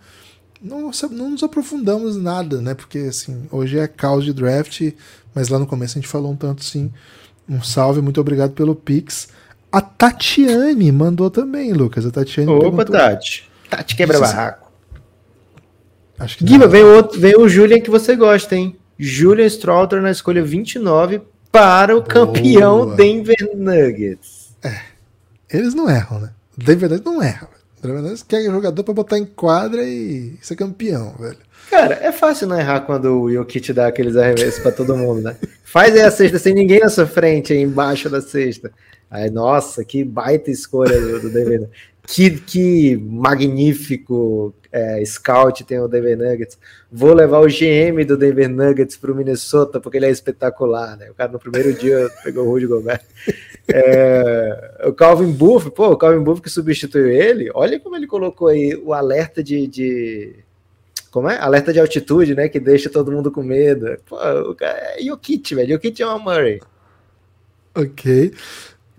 Não, 0.62 0.90
não 1.10 1.30
nos 1.30 1.42
aprofundamos 1.42 2.16
nada, 2.16 2.60
né? 2.60 2.74
Porque 2.74 2.98
assim, 2.98 3.46
hoje 3.50 3.78
é 3.78 3.88
caos 3.88 4.24
de 4.24 4.32
draft, 4.32 4.92
mas 5.34 5.48
lá 5.48 5.58
no 5.58 5.66
começo 5.66 5.98
a 5.98 6.00
gente 6.00 6.10
falou 6.10 6.32
um 6.32 6.36
tanto 6.36 6.64
sim. 6.64 6.92
Um 7.48 7.62
salve, 7.62 8.00
muito 8.00 8.20
obrigado 8.20 8.52
pelo 8.52 8.74
Pix. 8.74 9.28
A 9.72 9.80
Tatiane 9.80 10.90
mandou 10.90 11.30
também, 11.30 11.72
Lucas. 11.72 12.04
A 12.04 12.10
Tatiane 12.10 12.50
Opa, 12.50 12.60
perguntou... 12.60 12.96
Tati. 12.96 13.50
Tati 13.68 13.96
quebra 13.96 14.18
barraco. 14.18 14.70
Acho 16.18 16.38
que 16.38 16.44
Guiba, 16.44 16.66
vem, 16.66 16.82
outro, 16.82 17.18
vem 17.18 17.36
o 17.36 17.48
Julian 17.48 17.80
que 17.80 17.90
você 17.90 18.14
gosta, 18.14 18.54
hein? 18.54 18.76
Julian 18.98 19.46
Strouter 19.46 20.02
na 20.02 20.10
escolha 20.10 20.42
29 20.42 21.22
para 21.50 21.96
o 21.96 22.02
Boa. 22.02 22.06
campeão 22.06 22.94
Denver 22.94 23.50
Nuggets. 23.56 24.54
É. 24.62 24.80
Eles 25.50 25.72
não 25.72 25.88
erram, 25.88 26.20
né? 26.20 26.30
Denver 26.56 26.90
Nuggets 26.90 27.04
não 27.04 27.22
erra. 27.22 27.48
Denver 27.82 28.02
Nuggets 28.02 28.22
quer 28.22 28.44
jogador 28.44 28.84
para 28.84 28.92
botar 28.92 29.18
em 29.18 29.24
quadra 29.24 29.82
e 29.82 30.36
ser 30.42 30.56
campeão, 30.56 31.14
velho. 31.18 31.38
Cara, 31.70 31.94
é 32.02 32.12
fácil 32.12 32.48
não 32.48 32.58
errar 32.58 32.80
quando 32.80 33.22
o 33.22 33.32
Jokic 33.32 33.72
dá 33.72 33.86
aqueles 33.86 34.16
arremessos 34.16 34.58
para 34.58 34.72
todo 34.72 34.96
mundo, 34.96 35.22
né? 35.22 35.36
Faz 35.64 35.94
aí 35.94 36.02
a 36.02 36.10
cesta 36.10 36.38
sem 36.38 36.52
ninguém 36.52 36.80
na 36.80 36.90
sua 36.90 37.06
frente, 37.06 37.52
aí 37.52 37.62
embaixo 37.62 38.10
da 38.10 38.20
cesta. 38.20 38.70
Aí, 39.10 39.28
nossa, 39.30 39.84
que 39.84 40.04
baita 40.04 40.50
escolha 40.50 41.00
do, 41.00 41.20
do 41.20 41.30
Denver 41.30 41.68
que, 42.06 42.30
que 42.30 42.96
magnífico 42.96 44.52
é, 44.72 45.04
scout 45.04 45.62
tem 45.64 45.78
o 45.78 45.86
Denver 45.86 46.18
Nuggets. 46.18 46.58
Vou 46.90 47.12
levar 47.12 47.38
o 47.38 47.46
GM 47.46 48.04
do 48.04 48.16
Denver 48.16 48.48
Nuggets 48.48 48.96
para 48.96 49.12
o 49.12 49.14
Minnesota 49.14 49.80
porque 49.80 49.96
ele 49.96 50.06
é 50.06 50.10
espetacular, 50.10 50.96
né? 50.96 51.10
O 51.10 51.14
cara 51.14 51.30
no 51.30 51.38
primeiro 51.38 51.72
dia 51.72 52.10
pegou 52.24 52.46
o 52.46 52.50
Rudy 52.50 52.66
Gobert. 52.66 53.02
É, 53.68 54.86
o 54.88 54.92
Calvin 54.92 55.30
Buff, 55.30 55.70
pô, 55.70 55.90
o 55.90 55.96
Calvin 55.96 56.24
Buff 56.24 56.42
que 56.42 56.50
substituiu 56.50 57.08
ele, 57.08 57.50
olha 57.54 57.78
como 57.78 57.94
ele 57.94 58.06
colocou 58.08 58.48
aí 58.48 58.74
o 58.74 58.92
alerta 58.92 59.44
de, 59.44 59.68
de 59.68 60.34
como 61.12 61.28
é? 61.28 61.38
Alerta 61.38 61.72
de 61.72 61.78
altitude, 61.78 62.34
né? 62.34 62.48
Que 62.48 62.58
deixa 62.58 62.90
todo 62.90 63.12
mundo 63.12 63.30
com 63.30 63.42
medo. 63.42 63.96
Pô, 64.06 64.16
o 64.50 64.54
cara 64.56 64.96
é 64.96 65.02
Jokic, 65.02 65.54
velho. 65.54 65.74
Jokic 65.74 66.02
é 66.02 66.06
uma 66.06 66.18
Murray. 66.18 66.60
Ok. 67.74 68.32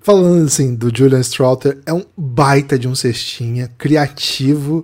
Falando 0.01 0.45
assim 0.45 0.73
do 0.73 0.91
Julian 0.95 1.19
Strouter, 1.19 1.77
é 1.85 1.93
um 1.93 2.03
baita 2.17 2.77
de 2.77 2.87
um 2.87 2.95
cestinha, 2.95 3.69
criativo. 3.77 4.83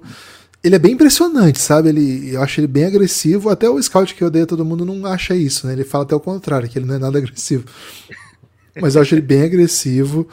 Ele 0.63 0.75
é 0.75 0.79
bem 0.79 0.93
impressionante, 0.93 1.59
sabe? 1.59 1.89
Ele, 1.89 2.35
eu 2.35 2.41
acho 2.41 2.59
ele 2.59 2.67
bem 2.67 2.85
agressivo. 2.85 3.49
Até 3.49 3.67
o 3.67 3.81
scout 3.81 4.13
que 4.13 4.23
odeia 4.23 4.45
todo 4.45 4.63
mundo 4.63 4.85
não 4.85 5.07
acha 5.07 5.35
isso, 5.35 5.65
né? 5.65 5.73
Ele 5.73 5.83
fala 5.83 6.03
até 6.03 6.15
o 6.15 6.19
contrário, 6.19 6.69
que 6.69 6.77
ele 6.77 6.85
não 6.85 6.95
é 6.95 6.99
nada 6.99 7.17
agressivo. 7.17 7.65
Mas 8.79 8.93
eu 8.93 9.01
acho 9.01 9.15
ele 9.15 9.21
bem 9.21 9.41
agressivo. 9.41 10.27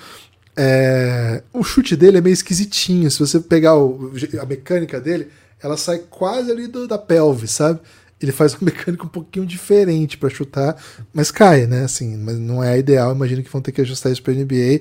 É... 0.54 1.42
O 1.52 1.64
chute 1.64 1.96
dele 1.96 2.18
é 2.18 2.20
meio 2.20 2.34
esquisitinho. 2.34 3.10
Se 3.10 3.18
você 3.18 3.40
pegar 3.40 3.76
o... 3.76 4.12
a 4.38 4.44
mecânica 4.44 5.00
dele, 5.00 5.28
ela 5.62 5.78
sai 5.78 6.00
quase 6.10 6.50
ali 6.50 6.66
do, 6.66 6.86
da 6.86 6.98
pelve, 6.98 7.48
sabe? 7.48 7.80
Ele 8.20 8.32
faz 8.32 8.54
uma 8.60 8.66
mecânica 8.66 9.04
um 9.04 9.08
pouquinho 9.08 9.46
diferente 9.46 10.16
para 10.16 10.30
chutar, 10.30 10.76
mas 11.12 11.30
cai, 11.30 11.66
né? 11.66 11.84
Assim, 11.84 12.16
mas 12.16 12.38
não 12.38 12.62
é 12.62 12.78
ideal. 12.78 13.14
Imagino 13.14 13.42
que 13.42 13.50
vão 13.50 13.62
ter 13.62 13.72
que 13.72 13.80
ajustar 13.80 14.12
isso 14.12 14.22
para 14.22 14.34
NBA. 14.34 14.80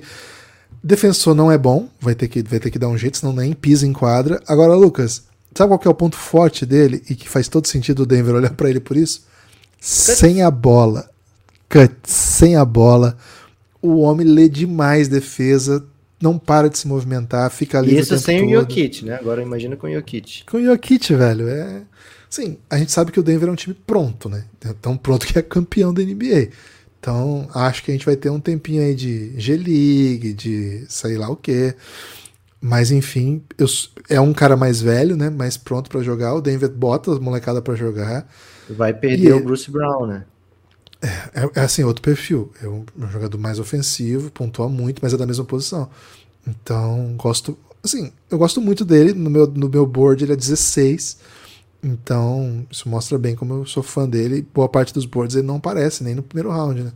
Defensor 0.82 1.34
não 1.34 1.50
é 1.50 1.56
bom, 1.56 1.88
vai 2.00 2.14
ter 2.14 2.28
que 2.28 2.42
vai 2.42 2.60
ter 2.60 2.70
que 2.70 2.78
dar 2.78 2.88
um 2.88 2.98
jeito, 2.98 3.18
senão 3.18 3.32
nem 3.32 3.52
pisa 3.52 3.86
em 3.86 3.92
quadra. 3.92 4.42
Agora, 4.46 4.74
Lucas, 4.74 5.24
sabe 5.54 5.70
qual 5.70 5.78
que 5.78 5.88
é 5.88 5.90
o 5.90 5.94
ponto 5.94 6.16
forte 6.16 6.66
dele 6.66 7.02
e 7.08 7.14
que 7.14 7.28
faz 7.28 7.48
todo 7.48 7.66
sentido 7.66 8.00
o 8.00 8.06
Denver 8.06 8.34
olhar 8.34 8.52
para 8.52 8.68
ele 8.68 8.80
por 8.80 8.96
isso? 8.96 9.26
Sem 9.80 10.42
a 10.42 10.50
bola, 10.50 11.08
cut, 11.68 11.94
sem 12.04 12.56
a 12.56 12.64
bola, 12.64 13.16
o 13.80 14.00
homem 14.00 14.26
lê 14.26 14.48
demais 14.48 15.08
defesa, 15.08 15.84
não 16.20 16.38
para 16.38 16.70
de 16.70 16.78
se 16.78 16.88
movimentar, 16.88 17.50
fica 17.50 17.78
ali. 17.78 17.98
Isso 17.98 18.18
sem 18.18 18.40
todo. 18.40 18.48
o 18.48 18.52
Jokic, 18.60 19.04
né? 19.04 19.14
Agora 19.14 19.42
imagina 19.42 19.76
com 19.76 19.86
o 19.86 19.92
Jokic. 19.92 20.44
Com 20.46 20.56
o 20.56 20.64
Jokic, 20.64 21.14
velho, 21.14 21.48
é 21.48 21.82
Sim, 22.34 22.58
a 22.68 22.76
gente 22.76 22.90
sabe 22.90 23.12
que 23.12 23.20
o 23.20 23.22
Denver 23.22 23.48
é 23.48 23.52
um 23.52 23.54
time 23.54 23.76
pronto, 23.86 24.28
né? 24.28 24.44
Tão 24.82 24.96
pronto 24.96 25.24
que 25.24 25.38
é 25.38 25.42
campeão 25.42 25.94
da 25.94 26.02
NBA. 26.02 26.48
Então, 26.98 27.48
acho 27.54 27.84
que 27.84 27.92
a 27.92 27.94
gente 27.94 28.04
vai 28.04 28.16
ter 28.16 28.28
um 28.28 28.40
tempinho 28.40 28.82
aí 28.82 28.92
de 28.92 29.38
G-League, 29.40 30.32
de 30.32 30.84
sei 30.88 31.16
lá 31.16 31.30
o 31.30 31.36
quê. 31.36 31.76
Mas, 32.60 32.90
enfim, 32.90 33.40
eu, 33.56 33.68
é 34.08 34.20
um 34.20 34.32
cara 34.32 34.56
mais 34.56 34.80
velho, 34.80 35.16
né? 35.16 35.30
Mais 35.30 35.56
pronto 35.56 35.88
para 35.88 36.02
jogar. 36.02 36.34
O 36.34 36.40
Denver 36.40 36.68
bota 36.68 37.12
a 37.12 37.20
molecada 37.20 37.62
para 37.62 37.76
jogar. 37.76 38.28
Vai 38.68 38.92
perder 38.92 39.34
o 39.34 39.44
Bruce 39.44 39.70
Brown, 39.70 40.04
né? 40.04 40.24
É, 41.00 41.06
é, 41.40 41.50
é, 41.54 41.60
assim, 41.60 41.84
outro 41.84 42.02
perfil. 42.02 42.50
É 42.60 42.66
um, 42.66 42.84
um, 42.98 43.08
jogador 43.12 43.38
mais 43.38 43.60
ofensivo, 43.60 44.28
pontua 44.32 44.68
muito, 44.68 44.98
mas 45.00 45.14
é 45.14 45.16
da 45.16 45.24
mesma 45.24 45.44
posição. 45.44 45.88
Então, 46.44 47.14
gosto. 47.16 47.56
Assim, 47.80 48.10
eu 48.28 48.38
gosto 48.38 48.60
muito 48.60 48.84
dele. 48.84 49.12
No 49.12 49.30
meu, 49.30 49.46
no 49.46 49.68
meu 49.68 49.86
board 49.86 50.24
ele 50.24 50.32
é 50.32 50.36
16. 50.36 51.18
Então, 51.84 52.66
isso 52.70 52.88
mostra 52.88 53.18
bem 53.18 53.36
como 53.36 53.52
eu 53.52 53.66
sou 53.66 53.82
fã 53.82 54.08
dele. 54.08 54.46
Boa 54.54 54.68
parte 54.68 54.94
dos 54.94 55.04
boards 55.04 55.36
ele 55.36 55.46
não 55.46 55.56
aparece 55.56 56.02
nem 56.02 56.14
no 56.14 56.22
primeiro 56.22 56.48
round, 56.48 56.82
né? 56.82 56.92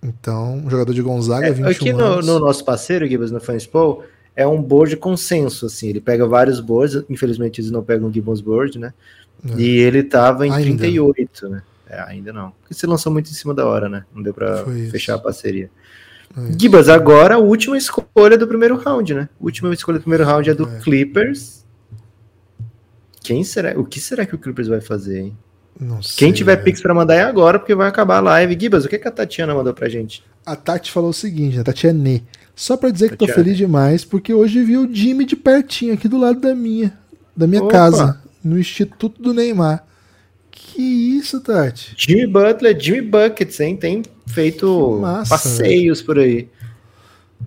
Então, 0.00 0.58
um 0.58 0.70
jogador 0.70 0.94
de 0.94 1.02
Gonzaga, 1.02 1.48
é, 1.48 1.50
21 1.50 1.68
aqui 1.68 1.92
no, 1.92 2.04
anos. 2.04 2.26
no 2.26 2.38
nosso 2.38 2.64
parceiro, 2.64 3.06
Gibbons, 3.06 3.32
no 3.32 3.40
Fanspo, 3.40 4.04
é 4.36 4.46
um 4.46 4.62
board 4.62 4.96
consenso, 4.96 5.66
assim. 5.66 5.88
Ele 5.88 6.00
pega 6.00 6.24
vários 6.24 6.60
boards, 6.60 7.04
infelizmente 7.10 7.60
eles 7.60 7.70
não 7.72 7.82
pegam 7.82 8.08
o 8.08 8.12
Gibbons 8.12 8.40
board, 8.40 8.78
né? 8.78 8.94
É. 9.44 9.60
E 9.60 9.76
ele 9.78 10.04
tava 10.04 10.46
em 10.46 10.52
ainda. 10.52 10.78
38, 10.78 11.48
né? 11.48 11.62
É, 11.88 12.00
ainda 12.02 12.32
não. 12.32 12.52
Porque 12.60 12.74
você 12.74 12.86
lançou 12.86 13.12
muito 13.12 13.28
em 13.28 13.34
cima 13.34 13.52
da 13.52 13.66
hora, 13.66 13.88
né? 13.88 14.04
Não 14.14 14.22
deu 14.22 14.32
pra 14.32 14.64
fechar 14.90 15.16
a 15.16 15.18
parceria. 15.18 15.68
É 16.36 16.58
Gibas, 16.58 16.88
agora 16.88 17.34
a 17.34 17.38
última 17.38 17.76
escolha 17.76 18.38
do 18.38 18.46
primeiro 18.46 18.76
round, 18.76 19.14
né? 19.14 19.28
A 19.38 19.44
última 19.44 19.72
escolha 19.74 19.98
do 19.98 20.02
primeiro 20.02 20.24
round 20.24 20.48
é 20.48 20.54
do 20.54 20.68
é. 20.68 20.78
Clippers 20.80 21.61
quem 23.22 23.44
será? 23.44 23.78
O 23.78 23.84
que 23.84 24.00
será 24.00 24.26
que 24.26 24.34
o 24.34 24.38
Clippers 24.38 24.68
vai 24.68 24.80
fazer, 24.80 25.20
hein? 25.20 25.36
Não 25.80 25.96
Quem 25.96 26.02
sei, 26.28 26.32
tiver 26.32 26.54
velho. 26.56 26.64
Pix 26.64 26.80
pra 26.80 26.94
mandar 26.94 27.14
é 27.14 27.22
agora, 27.22 27.58
porque 27.58 27.74
vai 27.74 27.88
acabar 27.88 28.18
a 28.18 28.20
live. 28.20 28.58
Gibas, 28.60 28.84
o 28.84 28.88
que, 28.88 28.98
que 28.98 29.08
a 29.08 29.10
Tatiana 29.10 29.54
mandou 29.54 29.72
pra 29.72 29.88
gente? 29.88 30.22
A 30.44 30.54
Tati 30.54 30.90
falou 30.90 31.10
o 31.10 31.14
seguinte, 31.14 31.58
a 31.58 31.64
Tatiane. 31.64 32.24
Só 32.54 32.76
pra 32.76 32.90
dizer 32.90 33.10
que 33.10 33.16
tô 33.16 33.26
feliz 33.26 33.56
demais, 33.56 34.04
porque 34.04 34.34
hoje 34.34 34.62
vi 34.62 34.76
o 34.76 34.92
Jimmy 34.92 35.24
de 35.24 35.34
pertinho, 35.34 35.94
aqui 35.94 36.06
do 36.06 36.18
lado 36.18 36.40
da 36.40 36.54
minha, 36.54 36.96
da 37.34 37.46
minha 37.46 37.62
Opa. 37.62 37.72
casa, 37.72 38.20
no 38.44 38.58
Instituto 38.58 39.22
do 39.22 39.32
Neymar. 39.32 39.86
Que 40.50 40.82
isso, 40.82 41.40
Tati? 41.40 41.94
Jimmy 41.96 42.26
Butler, 42.26 42.78
Jimmy 42.78 43.00
Buckets, 43.00 43.58
hein? 43.60 43.76
Tem 43.76 44.02
feito 44.26 44.98
massa, 45.00 45.30
passeios 45.30 46.02
por 46.02 46.18
aí. 46.18 46.48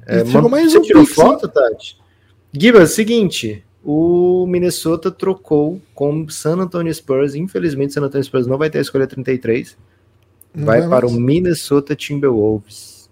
É, 0.07 0.23
mais 0.23 0.71
você 0.71 0.79
um 0.79 0.81
tirou 0.81 1.05
Pix, 1.05 1.17
hein? 1.17 1.23
foto, 1.23 1.47
Tati? 1.47 1.97
Gibas, 2.51 2.91
seguinte. 2.91 3.63
O 3.87 4.47
Minnesota 4.47 5.11
trocou 5.11 5.79
com 5.93 6.23
o 6.23 6.29
San 6.31 6.57
Antonio 6.57 6.91
Spurs. 6.93 7.35
Infelizmente, 7.35 7.91
o 7.91 7.93
San 7.93 8.01
Antonio 8.01 8.23
Spurs 8.25 8.47
não 8.47 8.57
vai 8.57 8.69
ter 8.69 8.79
a 8.79 8.81
escolha 8.81 9.05
33. 9.05 9.77
Não 10.55 10.65
vai 10.65 10.79
vai 10.81 10.89
para 10.89 11.07
o? 11.07 11.11
Minnesota 11.11 11.95
Timberwolves. 11.95 13.07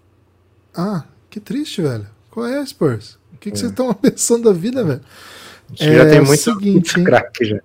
Ah, 0.74 1.04
que 1.30 1.38
triste, 1.38 1.80
velho. 1.80 2.06
Qual 2.30 2.44
é, 2.46 2.64
Spurs? 2.66 3.18
O 3.32 3.38
que, 3.38 3.50
que 3.52 3.56
É. 3.56 3.60
vocês 3.60 3.70
estão 3.70 3.94
pensando 3.94 4.44
da 4.44 4.52
vida, 4.52 4.82
velho? 4.82 5.00
Que 5.74 5.84
já 5.84 6.02
É, 6.02 6.10
tem 6.10 6.20
muito, 6.22 6.42
seguinte, 6.42 6.96
muito 6.96 7.04
craque 7.08 7.44
já. 7.44 7.60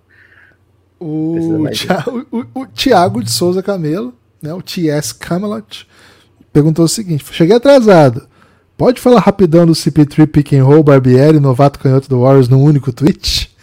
O, 1.00 1.68
Thiago, 1.72 2.28
o, 2.32 2.62
o 2.62 2.68
Thiago 2.68 3.24
de 3.24 3.32
Souza 3.32 3.64
Camelo, 3.64 4.14
né, 4.42 4.54
o 4.54 4.62
TS 4.62 5.14
Camelot, 5.14 5.88
perguntou 6.54 6.86
o 6.86 6.90
seguinte: 6.90 7.26
cheguei 7.34 7.56
atrasado. 7.56 8.28
Pode 8.80 9.02
falar 9.02 9.20
rapidão 9.20 9.66
do 9.66 9.74
CP3 9.74 10.26
Pick 10.26 10.54
and 10.54 10.64
Roll 10.64 10.82
Barbieri, 10.82 11.38
novato 11.38 11.78
canhoto 11.78 12.08
do 12.08 12.22
Warriors, 12.22 12.48
no 12.48 12.64
único 12.64 12.94
tweet? 12.94 13.54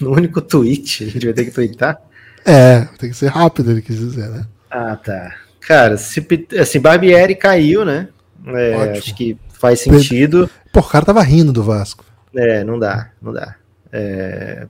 No 0.00 0.10
único 0.10 0.40
tweet, 0.40 1.04
a 1.04 1.06
gente 1.08 1.24
vai 1.26 1.32
ter 1.32 1.44
que 1.44 1.52
twittar. 1.52 2.00
É, 2.44 2.88
tem 2.98 3.10
que 3.10 3.16
ser 3.16 3.28
rápido, 3.28 3.70
ele 3.70 3.82
quis 3.82 3.96
dizer, 3.96 4.28
né? 4.30 4.44
Ah, 4.68 4.96
tá. 4.96 5.36
Cara, 5.60 5.96
se, 5.96 6.26
assim, 6.60 6.80
Barbieri 6.80 7.36
caiu, 7.36 7.84
né? 7.84 8.08
É, 8.46 8.98
acho 8.98 9.14
que 9.14 9.38
faz 9.50 9.80
sentido. 9.80 10.50
Pô, 10.72 10.80
o 10.80 10.88
cara 10.88 11.04
tava 11.04 11.22
rindo 11.22 11.52
do 11.52 11.62
Vasco. 11.62 12.04
É, 12.34 12.64
não 12.64 12.80
dá, 12.80 13.12
não 13.20 13.32
dá. 13.32 13.54
É, 13.92 14.66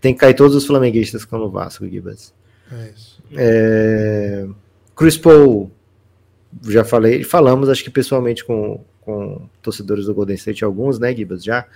tem 0.00 0.14
que 0.14 0.20
cair 0.20 0.34
todos 0.34 0.56
os 0.56 0.66
flamenguistas 0.66 1.22
estão 1.22 1.38
no 1.38 1.50
Vasco, 1.50 1.86
Gibas. 1.86 2.34
É 2.72 2.90
isso. 2.96 3.22
É, 3.36 4.46
Chris 4.96 5.16
Paul, 5.16 5.70
já 6.64 6.84
falei, 6.84 7.24
falamos, 7.24 7.68
acho 7.68 7.84
que 7.84 7.90
pessoalmente 7.90 8.44
com, 8.44 8.84
com 9.00 9.48
torcedores 9.62 10.06
do 10.06 10.14
Golden 10.14 10.36
State, 10.36 10.64
alguns, 10.64 10.98
né, 10.98 11.14
Gibas, 11.14 11.42
já. 11.42 11.66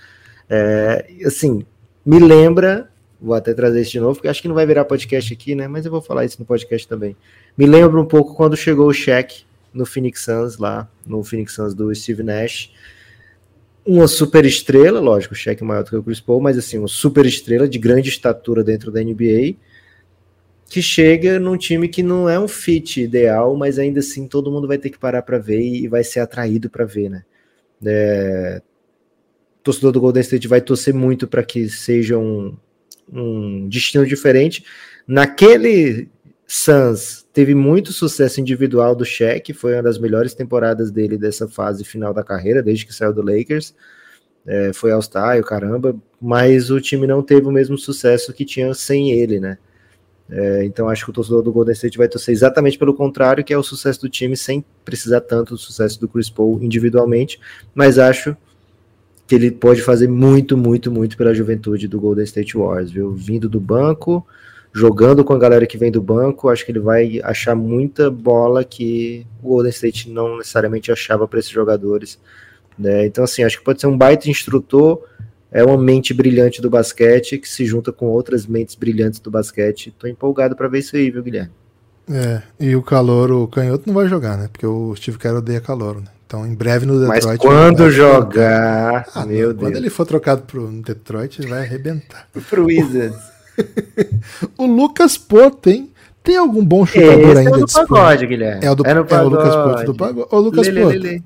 É, 0.49 1.07
assim, 1.25 1.65
me 2.05 2.19
lembra, 2.19 2.89
vou 3.19 3.35
até 3.35 3.53
trazer 3.53 3.81
isso 3.81 3.91
de 3.91 3.99
novo, 3.99 4.15
porque 4.15 4.27
acho 4.27 4.41
que 4.41 4.47
não 4.47 4.55
vai 4.55 4.65
virar 4.65 4.85
podcast 4.85 5.33
aqui, 5.33 5.55
né, 5.55 5.67
mas 5.67 5.85
eu 5.85 5.91
vou 5.91 6.01
falar 6.01 6.25
isso 6.25 6.37
no 6.39 6.45
podcast 6.45 6.87
também. 6.87 7.15
Me 7.57 7.65
lembra 7.65 7.99
um 7.99 8.05
pouco 8.05 8.35
quando 8.35 8.55
chegou 8.55 8.87
o 8.87 8.93
Shaq 8.93 9.45
no 9.73 9.85
Phoenix 9.85 10.23
Suns, 10.23 10.57
lá, 10.57 10.89
no 11.05 11.23
Phoenix 11.23 11.53
Suns 11.53 11.73
do 11.73 11.93
Steve 11.93 12.23
Nash, 12.23 12.71
uma 13.85 14.07
super 14.07 14.45
estrela, 14.45 14.99
lógico, 14.99 15.33
o 15.33 15.37
Shaq 15.37 15.63
é 15.63 15.65
maior 15.65 15.83
do 15.83 15.89
que 15.89 15.95
o 15.95 16.03
Chris 16.03 16.19
Paul, 16.19 16.41
mas 16.41 16.57
assim, 16.57 16.77
uma 16.77 16.89
super 16.89 17.25
estrela 17.25 17.67
de 17.69 17.79
grande 17.79 18.09
estatura 18.09 18.63
dentro 18.63 18.91
da 18.91 19.01
NBA, 19.01 19.55
que 20.69 20.81
chega 20.81 21.39
num 21.39 21.57
time 21.57 21.87
que 21.87 22.03
não 22.03 22.27
é 22.27 22.39
um 22.39 22.47
fit 22.47 23.01
ideal, 23.01 23.55
mas 23.55 23.79
ainda 23.79 23.99
assim 23.99 24.27
todo 24.27 24.51
mundo 24.51 24.67
vai 24.67 24.77
ter 24.77 24.89
que 24.89 24.99
parar 24.99 25.21
para 25.21 25.37
ver 25.37 25.61
e 25.61 25.87
vai 25.87 26.03
ser 26.03 26.19
atraído 26.19 26.69
para 26.69 26.85
ver, 26.85 27.09
né? 27.09 27.23
É, 27.85 28.61
o 29.59 29.63
torcedor 29.63 29.91
do 29.91 30.01
Golden 30.01 30.21
State 30.21 30.47
vai 30.47 30.61
torcer 30.61 30.93
muito 30.93 31.27
para 31.27 31.43
que 31.43 31.69
seja 31.69 32.17
um, 32.17 32.57
um 33.11 33.67
destino 33.69 34.05
diferente. 34.05 34.65
Naquele 35.07 36.09
Suns 36.45 37.25
teve 37.31 37.53
muito 37.53 37.93
sucesso 37.93 38.41
individual 38.41 38.95
do 38.95 39.05
Shaq, 39.05 39.53
foi 39.53 39.73
uma 39.73 39.83
das 39.83 39.97
melhores 39.97 40.33
temporadas 40.33 40.91
dele 40.91 41.17
dessa 41.17 41.47
fase 41.47 41.83
final 41.83 42.13
da 42.13 42.23
carreira, 42.23 42.63
desde 42.63 42.85
que 42.85 42.93
saiu 42.93 43.13
do 43.13 43.21
Lakers. 43.21 43.73
É, 44.45 44.71
foi 44.73 44.91
All-Star, 44.91 45.41
caramba, 45.43 45.95
mas 46.21 46.71
o 46.71 46.79
time 46.79 47.05
não 47.05 47.21
teve 47.21 47.45
o 47.47 47.51
mesmo 47.51 47.77
sucesso 47.77 48.33
que 48.33 48.45
tinha 48.45 48.73
sem 48.73 49.11
ele, 49.11 49.39
né? 49.39 49.57
É, 50.29 50.65
então 50.65 50.89
acho 50.89 51.05
que 51.05 51.09
o 51.09 51.13
torcedor 51.13 51.41
do 51.41 51.53
Golden 51.53 51.73
State 51.73 51.97
vai 51.97 52.07
torcer 52.07 52.33
exatamente 52.33 52.77
pelo 52.77 52.93
contrário, 52.93 53.43
que 53.43 53.53
é 53.53 53.57
o 53.57 53.63
sucesso 53.63 54.01
do 54.01 54.09
time 54.09 54.35
sem 54.35 54.63
precisar 54.83 55.21
tanto 55.21 55.53
do 55.53 55.57
sucesso 55.57 55.99
do 55.99 56.07
Chris 56.07 56.29
Paul 56.29 56.61
individualmente, 56.61 57.39
mas 57.73 57.97
acho 57.97 58.35
que 59.25 59.35
ele 59.35 59.51
pode 59.51 59.81
fazer 59.81 60.07
muito, 60.07 60.57
muito, 60.57 60.91
muito 60.91 61.17
pela 61.17 61.33
juventude 61.33 61.87
do 61.87 61.99
Golden 61.99 62.23
State 62.23 62.57
Warriors, 62.57 62.91
viu? 62.91 63.11
Vindo 63.11 63.49
do 63.49 63.59
banco, 63.59 64.25
jogando 64.73 65.23
com 65.23 65.33
a 65.33 65.37
galera 65.37 65.65
que 65.65 65.77
vem 65.77 65.91
do 65.91 66.01
banco, 66.01 66.49
acho 66.49 66.65
que 66.65 66.71
ele 66.71 66.79
vai 66.79 67.19
achar 67.23 67.55
muita 67.55 68.09
bola 68.09 68.63
que 68.63 69.25
o 69.41 69.49
Golden 69.49 69.69
State 69.69 70.09
não 70.09 70.37
necessariamente 70.37 70.91
achava 70.91 71.27
para 71.27 71.39
esses 71.39 71.51
jogadores. 71.51 72.19
Né? 72.77 73.05
Então, 73.05 73.23
assim, 73.23 73.43
acho 73.43 73.57
que 73.57 73.65
pode 73.65 73.81
ser 73.81 73.87
um 73.87 73.97
baita 73.97 74.29
instrutor, 74.29 75.03
é 75.51 75.63
uma 75.63 75.77
mente 75.77 76.13
brilhante 76.13 76.61
do 76.61 76.69
basquete 76.69 77.37
que 77.37 77.47
se 77.47 77.65
junta 77.65 77.91
com 77.91 78.07
outras 78.07 78.45
mentes 78.45 78.75
brilhantes 78.75 79.19
do 79.19 79.31
basquete. 79.31 79.93
Tô 79.97 80.07
empolgado 80.07 80.55
para 80.55 80.67
ver 80.67 80.79
isso 80.79 80.95
aí, 80.95 81.09
viu, 81.09 81.23
Guilherme? 81.23 81.51
É, 82.09 82.41
e 82.59 82.75
o 82.75 82.81
calor, 82.81 83.31
o 83.31 83.47
canhoto 83.47 83.83
não 83.87 83.93
vai 83.93 84.07
jogar, 84.07 84.37
né? 84.37 84.47
Porque 84.51 84.65
o 84.65 84.95
Steve 84.95 85.17
Kerr 85.17 85.35
odeia 85.37 85.59
calor, 85.59 85.97
né? 85.97 86.07
Então, 86.25 86.45
em 86.45 86.53
breve 86.53 86.85
no 86.85 86.95
Mas 87.07 87.19
Detroit. 87.19 87.39
quando 87.39 87.77
vai- 87.79 87.91
jogar, 87.91 89.07
Ah, 89.15 89.25
meu 89.25 89.49
não, 89.49 89.55
Quando 89.55 89.71
Deus. 89.71 89.81
ele 89.81 89.89
for 89.89 90.05
trocado 90.05 90.41
pro 90.43 90.67
Detroit, 90.81 91.39
ele 91.39 91.49
vai 91.49 91.59
arrebentar. 91.61 92.27
Pro 92.49 92.65
Wizards. 92.65 93.17
O 94.57 94.65
Lucas 94.65 95.17
Porto, 95.17 95.67
hein? 95.69 95.89
Tem 96.23 96.35
algum 96.37 96.63
bom 96.63 96.85
chutador 96.85 97.19
Esse 97.19 97.31
é 97.31 97.39
ainda 97.39 97.57
o 97.57 97.65
do 97.65 97.71
pagode, 97.71 98.27
Guilherme. 98.27 98.65
É 98.65 98.69
o, 98.71 98.75
do, 98.75 98.83
no 98.83 98.89
é 98.89 98.93
o 99.23 99.29
Lucas 99.29 99.55
Porto 99.55 99.85
do 99.85 99.95
Pagode. 99.95 100.27
Ô, 100.29 100.39
Lucas 100.39 100.67
lê, 100.67 100.81
Porto, 100.81 100.93
lê, 100.99 100.99
lê. 101.11 101.21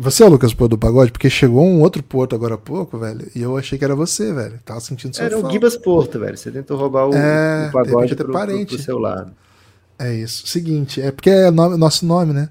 Você 0.00 0.22
é 0.22 0.26
o 0.26 0.30
Lucas 0.30 0.54
Porto 0.54 0.70
do 0.70 0.78
Pagode? 0.78 1.12
Porque 1.12 1.28
chegou 1.30 1.64
um 1.64 1.80
outro 1.82 2.02
Porto 2.02 2.34
agora 2.34 2.54
há 2.54 2.58
pouco, 2.58 2.98
velho, 2.98 3.28
e 3.34 3.42
eu 3.42 3.56
achei 3.56 3.78
que 3.78 3.84
era 3.84 3.94
você, 3.94 4.32
velho. 4.32 4.58
Tava 4.64 4.80
sentindo 4.80 5.14
sua 5.14 5.24
Era 5.26 5.36
o 5.36 5.40
falta. 5.42 5.52
Gibas 5.52 5.76
Porto, 5.76 6.18
velho. 6.18 6.36
Você 6.36 6.50
tentou 6.50 6.76
roubar 6.76 7.06
o, 7.08 7.14
É, 7.14 7.64
o 7.64 7.66
de 7.66 7.72
pagode 7.72 8.14
pro, 8.16 8.24
pro, 8.24 8.32
parente. 8.32 8.74
pro 8.74 8.82
seu 8.84 8.98
lado. 8.98 9.32
É 9.98 10.14
isso. 10.14 10.46
Seguinte, 10.46 11.00
é 11.00 11.10
porque 11.10 11.28
é 11.30 11.50
nome- 11.50 11.76
nosso 11.76 12.06
nome, 12.06 12.32
né? 12.32 12.48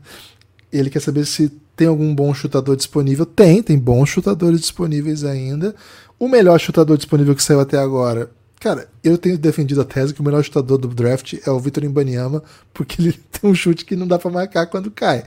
Ele 0.72 0.90
quer 0.90 1.02
saber 1.02 1.26
se 1.26 1.50
tem 1.76 1.88
algum 1.88 2.14
bom 2.14 2.34
chutador 2.34 2.76
disponível. 2.76 3.26
Tem, 3.26 3.64
tem 3.64 3.78
bons 3.78 4.10
chutadores 4.10 4.60
disponíveis 4.62 5.24
ainda. 5.24 5.74
O 6.20 6.28
melhor 6.28 6.60
chutador 6.60 6.96
disponível 6.98 7.34
que 7.34 7.42
saiu 7.42 7.60
até 7.60 7.78
agora. 7.80 8.30
Cara, 8.60 8.90
eu 9.04 9.18
tenho 9.18 9.38
defendido 9.38 9.80
a 9.82 9.86
tese 9.86 10.14
que 10.14 10.20
o 10.20 10.24
melhor 10.24 10.44
chutador 10.44 10.78
do 10.78 10.90
draft 10.90 11.36
é 11.46 11.50
o 11.50 11.58
Vitor 11.60 11.84
Imbaniama, 11.84 12.44
porque 12.74 13.02
ele 13.02 13.14
tem 13.32 13.50
um 13.50 13.56
chute 13.56 13.86
que 13.86 13.96
não 13.96 14.06
dá 14.06 14.20
pra 14.20 14.30
marcar 14.30 14.68
quando 14.68 14.92
cai. 14.92 15.24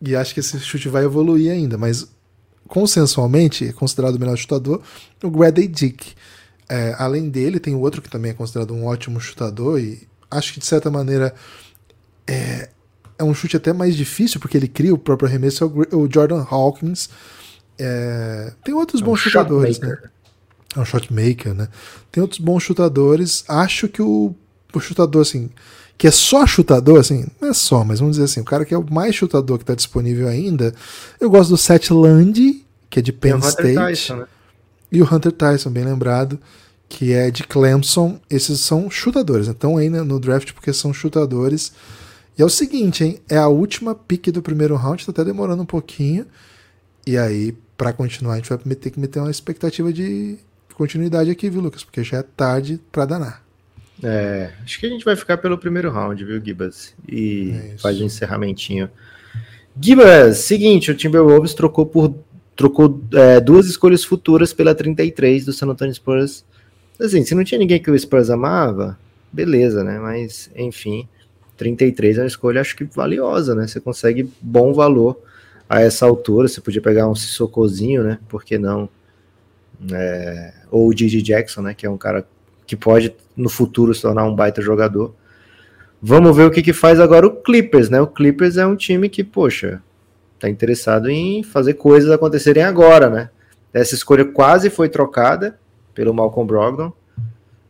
E 0.00 0.16
acho 0.16 0.32
que 0.32 0.40
esse 0.40 0.58
chute 0.60 0.88
vai 0.88 1.04
evoluir 1.04 1.52
ainda, 1.52 1.76
mas 1.76 2.08
consensualmente 2.66 3.66
é 3.66 3.72
considerado 3.72 4.14
o 4.14 4.18
melhor 4.18 4.36
chutador 4.36 4.80
o 5.22 5.30
Grady 5.30 5.66
Dick. 5.66 6.14
É, 6.68 6.94
além 6.98 7.28
dele, 7.28 7.58
tem 7.58 7.74
o 7.74 7.80
outro 7.80 8.00
que 8.00 8.08
também 8.08 8.30
é 8.30 8.34
considerado 8.34 8.72
um 8.72 8.86
ótimo 8.86 9.20
chutador 9.20 9.80
e 9.80 10.06
acho 10.30 10.54
que 10.54 10.60
de 10.60 10.66
certa 10.66 10.88
maneira 10.88 11.34
é, 12.26 12.68
é 13.18 13.24
um 13.24 13.34
chute 13.34 13.56
até 13.56 13.72
mais 13.72 13.96
difícil 13.96 14.40
porque 14.40 14.56
ele 14.56 14.68
cria 14.68 14.94
o 14.94 14.98
próprio 14.98 15.28
arremesso, 15.28 15.64
é 15.64 15.94
o, 15.96 16.08
Jordan 16.10 16.46
Hawkins. 16.48 17.10
É, 17.78 18.52
tem 18.64 18.72
outros 18.72 19.00
É 19.00 19.04
um 19.04 19.08
bons 19.08 19.20
chutadores, 19.20 19.80
né? 19.80 19.98
É 20.76 20.80
um 20.80 20.84
shotmaker, 20.84 21.52
né? 21.52 21.68
Tem 22.12 22.22
outros 22.22 22.38
bons 22.38 22.62
chutadores. 22.62 23.44
Acho 23.48 23.88
que 23.88 24.00
o, 24.00 24.34
o 24.72 24.80
chutador, 24.80 25.22
assim, 25.22 25.50
que 26.00 26.06
é 26.06 26.10
só 26.10 26.46
chutador, 26.46 26.98
assim, 26.98 27.26
não 27.38 27.50
é 27.50 27.52
só, 27.52 27.84
mas 27.84 28.00
vamos 28.00 28.16
dizer 28.16 28.24
assim, 28.24 28.40
o 28.40 28.44
cara 28.44 28.64
que 28.64 28.72
é 28.72 28.78
o 28.78 28.90
mais 28.90 29.14
chutador 29.14 29.58
que 29.58 29.66
tá 29.66 29.74
disponível 29.74 30.28
ainda. 30.28 30.74
Eu 31.20 31.28
gosto 31.28 31.50
do 31.50 31.58
Seth 31.58 31.90
Land, 31.90 32.64
que 32.88 33.00
é 33.00 33.02
de 33.02 33.12
Penn 33.12 33.36
Hunter 33.36 33.48
State. 33.50 33.74
Tyson, 33.74 34.16
né? 34.16 34.26
E 34.90 35.02
o 35.02 35.04
Hunter 35.04 35.30
Tyson, 35.30 35.68
bem 35.68 35.84
lembrado, 35.84 36.40
que 36.88 37.12
é 37.12 37.30
de 37.30 37.44
Clemson. 37.44 38.18
Esses 38.30 38.60
são 38.60 38.90
chutadores, 38.90 39.46
né? 39.46 39.52
estão 39.52 39.76
aí 39.76 39.90
né, 39.90 40.00
no 40.00 40.18
draft 40.18 40.54
porque 40.54 40.72
são 40.72 40.90
chutadores. 40.90 41.70
E 42.38 42.40
é 42.40 42.46
o 42.46 42.48
seguinte, 42.48 43.04
hein? 43.04 43.20
É 43.28 43.36
a 43.36 43.48
última 43.48 43.94
pick 43.94 44.28
do 44.28 44.40
primeiro 44.40 44.76
round, 44.76 45.04
tá 45.04 45.12
até 45.12 45.22
demorando 45.22 45.64
um 45.64 45.66
pouquinho. 45.66 46.24
E 47.06 47.18
aí, 47.18 47.54
pra 47.76 47.92
continuar, 47.92 48.32
a 48.32 48.36
gente 48.36 48.48
vai 48.48 48.56
ter 48.74 48.88
que 48.88 48.98
meter 48.98 49.18
uma 49.18 49.30
expectativa 49.30 49.92
de 49.92 50.38
continuidade 50.72 51.30
aqui, 51.30 51.50
viu, 51.50 51.60
Lucas? 51.60 51.84
Porque 51.84 52.02
já 52.02 52.20
é 52.20 52.22
tarde 52.22 52.80
pra 52.90 53.04
danar. 53.04 53.49
É, 54.02 54.50
acho 54.64 54.80
que 54.80 54.86
a 54.86 54.88
gente 54.88 55.04
vai 55.04 55.14
ficar 55.14 55.38
pelo 55.38 55.58
primeiro 55.58 55.90
round, 55.90 56.24
viu, 56.24 56.42
Gibas? 56.42 56.94
E 57.08 57.52
É 57.74 57.78
faz 57.78 58.00
um 58.00 58.06
encerramentinho. 58.06 58.90
Gibas, 59.80 60.38
seguinte, 60.38 60.90
o 60.90 60.94
Timberwolves 60.94 61.54
trocou 61.54 61.86
por 61.86 62.14
trocou 62.56 63.00
é, 63.14 63.40
duas 63.40 63.66
escolhas 63.66 64.04
futuras 64.04 64.52
pela 64.52 64.74
33 64.74 65.46
do 65.46 65.52
San 65.52 65.66
Antonio 65.66 65.94
Spurs. 65.94 66.44
Assim, 67.00 67.24
se 67.24 67.34
não 67.34 67.42
tinha 67.42 67.58
ninguém 67.58 67.82
que 67.82 67.90
o 67.90 67.98
Spurs 67.98 68.28
amava, 68.28 68.98
beleza, 69.32 69.82
né? 69.82 69.98
Mas, 69.98 70.50
enfim, 70.54 71.08
33 71.56 72.18
é 72.18 72.20
uma 72.20 72.26
escolha, 72.26 72.60
acho 72.60 72.76
que 72.76 72.84
valiosa, 72.84 73.54
né? 73.54 73.66
Você 73.66 73.80
consegue 73.80 74.30
bom 74.42 74.74
valor 74.74 75.18
a 75.68 75.80
essa 75.80 76.04
altura. 76.04 76.48
Você 76.48 76.60
podia 76.60 76.82
pegar 76.82 77.08
um 77.08 77.14
Sissocozinho, 77.14 78.02
né? 78.02 78.18
Por 78.28 78.44
que 78.44 78.58
não? 78.58 78.90
É, 79.90 80.52
ou 80.70 80.88
o 80.88 80.92
Gigi 80.94 81.22
Jackson, 81.22 81.62
né? 81.62 81.72
Que 81.72 81.86
é 81.86 81.90
um 81.90 81.96
cara 81.96 82.26
que 82.70 82.76
pode 82.76 83.12
no 83.36 83.48
futuro 83.48 83.92
se 83.92 84.02
tornar 84.02 84.24
um 84.24 84.32
baita 84.32 84.62
jogador. 84.62 85.12
Vamos 86.00 86.36
ver 86.36 86.44
o 86.44 86.52
que, 86.52 86.62
que 86.62 86.72
faz 86.72 87.00
agora 87.00 87.26
o 87.26 87.42
Clippers, 87.42 87.90
né? 87.90 88.00
O 88.00 88.06
Clippers 88.06 88.56
é 88.56 88.64
um 88.64 88.76
time 88.76 89.08
que, 89.08 89.24
poxa, 89.24 89.82
tá 90.38 90.48
interessado 90.48 91.10
em 91.10 91.42
fazer 91.42 91.74
coisas 91.74 92.12
acontecerem 92.12 92.62
agora, 92.62 93.10
né? 93.10 93.30
Essa 93.74 93.96
escolha 93.96 94.24
quase 94.24 94.70
foi 94.70 94.88
trocada 94.88 95.58
pelo 95.92 96.14
Malcolm 96.14 96.46
Brogdon, 96.46 96.92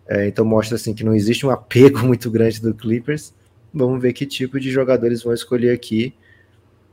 é, 0.06 0.28
então 0.28 0.44
mostra 0.44 0.76
assim 0.76 0.92
que 0.92 1.02
não 1.02 1.14
existe 1.14 1.46
um 1.46 1.50
apego 1.50 2.00
muito 2.04 2.30
grande 2.30 2.60
do 2.60 2.74
Clippers. 2.74 3.32
Vamos 3.72 4.02
ver 4.02 4.12
que 4.12 4.26
tipo 4.26 4.60
de 4.60 4.70
jogadores 4.70 5.22
vão 5.22 5.32
escolher 5.32 5.70
aqui. 5.70 6.12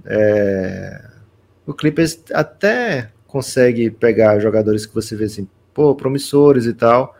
É, 0.06 1.04
o 1.66 1.74
Clippers 1.74 2.24
até 2.32 3.12
consegue 3.28 3.92
pegar 3.92 4.40
jogadores 4.40 4.86
que 4.86 4.96
você 4.96 5.14
vê 5.14 5.26
assim, 5.26 5.46
pô, 5.74 5.94
promissores 5.94 6.66
e 6.66 6.74
tal, 6.74 7.17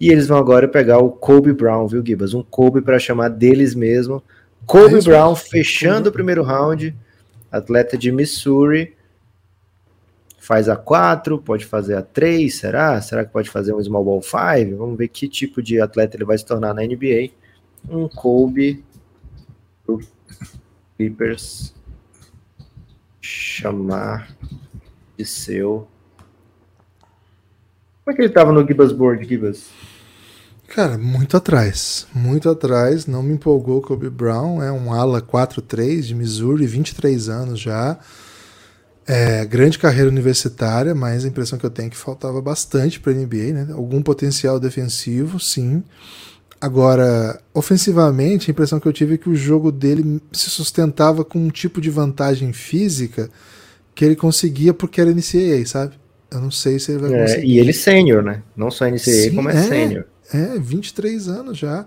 e 0.00 0.10
eles 0.10 0.28
vão 0.28 0.38
agora 0.38 0.68
pegar 0.68 0.98
o 0.98 1.10
Kobe 1.10 1.52
Brown, 1.52 1.86
viu, 1.88 2.04
Gibas? 2.04 2.34
Um 2.34 2.42
Kobe 2.42 2.80
para 2.80 2.98
chamar 2.98 3.28
deles 3.28 3.74
mesmo. 3.74 4.22
Kobe 4.64 4.98
é 4.98 5.02
Brown 5.02 5.34
fechando 5.34 6.10
o 6.10 6.12
primeiro 6.12 6.42
round. 6.42 6.94
Atleta 7.50 7.96
de 7.96 8.12
Missouri. 8.12 8.94
Faz 10.38 10.68
a 10.68 10.76
4, 10.76 11.38
pode 11.38 11.66
fazer 11.66 11.94
a 11.94 12.02
3, 12.02 12.54
será? 12.54 13.00
Será 13.02 13.24
que 13.24 13.32
pode 13.32 13.50
fazer 13.50 13.74
um 13.74 13.82
small 13.82 14.04
ball 14.04 14.22
5? 14.22 14.76
Vamos 14.76 14.96
ver 14.96 15.08
que 15.08 15.28
tipo 15.28 15.62
de 15.62 15.80
atleta 15.80 16.16
ele 16.16 16.24
vai 16.24 16.38
se 16.38 16.46
tornar 16.46 16.72
na 16.72 16.82
NBA. 16.82 17.30
Um 17.88 18.08
Kobe 18.08 18.82
Clippers 20.96 21.74
chamar 23.20 24.34
de 25.16 25.24
seu 25.24 25.86
como 28.08 28.12
é 28.12 28.16
que 28.16 28.22
ele 28.22 28.32
tava 28.32 28.52
no 28.52 28.66
Gibas 28.66 28.90
Board, 28.90 29.22
Gibas? 29.28 29.66
Cara, 30.68 30.96
muito 30.96 31.36
atrás. 31.36 32.06
Muito 32.14 32.48
atrás. 32.48 33.06
Não 33.06 33.22
me 33.22 33.34
empolgou 33.34 33.82
Kobe 33.82 34.08
Brown. 34.08 34.62
É 34.62 34.72
um 34.72 34.94
ala 34.94 35.20
4-3 35.20 36.00
de 36.00 36.14
Missouri, 36.14 36.66
23 36.66 37.28
anos 37.28 37.60
já. 37.60 37.98
É, 39.06 39.44
grande 39.44 39.78
carreira 39.78 40.08
universitária, 40.08 40.94
mas 40.94 41.22
a 41.22 41.28
impressão 41.28 41.58
que 41.58 41.66
eu 41.66 41.70
tenho 41.70 41.88
é 41.88 41.90
que 41.90 41.98
faltava 41.98 42.40
bastante 42.40 42.98
para 42.98 43.12
a 43.12 43.14
NBA, 43.14 43.52
né? 43.52 43.68
Algum 43.72 44.00
potencial 44.00 44.58
defensivo, 44.58 45.38
sim. 45.38 45.82
Agora, 46.58 47.38
ofensivamente, 47.52 48.50
a 48.50 48.52
impressão 48.52 48.80
que 48.80 48.88
eu 48.88 48.92
tive 48.92 49.14
é 49.14 49.18
que 49.18 49.28
o 49.28 49.36
jogo 49.36 49.70
dele 49.70 50.22
se 50.32 50.48
sustentava 50.48 51.26
com 51.26 51.38
um 51.38 51.50
tipo 51.50 51.78
de 51.78 51.90
vantagem 51.90 52.54
física 52.54 53.28
que 53.94 54.02
ele 54.02 54.16
conseguia 54.16 54.72
porque 54.72 54.98
era 54.98 55.12
NCAA, 55.12 55.66
sabe? 55.66 56.07
Eu 56.30 56.40
não 56.40 56.50
sei 56.50 56.78
se 56.78 56.92
ele 56.92 57.00
vai 57.00 57.14
é, 57.14 57.22
conseguir. 57.22 57.46
E 57.46 57.58
ele 57.58 57.72
sênior, 57.72 58.22
né? 58.22 58.42
Não 58.56 58.70
só 58.70 58.86
NCAA, 58.86 58.98
Sim, 58.98 59.34
como 59.34 59.48
é, 59.48 59.54
é 59.54 59.62
sênior. 59.62 60.04
É, 60.32 60.58
23 60.58 61.28
anos 61.28 61.58
já. 61.58 61.86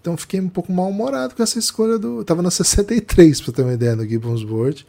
Então 0.00 0.16
fiquei 0.16 0.40
um 0.40 0.48
pouco 0.48 0.72
mal-humorado 0.72 1.34
com 1.34 1.42
essa 1.42 1.58
escolha 1.58 1.98
do. 1.98 2.20
Eu 2.20 2.24
tava 2.24 2.42
na 2.42 2.50
63, 2.50 3.40
pra 3.40 3.52
ter 3.52 3.62
uma 3.62 3.74
ideia, 3.74 3.96
no 3.96 4.06
Gibbons 4.06 4.42
Board. 4.42 4.86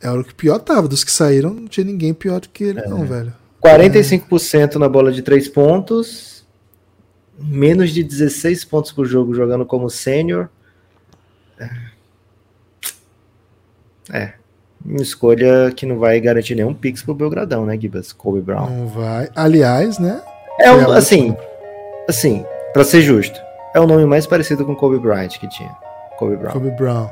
É 0.00 0.10
o 0.10 0.22
que 0.22 0.34
pior 0.34 0.58
tava. 0.58 0.88
Dos 0.88 1.04
que 1.04 1.10
saíram, 1.10 1.52
não 1.54 1.66
tinha 1.66 1.84
ninguém 1.84 2.12
pior 2.12 2.40
do 2.40 2.48
que 2.48 2.64
ele, 2.64 2.80
é. 2.80 2.88
não, 2.88 3.04
velho. 3.06 3.32
45% 3.62 4.76
é. 4.76 4.78
na 4.78 4.88
bola 4.88 5.10
de 5.12 5.22
3 5.22 5.48
pontos. 5.48 6.44
Menos 7.38 7.90
de 7.90 8.04
16 8.04 8.64
pontos 8.64 8.92
por 8.92 9.06
jogo 9.06 9.34
jogando 9.34 9.66
como 9.66 9.90
sênior. 9.90 10.48
É. 14.10 14.34
Uma 14.84 15.00
escolha 15.00 15.72
que 15.74 15.86
não 15.86 15.98
vai 15.98 16.20
garantir 16.20 16.54
nenhum 16.54 16.74
pix 16.74 17.02
pro 17.02 17.14
Belgradão, 17.14 17.64
né, 17.64 17.78
Gibas? 17.80 18.12
Kobe 18.12 18.40
Brown. 18.40 18.68
Não 18.68 18.86
vai. 18.88 19.30
Aliás, 19.34 19.98
né? 19.98 20.20
É 20.60 20.70
um, 20.70 20.92
assim, 20.92 21.34
assim, 22.08 22.44
para 22.72 22.84
ser 22.84 23.00
justo, 23.00 23.40
é 23.74 23.80
o 23.80 23.86
nome 23.86 24.04
mais 24.04 24.26
parecido 24.26 24.64
com 24.64 24.76
Kobe 24.76 24.98
Bryant 24.98 25.30
que 25.38 25.48
tinha. 25.48 25.70
Kobe 26.18 26.36
Brown. 26.36 26.52
Kobe 26.52 26.70
Brown. 26.72 27.10